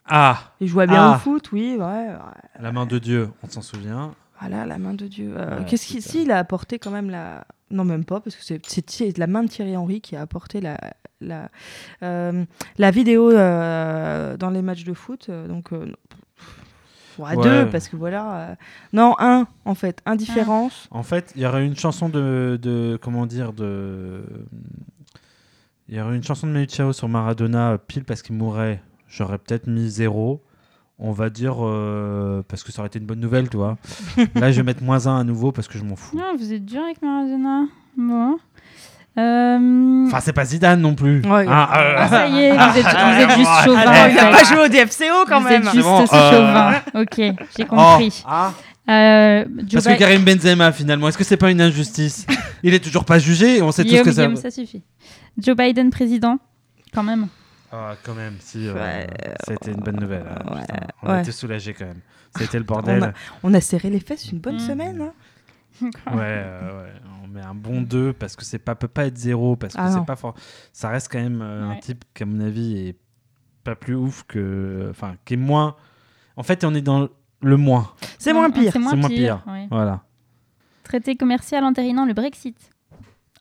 Ah 0.07 0.53
Il 0.61 0.68
jouait 0.68 0.87
bien 0.87 1.12
Ah. 1.12 1.16
au 1.16 1.18
foot, 1.18 1.51
oui, 1.53 1.77
ouais. 1.79 1.85
ouais. 1.85 2.16
La 2.61 2.72
main 2.72 2.87
de 2.87 2.99
Dieu, 2.99 3.31
on 3.43 3.49
s'en 3.49 3.62
souvient. 3.62 4.14
Voilà, 4.41 4.66
la 4.66 4.78
main 4.78 4.95
de 4.95 5.07
Dieu. 5.07 5.34
Euh, 5.37 5.59
Ouais, 5.61 5.64
Qu'est-ce 5.66 5.87
qu'il 5.87 6.03
si, 6.03 6.22
il 6.24 6.30
a 6.30 6.39
apporté 6.39 6.78
quand 6.78 6.91
même 6.91 7.11
la. 7.11 7.47
Non, 7.70 7.84
même 7.84 8.05
pas, 8.05 8.20
parce 8.20 8.37
que 8.37 8.43
c'est- 8.45 9.18
la 9.18 9.26
main 9.26 9.43
de 9.43 9.49
Thierry 9.49 9.76
Henry 9.76 10.01
qui 10.01 10.14
a 10.14 10.20
apporté 10.20 10.61
la, 10.61 10.78
la, 11.20 11.49
euh, 12.03 12.45
la 12.78 12.91
vidéo 12.91 13.30
euh, 13.32 14.37
dans 14.37 14.51
les 14.51 14.62
matchs 14.62 14.84
de 14.84 14.93
foot. 14.95 15.30
donc, 15.49 15.70
ouais, 15.72 15.87
Ouais. 17.18 17.37
deux, 17.43 17.70
parce 17.70 17.89
que 17.89 17.97
voilà. 17.97 18.57
Non, 18.93 19.14
un, 19.18 19.47
en 19.64 19.74
fait. 19.74 20.01
Indifférence. 20.05 20.87
En 20.91 21.03
fait, 21.03 21.32
il 21.34 21.43
y 21.43 21.47
aurait 21.47 21.64
une 21.66 21.74
chanson 21.76 22.09
de, 22.11 22.59
de 22.61 22.99
comment 23.03 23.24
dire 23.26 23.53
de 23.55 24.22
il 25.89 25.95
y 25.97 26.01
aurait 26.01 26.16
une 26.16 26.22
chanson 26.22 26.47
de 26.47 26.53
Manu 26.53 26.66
Chao 26.68 26.93
sur 26.93 27.09
Maradona 27.09 27.78
pile 27.78 28.05
parce 28.05 28.20
qu'il 28.22 28.34
mourrait. 28.37 28.82
J'aurais 29.09 29.39
peut-être 29.39 29.66
mis 29.68 29.89
zéro. 29.89 30.43
On 30.99 31.12
va 31.12 31.28
dire 31.28 31.57
euh, 31.61 32.42
parce 32.49 32.62
que 32.64 32.72
ça 32.72 32.80
aurait 32.80 32.86
été 32.86 32.99
une 32.99 33.05
bonne 33.07 33.20
nouvelle, 33.20 33.49
tu 33.51 33.57
vois. 33.59 33.76
Là, 34.34 34.51
je 34.51 34.57
vais 34.57 34.62
mettre 34.62 34.82
moins 34.82 35.07
un 35.07 35.20
à 35.20 35.24
nouveau 35.24 35.53
parce 35.53 35.68
que 35.68 35.78
je 35.78 35.84
m'en 35.84 35.94
fous. 35.97 36.16
Non, 36.16 36.34
vous 36.38 36.53
êtes 36.53 36.64
dur 36.64 36.82
avec 36.82 37.03
Maradona. 37.03 37.64
Bon. 37.99 38.38
Euh, 39.18 40.07
Enfin, 40.07 40.20
c'est 40.20 40.32
pas 40.32 40.44
Zidane 40.44 40.80
non 40.80 40.94
plus. 40.94 41.20
Ouais, 41.26 41.47
Ah, 41.49 41.80
euh, 41.80 41.94
ah, 41.99 42.09
ça 42.09 42.26
y 42.28 42.38
est, 42.44 42.51
vous 42.53 42.78
êtes, 42.78 42.86
Ah, 42.86 43.14
vous 43.14 43.22
êtes 43.22 43.30
juste 43.36 43.51
ah, 43.51 43.62
chauvin. 43.64 43.82
Ah, 43.86 44.05
en 44.07 44.09
il 44.11 44.18
a 44.18 44.24
fait. 44.24 44.30
pas 44.30 44.44
joué 44.44 44.64
au 44.64 44.68
DFCO 44.68 45.24
quand 45.28 45.40
vous 45.40 45.49
même. 45.49 45.62
êtes 45.66 45.72
juste 45.72 45.84
bon, 45.86 46.03
euh, 46.03 46.07
chauvin. 46.07 46.74
Ok, 46.94 47.34
j'ai 47.59 47.64
compris. 47.64 48.22
oh, 48.24 48.28
ah. 48.28 48.53
Euh, 48.88 49.44
Joe 49.66 49.82
Parce 49.82 49.86
que 49.94 49.99
Karim 49.99 50.22
Benzema, 50.24 50.70
finalement, 50.70 51.09
est-ce 51.09 51.18
que 51.18 51.24
c'est 51.24 51.36
pas 51.36 51.51
une 51.51 51.61
injustice? 51.61 52.24
Il 52.62 52.72
est 52.72 52.78
toujours 52.84 53.05
pas 53.05 53.18
jugé 53.18 53.61
on 53.61 53.72
sait 53.72 53.82
tous 53.82 53.88
Guillaume, 53.90 54.05
que 54.05 54.12
ça. 54.12 54.22
Guillaume, 54.26 54.36
ça 54.40 54.51
suffit. 54.51 54.82
Joe 55.38 55.57
Biden 55.57 55.90
président, 55.90 56.38
quand 56.94 57.03
même. 57.03 57.26
Ah, 57.79 57.97
quand 58.03 58.14
même, 58.14 58.37
si. 58.41 58.66
euh, 58.68 58.74
Ouais, 58.74 59.07
C'était 59.47 59.72
une 59.72 59.81
bonne 59.81 60.01
nouvelle. 60.01 60.24
hein, 60.29 60.55
ouais, 60.55 60.61
putain. 60.62 60.87
on 61.03 61.11
ouais. 61.12 61.20
était 61.20 61.33
soulagés 61.33 61.74
quand 61.74 61.85
même. 61.87 62.01
C'était 62.37 62.59
le 62.59 62.64
bordel. 62.64 63.03
On 63.03 63.07
a- 63.07 63.12
On 63.51 63.55
a 63.55 63.61
serré 63.61 63.91
les 63.91 64.01
fesses 64.01 64.31
une 64.31 64.39
bonne 64.39 64.57
Mm. 64.57 64.61
semaine. 64.61 65.01
hein. 65.03 65.12
Ouais, 65.83 65.91
euh, 66.16 66.85
ouais, 66.85 66.93
on 67.22 67.29
met 67.29 67.43
un 67.43 67.55
bon 67.55 67.83
2 67.83 68.14
parce 68.14 68.35
que 68.35 68.45
c'est 68.47 68.59
pas 68.59 68.74
peut 68.74 68.89
pas 68.89 69.05
être 69.07 69.18
0 69.18 69.57
parce 69.57 69.74
que 69.74 69.81
Ah 69.81 69.91
c'est 69.93 70.07
pas 70.07 70.16
fort. 70.16 70.35
Ça 70.72 70.89
reste 70.89 71.12
quand 71.12 71.18
même 71.20 71.43
euh, 71.43 71.68
un 71.68 71.77
type 71.77 72.03
qui 72.14 72.22
à 72.22 72.27
mon 72.27 72.41
avis 72.41 72.79
est 72.89 72.97
pas 73.62 73.74
plus 73.74 73.95
ouf 73.95 74.22
que 74.27 74.87
enfin 74.91 75.16
qui 75.27 75.35
est 75.35 75.37
moins 75.39 75.77
En 76.37 76.43
fait, 76.43 76.64
on 76.64 76.74
est 76.74 76.81
dans 76.81 77.09
le 77.43 77.57
moins. 77.59 77.93
C'est 78.18 78.33
moins 78.33 78.51
pire. 78.51 78.72
C'est 78.72 78.79
moins 78.79 78.91
C'est 78.93 78.97
moins 78.97 79.09
pire. 79.11 79.43
pire. 79.43 79.53
ouais. 79.53 79.66
Voilà. 79.70 80.01
Traité 80.83 81.14
commercial 81.16 81.62
entérinant 81.64 82.07
le 82.07 82.14
Brexit 82.14 82.57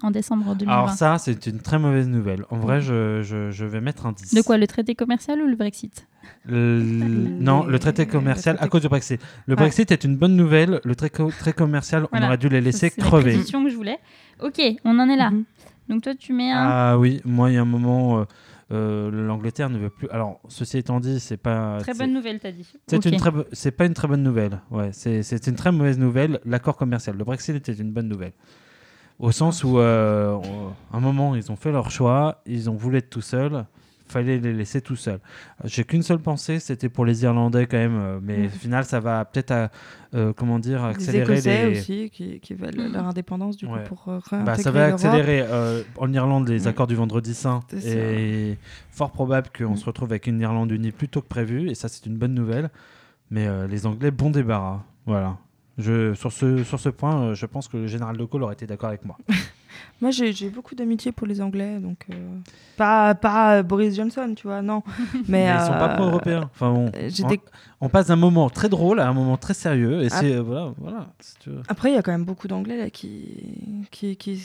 en 0.06 0.12
décembre 0.12 0.56
2020. 0.56 0.72
Alors 0.72 0.90
ça, 0.92 1.18
c'est 1.18 1.48
une 1.48 1.60
très 1.60 1.80
mauvaise 1.80 2.08
nouvelle. 2.08 2.46
En 2.50 2.58
vrai, 2.58 2.80
je, 2.82 3.22
je, 3.24 3.52
je 3.52 3.66
vais 3.66 3.82
mettre 3.82 4.06
un 4.06 4.12
10. 4.12 4.34
De 4.34 4.42
quoi 4.42 4.58
Le 4.58 4.68
traité 4.68 4.96
commercial 4.96 5.42
ou 5.42 5.48
le 5.48 5.56
Brexit? 5.56 6.08
Le- 6.46 6.80
Non, 6.82 7.66
le 7.66 7.80
traité 7.80 8.06
commercial 8.06 8.54
le 8.56 8.58
traité- 8.60 8.68
à 8.68 8.70
cause 8.70 8.82
du 8.82 8.88
Brexit. 8.90 9.22
Le 9.48 9.54
Ouais. 9.54 9.58
Brexit 9.58 9.92
est 9.92 10.04
une 10.04 10.16
bonne 10.18 10.36
nouvelle. 10.36 10.80
Le 10.84 10.96
trait, 10.96 11.10
co- 11.10 11.32
trait 11.32 11.54
commercial, 11.54 12.08
Voilà. 12.12 12.26
on 12.26 12.30
aurait 12.30 12.38
dû 12.38 12.50
les 12.50 12.62
laisser 12.62 12.90
C'est 12.90 13.02
la 13.02 13.08
crever. 13.08 13.34
précision 13.34 13.64
que 13.64 13.70
je 13.70 13.76
voulais. 13.76 14.00
Ok, 14.42 14.62
on 14.84 14.98
en 15.00 15.10
est 15.10 15.18
là. 15.18 15.32
Mhm. 15.32 15.44
Donc 15.90 16.02
toi, 16.04 16.14
tu 16.16 16.34
mets 16.34 16.52
un. 16.52 16.58
Ah 16.68 16.98
oui, 16.98 17.22
moi, 17.26 17.52
il 17.52 17.56
y 17.56 17.58
a 17.58 17.62
un 17.62 17.66
moment, 17.66 18.20
euh, 18.20 18.24
euh, 18.72 19.12
l'Angleterre 19.28 19.70
ne 19.70 19.78
veut 19.78 19.90
plus. 19.92 20.10
Alors, 20.10 20.40
ceci 20.48 20.78
étant 20.80 21.00
dit, 21.00 21.20
c'est 21.20 21.38
pas. 21.38 21.78
Très 21.82 21.94
bonne 21.94 22.14
nouvelle, 22.14 22.40
t'as 22.40 22.52
dit. 22.52 22.68
C'est 22.88 23.06
une 23.06 23.18
très, 23.18 23.32
c'est 23.52 23.72
pas 23.72 23.86
une 23.86 23.94
très 23.94 24.08
bonne 24.08 24.24
nouvelle. 24.24 24.62
Ouais, 24.72 24.90
c'est, 24.94 25.22
c'est 25.24 25.46
une 25.48 25.56
très 25.56 25.72
mauvaise 25.72 26.00
nouvelle. 26.00 26.40
L'accord 26.46 26.76
commercial, 26.78 27.16
le 27.18 27.24
Brexit 27.24 27.56
était 27.56 27.74
une 27.74 27.92
bonne 27.92 28.08
nouvelle. 28.08 28.34
Au 29.20 29.32
sens 29.32 29.64
où, 29.64 29.80
euh, 29.80 30.36
à 30.94 30.98
un 30.98 31.00
moment, 31.00 31.36
ils 31.36 31.52
ont 31.52 31.56
fait 31.56 31.72
leur 31.72 31.90
choix, 31.90 32.42
ils 32.46 32.70
ont 32.70 32.76
voulu 32.76 32.98
être 32.98 33.10
tout 33.10 33.22
seuls, 33.22 33.66
fallait 34.08 34.38
les 34.40 34.54
laisser 34.54 34.82
tout 34.82 34.98
seuls. 34.98 35.20
J'ai 35.64 35.84
qu'une 35.86 36.04
seule 36.04 36.20
pensée, 36.20 36.60
c'était 36.60 36.90
pour 36.90 37.06
les 37.06 37.24
Irlandais 37.24 37.66
quand 37.66 37.78
même, 37.78 37.96
euh, 37.98 38.20
mais 38.22 38.38
Mhm. 38.40 38.46
au 38.48 38.50
final, 38.50 38.84
ça 38.86 39.00
va 39.00 39.24
peut-être, 39.26 39.52
à, 39.52 39.72
euh, 40.14 40.34
comment 40.34 40.60
dire, 40.60 40.84
Les 40.84 40.90
accélérer 40.92 41.34
Écossais 41.34 41.70
les. 41.72 41.80
aussi 41.80 42.10
qui, 42.12 42.40
qui 42.42 42.54
veulent 42.56 42.92
leur 42.92 43.08
indépendance 43.08 43.56
du 43.58 43.66
coup 43.68 43.74
Ouais. 43.74 43.84
pour 43.86 44.04
euh, 44.10 44.20
Bah, 44.44 44.58
ça 44.58 44.70
va 44.70 44.86
accélérer 44.88 45.42
euh, 45.50 45.82
en 45.98 46.12
Irlande 46.14 46.50
les 46.50 46.68
accords 46.68 46.88
du 46.88 46.96
vendredi 46.96 47.34
saint 47.34 47.62
et 47.86 48.58
fort 48.92 49.12
probable 49.12 49.48
qu'on 49.58 49.76
se 49.78 49.86
retrouve 49.86 50.10
avec 50.12 50.28
une 50.28 50.40
Irlande 50.42 50.72
unie 50.72 50.92
plus 50.92 51.08
tôt 51.08 51.22
que 51.22 51.28
prévu 51.28 51.70
et 51.70 51.74
ça 51.76 51.88
c'est 51.88 52.06
une 52.06 52.18
bonne 52.18 52.34
nouvelle. 52.34 52.70
Mais 53.32 53.48
euh, 53.48 53.66
les 53.66 53.88
Anglais 53.88 54.12
bon 54.12 54.30
débarras, 54.30 54.84
voilà. 55.08 55.38
Je, 55.78 56.14
sur, 56.14 56.32
ce, 56.32 56.64
sur 56.64 56.80
ce 56.80 56.90
point, 56.90 57.22
euh, 57.22 57.36
je 57.36 57.46
pense 57.46 57.68
que 57.68 57.78
le 57.78 57.88
général 57.88 58.16
de 58.18 58.24
Gaulle 58.24 58.44
aurait 58.44 58.54
été 58.54 58.66
d'accord 58.66 58.90
avec 58.90 59.04
moi. 59.04 59.18
Moi, 60.02 60.12
j'ai 60.12 60.50
beaucoup 60.50 60.76
d'amitié 60.76 61.12
pour 61.12 61.26
les 61.26 61.42
Anglais, 61.42 61.80
donc 61.80 62.06
euh, 62.10 62.38
pas 62.78 63.16
pas 63.16 63.58
euh, 63.58 63.64
Boris 63.64 63.96
Johnson, 63.96 64.34
tu 64.36 64.48
vois, 64.48 64.62
non. 64.62 64.84
Mais, 65.28 65.46
Mais 65.46 65.54
ils 65.54 65.66
sont 65.66 65.72
pas 65.72 65.90
pro-européens. 65.96 66.50
Enfin 66.54 66.70
on, 66.70 66.92
on 67.82 67.90
passe 67.90 68.08
d'un 68.08 68.16
moment 68.16 68.50
très 68.50 68.70
drôle 68.70 69.00
à 69.00 69.08
un 69.08 69.14
moment 69.14 69.38
très 69.38 69.54
sérieux 69.54 70.02
et 70.02 70.10
c'est 70.10 70.36
euh, 70.36 70.42
voilà, 70.42 70.74
voilà. 70.78 71.08
si 71.20 71.36
tu 71.40 71.50
veux. 71.50 71.62
Après, 71.68 71.92
il 71.92 71.96
y 71.96 71.98
a 71.98 72.02
quand 72.02 72.12
même 72.12 72.26
beaucoup 72.26 72.48
d'Anglais 72.48 72.78
là 72.78 72.90
qui 72.90 73.88
qui, 73.92 74.18
qui 74.18 74.44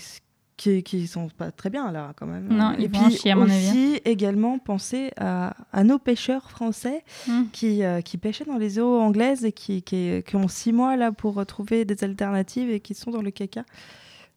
qui 0.60 0.82
qui 0.82 1.06
sont 1.06 1.28
pas 1.28 1.50
très 1.50 1.70
bien 1.70 1.90
là 1.90 2.12
quand 2.16 2.26
même. 2.26 2.46
Non, 2.50 2.72
Et 2.78 2.88
puis 2.90 3.10
chier, 3.16 3.30
à 3.32 3.34
mon 3.36 3.44
avis. 3.44 3.54
aussi 3.70 4.00
également 4.04 4.58
penser 4.58 5.10
à, 5.16 5.54
à 5.72 5.84
nos 5.84 5.98
pêcheurs 5.98 6.50
français 6.50 7.02
Hmm. 7.26 7.44
qui, 7.52 7.82
euh, 7.82 8.02
qui 8.02 8.18
pêchaient 8.18 8.44
dans 8.44 8.58
les 8.58 8.78
eaux 8.78 9.00
anglaises 9.00 9.44
et 9.46 9.52
qui, 9.52 9.82
qui, 9.82 10.22
qui 10.26 10.36
ont 10.36 10.48
six 10.48 10.72
mois 10.72 10.96
là 10.96 11.12
pour 11.12 11.44
trouver 11.46 11.84
des 11.86 12.04
alternatives 12.04 12.70
et 12.70 12.80
qui 12.80 12.92
sont 12.94 13.10
dans 13.10 13.22
le 13.22 13.30
caca. 13.30 13.64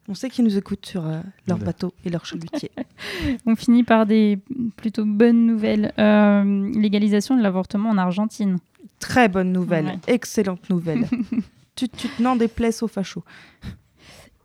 On 0.08 0.14
sait 0.14 0.28
qu'ils 0.30 0.44
nous 0.44 0.56
écoutent 0.58 0.84
sur 0.86 1.06
euh, 1.06 1.20
leur 1.46 1.58
bateau 1.58 1.92
et 2.04 2.10
leur 2.10 2.24
chalutier. 2.26 2.70
On 3.46 3.54
finit 3.56 3.84
par 3.84 4.04
des 4.06 4.38
plutôt 4.76 5.04
bonnes 5.06 5.46
nouvelles. 5.46 5.92
Euh, 5.98 6.70
légalisation 6.74 7.36
de 7.36 7.42
l'avortement 7.42 7.90
en 7.90 7.96
Argentine. 7.98 8.58
Très 8.98 9.28
bonne 9.28 9.52
nouvelle, 9.52 9.86
Ouais. 9.86 9.98
excellente 10.06 10.68
nouvelle. 10.70 11.06
tu, 11.76 11.88
tu 11.88 12.08
te 12.08 12.22
n'en 12.22 12.36
déplaces 12.36 12.82
aux 12.82 12.88
fachos. 12.88 13.24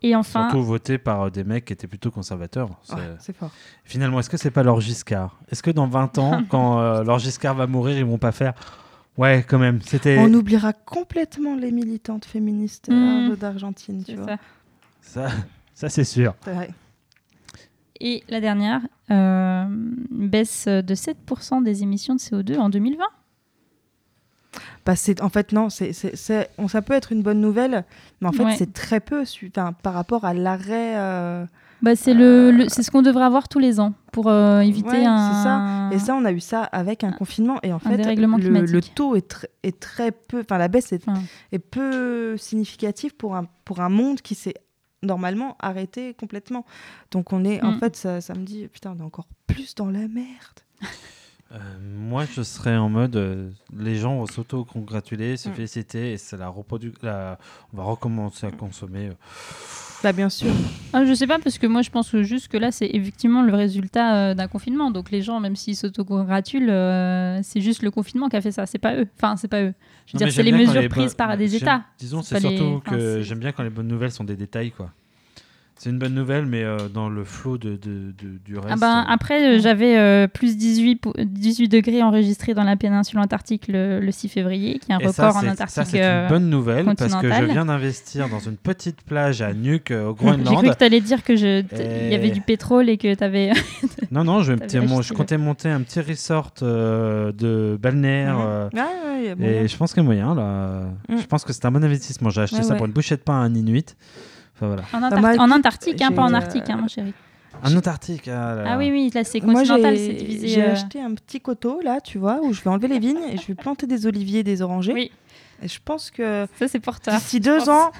Et 0.02 0.16
enfin, 0.16 0.48
Surtout 0.48 0.64
voté 0.64 0.96
par 0.98 1.22
euh, 1.22 1.30
des 1.30 1.44
mecs 1.44 1.66
qui 1.66 1.72
étaient 1.74 1.86
plutôt 1.86 2.10
conservateurs. 2.10 2.70
C'est- 2.82 2.94
Ouais, 2.94 3.34
fort. 3.38 3.50
Finalement, 3.84 4.18
est-ce 4.20 4.30
que 4.30 4.36
c'est 4.38 4.50
pas 4.50 4.62
leur 4.62 4.80
Giscard? 4.80 5.38
Est-ce 5.50 5.62
que 5.62 5.70
dans 5.70 5.86
20 5.86 6.16
ans, 6.18 6.42
quand 6.48 6.80
euh, 6.80 7.04
leur 7.04 7.18
Giscard 7.18 7.54
va 7.54 7.66
mourir, 7.66 7.98
ils 7.98 8.04
vont 8.04 8.18
pas 8.18 8.32
faire 8.32 8.54
Ouais, 9.18 9.44
quand 9.46 9.58
même, 9.58 9.82
c'était. 9.82 10.16
On 10.18 10.32
oubliera 10.32 10.72
complètement 10.72 11.54
les 11.54 11.72
militantes 11.72 12.24
féministes 12.24 12.88
euh, 12.90 13.30
Mm. 13.32 13.36
d'Argentine, 13.36 14.02
tu 14.04 14.14
vois. 14.16 14.26
ça. 14.26 14.38
Ça, 15.02 15.28
ça 15.74 15.88
c'est 15.90 16.04
sûr. 16.04 16.34
C'est 16.44 16.52
vrai. 16.54 16.70
Et 18.00 18.22
la 18.30 18.40
dernière, 18.40 18.80
euh, 19.10 19.64
baisse 19.68 20.66
de 20.68 20.94
7% 20.94 21.60
des 21.62 21.82
émissions 21.82 22.14
de 22.14 22.20
CO2 22.20 22.56
en 22.58 22.70
2020. 22.70 23.04
Bah, 24.84 24.94
en 25.20 25.28
fait, 25.28 25.52
non, 25.52 25.70
c'est, 25.70 25.92
ça 26.68 26.82
peut 26.82 26.92
être 26.94 27.12
une 27.12 27.22
bonne 27.22 27.40
nouvelle, 27.40 27.84
mais 28.20 28.28
en 28.28 28.32
fait, 28.32 28.44
Ouais. 28.44 28.56
c'est 28.56 28.72
très 28.72 29.00
peu 29.00 29.24
par 29.82 29.94
rapport 29.94 30.24
à 30.24 30.34
l'arrêt. 30.34 30.96
euh, 30.96 31.46
Bah, 31.82 31.94
c'est 31.96 32.12
le, 32.14 32.50
le- 32.50 32.68
c'est 32.68 32.82
ce 32.82 32.90
qu'on 32.90 33.00
devrait 33.02 33.24
avoir 33.24 33.48
tous 33.48 33.58
les 33.60 33.78
ans 33.80 33.94
pour 34.12 34.26
euh, 34.28 34.60
éviter 34.60 34.88
Ouais, 34.90 35.04
un. 35.06 35.32
c'est 35.32 35.42
ça. 35.44 35.96
Et 35.96 35.98
ça, 36.04 36.14
on 36.14 36.24
a 36.24 36.32
eu 36.32 36.40
ça 36.40 36.64
avec 36.64 37.04
un 37.04 37.12
confinement. 37.12 37.58
Et 37.62 37.72
en 37.72 37.78
fait, 37.78 37.96
le, 37.96 38.80
taux 38.80 39.14
est, 39.16 39.30
tr- 39.32 39.46
est 39.62 39.78
très 39.80 40.10
peu. 40.10 40.40
Enfin, 40.40 40.58
la 40.58 40.68
baisse 40.68 40.92
est, 40.92 41.06
Enfin, 41.08 41.22
est 41.52 41.58
peu 41.60 42.36
significative 42.36 43.14
pour 43.14 43.36
un, 43.36 43.46
pour 43.64 43.80
un 43.80 43.88
monde 43.88 44.20
qui 44.20 44.34
s'est 44.34 44.54
normalement 45.02 45.56
arrêté 45.60 46.12
complètement. 46.14 46.66
Donc, 47.12 47.32
on 47.32 47.44
est. 47.44 47.62
En 47.64 47.72
Mm. 47.72 47.78
fait, 47.78 47.96
ça, 47.96 48.20
ça 48.20 48.34
me 48.34 48.44
dit, 48.44 48.66
putain, 48.68 48.94
on 48.96 49.00
est 49.00 49.06
encore 49.06 49.28
plus 49.46 49.74
dans 49.74 49.86
la 49.86 50.00
merde. 50.08 50.60
Euh, 51.52 51.56
moi, 51.82 52.24
je 52.32 52.42
serais 52.42 52.76
en 52.76 52.88
mode 52.88 53.16
euh, 53.16 53.50
les 53.76 53.96
gens 53.96 54.16
vont 54.18 54.26
s'auto-congratuler, 54.26 55.36
se 55.36 55.48
Mm. 55.48 55.52
féliciter, 55.54 56.12
et 56.12 56.16
c'est 56.16 56.36
la 56.36 56.50
on 56.50 57.76
va 57.76 57.82
recommencer 57.82 58.46
à 58.46 58.50
consommer. 58.52 59.08
euh. 59.08 59.14
Bah, 60.02 60.12
bien 60.12 60.28
sûr. 60.30 60.50
ah, 60.92 61.04
je 61.04 61.12
sais 61.12 61.26
pas, 61.26 61.38
parce 61.40 61.58
que 61.58 61.66
moi, 61.66 61.82
je 61.82 61.90
pense 61.90 62.10
que 62.10 62.22
juste 62.22 62.48
que 62.48 62.56
là, 62.56 62.70
c'est 62.70 62.88
effectivement 62.92 63.42
le 63.42 63.52
résultat 63.52 64.34
d'un 64.34 64.46
confinement. 64.48 64.90
Donc, 64.90 65.10
les 65.10 65.20
gens, 65.22 65.40
même 65.40 65.56
s'ils 65.56 65.76
s'autocongratulent, 65.76 66.70
c'est 67.42 67.60
juste 67.60 67.82
le 67.82 67.90
confinement 67.90 68.28
qui 68.28 68.36
a 68.36 68.40
fait 68.40 68.52
ça. 68.52 68.64
C'est 68.64 68.78
pas 68.78 68.94
eux. 68.94 69.08
Enfin, 69.16 69.36
c'est 69.36 69.48
pas 69.48 69.60
eux. 69.62 69.74
Je 70.06 70.12
veux 70.16 70.20
Non, 70.20 70.26
dire, 70.26 70.34
c'est 70.34 70.42
les 70.42 70.52
mesures 70.52 70.88
prises 70.88 71.14
par 71.14 71.36
des 71.36 71.54
États. 71.56 71.82
Disons, 71.98 72.22
C'est 72.22 72.36
les- 72.40 72.56
surtout 72.56 72.80
enfin, 72.86 72.96
que 72.96 73.20
j'aime 73.22 73.40
bien 73.40 73.52
quand 73.52 73.62
les 73.62 73.70
bonnes 73.70 73.88
nouvelles 73.88 74.12
sont 74.12 74.24
des 74.24 74.36
détails, 74.36 74.70
quoi. 74.70 74.90
C'est 75.82 75.88
une 75.88 75.98
bonne 75.98 76.12
nouvelle, 76.12 76.44
mais 76.44 76.62
euh, 76.62 76.90
dans 76.92 77.08
le 77.08 77.24
flot 77.24 77.56
de, 77.56 77.70
de- 77.70 78.12
de- 78.12 78.38
du 78.44 78.58
reste. 78.58 78.68
Ah 78.70 78.76
ben, 78.76 78.98
euh, 79.00 79.12
après, 79.14 79.56
euh, 79.56 79.58
j'avais 79.62 79.96
euh, 79.96 80.26
plus 80.28 80.58
18, 80.58 80.96
po- 80.96 81.14
18 81.18 81.68
degrés 81.68 82.02
enregistrés 82.02 82.52
dans 82.52 82.64
la 82.64 82.76
péninsule 82.76 83.18
antarctique 83.18 83.66
le, 83.66 83.98
le 83.98 84.10
6 84.12 84.28
février, 84.28 84.78
qui 84.78 84.92
est 84.92 84.94
un 84.94 84.98
et 84.98 85.06
record 85.06 85.32
ça, 85.32 85.38
en 85.38 85.46
Antarctique. 85.50 85.68
Ça, 85.70 85.84
c'est 85.86 86.04
euh, 86.04 86.24
une 86.24 86.28
bonne 86.28 86.50
nouvelle 86.50 86.84
parce 86.84 87.14
que 87.14 87.32
je 87.32 87.44
viens 87.44 87.64
d'investir 87.64 88.28
dans 88.28 88.40
une 88.40 88.58
petite 88.58 89.00
plage 89.00 89.40
à 89.40 89.54
Nuuk, 89.54 89.90
euh, 89.90 90.08
au 90.10 90.16
J'ai 90.20 90.26
cru 90.26 90.42
Groenland. 90.42 90.70
que 90.74 90.78
tu 90.78 90.84
allais 90.84 91.00
dire 91.00 91.24
que 91.24 91.34
je- 91.34 91.62
t- 91.62 91.76
il 92.04 92.12
y 92.12 92.14
avait 92.14 92.28
Et- 92.28 92.32
du 92.32 92.42
pétrole 92.42 92.90
et 92.90 92.98
que 92.98 93.14
tu 93.14 93.24
avais. 93.24 93.50
Non, 94.10 94.22
non, 94.24 94.42
je, 94.42 94.52
petit- 94.52 94.80
mon- 94.80 95.00
je 95.00 95.14
le- 95.14 95.16
comptais 95.16 95.38
monter 95.38 95.70
un 95.70 95.80
petit 95.80 96.00
resort 96.02 96.50
euh, 96.62 97.32
de 97.32 97.78
balnéaire. 97.80 98.36
Euh, 98.38 98.68
Ouais, 98.74 99.34
et 99.64 99.68
je 99.68 99.76
pense 99.78 99.94
qu'il 99.94 100.02
y 100.02 100.04
a 100.04 100.06
moyen, 100.06 100.34
là. 100.34 100.82
Mm. 101.08 101.18
Je 101.20 101.26
pense 101.26 101.44
que 101.44 101.52
c'est 101.54 101.64
un 101.64 101.70
bon 101.70 101.82
investissement. 101.82 102.28
J'ai 102.28 102.42
acheté 102.42 102.56
Ouais, 102.58 102.62
ça 102.64 102.72
ouais. 102.72 102.76
pour 102.76 102.86
une 102.86 102.92
bouchée 102.92 103.16
de 103.16 103.20
pain 103.22 103.34
à 103.34 103.44
un 103.44 103.54
Inuit. 103.54 103.96
Enfin, 104.60 104.66
voilà. 104.66 104.82
En, 104.92 105.00
Bah, 105.20 105.56
Antarctique, 105.56 106.00
en 106.02 106.06
hein, 106.06 106.12
pas 106.12 106.22
en 106.22 106.28
j'ai, 106.28 106.34
Arctique, 106.34 106.70
hein, 106.70 106.76
euh, 106.78 106.82
mon 106.82 106.88
chéri. 106.88 107.14
Un 107.62 107.76
Antarctique. 107.76 108.28
Ah, 108.28 108.54
là 108.54 108.64
Ah 108.66 108.78
oui, 108.78 108.90
oui, 108.90 109.10
là, 109.14 109.24
c'est 109.24 109.40
continental, 109.40 109.96
c'est 109.96 110.06
j'ai, 110.06 110.12
divisé. 110.14 110.48
j'ai 110.48 110.62
euh, 110.64 110.72
acheté 110.72 111.00
un 111.00 111.14
petit 111.14 111.40
coteau, 111.40 111.80
là, 111.82 112.00
tu 112.00 112.18
vois, 112.18 112.40
où 112.42 112.52
je 112.52 112.62
vais 112.62 112.70
enlever 112.70 112.88
les 112.88 112.98
vignes 112.98 113.22
et 113.30 113.36
je 113.36 113.46
vais 113.46 113.54
planter 113.54 113.86
des 113.86 114.06
oliviers, 114.06 114.42
des 114.42 114.62
orangers. 114.62 114.92
Oui, 114.92 115.10
Et 115.62 115.68
je 115.68 115.78
pense 115.84 116.10
que 116.10 116.46
ça, 116.58 116.68
c'est 116.68 116.80
pour 116.80 117.00
toi. 117.00 117.14
d'ici 117.14 117.40
deux 117.40 117.58
pense. 117.58 117.68
ans, 117.68 117.90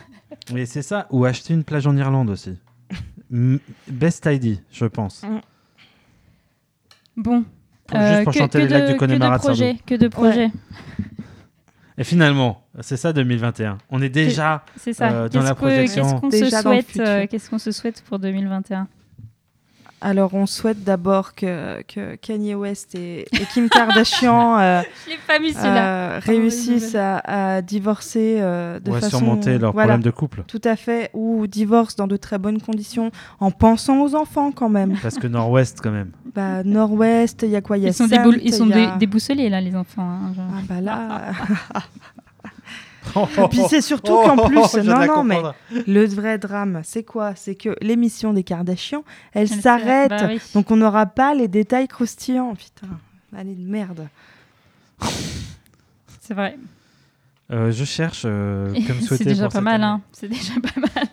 Mais 0.53 0.67
c'est 0.67 0.83
ça. 0.83 1.07
Ou 1.11 1.25
acheter 1.25 1.55
une 1.55 1.65
plage 1.65 1.87
en 1.87 1.97
Irlande 1.97 2.31
aussi. 2.31 2.57
Best 3.89 4.27
idea, 4.27 4.57
je 4.73 4.85
pense. 4.87 5.23
Bon. 7.17 7.45
Pour- 7.87 7.99
euh, 7.99 8.13
Juste 8.13 8.25
pour 8.25 8.33
que, 8.33 8.39
chanter 8.39 8.59
que 8.59 8.63
les 8.65 8.69
lacs 8.69 8.83
de, 8.83 8.87
du 8.89 8.93
que 8.97 9.05
de 9.05 9.11
Connemara 9.11 9.37
de 9.39 9.43
projets, 9.43 9.77
que 9.87 9.95
de 9.97 10.09
projets. 10.09 10.51
Et 12.01 12.05
finalement, 12.05 12.63
c'est 12.81 12.97
ça 12.97 13.13
2021. 13.13 13.77
On 13.91 14.01
est 14.01 14.09
déjà. 14.09 14.65
C'est 14.79 14.95
ça. 14.95 15.13
Euh, 15.13 15.29
dans 15.29 15.43
la 15.43 15.55
projection. 15.55 16.19
Qu'est-ce 16.31 16.63
qu'on 16.63 16.81
se 16.81 16.99
euh, 16.99 17.27
Qu'est-ce 17.31 17.51
qu'on 17.51 17.59
se 17.59 17.73
souhaite 17.73 18.03
pour 18.09 18.19
2021 18.19 18.89
alors 20.01 20.35
on 20.35 20.47
souhaite 20.47 20.83
d'abord 20.85 21.35
que, 21.35 21.83
que 21.83 22.17
Kanye 22.17 22.55
West 22.55 22.95
et, 22.95 23.23
et 23.33 23.47
Kim 23.53 23.69
Kardashian 23.69 24.59
euh, 24.61 24.83
pas 25.27 25.39
mis 25.39 25.55
euh, 25.57 26.19
réussissent 26.23 26.95
à, 26.95 27.19
à 27.57 27.63
divorcer 27.63 28.39
euh, 28.41 28.81
de 28.81 28.91
On 28.91 28.95
va 28.95 29.01
façon 29.01 29.19
surmonter 29.19 29.59
leurs 29.59 29.73
voilà, 29.73 29.89
problèmes 29.95 30.03
de 30.05 30.11
couple. 30.11 30.45
Tout 30.47 30.61
à 30.65 30.77
fait, 30.77 31.11
ou 31.15 31.47
divorcent 31.47 31.97
dans 31.99 32.07
de 32.07 32.17
très 32.17 32.39
bonnes 32.39 32.61
conditions, 32.61 33.11
en 33.41 33.51
pensant 33.51 34.01
aux 34.03 34.15
enfants 34.15 34.53
quand 34.53 34.69
même. 34.69 34.97
Parce 35.03 35.19
que 35.19 35.27
Nord-Ouest, 35.27 35.81
quand 35.83 35.91
même. 35.91 36.11
bah, 36.35 36.63
Nord-Ouest, 36.65 37.43
il 37.43 37.51
y 37.51 37.57
a 37.57 37.61
quoi? 37.61 37.77
Il 37.79 37.83
y 37.83 37.87
a 37.87 37.91
Ils 37.91 37.95
sont, 37.95 38.07
déboul- 38.07 38.41
ils 38.43 38.55
sont 38.55 38.71
a- 38.71 38.97
déboussolés, 38.97 39.49
là, 39.51 39.61
les 39.61 39.77
enfants. 39.77 40.03
hein, 40.03 40.33
genre. 40.35 40.47
Ah 40.57 40.61
bah 40.69 40.81
là. 40.81 41.21
Et 43.17 43.49
puis 43.49 43.61
c'est 43.69 43.81
surtout 43.81 44.13
qu'en 44.15 44.37
plus, 44.47 44.79
viens 44.79 44.83
de 44.83 45.07
non, 45.07 45.17
non, 45.17 45.25
mais 45.25 45.41
le 45.87 46.07
vrai 46.07 46.39
drame, 46.39 46.83
c'est 46.85 47.03
quoi? 47.03 47.35
C'est 47.35 47.55
que 47.55 47.75
l'émission 47.81 48.33
des 48.33 48.45
Kardashians, 48.45 49.05
elle, 49.33 49.49
Elle 49.51 49.61
s'arrête. 49.61 50.11
Bah 50.11 50.27
oui. 50.29 50.41
Donc 50.55 50.71
on 50.71 50.77
n'aura 50.77 51.07
pas 51.07 51.35
les 51.35 51.49
détails 51.49 51.89
croustillants. 51.89 52.55
Putain, 52.55 52.89
allez 53.37 53.55
de 53.55 53.69
merde. 53.69 54.07
C'est 56.21 56.35
vrai. 56.35 56.59
Euh, 57.51 57.73
je 57.73 57.85
cherche, 57.85 58.23
euh, 58.25 58.73
comme 58.73 58.83
C'est 59.01 59.07
souhaité. 59.07 59.25
déjà 59.25 59.45
pour 59.45 59.53
pas 59.53 59.59
cette 59.59 59.65
mal. 59.65 59.83
Hein. 59.83 60.01
C'est 60.13 60.29
déjà 60.29 60.53
pas 60.63 60.81
mal. 60.81 61.09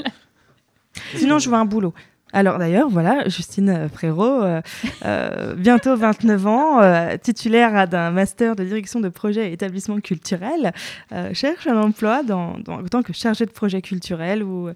Sinon, 1.15 1.39
je 1.39 1.49
veux 1.49 1.55
un 1.55 1.65
boulot. 1.65 1.93
Alors 2.33 2.59
d'ailleurs, 2.59 2.89
voilà, 2.89 3.27
Justine 3.29 3.87
Frérot, 3.93 4.43
euh, 4.43 4.61
euh, 5.05 5.55
bientôt 5.55 5.95
29 5.95 6.45
ans, 6.47 6.81
euh, 6.81 7.15
titulaire 7.17 7.87
d'un 7.87 8.11
master 8.11 8.55
de 8.55 8.65
direction 8.65 8.99
de 8.99 9.07
projet 9.09 9.49
et 9.49 9.53
établissement 9.53 9.99
culturel, 10.01 10.73
euh, 11.13 11.33
cherche 11.33 11.67
un 11.67 11.81
emploi 11.81 12.23
dans, 12.23 12.57
dans- 12.59 12.79
en 12.79 12.83
tant 12.83 13.01
que 13.01 13.13
chargée 13.13 13.45
de 13.45 13.51
projet 13.51 13.81
culturel 13.81 14.43
ou, 14.43 14.69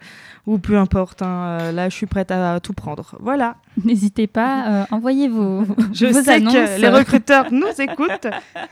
ou 0.48 0.58
peu 0.60 0.78
importe. 0.78 1.22
hein, 1.22 1.58
euh, 1.60 1.72
là, 1.74 1.90
je 1.90 1.96
suis 1.96 2.06
prête 2.06 2.32
à 2.32 2.60
tout 2.62 2.74
prendre. 2.74 3.16
Voilà. 3.20 3.58
N'hésitez 3.84 4.28
pas, 4.28 4.68
euh, 4.68 4.84
envoyez 4.92 5.28
vos, 5.28 5.64
Je 5.94 6.06
vos 6.08 6.22
sais 6.24 6.32
annonces. 6.36 6.54
que 6.54 6.80
les 6.82 6.90
recruteurs 6.90 7.52
nous 7.52 7.68
écoutent. 7.80 8.28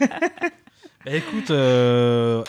Bah, 1.06 1.12
écoute, 1.12 1.50
euh, 1.50 2.42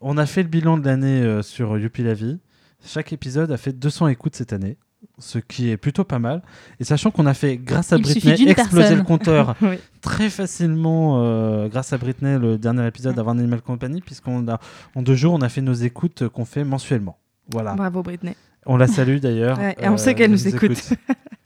on 0.00 0.16
a 0.16 0.24
fait 0.26 0.42
le 0.44 0.48
bilan 0.48 0.78
de 0.78 0.84
l'année 0.86 1.22
euh, 1.22 1.42
sur 1.42 1.76
Youpi 1.76 2.04
la 2.04 2.14
vie. 2.14 2.38
Chaque 2.86 3.12
épisode 3.12 3.50
a 3.50 3.56
fait 3.56 3.72
200 3.72 4.06
écoutes 4.08 4.36
cette 4.36 4.52
année, 4.52 4.76
ce 5.18 5.38
qui 5.38 5.70
est 5.70 5.76
plutôt 5.76 6.04
pas 6.04 6.18
mal. 6.18 6.42
Et 6.78 6.84
sachant 6.84 7.10
qu'on 7.10 7.26
a 7.26 7.34
fait, 7.34 7.56
grâce 7.56 7.92
à 7.92 7.96
Il 7.96 8.02
Britney, 8.02 8.48
exploser 8.50 8.76
personne. 8.82 8.98
le 8.98 9.04
compteur 9.04 9.54
Oui. 9.62 9.76
très 10.00 10.30
facilement 10.30 11.22
euh, 11.22 11.68
grâce 11.68 11.92
à 11.92 11.98
Britney, 11.98 12.38
le 12.38 12.58
dernier 12.58 12.86
épisode 12.86 13.14
d'Avoir 13.14 13.34
un 13.34 13.38
Animal 13.38 13.60
Company, 13.62 14.00
puisqu'en 14.00 14.46
a, 14.48 14.58
en 14.94 15.02
deux 15.02 15.14
jours, 15.14 15.34
on 15.34 15.40
a 15.42 15.48
fait 15.48 15.62
nos 15.62 15.72
écoutes 15.74 16.28
qu'on 16.28 16.44
fait 16.44 16.64
mensuellement. 16.64 17.18
Voilà. 17.50 17.74
Bravo 17.74 18.02
Britney. 18.02 18.34
On 18.66 18.76
la 18.76 18.86
salue 18.86 19.18
d'ailleurs. 19.18 19.58
Ouais, 19.58 19.74
et 19.80 19.88
on 19.88 19.96
sait 19.96 20.14
qu'elle 20.14 20.30
nous 20.30 20.46
écoute. 20.48 20.92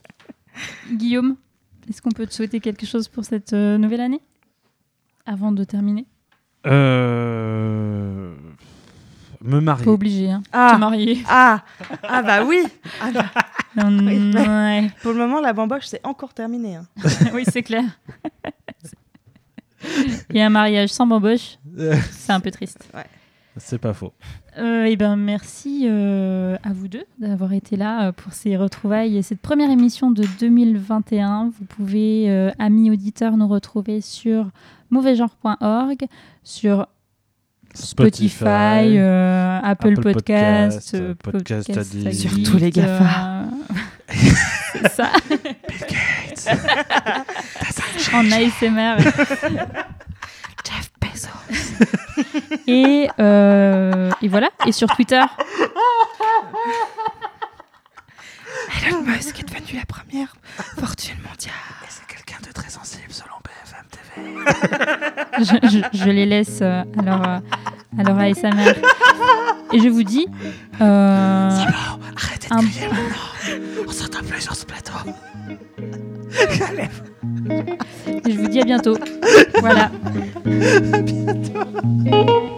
Guillaume, 0.93 1.35
est-ce 1.89 2.01
qu'on 2.01 2.11
peut 2.11 2.25
te 2.27 2.33
souhaiter 2.33 2.59
quelque 2.59 2.85
chose 2.85 3.07
pour 3.07 3.23
cette 3.25 3.53
euh, 3.53 3.77
nouvelle 3.77 4.01
année? 4.01 4.21
Avant 5.25 5.51
de 5.51 5.63
terminer? 5.63 6.05
Euh, 6.67 8.33
Me 9.45 9.59
marier. 9.61 9.85
Pas 9.85 9.91
obligé, 9.91 10.31
hein. 10.31 10.41
Te 10.43 10.49
Ah, 10.53 10.77
marier. 10.77 11.23
ah, 11.29 11.61
ah 12.03 12.21
bah 12.23 12.43
oui. 12.45 12.63
Ah 13.01 13.11
bah, 13.13 13.25
Oui. 13.87 14.31
ouais. 14.33 14.89
pour 15.01 15.11
le 15.11 15.17
moment, 15.19 15.39
la 15.41 15.53
bamboche, 15.53 15.85
c'est 15.85 16.05
encore 16.05 16.33
terminé. 16.33 16.75
hein. 16.75 16.85
oui, 17.33 17.43
c'est 17.51 17.63
clair. 17.63 17.83
Et 20.33 20.41
un 20.41 20.49
mariage 20.49 20.89
sans 20.89 21.05
bamboche, 21.05 21.57
c'est 22.11 22.31
un 22.33 22.39
peu 22.39 22.49
triste. 22.51 22.79
C'est 23.57 23.77
pas 23.77 23.93
faux. 23.93 24.13
Euh, 24.57 24.83
et 24.85 24.95
ben 24.97 25.15
merci 25.15 25.83
euh, 25.85 26.57
à 26.63 26.73
vous 26.73 26.87
deux 26.89 27.05
d'avoir 27.19 27.53
été 27.53 27.77
là 27.77 28.07
euh, 28.07 28.11
pour 28.11 28.33
ces 28.33 28.57
retrouvailles 28.57 29.15
et 29.17 29.21
cette 29.21 29.39
première 29.41 29.69
émission 29.69 30.11
de 30.11 30.23
2021. 30.39 31.51
Vous 31.57 31.63
pouvez, 31.65 32.29
euh, 32.29 32.51
amis 32.59 32.89
auditeurs, 32.91 33.37
nous 33.37 33.47
retrouver 33.47 34.01
sur 34.01 34.49
mauvaigenre.org, 34.89 36.05
sur 36.43 36.87
Spotify, 37.75 38.97
euh, 38.97 39.59
Apple, 39.63 39.93
Apple, 39.93 39.99
euh, 39.99 40.13
Podcast, 40.13 40.97
Podcast, 41.21 41.73
Podcast, 41.73 42.13
sur 42.13 42.31
tous 42.43 42.57
les 42.57 42.71
GAFA. 42.71 43.03
Euh, 43.03 43.45
c'est 44.73 44.91
ça. 44.91 45.11
Bill 45.29 45.39
Gates. 45.81 46.47
en 48.13 48.31
ASMR. 48.31 48.97
Jeff 50.65 50.91
Bezos. 51.01 51.29
et, 52.67 53.09
euh, 53.19 54.11
et 54.21 54.27
voilà. 54.27 54.49
Et 54.65 54.71
sur 54.71 54.87
Twitter. 54.95 55.21
Elon 58.87 59.01
Musk 59.03 59.39
est 59.39 59.43
devenu 59.43 59.79
la 59.79 59.85
première 59.85 60.35
fortune 60.77 61.17
mondiale. 61.17 61.53
Et 61.83 61.87
c'est 61.89 62.05
quelqu'un 62.07 62.37
de 62.47 62.51
très 62.51 62.69
sensible 62.69 63.11
selon 63.11 63.34
je, 65.93 66.09
les 66.09 66.25
laisse 66.25 66.59
euh, 66.61 66.83
à, 66.97 67.01
leur, 67.01 67.21
euh, 67.27 67.39
à 67.99 68.03
leur 68.03 68.17
ASMR. 68.17 68.75
Et 69.73 69.79
je 69.79 69.89
vous 69.89 70.03
dis. 70.03 70.27
Euh, 70.81 71.49
arrêtez 72.15 72.47
de 72.49 72.53
un... 72.53 72.57
crier 72.59 72.87
maintenant. 72.87 73.85
On 73.87 73.91
s'entend 73.91 74.19
plus 74.27 74.41
sur 74.41 74.55
ce 74.55 74.65
plateau. 74.65 74.93
Et 78.25 78.31
je 78.31 78.37
vous 78.37 78.47
dis 78.47 78.61
à 78.61 78.65
bientôt. 78.65 78.97
Voilà. 79.59 79.91
À 80.93 81.01
bientôt. 81.01 82.51